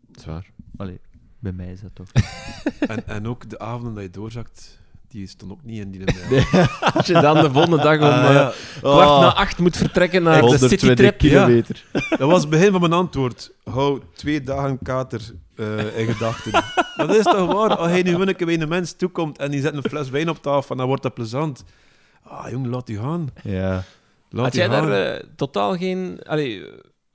Dat 0.07 0.17
is 0.17 0.25
waar. 0.25 0.51
Allee, 0.77 0.99
bij 1.39 1.51
mij 1.51 1.71
is 1.71 1.81
dat 1.81 1.95
toch. 1.95 2.11
en, 2.79 3.07
en 3.07 3.27
ook 3.27 3.49
de 3.49 3.59
avonden 3.59 3.93
dat 3.93 4.03
je 4.03 4.09
doorzakt, 4.09 4.81
die 5.07 5.27
stond 5.27 5.51
ook 5.51 5.63
niet 5.63 5.79
in 5.79 5.91
die... 5.91 6.03
eh, 6.51 6.95
Als 6.95 7.07
je 7.07 7.13
dan 7.13 7.41
de 7.41 7.51
volgende 7.51 7.77
dag 7.77 7.95
om 7.95 8.05
ja. 8.33 8.51
kwart 8.79 9.09
Oh. 9.09 9.19
na 9.19 9.33
acht 9.33 9.59
moet 9.59 9.77
vertrekken 9.77 10.23
naar 10.23 10.33
de 10.33 10.39
120 10.41 10.79
citytrip. 10.79 11.17
kilometer. 11.17 11.85
Dat 12.19 12.29
was 12.29 12.41
het 12.41 12.49
begin 12.49 12.71
van 12.71 12.79
mijn 12.79 12.93
antwoord. 12.93 13.51
Hou 13.63 14.01
twee 14.15 14.41
dagen 14.43 14.79
kater 14.83 15.21
eh, 15.55 15.97
in 15.99 16.13
gedachten. 16.13 16.51
dat 17.07 17.15
is 17.15 17.23
toch 17.23 17.53
waar? 17.53 17.75
Als 17.75 17.89
hij 17.89 18.01
nu 18.03 18.13
een 18.15 18.35
keer 18.35 18.45
bij 18.45 18.59
een 18.61 18.69
mens 18.69 18.93
toekomt 18.93 19.37
en 19.37 19.51
die 19.51 19.61
zet 19.61 19.73
een 19.73 19.83
fles 19.83 20.09
wijn 20.09 20.29
op 20.29 20.41
tafel, 20.41 20.75
dan 20.75 20.87
wordt 20.87 21.03
dat 21.03 21.13
plezant. 21.13 21.63
Ah, 22.23 22.49
jong, 22.49 22.65
laat 22.67 22.89
u 22.89 22.97
gaan. 22.97 23.27
Ja. 23.43 23.83
Laat 24.29 24.43
Had 24.45 24.55
u 24.55 24.57
jij 24.57 24.69
gaan. 24.69 24.87
daar 24.87 25.21
totaal 25.35 25.77
geen... 25.77 26.19
Allee, 26.23 26.63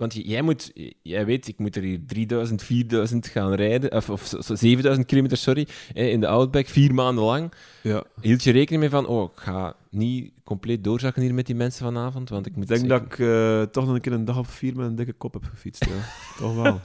want 0.01 0.15
jij 0.15 0.43
moet... 0.43 0.73
Jij 1.03 1.27
weet, 1.27 1.49
ik 1.49 1.59
moet 1.59 1.77
er 1.77 1.83
hier 1.83 2.01
3000, 2.07 2.63
4000 2.63 3.27
gaan 3.27 3.53
rijden. 3.53 3.93
Of, 3.93 4.11
of 4.11 4.27
zo- 4.27 4.41
zo 4.41 4.55
7000 4.55 5.07
kilometer, 5.07 5.37
sorry. 5.37 5.69
In 5.93 6.21
de 6.21 6.27
Outback, 6.27 6.67
vier 6.67 6.95
maanden 6.95 7.25
lang. 7.25 7.53
Ja. 7.83 8.05
Hield 8.21 8.43
je 8.43 8.51
rekening 8.53 8.81
mee 8.81 8.91
van... 8.91 9.07
Oh, 9.07 9.31
ik 9.33 9.41
ga 9.41 9.75
niet 9.91 10.33
compleet 10.45 10.85
doorzakken 10.85 11.23
hier 11.23 11.35
met 11.35 11.47
die 11.47 11.55
mensen 11.55 11.85
vanavond, 11.85 12.29
want 12.29 12.47
ik 12.47 12.57
moet... 12.57 12.71
Ik 12.71 12.77
denk 12.77 12.89
dat 12.89 13.03
ik 13.03 13.19
eh, 13.19 13.63
toch 13.63 13.85
nog 13.87 13.95
een 13.95 14.01
keer 14.01 14.13
een 14.13 14.25
dag 14.25 14.39
of 14.39 14.49
vier 14.49 14.77
met 14.77 14.87
een 14.87 14.95
dikke 14.97 15.13
kop 15.13 15.33
heb 15.33 15.45
gefietst. 15.45 15.85
Ja. 15.85 15.91
toch 16.41 16.55
wel. 16.55 16.81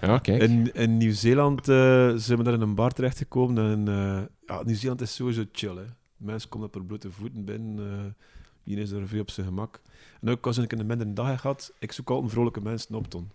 Ja, 0.00 0.18
kijk. 0.18 0.42
In, 0.42 0.74
in 0.74 0.96
Nieuw-Zeeland 0.96 1.68
eh, 1.68 2.12
zijn 2.16 2.38
we 2.38 2.44
daar 2.44 2.54
in 2.54 2.60
een 2.60 2.74
bar 2.74 2.92
terechtgekomen. 2.92 3.70
En, 3.70 3.88
eh, 3.88 4.22
ja, 4.46 4.62
Nieuw-Zeeland 4.64 5.00
is 5.00 5.14
sowieso 5.14 5.44
chill. 5.52 5.76
Hè. 5.76 5.84
Mensen 6.16 6.48
komen 6.48 6.66
op 6.66 6.74
hun 6.74 6.86
blote 6.86 7.10
voeten 7.10 7.44
binnen. 7.44 8.16
iedereen 8.64 8.90
is 8.90 8.96
er 8.96 9.08
veel 9.08 9.20
op 9.20 9.30
zijn 9.30 9.46
gemak. 9.46 9.80
En 10.20 10.28
ook 10.30 10.46
als 10.46 10.58
ik 10.58 10.72
een 10.72 10.86
minder 10.86 11.14
dag 11.14 11.26
heb 11.26 11.38
gehad, 11.38 11.72
ik 11.78 11.92
zoek 11.92 12.10
altijd 12.10 12.32
vrolijke 12.32 12.60
mensen 12.60 12.94
op, 12.94 13.08
Ton. 13.08 13.30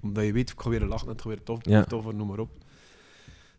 Omdat 0.00 0.24
je 0.24 0.32
weet, 0.32 0.50
ik 0.50 0.60
ga 0.60 0.68
weer 0.70 0.84
lachen, 0.84 1.08
het 1.08 1.20
gaat 1.20 1.28
weer 1.28 1.42
tof, 1.42 1.58
Ja. 1.62 1.84
tof, 1.84 2.12
noem 2.12 2.28
maar 2.28 2.38
op. 2.38 2.50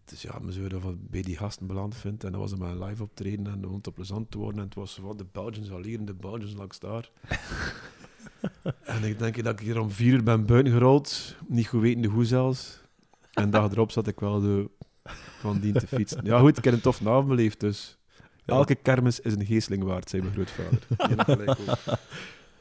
Dus 0.06 0.22
ja, 0.22 0.40
me 0.42 0.52
zo 0.54 0.68
dat 0.68 1.10
bij 1.10 1.22
die 1.22 1.38
gasten 1.38 1.68
beland 1.68 1.96
vindt. 1.96 2.24
En 2.24 2.32
dat 2.32 2.42
was 2.42 2.52
een 2.52 2.60
mijn 2.60 2.84
live 2.84 3.04
optreden 3.04 3.48
en 3.48 3.68
om 3.68 3.82
te 3.82 3.92
plezant 3.92 4.32
te 4.32 4.38
worden. 4.38 4.60
En 4.60 4.66
het 4.66 4.76
was 4.76 4.98
wat 4.98 5.18
de 5.18 5.26
Belgians 5.32 5.72
al 5.72 5.84
hier 5.84 6.00
en 6.00 6.06
de 6.06 6.14
Belgians 6.14 6.54
langs 6.54 6.80
daar. 6.80 7.10
en 8.84 9.04
ik 9.04 9.20
denk 9.20 9.44
dat 9.44 9.60
ik 9.60 9.66
hier 9.66 9.80
om 9.80 9.92
vier 9.92 10.14
uur 10.14 10.24
ben 10.24 10.46
buiten 10.46 10.74
gerold, 10.74 11.36
niet 11.48 11.68
goed 11.68 11.82
wetende 11.82 12.08
hoe 12.08 12.26
zelfs. 12.26 12.82
En 13.34 13.50
dag 13.50 13.72
erop 13.72 13.92
zat 13.92 14.08
ik 14.08 14.20
wel 14.20 14.40
de, 14.42 14.70
van 15.40 15.60
dien 15.60 15.74
te 15.74 15.88
fietsen. 15.88 16.26
Ja 16.26 16.40
goed, 16.40 16.58
ik 16.58 16.64
heb 16.64 16.74
een 16.74 16.82
tof 16.82 17.08
avond 17.08 17.28
beleefd, 17.28 17.60
dus... 17.60 17.98
Elke 18.46 18.76
kermis 18.76 19.20
is 19.20 19.34
een 19.34 19.46
geesteling 19.46 19.84
waard, 19.84 20.10
zei 20.10 20.22
mijn 20.22 20.34
grootvader. 20.34 20.80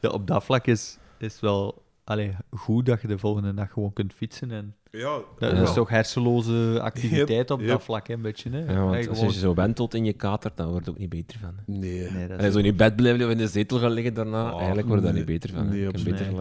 Ja, 0.03 0.09
op 0.09 0.27
dat 0.27 0.43
vlak 0.43 0.67
is 0.67 0.97
is 1.17 1.39
wel 1.39 1.83
allee, 2.03 2.35
goed 2.51 2.85
dat 2.85 3.01
je 3.01 3.07
de 3.07 3.17
volgende 3.17 3.53
dag 3.53 3.71
gewoon 3.71 3.93
kunt 3.93 4.13
fietsen. 4.13 4.51
En 4.51 4.75
Ja, 4.91 5.01
dat, 5.39 5.51
Ja. 5.51 5.57
dat 5.57 5.67
is 5.67 5.73
toch 5.73 5.89
hersenloze 5.89 6.79
activiteit 6.81 7.51
op 7.51 7.59
Yep. 7.59 7.69
dat 7.69 7.83
vlak, 7.83 8.07
hè, 8.07 8.13
een 8.13 8.21
beetje. 8.21 8.49
Hè? 8.49 8.59
Ja, 8.73 8.83
want 8.85 9.07
als 9.07 9.17
gewoon- 9.17 9.33
je 9.33 9.39
zo 9.39 9.53
wentelt 9.53 9.93
in 9.93 10.05
je 10.05 10.13
kater, 10.13 10.51
dan 10.55 10.69
word 10.69 10.85
je 10.85 10.91
ook 10.91 10.97
niet 10.97 11.09
beter 11.09 11.39
van. 11.39 11.55
hè. 11.55 11.73
Nee, 11.73 12.11
Nee, 12.11 12.27
dat 12.27 12.39
En 12.39 12.45
is 12.45 12.51
zo 12.53 12.59
in 12.59 12.65
je 12.65 12.73
bed 12.73 12.95
blijven 12.95 13.25
of 13.25 13.31
in 13.31 13.37
de 13.37 13.47
zetel 13.47 13.79
gaan 13.79 13.91
liggen 13.91 14.13
daarna, 14.13 14.51
Oh, 14.51 14.57
eigenlijk 14.57 14.87
word 14.87 14.99
je 14.99 15.05
daar 15.05 15.15
nee. 15.15 15.23
niet 15.25 15.31
beter 15.41 15.55
van. 15.55 15.69
Nee, 15.69 15.87
absoluut 15.87 16.17
beter 16.17 16.33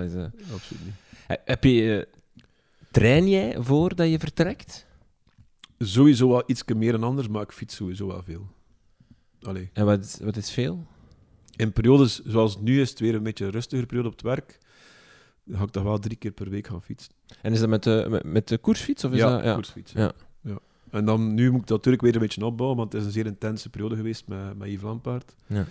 absoluut 0.52 0.84
niet. 0.84 0.94
He- 1.26 1.36
Heb 1.44 1.64
je... 1.64 2.06
eh, 2.06 2.42
train 2.90 3.28
jij 3.28 3.56
voordat 3.58 4.08
je 4.10 4.18
vertrekt? 4.18 4.86
Sowieso 5.78 6.28
wel 6.28 6.42
iets 6.46 6.64
meer 6.76 6.92
dan 6.92 7.02
anders, 7.02 7.28
maar 7.28 7.42
ik 7.42 7.52
fiets 7.52 7.76
sowieso 7.76 8.06
wel 8.06 8.22
veel. 8.22 8.46
Allee. 9.42 9.70
En 9.72 9.84
wat 9.84 10.00
is, 10.04 10.18
wat 10.22 10.36
is 10.36 10.50
veel? 10.50 10.86
In 11.62 11.72
periodes 11.72 12.22
zoals 12.24 12.58
nu 12.60 12.80
is 12.80 12.90
het 12.90 12.98
weer 12.98 13.14
een 13.14 13.22
beetje 13.22 13.44
een 13.44 13.50
rustiger 13.50 13.86
periode 13.86 14.08
op 14.08 14.14
het 14.14 14.22
werk. 14.22 14.58
Dan 15.44 15.58
ga 15.58 15.64
ik 15.64 15.70
toch 15.70 15.82
wel 15.82 15.98
drie 15.98 16.16
keer 16.16 16.30
per 16.30 16.50
week 16.50 16.66
gaan 16.66 16.82
fietsen. 16.82 17.12
En 17.42 17.52
is 17.52 17.60
dat 17.60 17.68
met 17.68 17.82
de, 17.82 18.06
met, 18.10 18.24
met 18.24 18.48
de 18.48 18.58
koersfiets? 18.58 19.04
Of 19.04 19.12
is 19.12 19.18
ja, 19.18 19.30
dat, 19.30 19.44
ja. 19.44 19.54
koersfiets, 19.54 19.92
Ja. 19.92 20.12
ja. 20.40 20.58
En 20.90 21.04
dan, 21.04 21.34
nu 21.34 21.50
moet 21.50 21.60
ik 21.60 21.66
dat 21.66 21.76
natuurlijk 21.76 22.02
weer 22.02 22.14
een 22.14 22.20
beetje 22.20 22.44
opbouwen, 22.44 22.78
want 22.78 22.92
het 22.92 23.00
is 23.00 23.06
een 23.06 23.12
zeer 23.12 23.26
intense 23.26 23.70
periode 23.70 23.96
geweest 23.96 24.26
met, 24.26 24.58
met 24.58 24.68
Yves 24.68 24.82
Lampaard. 24.82 25.34
Ja. 25.46 25.66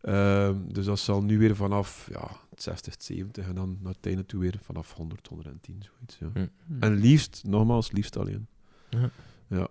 Ehm, 0.00 0.56
dus 0.66 0.84
dat 0.84 0.98
zal 0.98 1.22
nu 1.22 1.38
weer 1.38 1.56
vanaf 1.56 2.08
ja, 2.12 2.30
60, 2.56 2.94
70 2.98 3.46
en 3.46 3.54
dan 3.54 3.78
naar 3.82 3.92
het 3.92 4.06
einde 4.06 4.26
toe 4.26 4.40
weer 4.40 4.58
vanaf 4.62 4.92
100, 4.92 5.26
110, 5.26 5.82
zoiets. 5.82 6.34
Ja. 6.34 6.48
En 6.80 6.94
liefst, 6.94 7.42
nogmaals, 7.46 7.90
liefst 7.92 8.16
alleen. 8.16 8.46
Ja. 8.90 9.10
Ja. 9.48 9.68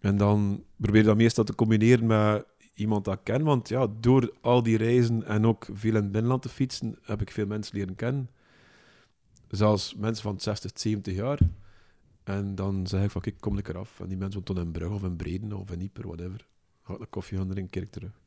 En 0.00 0.16
dan 0.16 0.64
probeer 0.76 1.00
je 1.00 1.06
dat 1.06 1.16
meestal 1.16 1.44
te 1.44 1.54
combineren 1.54 2.06
met 2.06 2.44
iemand 2.76 3.04
dat 3.04 3.14
ik 3.14 3.20
ken. 3.22 3.42
Want 3.42 3.68
ja, 3.68 3.86
door 4.00 4.32
al 4.40 4.62
die 4.62 4.76
reizen 4.76 5.24
en 5.24 5.46
ook 5.46 5.66
veel 5.72 5.94
in 5.94 6.02
het 6.02 6.12
binnenland 6.12 6.42
te 6.42 6.48
fietsen, 6.48 6.98
heb 7.02 7.20
ik 7.20 7.30
veel 7.30 7.46
mensen 7.46 7.76
leren 7.76 7.94
kennen. 7.94 8.30
Zelfs 9.48 9.94
mensen 9.94 10.22
van 10.22 10.40
60, 10.40 10.70
70 10.74 11.14
jaar. 11.14 11.38
En 12.24 12.54
dan 12.54 12.86
zeg 12.86 13.02
ik 13.04 13.10
van, 13.10 13.20
kijk, 13.20 13.40
kom 13.40 13.54
lekker 13.54 13.78
af. 13.78 14.00
En 14.00 14.08
die 14.08 14.16
mensen 14.16 14.40
wonen 14.40 14.54
dan 14.54 14.64
in 14.64 14.72
Brugge 14.72 14.94
of 14.94 15.02
in 15.02 15.16
Breden 15.16 15.52
of 15.52 15.70
in 15.70 15.80
Ieper, 15.80 16.06
whatever. 16.06 16.46
Ga 16.82 16.94
ik 16.94 17.00
een 17.00 17.10
koffie 17.10 17.38
gaan 17.38 17.68
keer 17.68 17.82
ik 17.82 17.90
terug. 17.90 18.20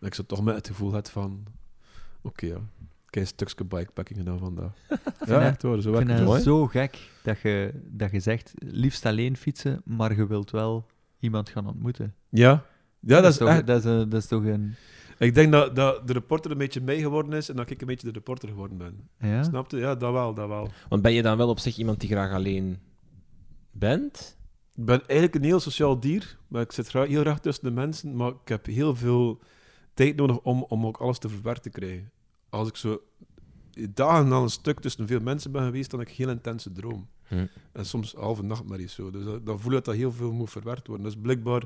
En 0.00 0.06
ik 0.06 0.14
zo 0.14 0.22
toch 0.22 0.42
met 0.42 0.54
het 0.54 0.66
gevoel 0.66 0.92
had 0.92 1.10
van, 1.10 1.44
oké 2.22 2.46
ja, 2.46 2.56
ik 2.56 3.14
heb 3.14 3.22
een 3.22 3.26
stukje 3.26 3.64
bikepacking 3.64 4.18
gedaan 4.18 4.38
vandaag. 4.38 4.72
ja, 5.26 5.40
echt 5.40 5.62
hoor, 5.62 5.82
zo 5.82 5.92
Ik 5.92 6.06
werkt 6.06 6.28
het. 6.30 6.42
zo 6.42 6.66
gek 6.66 7.10
dat 7.22 7.40
je, 7.40 7.80
dat 7.84 8.10
je 8.10 8.20
zegt, 8.20 8.52
liefst 8.58 9.06
alleen 9.06 9.36
fietsen, 9.36 9.82
maar 9.84 10.16
je 10.16 10.26
wilt 10.26 10.50
wel 10.50 10.86
iemand 11.18 11.48
gaan 11.48 11.66
ontmoeten. 11.66 12.14
Ja, 12.28 12.64
ja 13.06 13.20
dat 13.20 13.30
is 13.32 13.36
toch, 13.38 13.48
echt... 13.48 13.66
dat 13.66 13.78
is, 13.78 13.84
een- 13.84 14.08
dat 14.08 14.22
is 14.22 14.26
toch 14.28 14.44
een... 14.44 14.74
Ik 15.18 15.34
denk 15.34 15.52
dat, 15.52 15.76
dat 15.76 16.06
de 16.06 16.12
reporter 16.12 16.50
een 16.50 16.58
beetje 16.58 16.80
mij 16.80 17.00
geworden 17.00 17.32
is 17.32 17.48
en 17.48 17.56
dat 17.56 17.70
ik 17.70 17.80
een 17.80 17.86
beetje 17.86 18.06
de 18.06 18.12
reporter 18.12 18.48
geworden 18.48 18.76
ben. 18.78 19.08
Ja? 19.30 19.42
Snap 19.42 19.70
je? 19.70 19.76
Ja, 19.76 19.94
dat 19.94 20.12
wel, 20.12 20.34
dat 20.34 20.48
wel. 20.48 20.68
Want 20.88 21.02
ben 21.02 21.12
je 21.12 21.22
dan 21.22 21.36
wel 21.36 21.48
op 21.48 21.58
zich 21.58 21.76
iemand 21.76 22.00
die 22.00 22.08
graag 22.08 22.32
alleen 22.32 22.78
bent? 23.72 24.36
Ik 24.74 24.84
ben 24.84 24.98
eigenlijk 25.06 25.34
een 25.34 25.44
heel 25.44 25.60
sociaal 25.60 26.00
dier, 26.00 26.38
maar 26.48 26.62
ik 26.62 26.72
zit 26.72 26.88
graag, 26.88 27.06
heel 27.06 27.20
graag 27.20 27.40
tussen 27.40 27.64
de 27.64 27.70
mensen, 27.70 28.16
maar 28.16 28.28
ik 28.28 28.48
heb 28.48 28.66
heel 28.66 28.94
veel 28.96 29.40
tijd 29.94 30.16
nodig 30.16 30.38
om, 30.40 30.62
om 30.68 30.86
ook 30.86 30.96
alles 30.96 31.18
te 31.18 31.28
verwerkt 31.28 31.62
te 31.62 31.70
krijgen. 31.70 32.10
Als 32.48 32.68
ik 32.68 32.76
zo 32.76 33.00
dagen 33.90 34.32
aan 34.32 34.42
een 34.42 34.48
stuk 34.50 34.80
tussen 34.80 35.06
veel 35.06 35.20
mensen 35.20 35.52
ben 35.52 35.64
geweest, 35.64 35.90
dan 35.90 36.00
heb 36.00 36.08
ik 36.08 36.18
een 36.18 36.24
heel 36.24 36.34
intense 36.34 36.72
droom. 36.72 37.08
Hm. 37.28 37.46
En 37.72 37.86
soms 37.86 38.12
halve 38.14 38.42
nachtmerries 38.42 38.94
zo. 38.94 39.10
Dus 39.10 39.24
dat- 39.24 39.46
dan 39.46 39.60
voel 39.60 39.72
ik 39.72 39.84
dat 39.84 39.94
heel 39.94 40.12
veel 40.12 40.32
moet 40.32 40.50
verwerkt 40.50 40.86
worden. 40.86 41.06
Dus 41.06 41.16
blijkbaar 41.16 41.62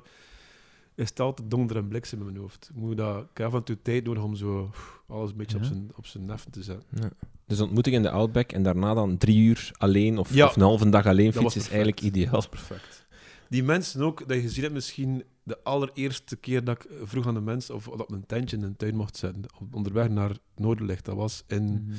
is 0.98 1.08
het 1.08 1.20
altijd 1.20 1.50
donder 1.50 1.76
en 1.76 1.88
bliksem 1.88 2.18
in 2.18 2.24
mijn 2.24 2.36
hoofd. 2.36 2.68
Ik, 2.74 2.76
moet 2.80 2.96
dat, 2.96 3.16
ik 3.22 3.38
heb 3.38 3.46
af 3.46 3.54
en 3.54 3.62
toe 3.64 3.78
tijd 3.82 4.04
nodig 4.04 4.22
om 4.22 4.34
zo 4.34 4.70
alles 5.08 5.30
een 5.30 5.36
beetje 5.36 5.56
op 5.56 5.62
Ja. 5.62 5.68
zijn, 5.68 5.90
op 5.96 6.06
zijn 6.06 6.24
neffen 6.24 6.50
te 6.50 6.62
zetten. 6.62 7.12
Dus 7.46 7.60
ontmoeting 7.60 7.96
in 7.96 8.02
de 8.02 8.10
Outback 8.10 8.52
en 8.52 8.62
daarna 8.62 8.94
dan 8.94 9.18
drie 9.18 9.38
uur 9.38 9.70
alleen 9.76 10.18
of, 10.18 10.34
Ja. 10.34 10.46
of 10.46 10.56
een 10.56 10.62
halve 10.62 10.88
dag 10.88 11.06
alleen 11.06 11.32
fietsen 11.32 11.60
is 11.60 11.68
eigenlijk 11.68 12.00
ideaal. 12.00 12.30
Dat 12.32 12.42
is 12.42 12.48
perfect. 12.48 13.06
Die 13.48 13.62
mensen 13.62 14.02
ook, 14.02 14.28
dat 14.28 14.36
je 14.36 14.42
gezien 14.42 14.62
hebt 14.62 14.74
misschien 14.74 15.24
de 15.42 15.58
allereerste 15.62 16.36
keer 16.36 16.64
dat 16.64 16.82
ik 16.84 16.90
vroeg 17.02 17.26
aan 17.26 17.34
de 17.34 17.40
mensen 17.40 17.74
of 17.74 17.84
dat 17.96 18.08
mijn 18.10 18.26
tentje 18.26 18.56
in 18.56 18.62
een 18.62 18.76
tuin 18.76 18.96
mocht 18.96 19.16
zetten, 19.16 19.42
onderweg 19.72 20.08
naar 20.08 20.30
Noorderlicht. 20.56 21.04
Dat 21.04 21.14
was 21.16 21.44
in 21.46 21.64
Mhm. 21.64 21.96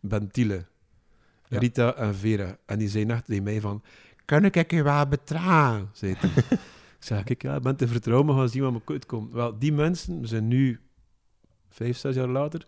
Bentile. 0.00 0.64
Ja. 1.48 1.58
Rita 1.58 1.94
en 1.94 2.14
Vera. 2.14 2.56
En 2.66 2.78
die 2.78 2.88
zeiden 2.88 3.14
echt 3.16 3.24
tegen 3.24 3.42
mij 3.42 3.60
van, 3.60 3.82
kan 4.24 4.44
ik 4.44 4.70
je 4.70 4.82
wel 4.82 5.06
betragen? 5.06 5.88
Zei 5.92 6.16
hij. 7.08 7.22
ik 7.24 7.42
ja, 7.42 7.56
ik 7.56 7.62
ben 7.62 7.76
te 7.76 7.88
vertrouwen, 7.88 8.26
maar 8.26 8.36
gaan 8.36 8.48
zien 8.48 8.62
wat 8.62 8.72
me 8.72 8.80
uitkomt. 8.84 9.32
Wel, 9.32 9.58
die 9.58 9.72
mensen, 9.72 10.20
we 10.20 10.26
zijn 10.26 10.48
nu 10.48 10.80
vijf, 11.68 11.96
zes 11.96 12.14
jaar 12.14 12.28
later, 12.28 12.66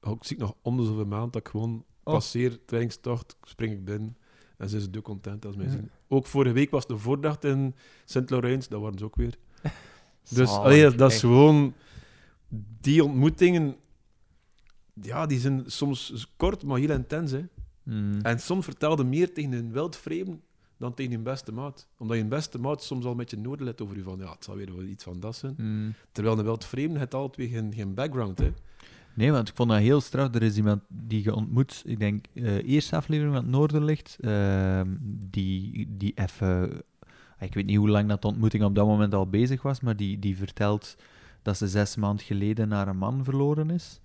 ook 0.00 0.24
zie 0.24 0.36
ik 0.36 0.42
nog 0.42 0.54
om 0.62 0.76
de 0.76 0.84
zoveel 0.84 1.06
maand 1.06 1.32
dat 1.32 1.42
ik 1.42 1.48
gewoon 1.48 1.84
Oh. 2.04 2.12
passeer, 2.14 2.64
trainingstocht, 2.64 3.36
spring 3.42 3.72
ik 3.72 3.84
binnen. 3.84 4.16
En 4.56 4.68
ze 4.68 4.80
zijn 4.80 4.94
zo 4.94 5.00
content 5.02 5.46
als 5.46 5.56
mij 5.56 5.64
Ja. 5.66 5.70
zien. 5.72 5.90
Ook 6.08 6.26
vorige 6.26 6.54
week 6.54 6.70
was 6.70 6.86
de 6.86 6.98
voordag 6.98 7.38
in 7.38 7.74
Sint-Laurens, 8.04 8.68
dat 8.68 8.80
waren 8.80 8.98
ze 8.98 9.04
ook 9.04 9.16
weer. 9.16 9.34
Dus 10.30 10.48
Zalig, 10.48 10.64
allee, 10.64 10.94
dat 10.94 11.12
is 11.12 11.20
gewoon... 11.20 11.74
Die 12.80 13.04
ontmoetingen, 13.04 13.76
ja, 15.02 15.26
die 15.26 15.38
zijn 15.38 15.62
soms 15.66 16.32
kort, 16.36 16.64
maar 16.64 16.78
heel 16.78 16.90
intens. 16.90 17.30
Hè. 17.30 17.44
Mhm. 17.82 18.20
En 18.22 18.40
soms 18.40 18.64
vertelde 18.64 19.04
meer 19.04 19.32
tegen 19.32 19.52
een 19.52 19.72
wildvreemde 19.72 20.38
dan 20.76 20.94
tegen 20.94 21.12
je 21.12 21.18
beste 21.18 21.52
maat. 21.52 21.88
Omdat 21.96 22.16
je 22.16 22.24
beste 22.24 22.58
maat 22.58 22.82
soms 22.82 23.04
al 23.04 23.10
een 23.10 23.16
beetje 23.16 23.36
nodig 23.36 23.66
let 23.66 23.82
over 23.82 23.96
je 23.96 24.02
van, 24.02 24.18
ja, 24.18 24.30
het 24.30 24.44
zal 24.44 24.56
weer 24.56 24.76
wel 24.76 24.84
iets 24.84 25.04
van 25.04 25.20
dat 25.20 25.36
zijn. 25.36 25.54
Mhm. 25.56 25.90
Terwijl 26.12 26.38
een 26.38 26.44
wildvreemde 26.44 26.98
heeft 26.98 27.14
altijd 27.14 27.36
weer 27.36 27.58
geen, 27.58 27.72
geen 27.74 27.94
background. 27.94 28.38
Hè. 28.38 28.52
Nee, 29.14 29.32
want 29.32 29.48
ik 29.48 29.56
vond 29.56 29.70
dat 29.70 29.78
heel 29.78 30.00
straf. 30.00 30.34
Er 30.34 30.42
is 30.42 30.56
iemand 30.56 30.82
die 30.88 31.24
je 31.24 31.34
ontmoet, 31.34 31.82
ik 31.86 31.98
denk, 31.98 32.26
eh 32.34 32.68
eerste 32.68 32.96
aflevering 32.96 33.34
van 33.34 33.42
het 33.42 33.52
Noorderlicht, 33.52 34.16
ehm, 34.20 34.96
die, 35.30 35.86
die 35.96 36.12
even... 36.14 36.82
Ik 37.38 37.54
weet 37.54 37.66
niet 37.66 37.76
hoe 37.76 37.88
lang 37.88 38.08
dat 38.08 38.22
de 38.22 38.28
ontmoeting 38.28 38.64
op 38.64 38.74
dat 38.74 38.86
moment 38.86 39.14
al 39.14 39.28
bezig 39.28 39.62
was, 39.62 39.80
maar 39.80 39.96
die, 39.96 40.18
die 40.18 40.36
vertelt 40.36 40.96
dat 41.42 41.56
ze 41.56 41.68
zes 41.68 41.96
maanden 41.96 42.24
geleden 42.24 42.68
naar 42.68 42.88
een 42.88 42.96
man 42.96 43.24
verloren 43.24 43.70
is. 43.70 44.00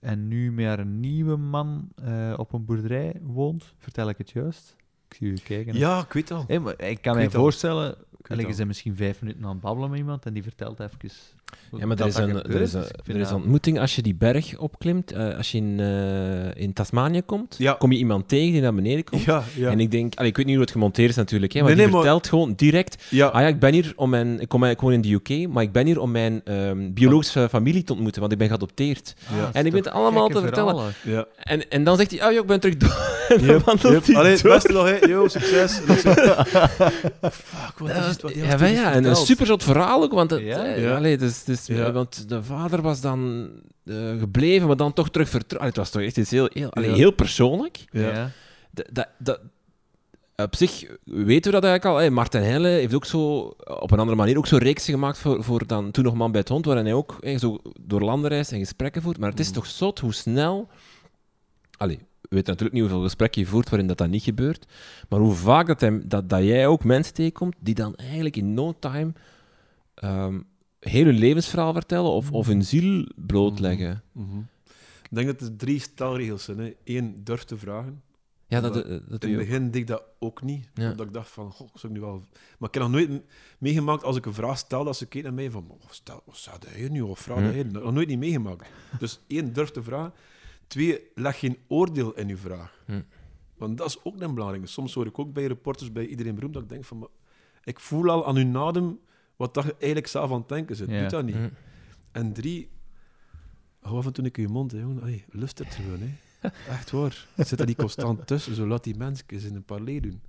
En 0.00 0.28
nu 0.28 0.52
met 0.52 0.66
haar 0.66 0.86
nieuwe 0.86 1.36
man 1.36 1.88
eh, 1.94 2.34
op 2.36 2.52
een 2.52 2.64
boerderij 2.64 3.14
woont. 3.22 3.74
Vertel 3.78 4.08
ik 4.08 4.18
het 4.18 4.30
juist? 4.30 4.76
Ik 5.08 5.14
zie 5.16 5.30
u 5.30 5.34
kijken. 5.34 5.72
hè. 5.72 5.78
Ja, 5.78 5.98
ik 6.00 6.12
weet 6.12 6.30
al. 6.30 6.44
Maar 6.60 6.80
ik 6.82 7.02
kan 7.02 7.12
Ik 7.12 7.18
mij 7.18 7.30
voorstellen, 7.30 7.94
je 8.38 8.46
al. 8.46 8.56
bent 8.56 8.66
misschien 8.66 8.96
vijf 8.96 9.20
minuten 9.22 9.44
aan 9.44 9.50
het 9.50 9.60
babbelen 9.60 9.90
met 9.90 9.98
iemand 9.98 10.26
en 10.26 10.32
die 10.32 10.42
vertelt 10.42 10.80
even... 10.80 10.98
Ja, 11.78 11.86
maar 11.86 11.98
er 11.98 12.06
is, 12.06 12.14
dat 12.14 12.28
een, 12.28 12.42
er 12.42 12.60
is, 12.60 12.72
een, 12.72 12.80
er 12.82 13.16
is 13.16 13.18
dat- 13.22 13.30
een 13.30 13.36
ontmoeting 13.36 13.80
als 13.80 13.96
je 13.96 14.02
die 14.02 14.14
berg 14.14 14.58
opklimt. 14.58 15.12
eh, 15.12 15.36
als 15.36 15.50
je 15.52 15.58
in, 15.58 15.80
eh, 15.80 16.62
in 16.62 16.72
Tasmanië 16.72 17.22
komt, 17.22 17.54
Ja. 17.58 17.72
kom 17.72 17.92
je 17.92 17.98
iemand 17.98 18.28
tegen 18.28 18.52
die 18.52 18.60
naar 18.60 18.74
beneden 18.74 19.04
komt. 19.04 19.22
Ja, 19.22 19.42
ja. 19.54 19.70
En 19.70 19.80
ik 19.80 19.90
denk, 19.90 20.14
allee, 20.14 20.30
ik 20.30 20.36
weet 20.36 20.46
niet 20.46 20.54
hoe 20.54 20.64
het 20.64 20.72
gemonteerd 20.72 21.10
is 21.10 21.16
natuurlijk, 21.16 21.52
hè, 21.52 21.58
maar 21.60 21.68
Nee, 21.68 21.76
die 21.76 21.84
nee, 21.86 21.94
maar- 21.94 22.02
vertelt 22.04 22.28
gewoon 22.28 22.52
direct 22.56 23.02
ja. 23.10 23.26
Ah 23.26 23.40
ja, 23.40 23.46
ik 23.46 23.58
ben 23.58 23.72
hier 23.72 23.92
om 23.96 24.10
mijn... 24.10 24.40
Ik 24.40 24.48
kom, 24.48 24.64
ik 24.64 24.80
woon 24.80 24.92
in 24.92 25.00
de 25.00 25.12
UK, 25.12 25.48
maar 25.48 25.62
ik 25.62 25.72
ben 25.72 25.86
hier 25.86 26.00
om 26.00 26.10
mijn 26.10 26.40
ehm, 26.44 26.92
biologische 26.92 27.48
familie 27.48 27.82
te 27.84 27.92
ontmoeten, 27.92 28.20
want 28.20 28.32
ik 28.32 28.38
ben 28.38 28.48
geadopteerd. 28.48 29.14
Is 29.18 29.24
En 29.52 29.66
ik 29.66 29.72
ben 29.72 29.80
het 29.82 29.90
allemaal 29.92 30.28
te 30.28 30.40
vertellen. 30.40 30.92
En, 31.42 31.68
en 31.70 31.84
dan 31.84 31.96
zegt 31.96 32.10
hij, 32.10 32.22
ah 32.22 32.32
ja, 32.32 32.40
ik 32.40 32.46
ben 32.46 32.60
terug 32.60 32.76
door. 32.76 32.98
Yep, 33.30 33.62
yep. 33.82 34.06
hij 34.06 34.14
Allee, 34.16 34.42
beste 34.42 34.72
nog, 34.72 34.84
hè. 34.90 35.06
Yo, 35.06 35.28
succes. 35.28 35.72
Fuck, 37.30 37.78
wat 37.78 37.90
is 37.90 38.06
het? 38.06 38.22
Wat 38.22 38.32
ja, 38.34 38.42
en 38.42 38.96
een 38.96 39.02
verteld? 39.04 39.26
super 39.26 39.46
zot 39.46 39.62
verhaal 39.62 40.02
ook, 40.02 40.12
want, 40.12 40.30
het, 40.30 40.40
Ja? 40.40 40.64
eh, 40.64 40.96
allee, 40.96 41.16
dus, 41.18 41.39
dus, 41.44 41.66
Ja. 41.66 41.92
want 41.92 42.28
de 42.28 42.42
vader 42.42 42.82
was 42.82 43.00
dan 43.00 43.50
eh, 43.84 44.18
gebleven, 44.18 44.66
maar 44.66 44.76
dan 44.76 44.92
toch 44.92 45.10
terug 45.10 45.28
vertrouwd. 45.28 45.64
Het 45.66 45.76
was 45.76 45.90
toch 45.90 46.02
echt 46.02 46.16
iets 46.16 46.30
heel, 46.30 46.48
heel, 46.52 46.72
allee, 46.72 46.92
heel 46.92 47.10
persoonlijk. 47.12 47.84
Ja. 47.90 48.00
Ja. 48.12 48.30
Dat, 48.70 48.86
dat, 48.92 49.08
dat- 49.18 49.40
op 50.36 50.56
zich 50.56 50.84
weten 51.04 51.52
we 51.52 51.60
dat 51.60 51.64
eigenlijk 51.64 51.84
al. 51.84 51.96
Hè. 51.96 52.10
Martin 52.10 52.42
Helle 52.42 52.68
heeft 52.68 52.94
ook 52.94 53.04
zo, 53.04 53.38
op 53.64 53.90
een 53.90 53.98
andere 53.98 54.16
manier, 54.16 54.38
ook 54.38 54.46
zo 54.46 54.56
reeksen 54.56 54.92
gemaakt 54.92 55.18
voor, 55.18 55.44
voor 55.44 55.66
dan 55.66 55.90
toen 55.90 56.04
nog 56.04 56.14
Man 56.14 56.30
bij 56.30 56.40
het 56.40 56.48
Hond, 56.48 56.64
waarin 56.64 56.84
hij 56.84 56.94
ook 56.94 57.16
zo 57.38 57.58
door 57.80 58.00
landen 58.00 58.30
reist 58.30 58.52
en 58.52 58.58
gesprekken 58.58 59.02
voert. 59.02 59.18
Maar 59.18 59.30
het 59.30 59.40
is 59.40 59.46
Mhm. 59.46 59.54
toch 59.54 59.66
zot 59.66 59.98
hoe 59.98 60.12
snel... 60.14 60.68
Allee, 61.76 61.96
we 61.96 62.28
weten 62.28 62.46
natuurlijk 62.52 62.72
niet 62.72 62.80
hoeveel 62.82 63.02
gesprekken 63.02 63.40
je 63.40 63.46
voert 63.46 63.68
waarin 63.70 63.88
dat, 63.88 63.98
dat 63.98 64.08
niet 64.08 64.22
gebeurt, 64.22 64.66
maar 65.08 65.20
hoe 65.20 65.34
vaak 65.34 65.66
dat, 65.66 65.80
hij, 65.80 66.00
dat, 66.04 66.28
dat 66.28 66.42
jij 66.42 66.66
ook 66.66 66.84
mensen 66.84 67.14
tegenkomt 67.14 67.54
die 67.58 67.74
dan 67.74 67.94
eigenlijk 67.96 68.36
in 68.36 68.54
no 68.54 68.74
time 68.78 69.12
ehm, 69.94 70.38
heel 70.80 71.04
hun 71.04 71.18
levensverhaal 71.18 71.72
vertellen 71.72 72.10
of, 72.10 72.32
of 72.32 72.46
hun 72.46 72.64
ziel 72.64 73.08
blootleggen. 73.16 74.02
Mhm. 74.12 74.38
Ik 75.02 75.16
denk 75.16 75.26
dat 75.26 75.40
er 75.40 75.56
drie 75.56 75.80
stelregels 75.80 76.44
zijn. 76.44 76.58
Hè. 76.58 76.74
Eén, 76.84 77.24
durf 77.24 77.44
te 77.44 77.56
vragen. 77.56 78.02
Ja, 78.46 78.60
dat, 78.60 78.74
Maar 78.74 78.82
dat, 78.82 79.08
dat 79.08 79.24
In 79.24 79.30
het 79.30 79.40
je 79.40 79.46
begin 79.46 79.64
deed 79.64 79.80
ik 79.80 79.86
dat 79.86 80.02
ook 80.18 80.42
niet. 80.42 80.68
Ja. 80.74 80.90
Omdat 80.90 81.06
ik 81.06 81.12
dacht 81.12 81.30
van, 81.30 81.50
goh, 81.50 81.68
zou 81.74 81.92
ik 81.92 81.98
nu 81.98 82.04
wel... 82.04 82.22
Maar 82.58 82.68
ik 82.68 82.74
heb 82.74 82.82
nog 82.82 82.92
nooit 82.92 83.22
meegemaakt 83.58 84.04
als 84.04 84.16
ik 84.16 84.26
een 84.26 84.34
vraag 84.34 84.58
stel, 84.58 84.84
dat 84.84 84.96
ze 84.96 85.06
kijken 85.06 85.34
naar 85.34 85.42
mij 85.42 85.50
van, 85.50 85.66
oh, 85.68 85.90
stel, 85.90 86.22
wat 86.24 86.36
zou 86.36 86.56
hij 86.66 86.88
nu? 86.88 87.00
Of 87.00 87.18
vraag 87.18 87.38
hij? 87.38 87.62
Nog 87.62 87.92
nooit 87.92 88.08
niet 88.08 88.18
meegemaakt. 88.18 88.68
Dus 88.98 89.20
één, 89.26 89.52
durf 89.52 89.70
te 89.70 89.82
vragen. 89.82 90.12
Twee, 90.66 91.00
leg 91.14 91.38
geen 91.38 91.58
oordeel 91.68 92.14
in 92.14 92.28
uw 92.28 92.36
vraag. 92.36 92.82
Hm. 92.86 93.02
Want 93.56 93.78
dat 93.78 93.86
is 93.86 94.04
ook 94.04 94.20
een 94.20 94.34
belangrijke. 94.34 94.66
Soms 94.66 94.94
hoor 94.94 95.06
ik 95.06 95.18
ook 95.18 95.32
bij 95.32 95.46
reporters, 95.46 95.92
bij 95.92 96.06
iedereen 96.06 96.34
beroemd, 96.34 96.54
dat 96.54 96.62
ik 96.62 96.68
denk 96.68 96.84
van, 96.84 96.98
maar, 96.98 97.08
ik 97.64 97.80
voel 97.80 98.10
al 98.10 98.26
aan 98.26 98.36
uw 98.36 98.58
adem 98.58 98.98
wat 99.40 99.54
dat 99.54 99.64
je 99.64 99.74
eigenlijk 99.78 100.06
zelf 100.06 100.30
aan 100.30 100.38
het 100.38 100.48
denken 100.48 100.76
zit. 100.76 100.90
Ja. 100.90 101.00
Doe 101.00 101.08
dat 101.08 101.24
niet. 101.24 101.34
Hm. 101.34 101.48
En 102.12 102.32
drie, 102.32 102.70
hou 103.80 103.96
af 103.96 104.06
en 104.06 104.12
toe 104.12 104.24
een 104.24 104.30
keer 104.30 104.44
je 104.44 104.50
mond, 104.50 104.72
hè, 104.72 104.78
jongen. 104.78 105.22
Lust 105.30 105.58
het 105.58 105.74
gewoon, 105.74 105.98
hè. 106.00 106.08
Echt 106.76 106.90
waar. 106.90 107.26
Zit 107.36 107.60
er 107.60 107.66
niet 107.66 107.76
constant 107.76 108.26
tussen, 108.26 108.54
zo 108.54 108.66
laat 108.66 108.84
die 108.84 108.96
mensen 108.96 109.24
eens 109.26 109.44
in 109.44 109.54
een 109.54 109.64
parley 109.64 110.00
doen. 110.00 110.20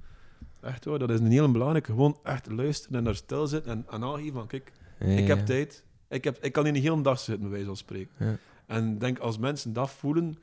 Echt 0.62 0.86
waar, 0.86 1.00
dat 1.00 1.10
is 1.10 1.20
een 1.20 1.32
heel 1.32 1.52
belangrijke. 1.52 1.92
Gewoon 1.92 2.20
echt 2.24 2.52
luisteren 2.52 2.98
en 2.98 3.04
daar 3.04 3.16
stil 3.16 3.48
zitten 3.48 3.72
en, 3.72 3.86
en 3.90 4.04
aangeven 4.04 4.34
van, 4.34 4.48
kijk, 4.48 4.72
Ja, 5.00 5.06
ik 5.06 5.28
heb 5.28 5.38
ja. 5.38 5.44
tijd. 5.44 5.84
Ik, 6.10 6.24
heb, 6.24 6.38
ik 6.44 6.52
kan 6.52 6.66
hier 6.66 6.76
een 6.76 6.82
hele 6.82 7.02
dag 7.02 7.20
zitten, 7.20 7.42
bij 7.42 7.52
wijze 7.52 7.66
van 7.66 7.78
spreken. 7.78 8.12
Ja. 8.18 8.38
En 8.66 8.98
denk, 8.98 9.20
als 9.20 9.38
mensen 9.38 9.74
dat 9.74 9.90
voelen, 9.90 10.38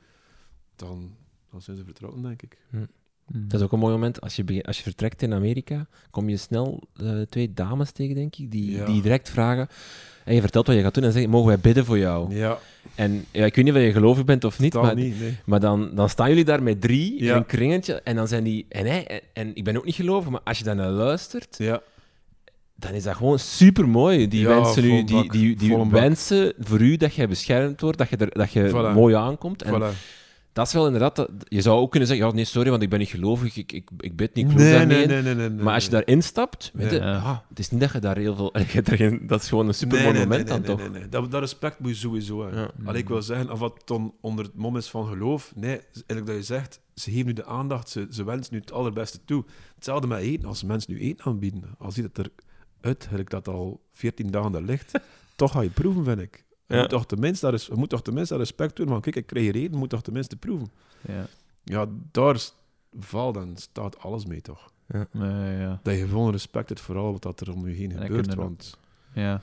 dan, 0.75 1.15
dan 1.51 1.61
zijn 1.61 1.77
ze 1.77 1.83
vertrouwen, 1.83 2.21
denk 2.21 2.41
ik. 2.41 2.57
Mhm. 3.31 3.47
Dat 3.47 3.59
is 3.59 3.65
ook 3.65 3.71
een 3.71 3.79
mooi 3.79 3.93
moment. 3.93 4.21
Als 4.21 4.35
je, 4.35 4.63
als 4.65 4.77
je 4.77 4.83
vertrekt 4.83 5.21
in 5.21 5.33
Amerika, 5.33 5.87
kom 6.11 6.29
je 6.29 6.37
snel 6.37 6.83
eh, 7.03 7.21
twee 7.29 7.53
dames 7.53 7.91
tegen, 7.91 8.15
denk 8.15 8.35
ik, 8.35 8.51
die, 8.51 8.71
Ja. 8.71 8.85
die 8.85 9.01
direct 9.01 9.29
vragen. 9.29 9.67
En 10.25 10.35
je 10.35 10.41
vertelt 10.41 10.67
wat 10.67 10.75
je 10.75 10.81
gaat 10.81 10.93
doen 10.93 11.03
en 11.03 11.11
zeggen: 11.11 11.29
Mogen 11.31 11.47
wij 11.47 11.59
bidden 11.59 11.85
voor 11.85 11.97
jou? 11.97 12.35
Ja, 12.35 12.57
En 12.95 13.25
ja, 13.31 13.45
ik 13.45 13.55
weet 13.55 13.65
niet 13.65 13.73
of 13.73 13.79
je 13.81 13.91
gelovig 13.91 14.25
bent 14.25 14.43
of 14.43 14.59
niet, 14.59 14.71
totaal 14.71 14.87
maar, 14.95 15.03
niet, 15.03 15.19
nee. 15.19 15.37
maar 15.45 15.59
dan, 15.59 15.91
dan 15.95 16.09
staan 16.09 16.29
jullie 16.29 16.45
daar 16.45 16.63
met 16.63 16.81
drie 16.81 17.23
Ja. 17.23 17.31
in 17.31 17.37
een 17.37 17.45
kringetje. 17.45 17.93
En 17.93 18.15
dan 18.15 18.27
zijn 18.27 18.43
die. 18.43 18.65
En, 18.69 18.85
hij, 18.85 19.07
en, 19.07 19.19
en 19.33 19.51
ik 19.55 19.63
ben 19.63 19.77
ook 19.77 19.85
niet 19.85 19.95
gelovig, 19.95 20.29
maar 20.29 20.41
als 20.43 20.57
je 20.57 20.63
daar 20.63 20.75
naar 20.75 20.89
luistert, 20.89 21.55
Ja, 21.57 21.81
dan 22.75 22.91
is 22.93 23.03
dat 23.03 23.15
gewoon 23.15 23.39
super 23.39 23.87
mooi. 23.87 24.27
Die 24.27 24.41
Ja, 24.41 24.47
wensen, 24.47 24.83
u, 24.83 25.03
die, 25.03 25.31
die, 25.31 25.55
die 25.55 25.77
wensen 25.89 26.53
voor 26.59 26.79
u 26.79 26.97
dat 26.97 27.13
jij 27.13 27.27
beschermd 27.27 27.81
wordt, 27.81 27.97
dat 27.97 28.09
je, 28.09 28.17
er, 28.17 28.29
dat 28.31 28.51
je 28.51 28.69
Voilà. 28.69 28.93
mooi 28.95 29.15
aankomt. 29.15 29.61
En 29.63 29.73
voilà. 29.81 29.95
Dat 30.59 30.67
is 30.67 30.73
wel 30.73 30.85
inderdaad... 30.85 31.15
dat- 31.15 31.29
je 31.47 31.61
zou 31.61 31.79
ook 31.79 31.89
kunnen 31.91 32.07
zeggen, 32.09 32.27
ja, 32.27 32.33
nee, 32.33 32.45
sorry, 32.45 32.69
want 32.69 32.81
ik 32.81 32.89
ben 32.89 32.99
niet 32.99 33.07
gelovig, 33.09 33.57
ik, 33.57 33.71
ik, 33.71 33.89
ik 33.99 34.15
bid 34.15 34.33
niet, 34.35 34.45
ik 34.45 34.51
geloof 34.51 34.69
Nee, 34.69 34.85
nee, 34.85 35.07
nee, 35.07 35.21
nee, 35.21 35.35
nee, 35.35 35.49
nee. 35.49 35.63
Maar 35.63 35.73
als 35.73 35.83
je 35.83 35.89
daarin 35.89 36.23
stapt, 36.23 36.71
weet 36.73 36.91
je, 36.91 37.01
ah, 37.03 37.37
het 37.49 37.59
is 37.59 37.69
niet 37.71 37.79
dat 37.79 37.91
je 37.91 37.99
daar 37.99 38.17
heel 38.17 38.35
veel... 38.35 38.57
je 38.59 38.63
hebt 38.65 38.89
geen- 38.95 39.27
dat 39.27 39.41
is 39.41 39.49
gewoon 39.49 39.67
een 39.67 39.73
super 39.73 39.97
Nee, 39.97 40.05
nee, 40.05 40.13
monument 40.13 40.47
nee, 40.49 40.51
dan, 40.53 40.61
nee, 40.61 40.69
toch? 40.69 40.79
Nee, 40.91 40.99
nee, 41.01 41.09
Dat, 41.09 41.31
dat 41.31 41.39
respect 41.41 41.79
moet 41.79 41.89
je 41.89 41.95
sowieso 41.95 42.43
hebben. 42.43 42.71
Allee, 42.85 43.01
ik 43.01 43.07
wil 43.07 43.21
zeggen, 43.21 43.51
of 43.51 43.59
wat 43.59 43.81
dan 43.85 44.13
onder 44.21 44.45
het 44.45 44.55
mom 44.55 44.77
is 44.77 44.87
van 44.89 45.07
geloof, 45.07 45.51
nee, 45.55 45.79
eigenlijk 45.93 46.25
dat 46.25 46.35
je 46.35 46.43
zegt, 46.43 46.79
ze 46.95 47.11
geven 47.11 47.25
nu 47.25 47.33
de 47.33 47.45
aandacht, 47.45 47.89
ze, 47.89 48.07
ze 48.09 48.23
wensen 48.23 48.53
nu 48.53 48.59
het 48.59 48.71
allerbeste 48.71 49.19
toe. 49.25 49.43
Hetzelfde 49.75 50.07
met 50.07 50.19
eten, 50.19 50.47
als 50.47 50.63
mensen 50.63 50.93
nu 50.93 50.99
eten 50.99 51.25
aanbieden, 51.25 51.63
al 51.77 51.91
ziet 51.91 52.03
het 52.15 52.31
eruit, 52.81 53.29
dat 53.29 53.47
al 53.47 53.81
14 53.93 54.31
dagen 54.31 54.51
daar 54.51 54.61
ligt, 54.61 54.91
toch 55.35 55.51
ga 55.51 55.61
je 55.61 55.69
proeven, 55.69 56.03
vind 56.03 56.19
ik. 56.21 56.45
Je, 56.69 56.75
Ja. 56.75 56.81
moet, 56.81 56.89
toch 56.89 57.05
tenminste, 57.05 57.45
dat 57.45 57.59
is, 57.59 57.69
moet 57.69 57.89
toch 57.89 58.01
tenminste 58.01 58.33
dat 58.33 58.43
respect 58.43 58.75
doen 58.75 58.87
van, 58.87 59.01
kijk, 59.01 59.15
ik 59.15 59.25
krijg 59.25 59.45
hier 59.45 59.55
eten, 59.63 59.77
moet 59.77 59.89
toch 59.89 60.01
tenminste 60.01 60.35
proeven. 60.35 60.71
Ja. 61.07 61.25
Ja, 61.63 61.85
daar 62.11 62.39
valt 62.99 63.37
en 63.37 63.51
staat 63.57 63.99
alles 63.99 64.25
mee, 64.25 64.41
toch? 64.41 64.71
Ja, 64.87 65.07
ja. 65.59 65.79
Dat 65.83 65.95
je 65.97 66.07
gewoon 66.07 66.31
respect 66.31 66.69
hebt 66.69 66.81
voor 66.81 66.97
al 66.97 67.11
wat 67.11 67.21
dat 67.21 67.39
er 67.39 67.53
om 67.53 67.67
je 67.67 67.75
heen 67.75 67.91
En 67.91 68.01
gebeurt, 68.05 68.35
want... 68.35 68.77
ja. 69.13 69.41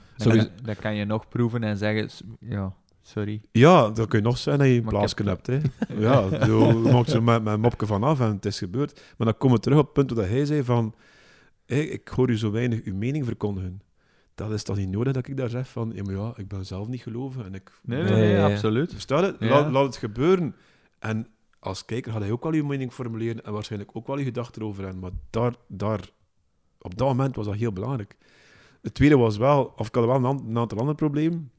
Dan 0.62 0.76
kan 0.80 0.94
je 0.94 1.04
nog 1.04 1.28
proeven 1.28 1.62
en 1.62 1.76
zeggen, 1.76 2.28
ja, 2.40 2.72
sorry. 3.02 3.40
Ja, 3.52 3.90
dan 3.90 4.06
kun 4.06 4.18
je 4.18 4.24
nog 4.24 4.38
zijn 4.38 4.58
dat 4.58 4.66
je 4.66 4.82
een 4.86 5.26
heb- 5.26 5.26
hebt. 5.26 5.46
Hè. 5.46 5.58
Ja, 6.06 6.44
zo 6.46 6.72
maakt 6.80 7.10
ze 7.10 7.20
met 7.20 7.42
mijn 7.42 7.60
mopje 7.60 7.86
van 7.86 8.02
af 8.02 8.20
en 8.20 8.30
het 8.34 8.46
is 8.46 8.58
gebeurd. 8.58 9.02
Maar 9.16 9.26
dan 9.26 9.36
komen 9.38 9.56
we 9.56 9.62
terug 9.62 9.78
op 9.78 9.84
het 9.84 9.92
punt 9.92 10.08
dat 10.08 10.28
hij 10.28 10.44
zei 10.44 10.64
van... 10.64 10.94
ik 11.66 12.08
hoor 12.08 12.30
u 12.30 12.38
zo 12.38 12.50
weinig 12.50 12.82
uw 12.84 12.94
mening 12.94 13.24
verkondigen. 13.24 13.80
Dat 14.36 14.50
is 14.50 14.62
toch 14.62 14.76
niet 14.76 14.90
nodig 14.90 15.12
dat 15.12 15.28
ik 15.28 15.36
daar 15.36 15.48
zeg 15.48 15.68
van... 15.68 15.92
Ja, 15.94 16.02
maar 16.02 16.14
ja, 16.14 16.32
ik 16.36 16.48
ben 16.48 16.66
zelf 16.66 16.88
niet 16.88 17.02
geloven 17.02 17.44
en 17.44 17.54
ik... 17.54 17.72
Nee, 17.82 18.02
Nee, 18.02 18.12
nee, 18.12 18.20
nee, 18.20 18.30
ja. 18.30 18.52
absoluut. 18.52 18.92
Versta 18.92 19.20
je? 19.20 19.36
Ja. 19.38 19.48
Laat, 19.48 19.70
laat 19.70 19.84
het 19.84 19.96
gebeuren. 19.96 20.54
En 20.98 21.26
als 21.58 21.84
kijker 21.84 22.12
had 22.12 22.20
hij 22.20 22.30
ook 22.30 22.42
wel 22.42 22.52
uw 22.52 22.64
mening 22.64 22.92
formuleren 22.92 23.44
en 23.44 23.52
waarschijnlijk 23.52 23.90
ook 23.94 24.06
wel 24.06 24.16
uw 24.16 24.24
gedachten 24.24 24.62
erover 24.62 24.82
hebben. 24.82 25.00
Maar 25.00 25.10
daar, 25.30 25.54
daar, 25.66 26.10
op 26.78 26.98
dat 26.98 27.08
moment 27.08 27.36
was 27.36 27.46
dat 27.46 27.54
heel 27.54 27.72
belangrijk. 27.72 28.16
Het 28.82 28.94
tweede 28.94 29.16
was 29.16 29.36
wel... 29.36 29.72
Of 29.76 29.86
ik 29.86 29.94
had 29.94 30.04
wel 30.04 30.14
een, 30.14 30.24
een 30.24 30.58
aantal 30.58 30.78
andere 30.78 30.96
problemen. 30.96 31.50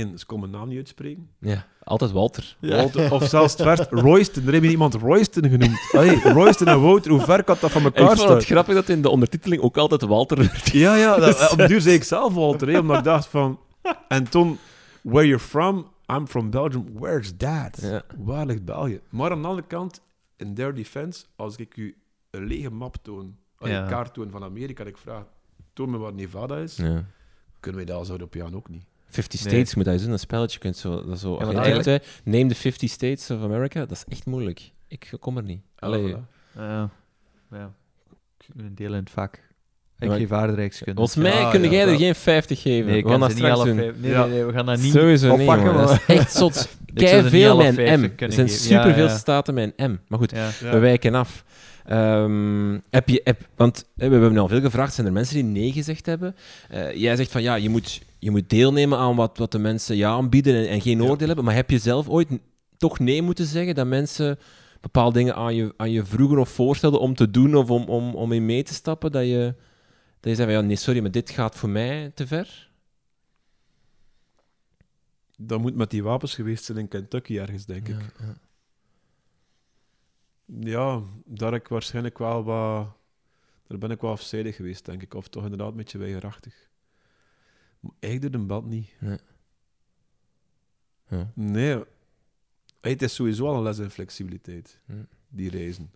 Eén, 0.00 0.18
ze 0.18 0.26
kon 0.26 0.40
mijn 0.40 0.52
naam 0.52 0.68
niet 0.68 0.76
uitspreken. 0.76 1.28
Ja, 1.40 1.66
altijd 1.82 2.10
Walter. 2.10 2.56
Walter, 2.60 3.12
of 3.12 3.28
zelfs 3.28 3.56
het 3.56 3.86
Royston. 3.90 4.46
Er 4.46 4.52
heeft 4.52 4.64
iemand 4.70 4.94
Royston 4.94 5.48
genoemd. 5.48 5.88
Allee, 5.92 6.20
Royston 6.20 6.66
en 6.66 6.80
Wouter, 6.80 7.10
hoe 7.10 7.20
ver 7.20 7.44
kan 7.44 7.56
dat 7.60 7.70
van 7.70 7.80
Ik 7.86 7.96
elkaar 7.96 8.16
vond 8.16 8.28
het 8.28 8.42
staan? 8.42 8.56
grappig 8.56 8.74
dat 8.74 8.88
in 8.88 9.02
de 9.02 9.08
ondertiteling 9.10 9.62
ook 9.62 9.76
altijd 9.76 10.02
Walter 10.02 10.36
werd. 10.36 10.68
Ja, 10.70 10.96
ja, 10.96 11.16
dat, 11.16 11.50
op 11.52 11.58
de 11.58 11.66
duur 11.66 11.80
zei 11.80 11.94
ik 11.94 12.02
zelf 12.04 12.34
Walter, 12.34 12.68
hè, 12.68 12.78
omdat 12.78 12.96
ik 12.98 13.04
dacht 13.04 13.26
van... 13.26 13.58
En 14.08 14.28
toen, 14.30 14.58
where 15.02 15.26
you're 15.26 15.42
from? 15.44 15.86
I'm 16.12 16.26
from 16.26 16.50
Belgium. 16.50 16.86
Where's 16.92 17.32
that? 17.36 17.78
Ja. 17.82 18.02
Waar 18.18 18.46
ligt 18.46 18.64
België? 18.64 19.00
Maar 19.08 19.30
aan 19.30 19.42
de 19.42 19.48
andere 19.48 19.66
kant, 19.66 20.00
in 20.36 20.54
their 20.54 20.74
defense, 20.74 21.24
als 21.36 21.56
ik 21.56 21.76
u 21.76 21.96
een 22.30 22.46
lege 22.46 22.70
map 22.70 22.96
toon, 23.02 23.36
Ja. 23.58 23.82
een 23.82 23.88
kaart 23.88 24.14
toon 24.14 24.30
van 24.30 24.42
Amerika, 24.42 24.82
en 24.82 24.88
ik 24.88 24.96
vraag, 24.98 25.24
toon 25.72 25.90
me 25.90 25.98
waar 25.98 26.12
Nevada 26.14 26.56
is, 26.56 26.76
Ja. 26.76 27.04
kunnen 27.60 27.80
wij 27.80 27.90
dat 27.90 27.98
als 27.98 28.10
Europeaan 28.10 28.54
ook 28.56 28.68
niet. 28.68 28.84
50 29.14 29.44
Nee. 29.44 29.52
States 29.52 29.74
moet 29.74 29.84
dat 29.84 29.94
eens 29.94 30.02
doen, 30.02 30.12
een 30.12 30.18
spelletje. 30.18 30.52
Je 30.52 30.58
kunt 30.58 30.76
zo, 30.76 31.04
dat 31.06 31.18
zo, 31.18 31.36
eigenlijk- 31.38 32.04
name 32.24 32.46
the 32.46 32.54
50 32.54 32.90
States 32.90 33.30
of 33.30 33.42
America, 33.42 33.80
dat 33.80 33.90
is 33.90 34.04
echt 34.08 34.26
moeilijk. 34.26 34.70
Ik 34.88 35.12
kom 35.20 35.36
er 35.36 35.42
niet. 35.42 35.60
Allee, 35.78 36.14
Ah, 36.14 36.20
voilà. 36.20 36.58
Ja. 36.58 36.90
ja. 37.50 37.72
Een 38.56 38.74
deel 38.74 38.90
in 38.90 38.98
het 38.98 39.10
vak. 39.10 39.42
Ik 39.98 40.10
geef 40.10 40.32
aardrijkskunde. 40.32 40.94
Volgens 40.94 41.16
mij 41.22 41.32
Ah, 41.32 41.50
kun 41.50 41.62
ja, 41.62 41.70
jij 41.70 41.88
er 41.88 41.96
geen 41.96 42.14
50 42.14 42.62
geven. 42.62 42.86
Nee, 42.86 42.96
ik 42.96 43.04
we 43.04 43.10
gaan 43.10 43.18
kan 43.20 43.28
dat 43.28 43.36
ze 43.38 43.42
niet 43.44 43.52
straks 43.52 43.68
doen. 43.68 43.76
Nee, 43.76 43.92
nee, 44.12 44.28
nee, 44.28 44.44
we 44.44 44.52
gaan 44.52 44.66
dat 44.66 44.78
niet 44.78 44.92
Sowieso 44.92 45.32
oppakken. 45.32 45.74
Dat 45.74 45.90
is 45.90 46.16
echt 46.16 46.32
zot. 46.32 46.68
Kei 46.94 47.28
veel 47.28 47.50
alle 47.50 47.62
met 47.72 47.78
een 47.78 47.86
50 47.86 48.18
M. 48.18 48.24
Er 48.24 48.32
zijn 48.32 48.48
superveel 48.48 49.08
staten 49.08 49.54
met 49.54 49.72
een 49.76 49.90
M. 49.90 49.96
Maar 50.08 50.18
goed, 50.18 50.32
we 50.60 50.78
wijken 50.78 51.14
af. 51.14 51.44
Ehm, 51.84 52.78
heb 52.90 53.08
je, 53.08 53.20
heb, 53.24 53.40
want 53.56 53.84
hè, 53.96 54.08
we 54.08 54.16
hebben 54.16 54.38
al 54.38 54.48
veel 54.48 54.60
gevraagd, 54.60 54.94
zijn 54.94 55.06
er 55.06 55.12
mensen 55.12 55.34
die 55.34 55.44
nee 55.44 55.72
gezegd 55.72 56.06
hebben? 56.06 56.36
Eh, 56.70 56.94
jij 56.94 57.16
zegt 57.16 57.30
van 57.30 57.42
ja, 57.42 57.54
je 57.54 57.68
moet, 57.68 58.00
je 58.24 58.30
moet 58.30 58.50
deelnemen 58.50 58.98
aan 58.98 59.16
wat, 59.16 59.38
wat 59.38 59.52
de 59.52 59.58
mensen 59.58 59.96
ja 59.96 60.10
aanbieden 60.10 60.54
en, 60.54 60.68
en 60.68 60.80
geen 60.80 61.02
Ja. 61.02 61.08
oordeel 61.08 61.26
hebben. 61.26 61.44
Maar 61.44 61.54
heb 61.54 61.70
je 61.70 61.78
zelf 61.78 62.08
ooit 62.08 62.28
toch 62.76 62.98
nee 62.98 63.22
moeten 63.22 63.46
zeggen 63.46 63.74
dat 63.74 63.86
mensen 63.86 64.38
bepaalde 64.80 65.18
dingen 65.18 65.34
aan 65.34 65.54
je, 65.54 65.74
aan 65.76 65.90
je 65.90 66.04
vroegen 66.04 66.38
of 66.38 66.48
voorstelden 66.48 67.00
om 67.00 67.14
te 67.14 67.30
doen 67.30 67.54
of 67.54 67.70
om, 67.70 67.84
om, 67.84 68.14
om 68.14 68.32
in 68.32 68.44
mee 68.46 68.62
te 68.62 68.74
stappen? 68.74 69.12
Dat 69.12 69.24
je, 69.24 69.54
dat 70.20 70.30
je 70.30 70.34
zei 70.34 70.52
van 70.52 70.60
ja, 70.60 70.66
nee, 70.66 70.76
sorry, 70.76 71.00
maar 71.00 71.10
dit 71.10 71.30
gaat 71.30 71.56
voor 71.56 71.68
mij 71.68 72.10
te 72.14 72.26
ver? 72.26 72.70
Dat 75.36 75.60
moet 75.60 75.74
met 75.74 75.90
die 75.90 76.02
wapens 76.02 76.34
geweest 76.34 76.64
zijn 76.64 76.78
in 76.78 76.88
Kentucky 76.88 77.38
ergens, 77.38 77.64
denk 77.66 77.88
ik. 77.88 77.94
Ja, 78.00 78.26
ja. 78.26 78.34
Ja, 80.46 81.02
daar 81.24 81.52
heb 81.52 81.60
ik 81.62 81.68
waarschijnlijk 81.68 82.18
wel 82.18 82.44
wat... 82.44 82.86
Daar 83.66 83.78
ben 83.78 83.90
ik 83.90 84.00
wel 84.00 84.10
afzijdig 84.10 84.56
geweest, 84.56 84.84
denk 84.84 85.02
ik. 85.02 85.14
Of 85.14 85.28
toch 85.28 85.42
inderdaad 85.42 85.70
een 85.70 85.76
beetje 85.76 85.98
weigerachtig. 85.98 86.68
Eigenlijk 87.98 88.32
doet 88.32 88.40
een 88.40 88.46
band 88.46 88.66
niet. 88.66 88.94
Ja. 89.00 89.18
Nee. 91.34 91.82
Hey, 92.80 92.92
het 92.92 93.02
is 93.02 93.14
sowieso 93.14 93.46
al 93.46 93.56
een 93.56 93.62
les 93.62 93.78
in 93.78 93.90
flexibiliteit, 93.90 94.80
die 95.28 95.50
reizen. 95.50 95.90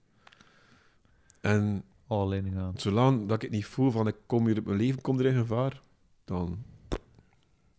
En 1.41 1.85
All 2.07 2.33
in 2.33 2.53
gaan. 2.53 2.73
zolang 2.77 3.27
dat 3.27 3.37
ik 3.37 3.43
het 3.43 3.51
niet 3.51 3.67
voel 3.67 3.91
van 3.91 4.07
ik 4.07 4.17
kom 4.27 4.47
hier, 4.47 4.63
mijn 4.63 4.77
leven 4.77 5.01
komt 5.01 5.21
er 5.21 5.27
in 5.27 5.39
gevaar, 5.39 5.83
dan, 6.25 6.65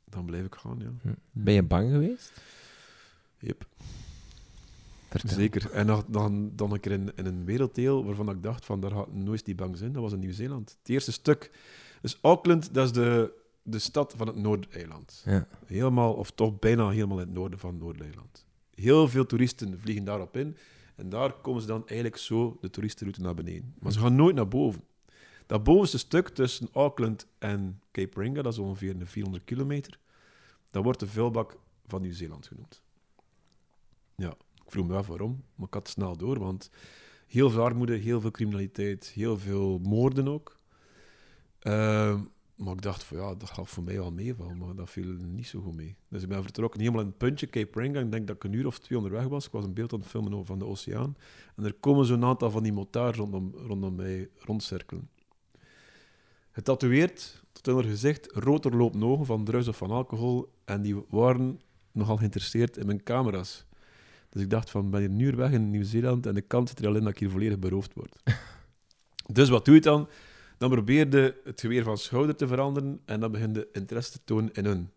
dan 0.05 0.25
blijf 0.25 0.45
ik 0.45 0.55
gaan, 0.55 0.79
ja. 0.79 1.13
Ben 1.31 1.53
je 1.53 1.63
bang 1.63 1.91
geweest? 1.91 2.41
Yep. 3.39 3.67
Vertel. 5.09 5.29
Zeker. 5.29 5.71
En 5.71 5.87
dan, 5.87 6.03
dan, 6.07 6.51
dan 6.55 6.71
een 6.71 6.79
keer 6.79 6.91
in, 6.91 7.11
in 7.15 7.25
een 7.25 7.45
werelddeel 7.45 8.05
waarvan 8.05 8.29
ik 8.29 8.43
dacht 8.43 8.65
van 8.65 8.79
daar 8.79 8.91
gaat 8.91 9.13
nooit 9.13 9.45
die 9.45 9.55
bang 9.55 9.77
zijn. 9.77 9.91
Dat 9.91 10.01
was 10.01 10.13
in 10.13 10.19
Nieuw-Zeeland. 10.19 10.77
Het 10.79 10.89
eerste 10.89 11.11
stuk. 11.11 11.51
Dus 12.01 12.17
Auckland, 12.21 12.73
dat 12.73 12.85
is 12.85 12.91
de, 12.91 13.31
de 13.69 13.79
stad 13.79 14.13
van 14.17 14.27
het 14.27 14.35
Noordeiland. 14.35 15.21
Ja. 15.25 15.47
Helemaal, 15.65 16.13
of 16.13 16.31
toch 16.31 16.59
bijna 16.59 16.89
helemaal 16.89 17.19
in 17.19 17.25
het 17.25 17.35
noorden 17.35 17.59
van 17.59 17.77
Noordeiland. 17.77 18.45
Heel 18.75 19.07
veel 19.07 19.25
toeristen 19.25 19.79
vliegen 19.79 20.03
daarop 20.03 20.37
in. 20.37 20.57
En 20.95 21.09
daar 21.09 21.33
komen 21.33 21.61
ze 21.61 21.67
dan 21.67 21.87
eigenlijk 21.87 22.17
zo 22.17 22.57
de 22.61 22.69
toeristenroute 22.69 23.21
naar 23.21 23.33
beneden. 23.33 23.75
Maar 23.79 23.91
ze 23.91 23.99
gaan 23.99 24.15
nooit 24.15 24.35
naar 24.35 24.47
boven. 24.47 24.83
Dat 25.45 25.63
bovenste 25.63 25.97
stuk 25.97 26.29
tussen 26.29 26.69
Auckland 26.73 27.27
en 27.37 27.81
Cape 27.91 28.19
Ringa, 28.19 28.41
dat 28.41 28.53
is 28.53 28.59
ongeveer 28.59 28.95
een 28.95 29.07
400 29.07 29.43
kilometer, 29.43 29.99
dat 30.71 30.83
wordt 30.83 30.99
de 30.99 31.07
vuilbak 31.07 31.57
van 31.87 32.01
Nieuw-Zeeland 32.01 32.47
genoemd. 32.47 32.81
Ja, 34.15 34.29
ik 34.29 34.71
vroeg 34.71 34.87
me 34.87 34.95
af 34.95 35.07
waarom, 35.07 35.43
maar 35.55 35.67
ik 35.67 35.73
had 35.73 35.83
het 35.83 35.91
snel 35.91 36.17
door, 36.17 36.39
want 36.39 36.69
heel 37.27 37.49
veel 37.49 37.63
armoede, 37.63 37.95
heel 37.95 38.21
veel 38.21 38.31
criminaliteit, 38.31 39.07
heel 39.07 39.37
veel 39.37 39.79
moorden 39.79 40.27
ook. 40.27 40.59
Ehm, 41.59 42.23
maar 42.59 42.73
ik 42.73 42.81
dacht 42.81 43.03
van 43.03 43.17
ja, 43.17 43.35
dat 43.35 43.49
gaat 43.49 43.69
voor 43.69 43.83
mij 43.83 43.95
wel 43.95 44.11
meevallen, 44.11 44.57
maar 44.57 44.75
dat 44.75 44.89
viel 44.89 45.05
niet 45.05 45.47
zo 45.47 45.61
goed 45.61 45.75
mee. 45.75 45.95
Dus 46.07 46.23
ik 46.23 46.29
ben 46.29 46.43
vertrokken 46.43 46.79
helemaal 46.79 47.01
in 47.01 47.07
het 47.07 47.17
puntje, 47.17 47.47
Cape 47.47 47.79
Ringa. 47.79 47.99
Ik 47.99 48.11
denk 48.11 48.27
dat 48.27 48.35
ik 48.35 48.43
een 48.43 48.53
uur 48.53 48.65
of 48.65 48.79
twee 48.79 48.97
onderweg 48.97 49.27
was. 49.27 49.45
Ik 49.45 49.51
was 49.51 49.63
een 49.63 49.73
beeld 49.73 49.93
aan 49.93 49.99
het 49.99 50.07
filmen 50.07 50.33
over 50.33 50.45
van 50.45 50.59
de 50.59 50.65
oceaan. 50.65 51.15
En 51.55 51.65
er 51.65 51.73
komen 51.73 52.05
zo'n 52.05 52.23
aantal 52.23 52.51
van 52.51 52.63
die 52.63 52.73
motards 52.73 53.17
rondom, 53.17 53.53
rondom 53.55 53.95
mij 53.95 54.29
rondcirkelen. 54.37 55.09
Getatoeëerd, 56.51 57.43
tot 57.51 57.67
in 57.67 57.73
haar 57.73 57.83
gezicht, 57.83 58.31
rood 58.31 58.63
doorlopende 58.63 59.05
ogen 59.05 59.25
van 59.25 59.43
druis 59.43 59.67
of 59.67 59.77
van 59.77 59.91
alcohol. 59.91 60.53
En 60.65 60.81
die 60.81 61.03
waren 61.09 61.59
nogal 61.91 62.17
geïnteresseerd 62.17 62.77
in 62.77 62.85
mijn 62.85 63.03
camera's. 63.03 63.65
Dus 64.29 64.41
ik 64.41 64.49
dacht 64.49 64.69
van, 64.69 64.89
ben 64.89 65.11
hier 65.11 65.27
uur 65.27 65.35
weg 65.35 65.51
in 65.51 65.69
Nieuw-Zeeland 65.69 66.25
en 66.25 66.33
de 66.33 66.41
kans 66.41 66.69
zit 66.69 66.79
er 66.79 66.87
al 66.87 66.95
in 66.95 67.03
dat 67.03 67.11
ik 67.11 67.19
hier 67.19 67.29
volledig 67.29 67.59
beroofd 67.59 67.93
word. 67.93 68.15
dus 69.37 69.49
wat 69.49 69.65
doe 69.65 69.75
je 69.75 69.81
dan? 69.81 70.07
Dan 70.59 70.69
probeerde 70.69 71.35
het 71.43 71.59
geweer 71.59 71.83
van 71.83 71.97
schouder 71.97 72.35
te 72.35 72.47
veranderen 72.47 73.01
en 73.05 73.19
dan 73.19 73.31
begint 73.31 73.55
de 73.55 73.69
interesse 73.71 74.11
te 74.11 74.19
tonen 74.23 74.53
in 74.53 74.65
hun. 74.65 74.89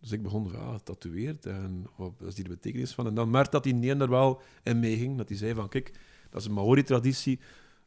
Dus 0.00 0.12
ik 0.12 0.22
begon 0.22 0.50
van, 0.50 0.60
ja, 0.60 0.78
tatoeëerd 0.78 1.46
en 1.46 1.86
wat 1.96 2.12
is 2.26 2.34
hier 2.34 2.44
de 2.44 2.50
betekenis 2.50 2.92
van? 2.92 3.06
En 3.06 3.14
dan 3.14 3.30
merkte 3.30 3.50
dat 3.50 3.62
die 3.62 3.74
neer 3.74 4.00
er 4.00 4.10
wel 4.10 4.42
in 4.62 4.78
meeging, 4.80 5.16
dat 5.16 5.28
hij 5.28 5.38
zei 5.38 5.54
van, 5.54 5.68
kijk, 5.68 5.92
dat 6.30 6.40
is 6.40 6.46
een 6.46 6.54
Maori-traditie. 6.54 7.40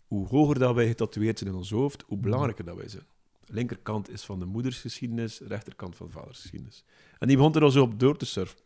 Hoe 0.08 0.28
hoger 0.28 0.60
dat 0.60 0.76
wij 0.76 0.88
getatoeëerd 0.88 1.38
zijn 1.38 1.50
in 1.50 1.56
ons 1.56 1.70
hoofd, 1.70 2.04
hoe 2.08 2.18
belangrijker 2.18 2.66
dat 2.66 2.76
wij 2.76 2.90
zijn. 2.90 3.06
De 3.46 3.54
linkerkant 3.54 4.10
is 4.10 4.24
van 4.24 4.40
de 4.40 4.46
moedersgeschiedenis, 4.46 5.40
rechterkant 5.40 5.96
van 5.96 6.06
de 6.08 6.12
vadersgeschiedenis. 6.12 6.84
En 7.20 7.28
die 7.28 7.38
begon 7.38 7.56
er 7.56 7.64
al 7.64 7.72
zo 7.72 7.82
op 7.82 8.00
door 8.00 8.18
te 8.18 8.26
surfen. 8.26 8.60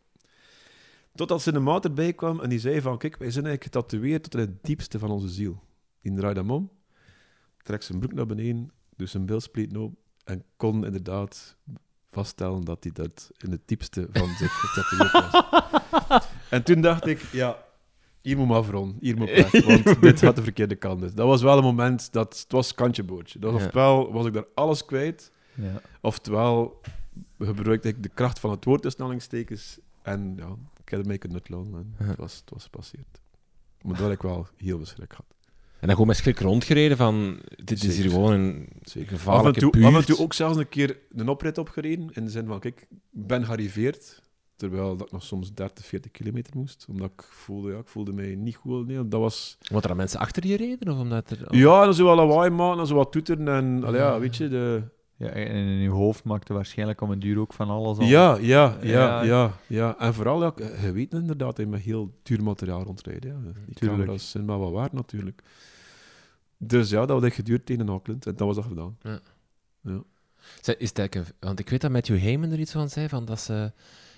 Totdat 1.15 1.41
zijn 1.41 1.63
maat 1.63 1.85
erbij 1.85 2.13
kwam 2.13 2.39
en 2.39 2.49
die 2.49 2.59
zei 2.59 2.81
van, 2.81 2.97
kijk, 2.97 3.17
wij 3.17 3.31
zijn 3.31 3.45
eigenlijk 3.45 3.75
getatoeëerd 3.75 4.23
tot 4.23 4.33
in 4.33 4.39
het 4.39 4.63
diepste 4.63 4.99
van 4.99 5.11
onze 5.11 5.29
ziel. 5.29 5.63
Die 6.01 6.13
draait 6.13 6.35
hem 6.35 6.51
om, 6.51 6.69
trekt 7.63 7.83
zijn 7.83 7.99
broek 7.99 8.13
naar 8.13 8.25
beneden, 8.25 8.71
doet 8.95 9.09
zijn 9.09 9.25
bilspleten 9.25 9.77
op 9.81 9.93
en 10.23 10.43
kon 10.57 10.85
inderdaad 10.85 11.57
vaststellen 12.09 12.61
dat 12.63 12.83
hij 12.83 12.91
dat 12.93 13.31
in 13.37 13.51
het 13.51 13.61
diepste 13.65 14.07
van 14.11 14.27
zich 14.29 14.51
getatoeëerd 14.61 15.31
was. 15.31 16.27
en 16.49 16.63
toen 16.63 16.81
dacht 16.81 17.05
ik, 17.07 17.19
ja, 17.21 17.63
hier 18.21 18.37
moet 18.37 18.47
maar 18.47 18.57
afronden, 18.57 18.97
hier 18.99 19.17
moet 19.17 19.29
weg, 19.29 19.51
want 19.65 20.01
dit 20.01 20.19
gaat 20.19 20.35
de 20.35 20.43
verkeerde 20.43 20.75
kant 20.75 21.01
uit. 21.03 21.15
Dat 21.17 21.27
was 21.27 21.41
wel 21.41 21.57
een 21.57 21.63
moment 21.63 22.11
dat, 22.11 22.39
het 22.39 22.51
was 22.51 22.73
kantje 22.73 23.03
boordje. 23.03 23.39
Dat, 23.39 23.59
Ja. 23.59 23.65
Ofwel 23.65 24.11
was 24.11 24.25
ik 24.25 24.33
daar 24.33 24.45
alles 24.55 24.85
kwijt, 24.85 25.31
Ja. 25.53 25.81
oftewel 26.01 26.81
gebruikte 27.39 27.87
ik 27.87 28.03
de 28.03 28.09
kracht 28.09 28.39
van 28.39 28.51
het 28.51 28.65
woord 28.65 28.81
tussen 28.81 29.01
en 30.01 30.33
ja, 30.37 30.55
ik 30.83 30.89
heb 30.89 30.99
ermee 30.99 31.17
kunnen 31.17 31.41
Ja. 31.99 32.05
het, 32.05 32.17
was, 32.17 32.35
het 32.39 32.49
was 32.49 32.63
gepasseerd. 32.63 33.21
Maar 33.81 33.95
heb 34.09 34.11
ik 34.11 34.21
wel 34.21 34.47
heel 34.57 34.77
veel 34.77 34.85
schrik 34.85 35.09
gehad. 35.13 35.25
En 35.81 35.87
dan 35.87 35.89
gewoon 35.91 36.07
met 36.07 36.17
schrik 36.17 36.39
rondgereden 36.39 36.97
van, 36.97 37.39
dit 37.63 37.83
is 37.83 37.97
hier 37.97 38.09
gewoon 38.09 38.33
een 38.33 38.67
Zeker. 38.81 39.07
Af 39.07 39.11
en, 39.11 39.17
gevaarlijke 39.17 39.59
toe, 39.59 39.71
buurt. 39.71 39.85
af 39.85 39.95
en 39.95 40.05
toe 40.05 40.19
ook 40.19 40.33
zelfs 40.33 40.57
een 40.57 40.69
keer 40.69 40.97
een 41.15 41.29
oprit 41.29 41.57
opgereden. 41.57 42.09
In 42.13 42.25
de 42.25 42.31
zin 42.31 42.45
van, 42.45 42.59
kijk, 42.59 42.81
ik 42.81 42.87
ben 43.09 43.45
gearriveerd. 43.45 44.21
Terwijl 44.55 44.97
dat 44.97 45.07
ik 45.07 45.13
nog 45.13 45.23
soms 45.23 45.53
30, 45.53 45.85
40 45.85 46.11
kilometer 46.11 46.57
moest. 46.57 46.85
Omdat 46.89 47.11
ik 47.11 47.23
voelde, 47.23 47.71
ja, 47.71 47.77
ik 47.77 47.87
voelde 47.87 48.13
mij 48.13 48.35
niet 48.35 48.55
goed. 48.55 48.87
Nee, 48.87 49.07
dat 49.07 49.19
was... 49.19 49.57
Want 49.71 49.85
er 49.85 49.95
mensen 49.95 50.19
achter 50.19 50.47
je 50.47 50.57
reden? 50.57 50.93
Of 50.93 50.99
omdat 50.99 51.29
er... 51.29 51.55
Ja, 51.55 51.83
dan 51.83 51.93
zo 51.93 52.05
wat 52.05 52.15
lawaai 52.15 52.49
maken, 52.49 52.77
dan 52.77 52.87
zo 52.87 52.95
wat 52.95 53.11
toeteren. 53.11 53.47
En 53.47 53.83
allee, 53.83 53.99
ja, 54.01 54.19
weet 54.19 54.37
je, 54.37 54.47
de... 54.47 54.83
Ja, 55.17 55.27
en 55.27 55.55
in 55.55 55.81
je 55.81 55.89
hoofd 55.89 56.23
maakte 56.23 56.53
waarschijnlijk 56.53 57.01
om 57.01 57.11
een 57.11 57.19
duur 57.19 57.39
ook 57.39 57.53
van 57.53 57.69
alles 57.69 57.97
al. 57.97 58.05
Ja, 58.05 58.37
ja, 58.41 58.77
ja, 58.81 59.23
Ja. 59.23 59.53
ja, 59.67 59.99
En 59.99 60.13
vooral, 60.13 60.41
ja, 60.43 60.53
je 60.81 60.91
weet 60.91 61.13
inderdaad, 61.13 61.55
dat 61.55 61.65
je 61.65 61.71
met 61.71 61.81
heel 61.81 62.19
duur 62.23 62.43
materiaal 62.43 62.83
rondrijdt. 62.83 63.23
Ja. 63.23 63.35
Die 63.65 63.75
Tuurlijk. 63.75 63.99
camera's 64.01 64.31
zijn 64.31 64.45
wel 64.45 64.59
wat 64.59 64.71
waard, 64.71 64.93
natuurlijk. 64.93 65.41
Dus 66.63 66.89
ja, 66.89 67.05
dat 67.05 67.21
had 67.21 67.33
geduurd 67.33 67.65
tegen 67.65 67.89
Auckland. 67.89 68.25
En 68.25 68.35
dat 68.35 68.47
was 68.47 68.55
dat 68.55 68.65
gedaan. 68.65 68.97
Zeg, 70.61 70.77
Is 70.77 70.89
het 70.89 70.97
eigenlijk 70.99 71.29
een- 71.29 71.35
want 71.47 71.59
ik 71.59 71.69
weet 71.69 71.81
dat 71.81 71.91
Matthew 71.91 72.19
Heyman 72.19 72.51
er 72.51 72.59
iets 72.59 72.71
van 72.71 72.89
zei, 72.89 73.09
van 73.09 73.25
dat 73.25 73.39
ze 73.39 73.71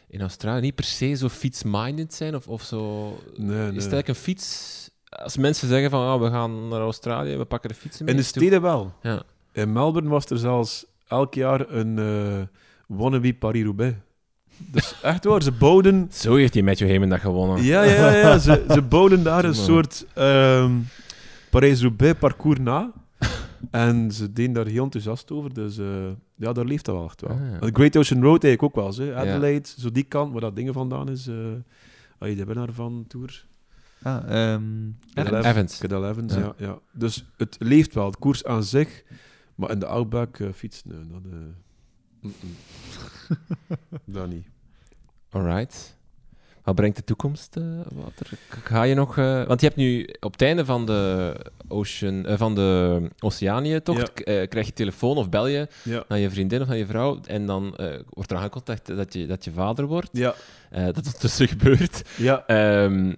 in 0.07 0.21
Australië 0.21 0.61
niet 0.61 0.75
per 0.75 0.83
se 0.83 1.13
zo 1.15 1.29
fiets-minded 1.29 2.13
zijn, 2.13 2.35
of, 2.35 2.47
of 2.47 2.61
zo... 2.63 3.09
Nee, 3.35 3.47
nee. 3.47 3.57
Is 3.57 3.83
het 3.83 3.93
eigenlijk 3.93 4.07
een 4.07 4.15
fiets... 4.15 4.89
Als 5.09 5.37
mensen 5.37 5.67
zeggen 5.67 5.89
van, 5.89 6.07
ah, 6.07 6.21
we 6.21 6.29
gaan 6.29 6.67
naar 6.67 6.79
Australië, 6.79 7.37
we 7.37 7.45
pakken 7.45 7.69
de 7.69 7.75
fietsen 7.75 8.05
mee. 8.05 8.13
In 8.13 8.19
de 8.19 8.25
is 8.25 8.29
steden 8.29 8.61
wel. 8.61 8.93
Ja. 9.01 9.23
In 9.51 9.71
Melbourne 9.71 10.09
was 10.09 10.25
er 10.25 10.37
zelfs 10.37 10.85
elk 11.07 11.33
jaar 11.33 11.69
een 11.69 11.99
eh 11.99 12.41
wannabe 12.87 13.33
Paris-Roubaix. 13.33 13.95
Dus 14.57 14.95
echt 15.01 15.23
waar, 15.23 15.41
ze 15.43 15.51
bouwden... 15.51 16.07
Zo 16.11 16.35
heeft 16.35 16.53
die 16.53 16.63
Matthew 16.63 16.87
Heyman 16.87 17.09
dat 17.09 17.19
gewonnen. 17.19 17.63
Ja, 17.63 17.83
ja, 17.83 17.93
ja, 17.93 18.15
ja, 18.15 18.37
ze, 18.37 18.65
ze 18.69 18.81
bouwden 18.93 19.23
daar 19.23 19.45
een 19.45 19.55
soort 19.55 20.05
ehm 20.13 20.71
Parijs-Roubaix 21.53 22.19
parcours 22.19 22.59
na. 22.59 22.91
En 23.71 24.11
ze 24.11 24.33
deden 24.33 24.53
daar 24.53 24.65
heel 24.65 24.83
enthousiast 24.83 25.31
over, 25.31 25.53
dus 25.53 25.77
eh, 25.77 26.09
ja, 26.35 26.53
daar 26.53 26.65
leeft 26.65 26.85
dat 26.85 26.95
wel 26.95 27.05
echt 27.05 27.21
wel. 27.21 27.29
Ah, 27.31 27.51
ja. 27.51 27.59
De 27.59 27.69
Great 27.73 27.97
Ocean 27.97 28.21
Road 28.23 28.43
eigenlijk 28.43 28.77
ook 28.77 28.83
wel, 28.97 29.05
hè. 29.05 29.15
Adelaide, 29.15 29.69
zo 29.77 29.91
die 29.91 30.03
kant, 30.03 30.31
waar 30.31 30.41
dat 30.41 30.55
dingen 30.55 30.73
vandaan 30.73 31.09
is. 31.09 31.27
eh 31.27 31.35
als 32.17 32.29
je 32.31 32.35
de 32.37 32.45
winnaar 32.45 32.71
van 32.71 33.05
Tour. 33.07 33.45
Ah, 34.01 34.15
ehm, 34.53 34.63
Cadel 35.13 35.33
Evans. 35.37 35.45
Evans. 35.45 35.77
Cadel 35.77 36.09
Evans, 36.09 36.33
Ja. 36.33 36.39
ja. 36.39 36.53
Ja, 36.57 36.79
Dus 36.91 37.25
het 37.37 37.55
leeft 37.59 37.93
wel, 37.93 38.05
het 38.05 38.17
koers 38.17 38.45
aan 38.45 38.63
zich. 38.63 39.03
Maar 39.55 39.71
in 39.71 39.79
de 39.79 39.85
Outback 39.85 40.39
eh 40.39 40.47
fietsen, 40.53 40.89
nee, 40.89 41.07
dat... 41.11 41.31
eh, 41.31 41.37
mm-mm. 42.21 42.55
dat 44.15 44.29
niet. 44.29 44.45
Alright. 45.29 45.97
Wat 46.63 46.75
brengt 46.75 46.95
de 46.95 47.03
toekomst, 47.03 47.55
Wouter? 47.93 48.29
K- 48.49 48.53
Ga 48.63 48.83
je 48.83 48.95
nog... 48.95 49.17
eh, 49.17 49.43
want 49.45 49.59
je 49.61 49.65
hebt 49.67 49.79
nu 49.79 50.09
op 50.19 50.31
het 50.31 50.41
einde 50.41 50.65
van 50.65 50.85
de, 50.85 51.35
Ocean, 51.67 52.25
eh, 52.25 52.37
van 52.37 52.55
de 52.55 53.01
Oceanië-tocht, 53.19 54.11
Ja. 54.25 54.45
krijg 54.45 54.65
je 54.65 54.73
telefoon 54.73 55.17
of 55.17 55.29
bel 55.29 55.47
je 55.47 55.67
Ja. 55.83 56.03
naar 56.07 56.19
je 56.19 56.29
vriendin 56.29 56.61
of 56.61 56.67
naar 56.67 56.77
je 56.77 56.85
vrouw 56.85 57.19
en 57.27 57.45
dan 57.45 57.75
wordt 58.09 58.31
er 58.31 58.37
aangekondigd 58.37 58.85
dat 58.85 59.13
je, 59.13 59.25
dat 59.25 59.43
je 59.43 59.51
vader 59.51 59.85
wordt. 59.85 60.09
Ja. 60.11 60.33
Dat 60.71 61.05
is 61.05 61.17
dus 61.17 61.37
gebeurd. 61.51 62.01
Ja. 62.17 62.45
Ehm, 62.47 63.13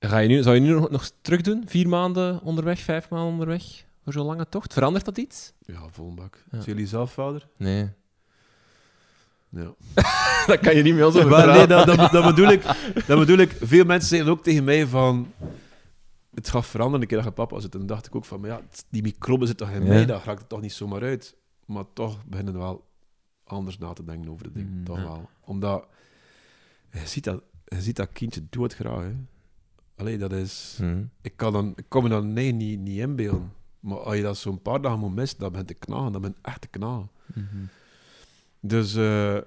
ga 0.00 0.18
je 0.18 0.28
nu, 0.28 0.42
zou 0.42 0.54
je 0.54 0.60
nu 0.60 0.72
nog, 0.72 0.90
nog 0.90 1.10
terug 1.22 1.40
doen? 1.40 1.62
Vier 1.66 1.88
maanden 1.88 2.40
onderweg, 2.42 2.78
vijf 2.80 3.08
maanden 3.08 3.30
onderweg? 3.30 3.62
Voor 4.04 4.12
zo'n 4.12 4.26
lange 4.26 4.48
tocht? 4.48 4.72
Verandert 4.72 5.04
dat 5.04 5.18
iets? 5.18 5.52
Ja, 5.60 5.80
vol 5.90 6.14
bak. 6.14 6.34
Ja. 6.44 6.48
Zijn 6.50 6.64
jullie 6.74 6.86
zelf 6.88 7.12
vader? 7.12 7.48
Nee. 7.56 7.88
Ja. 9.52 9.74
dat 10.46 10.60
kan 10.60 10.76
je 10.76 10.82
niet 10.82 10.94
meer 10.94 11.10
zo 11.10 11.28
Maar 11.28 11.46
nee, 11.46 11.66
dat, 11.66 11.86
dat, 11.86 12.12
dat, 12.12 12.24
bedoel 12.24 12.48
ik, 12.48 12.62
dat 13.06 13.18
bedoel 13.18 13.38
ik. 13.38 13.56
Veel 13.60 13.84
mensen 13.84 14.08
zeggen 14.08 14.30
ook 14.30 14.42
tegen 14.42 14.64
mij 14.64 14.86
van... 14.86 15.32
Het 16.34 16.48
gaat 16.48 16.66
veranderen 16.66 17.00
een 17.00 17.06
keer 17.06 17.16
dat 17.16 17.26
je 17.26 17.32
papa 17.32 17.60
zit. 17.60 17.72
En 17.72 17.78
dan 17.78 17.88
dacht 17.88 18.06
ik 18.06 18.14
ook 18.14 18.24
van, 18.24 18.40
maar 18.40 18.50
ja, 18.50 18.60
die 18.90 19.02
microben 19.02 19.46
zitten 19.46 19.66
toch 19.66 19.76
in 19.76 19.82
Ja. 19.82 19.88
mij, 19.88 20.06
dat 20.06 20.24
raakt 20.24 20.38
het 20.38 20.48
toch 20.48 20.60
niet 20.60 20.72
zomaar 20.72 21.02
uit. 21.02 21.36
Maar 21.66 21.84
toch 21.92 22.24
beginnen 22.26 22.52
we 22.54 22.60
wel 22.60 22.84
anders 23.44 23.78
na 23.78 23.92
te 23.92 24.04
denken 24.04 24.30
over 24.30 24.44
de 24.44 24.52
dingen. 24.52 24.72
Mhm. 24.74 24.84
toch 24.84 24.96
Ja. 24.96 25.02
wel. 25.02 25.28
Omdat, 25.40 25.86
je 26.92 27.06
ziet 27.06 27.24
dat, 27.24 27.42
je 27.64 27.80
ziet 27.82 27.96
dat 27.96 28.12
kindje 28.12 28.42
hè. 28.80 29.12
Allee, 29.96 30.18
dat 30.18 30.32
is... 30.32 30.74
Hm. 30.78 31.02
Ik 31.20 31.36
kan, 31.36 31.52
dan, 31.52 31.72
ik 31.76 31.84
kan 31.88 32.02
me 32.02 32.08
dan 32.08 32.32
nee, 32.32 32.52
niet, 32.52 32.78
niet 32.80 32.98
inbeelden. 32.98 33.52
Maar 33.80 33.98
als 33.98 34.16
je 34.16 34.22
dat 34.22 34.36
zo'n 34.36 34.62
paar 34.62 34.80
dagen 34.80 34.98
moet 34.98 35.14
missen, 35.14 35.38
dan 35.38 35.50
begint 35.50 35.68
te 35.68 35.74
knagen. 35.74 36.12
Dan 36.12 36.20
ben 36.20 36.34
echt 36.42 36.60
te 36.60 36.68
knagen. 36.68 37.10
mhm. 37.34 37.64
Dus 38.64 38.94
eh 38.94 39.38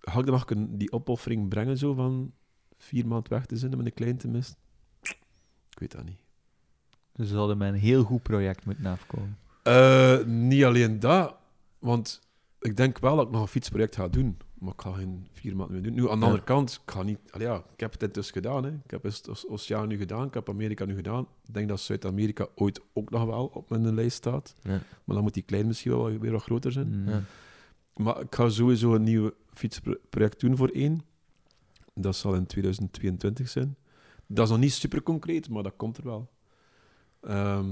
ga 0.00 0.18
ik 0.18 0.26
dan 0.26 0.34
nog 0.34 0.44
die 0.68 0.92
opoffering 0.92 1.48
brengen, 1.48 1.78
zo 1.78 1.94
van 1.94 2.32
vier 2.78 3.06
maanden 3.06 3.32
weg 3.32 3.46
te 3.46 3.56
zijn 3.56 3.74
om 3.74 3.80
een 3.80 3.94
klein 3.94 4.16
te 4.16 4.28
missen? 4.28 4.56
Ik 5.70 5.78
weet 5.78 5.92
dat 5.92 6.04
niet. 6.04 6.18
Dus 7.12 7.28
ze 7.28 7.36
hadden 7.36 7.58
met 7.58 7.68
een 7.72 7.78
heel 7.80 8.02
goed 8.02 8.22
project 8.22 8.64
moeten 8.64 8.86
afkomen. 8.86 9.38
Eh, 9.62 10.24
niet 10.24 10.64
alleen 10.64 11.00
dat, 11.00 11.34
want 11.78 12.20
ik 12.60 12.76
denk 12.76 12.98
wel 12.98 13.16
dat 13.16 13.26
ik 13.26 13.32
nog 13.32 13.42
een 13.42 13.48
fietsproject 13.48 13.96
ga 13.96 14.08
doen. 14.08 14.36
Maar 14.58 14.72
ik 14.72 14.80
ga 14.80 14.92
geen 14.92 15.26
vier 15.32 15.56
maanden 15.56 15.74
meer 15.74 15.82
doen. 15.82 15.94
Nu, 15.94 16.10
aan 16.10 16.18
de 16.18 16.20
Ja. 16.20 16.26
andere 16.26 16.44
kant, 16.44 16.80
ik 16.84 16.90
ga 16.92 17.02
niet... 17.02 17.18
Ja, 17.38 17.56
ik 17.72 17.80
heb 17.80 17.92
het 17.92 18.02
intussen 18.02 18.34
gedaan. 18.34 18.64
Hè. 18.64 18.70
Ik 18.70 18.90
heb 18.90 19.06
Oceaan 19.48 19.88
nu 19.88 19.96
gedaan, 19.96 20.26
ik 20.26 20.34
heb 20.34 20.48
Amerika 20.48 20.84
nu 20.84 20.94
gedaan. 20.94 21.26
Ik 21.46 21.54
denk 21.54 21.68
dat 21.68 21.80
Zuid-Amerika 21.80 22.46
ooit 22.54 22.80
ook 22.92 23.10
nog 23.10 23.24
wel 23.24 23.46
op 23.46 23.70
mijn 23.70 23.94
lijst 23.94 24.16
staat. 24.16 24.54
Ja. 24.62 24.70
Maar 25.04 25.14
dan 25.14 25.22
moet 25.22 25.34
die 25.34 25.42
klein 25.42 25.66
misschien 25.66 25.90
wel 25.90 26.18
weer 26.18 26.32
wat 26.32 26.42
groter 26.42 26.72
zijn. 26.72 27.02
Ja. 27.06 27.22
Maar 28.02 28.20
ik 28.20 28.34
ga 28.34 28.48
sowieso 28.48 28.94
een 28.94 29.02
nieuw 29.02 29.30
fietsproject 29.52 30.40
doen 30.40 30.56
voor 30.56 30.68
één. 30.68 31.00
Dat 31.94 32.16
zal 32.16 32.34
in 32.34 32.46
2022 32.46 33.48
zijn. 33.48 33.76
Dat 34.26 34.44
is 34.44 34.50
nog 34.50 34.60
niet 34.60 34.72
super 34.72 35.02
concreet, 35.02 35.48
maar 35.48 35.62
dat 35.62 35.76
komt 35.76 35.96
er 35.96 36.04
wel. 36.04 36.30
Ehm, 37.20 37.68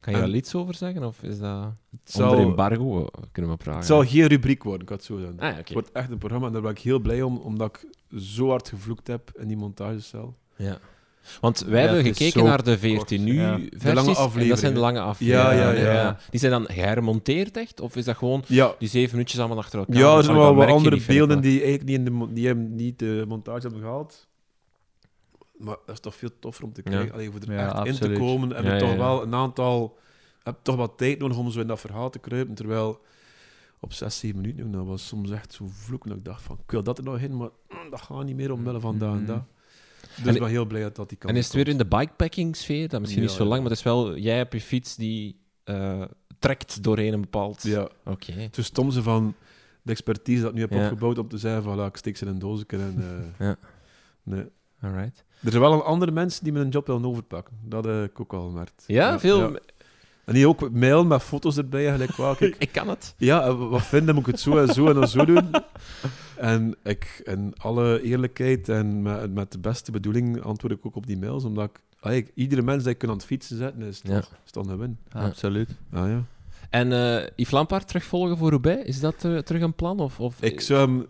Kan 0.00 0.14
je 0.14 0.20
daar 0.20 0.30
iets 0.30 0.54
over 0.54 0.74
zeggen? 0.74 1.04
Of 1.04 1.22
is 1.22 1.38
dat 1.38 1.64
het, 1.90 2.14
onder 2.16 2.38
zal, 2.38 2.38
embargo? 2.38 3.06
Kunnen 3.32 3.50
we 3.50 3.62
vragen? 3.62 3.80
het 3.80 3.88
zal 3.88 4.04
geen 4.04 4.26
rubriek 4.26 4.62
worden, 4.62 4.82
ik 4.82 4.88
had 4.88 4.98
het 4.98 5.06
zo 5.06 5.18
zeggen. 5.18 5.38
Ah, 5.38 5.50
ja. 5.50 5.56
Het 5.56 5.72
wordt 5.72 5.92
echt 5.92 6.10
een 6.10 6.18
programma 6.18 6.46
en 6.46 6.52
daar 6.52 6.62
ben 6.62 6.70
ik 6.70 6.78
heel 6.78 6.98
blij 6.98 7.22
om, 7.22 7.36
omdat 7.36 7.76
ik 7.76 7.88
zo 8.20 8.48
hard 8.48 8.68
gevloekt 8.68 9.06
heb 9.06 9.30
in 9.38 9.48
die 9.48 9.56
montagecel. 9.56 10.36
Ja. 10.56 10.78
Want 11.40 11.60
wij 11.60 11.82
Ja, 11.82 11.86
hebben 11.92 12.14
gekeken 12.14 12.44
naar 12.44 12.62
de 12.64 12.78
14 12.78 13.24
nu 13.24 13.34
ja. 13.40 13.58
versies. 13.58 13.80
De 13.82 13.94
lange 13.94 14.40
En 14.40 14.48
dat 14.48 14.58
zijn 14.58 14.74
de 14.74 14.80
lange 14.80 15.00
afleveringen. 15.00 15.56
Ja, 15.56 15.72
ja, 15.72 15.92
ja. 15.92 16.18
Die 16.30 16.40
zijn 16.40 16.52
dan 16.52 16.66
geremonteerd 16.68 17.56
echt? 17.56 17.80
Of 17.80 17.96
is 17.96 18.04
dat 18.04 18.16
gewoon 18.16 18.44
Ja, 18.46 18.74
die 18.78 18.88
zeven 18.88 19.10
minuutjes 19.12 19.38
allemaal 19.40 19.58
achter 19.58 19.78
elkaar? 19.78 19.96
ja 19.96 20.16
er 20.16 20.24
zijn 20.24 20.36
wel 20.36 20.54
wat 20.54 20.68
andere 20.68 21.00
beelden 21.06 21.40
die 21.40 21.62
eigenlijk 21.62 21.84
niet, 21.84 21.98
in 21.98 22.18
de, 22.18 22.32
die 22.32 22.46
hem 22.46 22.74
niet 22.74 22.98
de 22.98 23.24
montage 23.28 23.60
hebben 23.60 23.80
gehaald. 23.80 24.26
Maar 25.56 25.76
dat 25.86 25.94
is 25.94 26.00
toch 26.00 26.14
veel 26.14 26.30
toffer 26.40 26.64
om 26.64 26.72
te 26.72 26.80
Ja. 26.84 26.90
kijken. 26.90 27.12
Allee, 27.12 27.30
voor 27.30 27.40
er 27.40 27.52
Ja, 27.52 27.84
echt 27.84 27.86
in 27.86 28.08
te 28.08 28.18
komen, 28.18 28.48
heb 28.50 28.64
Ja, 28.64 28.74
je 28.74 28.80
ja, 28.84 28.88
toch 28.88 28.96
wel 28.96 29.22
een 29.22 29.34
aantal... 29.34 29.98
heb 30.42 30.56
toch 30.62 30.76
wat 30.76 30.92
tijd 30.96 31.18
nodig 31.18 31.36
om 31.36 31.50
zo 31.50 31.60
in 31.60 31.66
dat 31.66 31.80
verhaal 31.80 32.10
te 32.10 32.18
kruipen. 32.18 32.54
Terwijl 32.54 33.00
op 33.80 33.92
6, 33.92 34.18
7 34.18 34.40
minuten, 34.40 34.70
dat 34.70 34.86
was 34.86 35.06
soms 35.06 35.30
echt 35.30 35.52
zo 35.52 35.64
vloeken 35.72 36.08
dat 36.08 36.18
ik 36.18 36.24
dacht 36.24 36.42
van, 36.42 36.58
ik 36.64 36.70
wil 36.70 36.82
dat 36.82 36.98
er 36.98 37.04
nog 37.04 37.18
in, 37.18 37.36
maar 37.36 37.48
mm, 37.68 37.90
dat 37.90 38.00
gaat 38.00 38.24
niet 38.24 38.36
meer 38.36 38.52
omwille 38.52 38.80
van 38.80 38.98
dat 38.98 39.10
en 39.12 39.16
Mhm. 39.16 39.26
dat. 39.26 39.42
Dus 40.16 40.26
En- 40.26 40.38
ben 40.40 40.48
heel 40.48 40.64
blij 40.66 40.82
dat 40.92 41.08
die 41.08 41.18
kant 41.18 41.32
En 41.32 41.38
is 41.38 41.44
het 41.44 41.54
weer 41.54 41.68
in 41.68 41.78
de 41.78 41.86
bikepacking 41.86 42.56
sfeer? 42.56 42.88
Dat 42.88 43.00
misschien 43.00 43.22
Ja, 43.22 43.28
niet 43.28 43.36
zo 43.36 43.42
ja. 43.42 43.48
lang, 43.48 43.60
maar 43.60 43.70
het 43.70 43.78
is 43.78 43.84
wel... 43.84 44.16
Jij 44.16 44.36
hebt 44.36 44.52
je 44.52 44.60
fiets 44.60 44.96
die 44.96 45.36
eh, 45.64 46.02
trekt 46.38 46.82
doorheen 46.82 47.12
een 47.12 47.20
bepaald... 47.20 47.62
Ja, 47.62 47.88
Oké. 48.04 48.48
is 48.54 48.64
stom 48.66 48.90
ze 48.90 49.02
van 49.02 49.34
de 49.82 49.92
expertise 49.92 50.40
dat 50.40 50.48
ik 50.50 50.54
nu 50.54 50.60
heb 50.60 50.70
Ja. 50.72 50.82
opgebouwd 50.82 51.18
om 51.18 51.28
te 51.28 51.38
zeggen 51.38 51.62
van, 51.62 51.84
ik 51.84 51.96
steek 51.96 52.16
ze 52.16 52.24
in 52.24 52.30
een 52.30 52.38
doosje 52.38 52.64
en... 52.68 52.94
eh, 53.38 53.46
Ja. 53.46 53.56
Nee. 54.22 54.44
Alright. 54.80 55.24
Er 55.42 55.50
zijn 55.50 55.62
wel 55.62 55.72
een 55.72 55.80
andere 55.82 56.10
mensen 56.10 56.44
die 56.44 56.52
mijn 56.52 56.68
job 56.68 56.86
willen 56.86 57.04
overpakken. 57.04 57.56
Dat 57.64 57.84
heb 57.84 58.10
ik 58.10 58.20
ook 58.20 58.32
al 58.32 58.46
gemerkt. 58.48 58.84
Ja, 58.86 59.18
veel... 59.20 59.58
En 60.26 60.34
die 60.34 60.48
ook 60.48 60.70
mailen 60.70 61.06
met 61.06 61.22
foto's 61.22 61.56
erbij. 61.56 61.90
Gelijk, 61.92 62.16
wauw, 62.16 62.34
kijk, 62.34 62.56
Ik 62.66 62.72
kan 62.72 62.88
het. 62.88 63.14
ja, 63.16 63.42
eh, 63.46 63.68
wat 63.68 63.82
vinden, 63.86 64.14
moet 64.14 64.26
ik 64.26 64.32
het 64.32 64.40
zo 64.40 64.56
en 64.56 64.74
zo 64.74 64.86
en 64.86 64.94
dan 64.94 65.08
zo 65.08 65.24
doen. 65.24 65.50
En 66.36 66.74
ik, 66.82 67.20
in 67.24 67.52
alle 67.56 68.02
eerlijkheid 68.02 68.68
en 68.68 69.02
met, 69.02 69.34
met 69.34 69.52
de 69.52 69.58
beste 69.58 69.90
bedoeling 69.90 70.42
antwoord 70.42 70.72
ik 70.72 70.86
ook 70.86 70.96
op 70.96 71.06
die 71.06 71.18
mails, 71.18 71.44
omdat 71.44 71.64
ik, 71.70 71.80
allee, 72.00 72.30
iedere 72.34 72.62
mens 72.62 72.82
die 72.82 72.92
ik 72.92 72.98
kan 72.98 73.08
aan 73.08 73.16
het 73.16 73.24
fietsen 73.24 73.56
zetten, 73.56 73.82
is 73.82 74.00
toch, 74.00 74.12
Ja. 74.14 74.36
is 74.44 74.50
toch 74.50 74.66
een 74.66 74.78
win. 74.78 74.98
Ja, 75.12 75.20
Absoluut. 75.20 75.68
Ah, 75.92 76.08
ja. 76.08 76.22
En 76.70 76.92
eh 76.92 77.26
Yves 77.36 77.50
Lampaard 77.52 77.86
terugvolgen 77.88 78.36
voor 78.36 78.50
Roubaix, 78.50 78.84
is 78.84 79.00
dat 79.00 79.24
eh, 79.24 79.38
terug 79.38 79.62
een 79.62 79.74
plan? 79.74 80.00
Of, 80.00 80.20
of... 80.20 80.42
Ik 80.42 80.60
zou 80.60 80.80
hem 80.90 81.06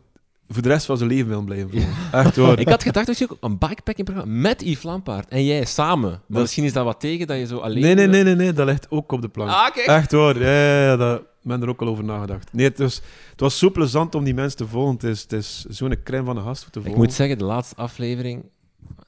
voor 0.48 0.62
de 0.62 0.68
rest 0.68 0.86
van 0.86 0.96
zijn 0.96 1.08
leven 1.10 1.28
willen 1.28 1.44
blijven 1.44 1.70
volgen. 1.70 1.90
Echt 2.12 2.36
hoor. 2.46 2.58
Ik 2.58 2.68
had 2.68 2.82
gedacht 2.82 3.06
dat 3.06 3.18
je 3.18 3.30
ook 3.30 3.36
een 3.40 3.58
bikepacking 3.58 4.06
programma 4.06 4.40
met 4.40 4.62
Yves 4.62 4.82
Lampaard 4.82 5.28
en 5.28 5.44
jij 5.44 5.64
samen. 5.64 6.10
Maar 6.10 6.20
Dat- 6.28 6.40
misschien 6.40 6.64
is 6.64 6.72
dat 6.72 6.84
wat 6.84 7.00
tegen 7.00 7.26
dat 7.26 7.38
je 7.38 7.46
zo 7.46 7.58
alleen... 7.58 7.82
Nee, 7.82 7.94
nee, 7.94 8.06
nee, 8.06 8.22
nee, 8.22 8.34
nee, 8.34 8.52
dat 8.52 8.66
ligt 8.66 8.86
ook 8.90 9.12
op 9.12 9.22
de 9.22 9.28
plank. 9.28 9.50
Ah. 9.50 9.86
Echt 9.86 10.12
hoor, 10.12 10.38
ja, 10.40 10.50
ja, 10.50 10.82
ja, 10.84 10.96
daar 10.96 11.20
ben 11.42 11.62
er 11.62 11.68
ook 11.68 11.80
al 11.80 11.88
over 11.88 12.04
nagedacht. 12.04 12.52
Nee, 12.52 12.66
het 12.68 12.78
was, 12.78 12.94
het 13.30 13.40
was 13.40 13.58
zo 13.58 13.70
plezant 13.70 14.14
om 14.14 14.24
die 14.24 14.34
mensen 14.34 14.56
te 14.58 14.66
volgen. 14.66 14.94
Het 14.94 15.04
is, 15.04 15.22
het 15.22 15.32
is 15.32 15.64
zo'n 15.68 15.96
crème 16.04 16.24
van 16.24 16.34
de 16.34 16.40
gast 16.40 16.62
te 16.62 16.68
volgen. 16.72 16.90
Ik 16.90 16.96
moet 16.96 17.12
zeggen, 17.12 17.38
de 17.38 17.44
laatste 17.44 17.74
aflevering... 17.76 18.44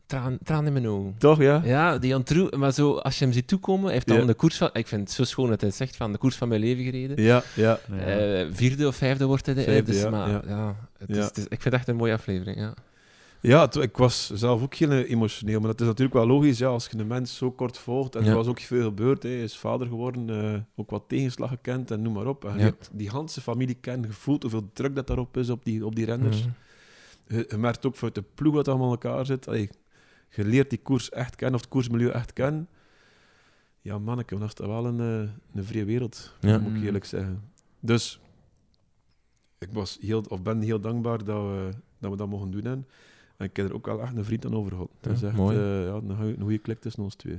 Traan, 0.07 0.39
traan 0.45 0.67
in 0.67 0.73
mijn 0.73 0.89
ogen. 0.89 1.15
Toch, 1.19 1.41
ja? 1.41 1.61
Ja, 1.65 1.99
die 1.99 2.15
ontroe... 2.15 2.57
Maar 2.57 2.73
zo, 2.73 2.93
als 2.97 3.19
je 3.19 3.25
hem 3.25 3.33
ziet 3.35 3.47
toekomen, 3.49 3.85
hij 3.85 3.93
heeft 3.93 4.07
dan 4.07 4.17
Ja. 4.19 4.25
de 4.25 4.35
koers 4.35 4.57
van... 4.57 4.71
Ik 4.73 4.87
vind 4.87 5.01
het 5.01 5.11
zo 5.11 5.25
schoon 5.25 5.49
dat 5.49 5.61
hij 5.61 5.71
zegt 5.71 5.97
van 5.97 6.13
de 6.13 6.19
koers 6.19 6.37
van 6.37 6.49
mijn 6.49 6.61
leven 6.61 6.85
gereden. 6.85 7.23
Ja, 7.23 7.43
ja. 7.55 7.79
Ja. 7.91 7.97
Eh, 7.99 8.47
vierde 8.51 8.87
of 8.87 8.97
vijfde 8.97 9.27
wordt 9.27 9.47
hij. 9.47 9.55
de- 9.55 9.63
Vijfde, 9.63 9.93
dus, 9.93 10.01
ja, 10.03 10.11
maar, 10.11 10.29
ja. 10.31 10.43
ja. 10.47 10.77
het 10.99 11.09
Ja. 11.09 11.17
Is, 11.19 11.25
het 11.25 11.37
is- 11.37 11.43
ik 11.45 11.49
vind 11.51 11.65
het 11.65 11.73
echt 11.75 11.89
een 11.89 11.97
mooie 11.97 12.13
aflevering, 12.13 12.57
ja. 12.59 12.75
Ja, 13.41 13.61
het- 13.61 13.77
ik 13.77 13.97
was 13.97 14.31
zelf 14.35 14.63
ook 14.63 14.75
heel 14.75 14.91
emotioneel, 14.93 15.59
maar 15.61 15.69
dat 15.71 15.81
is 15.81 15.87
natuurlijk 15.87 16.15
wel 16.15 16.27
logisch, 16.27 16.59
ja, 16.59 16.67
als 16.69 16.89
je 16.91 16.99
een 16.99 17.07
mens 17.07 17.37
zo 17.37 17.51
kort 17.51 17.79
volgt, 17.79 18.17
en 18.17 18.25
Ja. 18.25 18.31
er 18.31 18.37
was 18.37 18.47
ook 18.47 18.61
veel 18.61 18.83
gebeurd, 18.85 19.23
hè. 19.23 19.29
hij 19.29 19.43
is 19.43 19.57
vader 19.57 19.87
geworden, 19.87 20.31
eh, 20.55 20.61
ook 20.77 20.91
wat 20.91 21.05
tegenslag 21.09 21.51
gekend 21.51 21.91
en 21.91 22.03
noem 22.03 22.13
maar 22.13 22.27
op. 22.27 22.45
En 22.45 22.57
je 22.57 22.63
hebt 22.63 22.91
die 22.93 23.11
hele 23.13 23.29
familie 23.29 23.77
kennen, 23.81 24.11
gevoeld 24.11 24.43
hoeveel 24.43 24.71
druk 24.73 24.95
dat 24.95 25.07
daarop 25.07 25.37
is 25.37 25.51
op 25.51 25.65
die, 25.65 25.87
op 25.87 25.95
die 25.97 26.05
renners. 26.05 26.41
Mhm. 26.41 26.49
Je, 27.29 27.47
je 27.49 27.57
merkt 27.57 27.87
ook 27.87 27.95
vanuit 27.97 28.15
de 28.15 28.23
ploeg 28.35 28.55
wat 28.55 28.69
allemaal 28.69 28.87
in 28.87 28.93
elkaar 28.93 29.27
zit. 29.27 29.49
Allee, 29.49 29.71
je 30.31 30.45
leert 30.45 30.71
die 30.71 30.79
koers 30.83 31.11
echt 31.11 31.37
kennen, 31.37 31.55
of 31.57 31.61
het 31.61 31.71
koersmilieu 31.71 32.11
echt 32.11 32.33
kennen. 32.33 32.69
Ja, 33.81 33.99
manneke, 33.99 34.39
dat 34.39 34.49
is 34.49 34.55
toch 34.55 34.67
wel 34.67 34.87
een, 34.87 35.01
eh, 35.01 35.31
een 35.55 35.65
vrije 35.65 35.85
wereld, 35.85 36.35
Ja. 36.41 36.59
moet 36.59 36.77
ik 36.77 36.83
eerlijk 36.83 37.05
zeggen. 37.05 37.43
Dus 37.81 38.21
ik 39.59 39.69
was 39.73 39.99
heel, 40.01 40.25
of 40.29 40.43
ben 40.43 40.61
heel 40.61 40.81
dankbaar 40.81 41.25
dat 41.25 41.43
we 41.43 41.71
dat, 41.99 42.11
we 42.11 42.17
dat 42.17 42.29
mogen 42.29 42.51
doen. 42.51 42.65
En 42.67 42.87
ik 43.39 43.57
heb 43.57 43.69
er 43.69 43.75
ook 43.75 43.87
wel 43.87 44.03
echt 44.03 44.17
een 44.17 44.25
vriend 44.25 44.45
aan 44.47 44.55
over 44.55 44.71
gehad. 44.73 44.89
Dat 45.01 45.13
is 45.13 45.21
Ja, 45.21 45.27
echt 45.29 45.37
mooi. 45.37 45.57
eh, 45.57 45.85
ja, 45.87 45.95
een 45.95 46.37
goede 46.41 46.59
klik 46.59 46.81
tussen 46.81 47.03
ons 47.03 47.15
twee. 47.15 47.39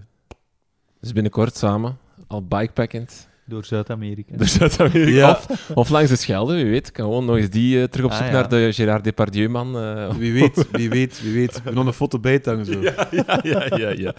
Dus 0.99 1.13
binnenkort 1.13 1.55
samen, 1.55 1.97
al 2.27 2.43
bikepackend. 2.47 3.27
Door 3.49 3.65
Zuid-Amerika. 3.65 4.37
Door 4.37 4.47
Zuid-Amerika. 4.47 5.17
Ja. 5.17 5.29
Of, 5.29 5.71
of 5.73 5.89
langs 5.89 6.09
de 6.09 6.15
Schelde, 6.15 6.55
wie 6.55 6.65
weet. 6.65 6.91
Kan 6.91 7.05
gewoon 7.05 7.25
nog 7.25 7.37
eens 7.37 7.49
die 7.49 7.81
eh, 7.81 7.87
terug 7.87 8.05
op 8.05 8.11
Ah, 8.11 8.17
zoek 8.17 8.25
ja. 8.27 8.31
naar 8.33 8.49
de 8.49 8.69
Gérard 8.73 9.03
Depardieu-man. 9.03 9.77
eh. 9.77 10.09
Wie 10.15 10.33
weet, 10.33 10.67
wie 10.71 10.89
weet, 10.89 11.21
wie 11.21 11.33
weet. 11.33 11.55
Ik 11.57 11.63
ben 11.63 11.73
nog 11.73 11.85
een 11.85 11.93
foto 11.93 12.19
bij 12.19 12.39
hangen, 12.43 12.65
zo. 12.65 12.81
ja, 12.81 13.07
ja, 13.11 13.39
ja, 13.43 13.65
ja. 13.75 13.89
ja. 13.97 14.13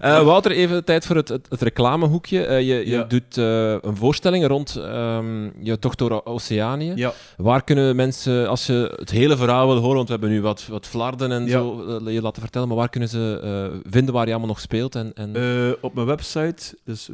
Eh, 0.00 0.22
Wouter, 0.24 0.50
even 0.52 0.84
tijd 0.84 1.06
voor 1.06 1.16
het, 1.16 1.28
het, 1.28 1.46
het 1.48 1.62
reclamehoekje. 1.62 2.44
Eh, 2.46 2.58
je 2.58 2.64
je 2.66 2.86
Ja. 2.90 3.02
doet 3.02 3.38
eh, 3.38 3.70
een 3.80 3.96
voorstelling 3.96 4.46
rond 4.46 4.76
ehm, 4.76 5.44
je 5.64 5.78
tocht 5.78 5.98
door 5.98 6.24
Oceanië. 6.24 6.92
Ja. 6.94 7.12
Waar 7.36 7.64
kunnen 7.64 7.96
mensen, 7.96 8.48
als 8.48 8.66
je 8.66 8.92
het 8.96 9.10
hele 9.10 9.36
verhaal 9.36 9.66
wil 9.66 9.76
horen, 9.76 9.94
want 9.96 10.06
we 10.06 10.12
hebben 10.12 10.30
nu 10.30 10.40
wat, 10.40 10.66
wat 10.70 10.86
flarden 10.86 11.32
en 11.32 11.44
Ja. 11.44 11.50
zo 11.50 12.00
je 12.10 12.22
laten 12.22 12.42
vertellen, 12.42 12.68
maar 12.68 12.76
waar 12.76 12.88
kunnen 12.90 13.08
ze 13.08 13.40
eh, 13.42 13.78
vinden 13.90 14.14
waar 14.14 14.24
je 14.24 14.30
allemaal 14.30 14.48
nog 14.48 14.60
speelt? 14.60 14.94
En, 14.94 15.12
en... 15.14 15.36
Eh, 15.36 15.72
op 15.80 15.94
mijn 15.94 16.06
website, 16.06 16.76
dus 16.84 17.08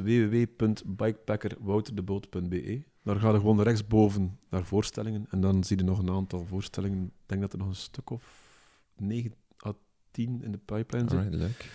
www.bikepackerwouterdeboot.be. 1.59 2.83
Daar 3.03 3.17
ga 3.17 3.29
je 3.29 3.35
gewoon 3.37 3.63
rechtsboven 3.63 4.39
naar 4.51 4.65
voorstellingen. 4.65 5.27
En 5.31 5.41
dan 5.41 5.65
zie 5.65 5.77
je 5.77 5.85
nog 5.85 5.99
een 5.99 6.11
aantal 6.11 6.45
voorstellingen. 6.47 7.05
Ik 7.05 7.13
denk 7.27 7.41
dat 7.41 7.53
er 7.53 7.59
nog 7.59 7.69
een 7.69 7.75
stuk 7.75 8.11
of 8.11 8.25
9 8.97 9.35
à 9.67 9.73
10 10.11 10.43
in 10.43 10.53
de 10.53 10.59
pipeline 10.59 11.09
zitten. 11.11 11.33
Alright, 11.33 11.39
leuk. 11.39 11.71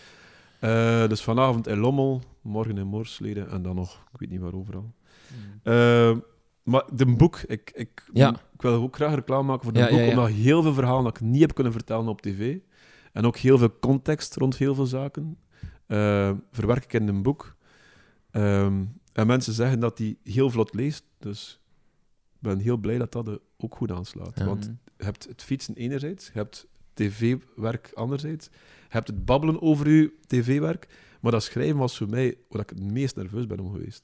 Eh, 0.60 1.08
dus 1.10 1.22
vanavond 1.24 1.68
in 1.68 1.78
Lommel, 1.78 2.22
morgen 2.42 2.78
in 2.78 2.88
Moorsleden 2.88 3.50
en 3.50 3.62
dan 3.62 3.76
nog, 3.76 4.08
ik 4.14 4.20
weet 4.20 4.30
niet 4.30 4.40
waar 4.40 4.54
overal. 4.54 4.82
Mm. 4.84 5.60
Eh, 5.64 6.18
maar 6.64 6.84
de 6.94 7.06
boek, 7.06 7.38
ik, 7.40 7.72
ik, 7.76 8.10
Ja. 8.14 8.30
ik 8.54 8.62
wil 8.62 8.74
ook 8.74 8.96
graag 8.96 9.16
reclame 9.16 9.44
maken 9.48 9.64
voor 9.64 9.74
de 9.74 9.80
Ja, 9.80 9.88
boek, 9.90 9.98
ja, 9.98 10.04
ja. 10.04 10.10
omdat 10.10 10.30
heel 10.30 10.62
veel 10.62 10.74
verhalen 10.74 11.04
dat 11.04 11.16
ik 11.16 11.22
niet 11.28 11.42
heb 11.42 11.54
kunnen 11.54 11.74
vertellen 11.74 12.08
op 12.08 12.22
tv. 12.22 12.58
En 13.12 13.26
ook 13.26 13.38
heel 13.38 13.58
veel 13.58 13.80
context 13.80 14.36
rond 14.36 14.58
heel 14.58 14.76
veel 14.76 14.86
zaken 14.86 15.38
eh, 15.86 16.32
verwerk 16.52 16.84
ik 16.84 16.94
in 16.94 17.08
een 17.08 17.22
boek. 17.24 17.56
Ehm, 18.32 18.84
en 19.16 19.28
mensen 19.28 19.54
zeggen 19.54 19.80
dat 19.80 19.98
die 19.98 20.18
heel 20.24 20.50
vlot 20.50 20.74
leest, 20.74 21.04
dus 21.18 21.60
ik 22.34 22.40
ben 22.42 22.60
heel 22.60 22.78
blij 22.78 22.98
dat 22.98 23.12
dat 23.12 23.28
er 23.28 23.40
ook 23.58 23.76
goed 23.76 23.92
aanslaat. 23.92 24.44
Want 24.44 24.66
je 24.98 25.04
hebt 25.04 25.28
het 25.28 25.44
fietsen 25.44 25.76
enerzijds, 25.76 26.26
je 26.26 26.32
hebt 26.34 26.68
tv-werk 26.94 27.92
anderzijds, 27.94 28.46
je 28.52 28.52
hebt 28.90 29.08
het 29.08 29.26
babbelen 29.26 29.62
over 29.62 29.90
je 29.90 30.14
tv-werk, 30.28 30.88
maar 31.22 31.32
dat 31.32 31.44
schrijven 31.44 31.78
was 31.78 31.98
voor 31.98 32.10
mij 32.10 32.38
waar 32.50 32.62
ik 32.62 32.70
het 32.70 32.82
meest 32.92 33.16
nerveus 33.16 33.48
ben 33.48 33.60
om 33.60 33.72
geweest. 33.72 34.04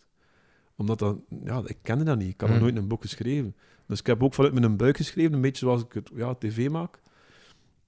Omdat 0.75 0.99
dan, 0.99 1.23
ja, 1.43 1.61
ik 1.65 1.77
kende 1.81 2.03
dat 2.03 2.17
niet. 2.17 2.29
Ik 2.33 2.41
had 2.41 2.49
nog 2.49 2.57
Mhm. 2.57 2.67
nooit 2.67 2.77
een 2.81 2.87
boek 2.87 3.01
geschreven. 3.01 3.55
Dus 3.87 3.99
ik 3.99 4.05
heb 4.05 4.23
ook 4.23 4.33
vanuit 4.33 4.53
mijn 4.53 4.77
buik 4.77 4.97
geschreven, 4.97 5.33
een 5.33 5.41
beetje 5.41 5.65
zoals 5.65 5.81
ik 5.83 5.93
het 5.93 6.09
ja, 6.15 6.35
tv 6.35 6.69
maak. 6.69 6.99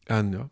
En 0.04 0.32
ja, 0.32 0.50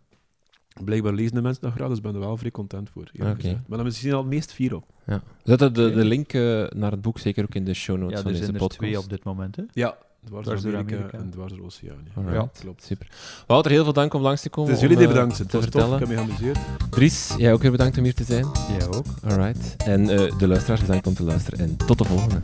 blijkbaar 0.84 1.14
lezen 1.14 1.34
de 1.36 1.42
mensen 1.42 1.62
dat 1.62 1.72
graag, 1.72 1.88
dus 1.88 1.98
ik 1.98 2.04
ben 2.04 2.14
er 2.14 2.20
wel 2.20 2.38
vrij 2.38 2.52
content 2.52 2.90
voor. 2.90 3.10
Oké. 3.20 3.36
gezegd. 3.36 3.56
Maar 3.68 3.78
dan 3.78 3.84
misschien 3.86 4.14
al 4.14 4.20
het 4.20 4.28
meest 4.30 4.54
fier 4.54 4.76
op. 4.76 4.86
Ja. 5.08 5.16
We 5.16 5.22
zetten 5.44 5.74
de, 5.74 5.86
Oké. 5.86 5.96
de 5.96 6.06
link 6.06 6.34
eh, 6.34 6.42
naar 6.70 6.92
het 6.92 7.02
boek 7.02 7.20
zeker 7.20 7.44
ook 7.44 7.56
in 7.56 7.66
de 7.66 7.74
show 7.74 7.98
notes 7.98 8.16
Ja, 8.18 8.22
van 8.22 8.26
er 8.26 8.32
deze 8.32 8.44
zijn 8.44 8.54
er 8.56 8.62
podcast. 8.68 8.80
twee 8.80 9.00
op 9.00 9.10
dit 9.10 9.24
moment. 9.24 9.56
Hè? 9.56 9.64
Ja, 9.72 9.98
dwars, 10.26 10.46
Dwars 10.46 10.62
door 10.62 10.72
door 10.72 10.80
Amerika, 10.80 10.98
Amerika. 11.04 11.18
en 11.18 11.30
dwars 11.30 11.54
door 11.54 11.66
Oceanië. 11.66 12.12
Alright. 12.16 12.36
Ja, 12.58 12.62
klopt. 12.62 12.84
Super. 12.84 13.08
Wouter, 13.48 13.72
heel 13.72 13.84
veel 13.84 13.94
dank 13.94 14.14
om 14.14 14.22
langs 14.22 14.42
te 14.42 14.50
komen. 14.50 14.72
Het 14.72 14.82
is 14.82 14.88
jullie 14.88 15.06
om, 15.06 15.12
die 15.12 15.12
eh, 15.14 15.20
bedankt. 15.22 15.38
Het 15.40 15.50
te 15.50 15.58
was 15.58 15.66
tof, 15.70 15.74
vertellen. 15.74 16.02
ik 16.02 16.08
heb 16.08 16.28
me 16.28 16.36
geamuseerd. 16.36 16.60
Dries, 16.90 17.34
jij 17.38 17.54
ook 17.54 17.62
weer 17.62 17.72
bedankt 17.72 17.98
om 17.98 18.04
hier 18.04 18.14
te 18.14 18.24
zijn. 18.24 18.46
Jij 18.78 18.88
ook. 18.88 19.06
Alright. 19.24 19.76
En 19.78 20.10
eh, 20.10 20.38
de 20.38 20.48
luisteraars 20.48 20.82
bedankt 20.82 21.08
om 21.08 21.14
te 21.14 21.24
luisteren. 21.24 21.60
En 21.60 21.78
tot 21.78 21.98
de 21.98 22.04
volgende. 22.06 22.40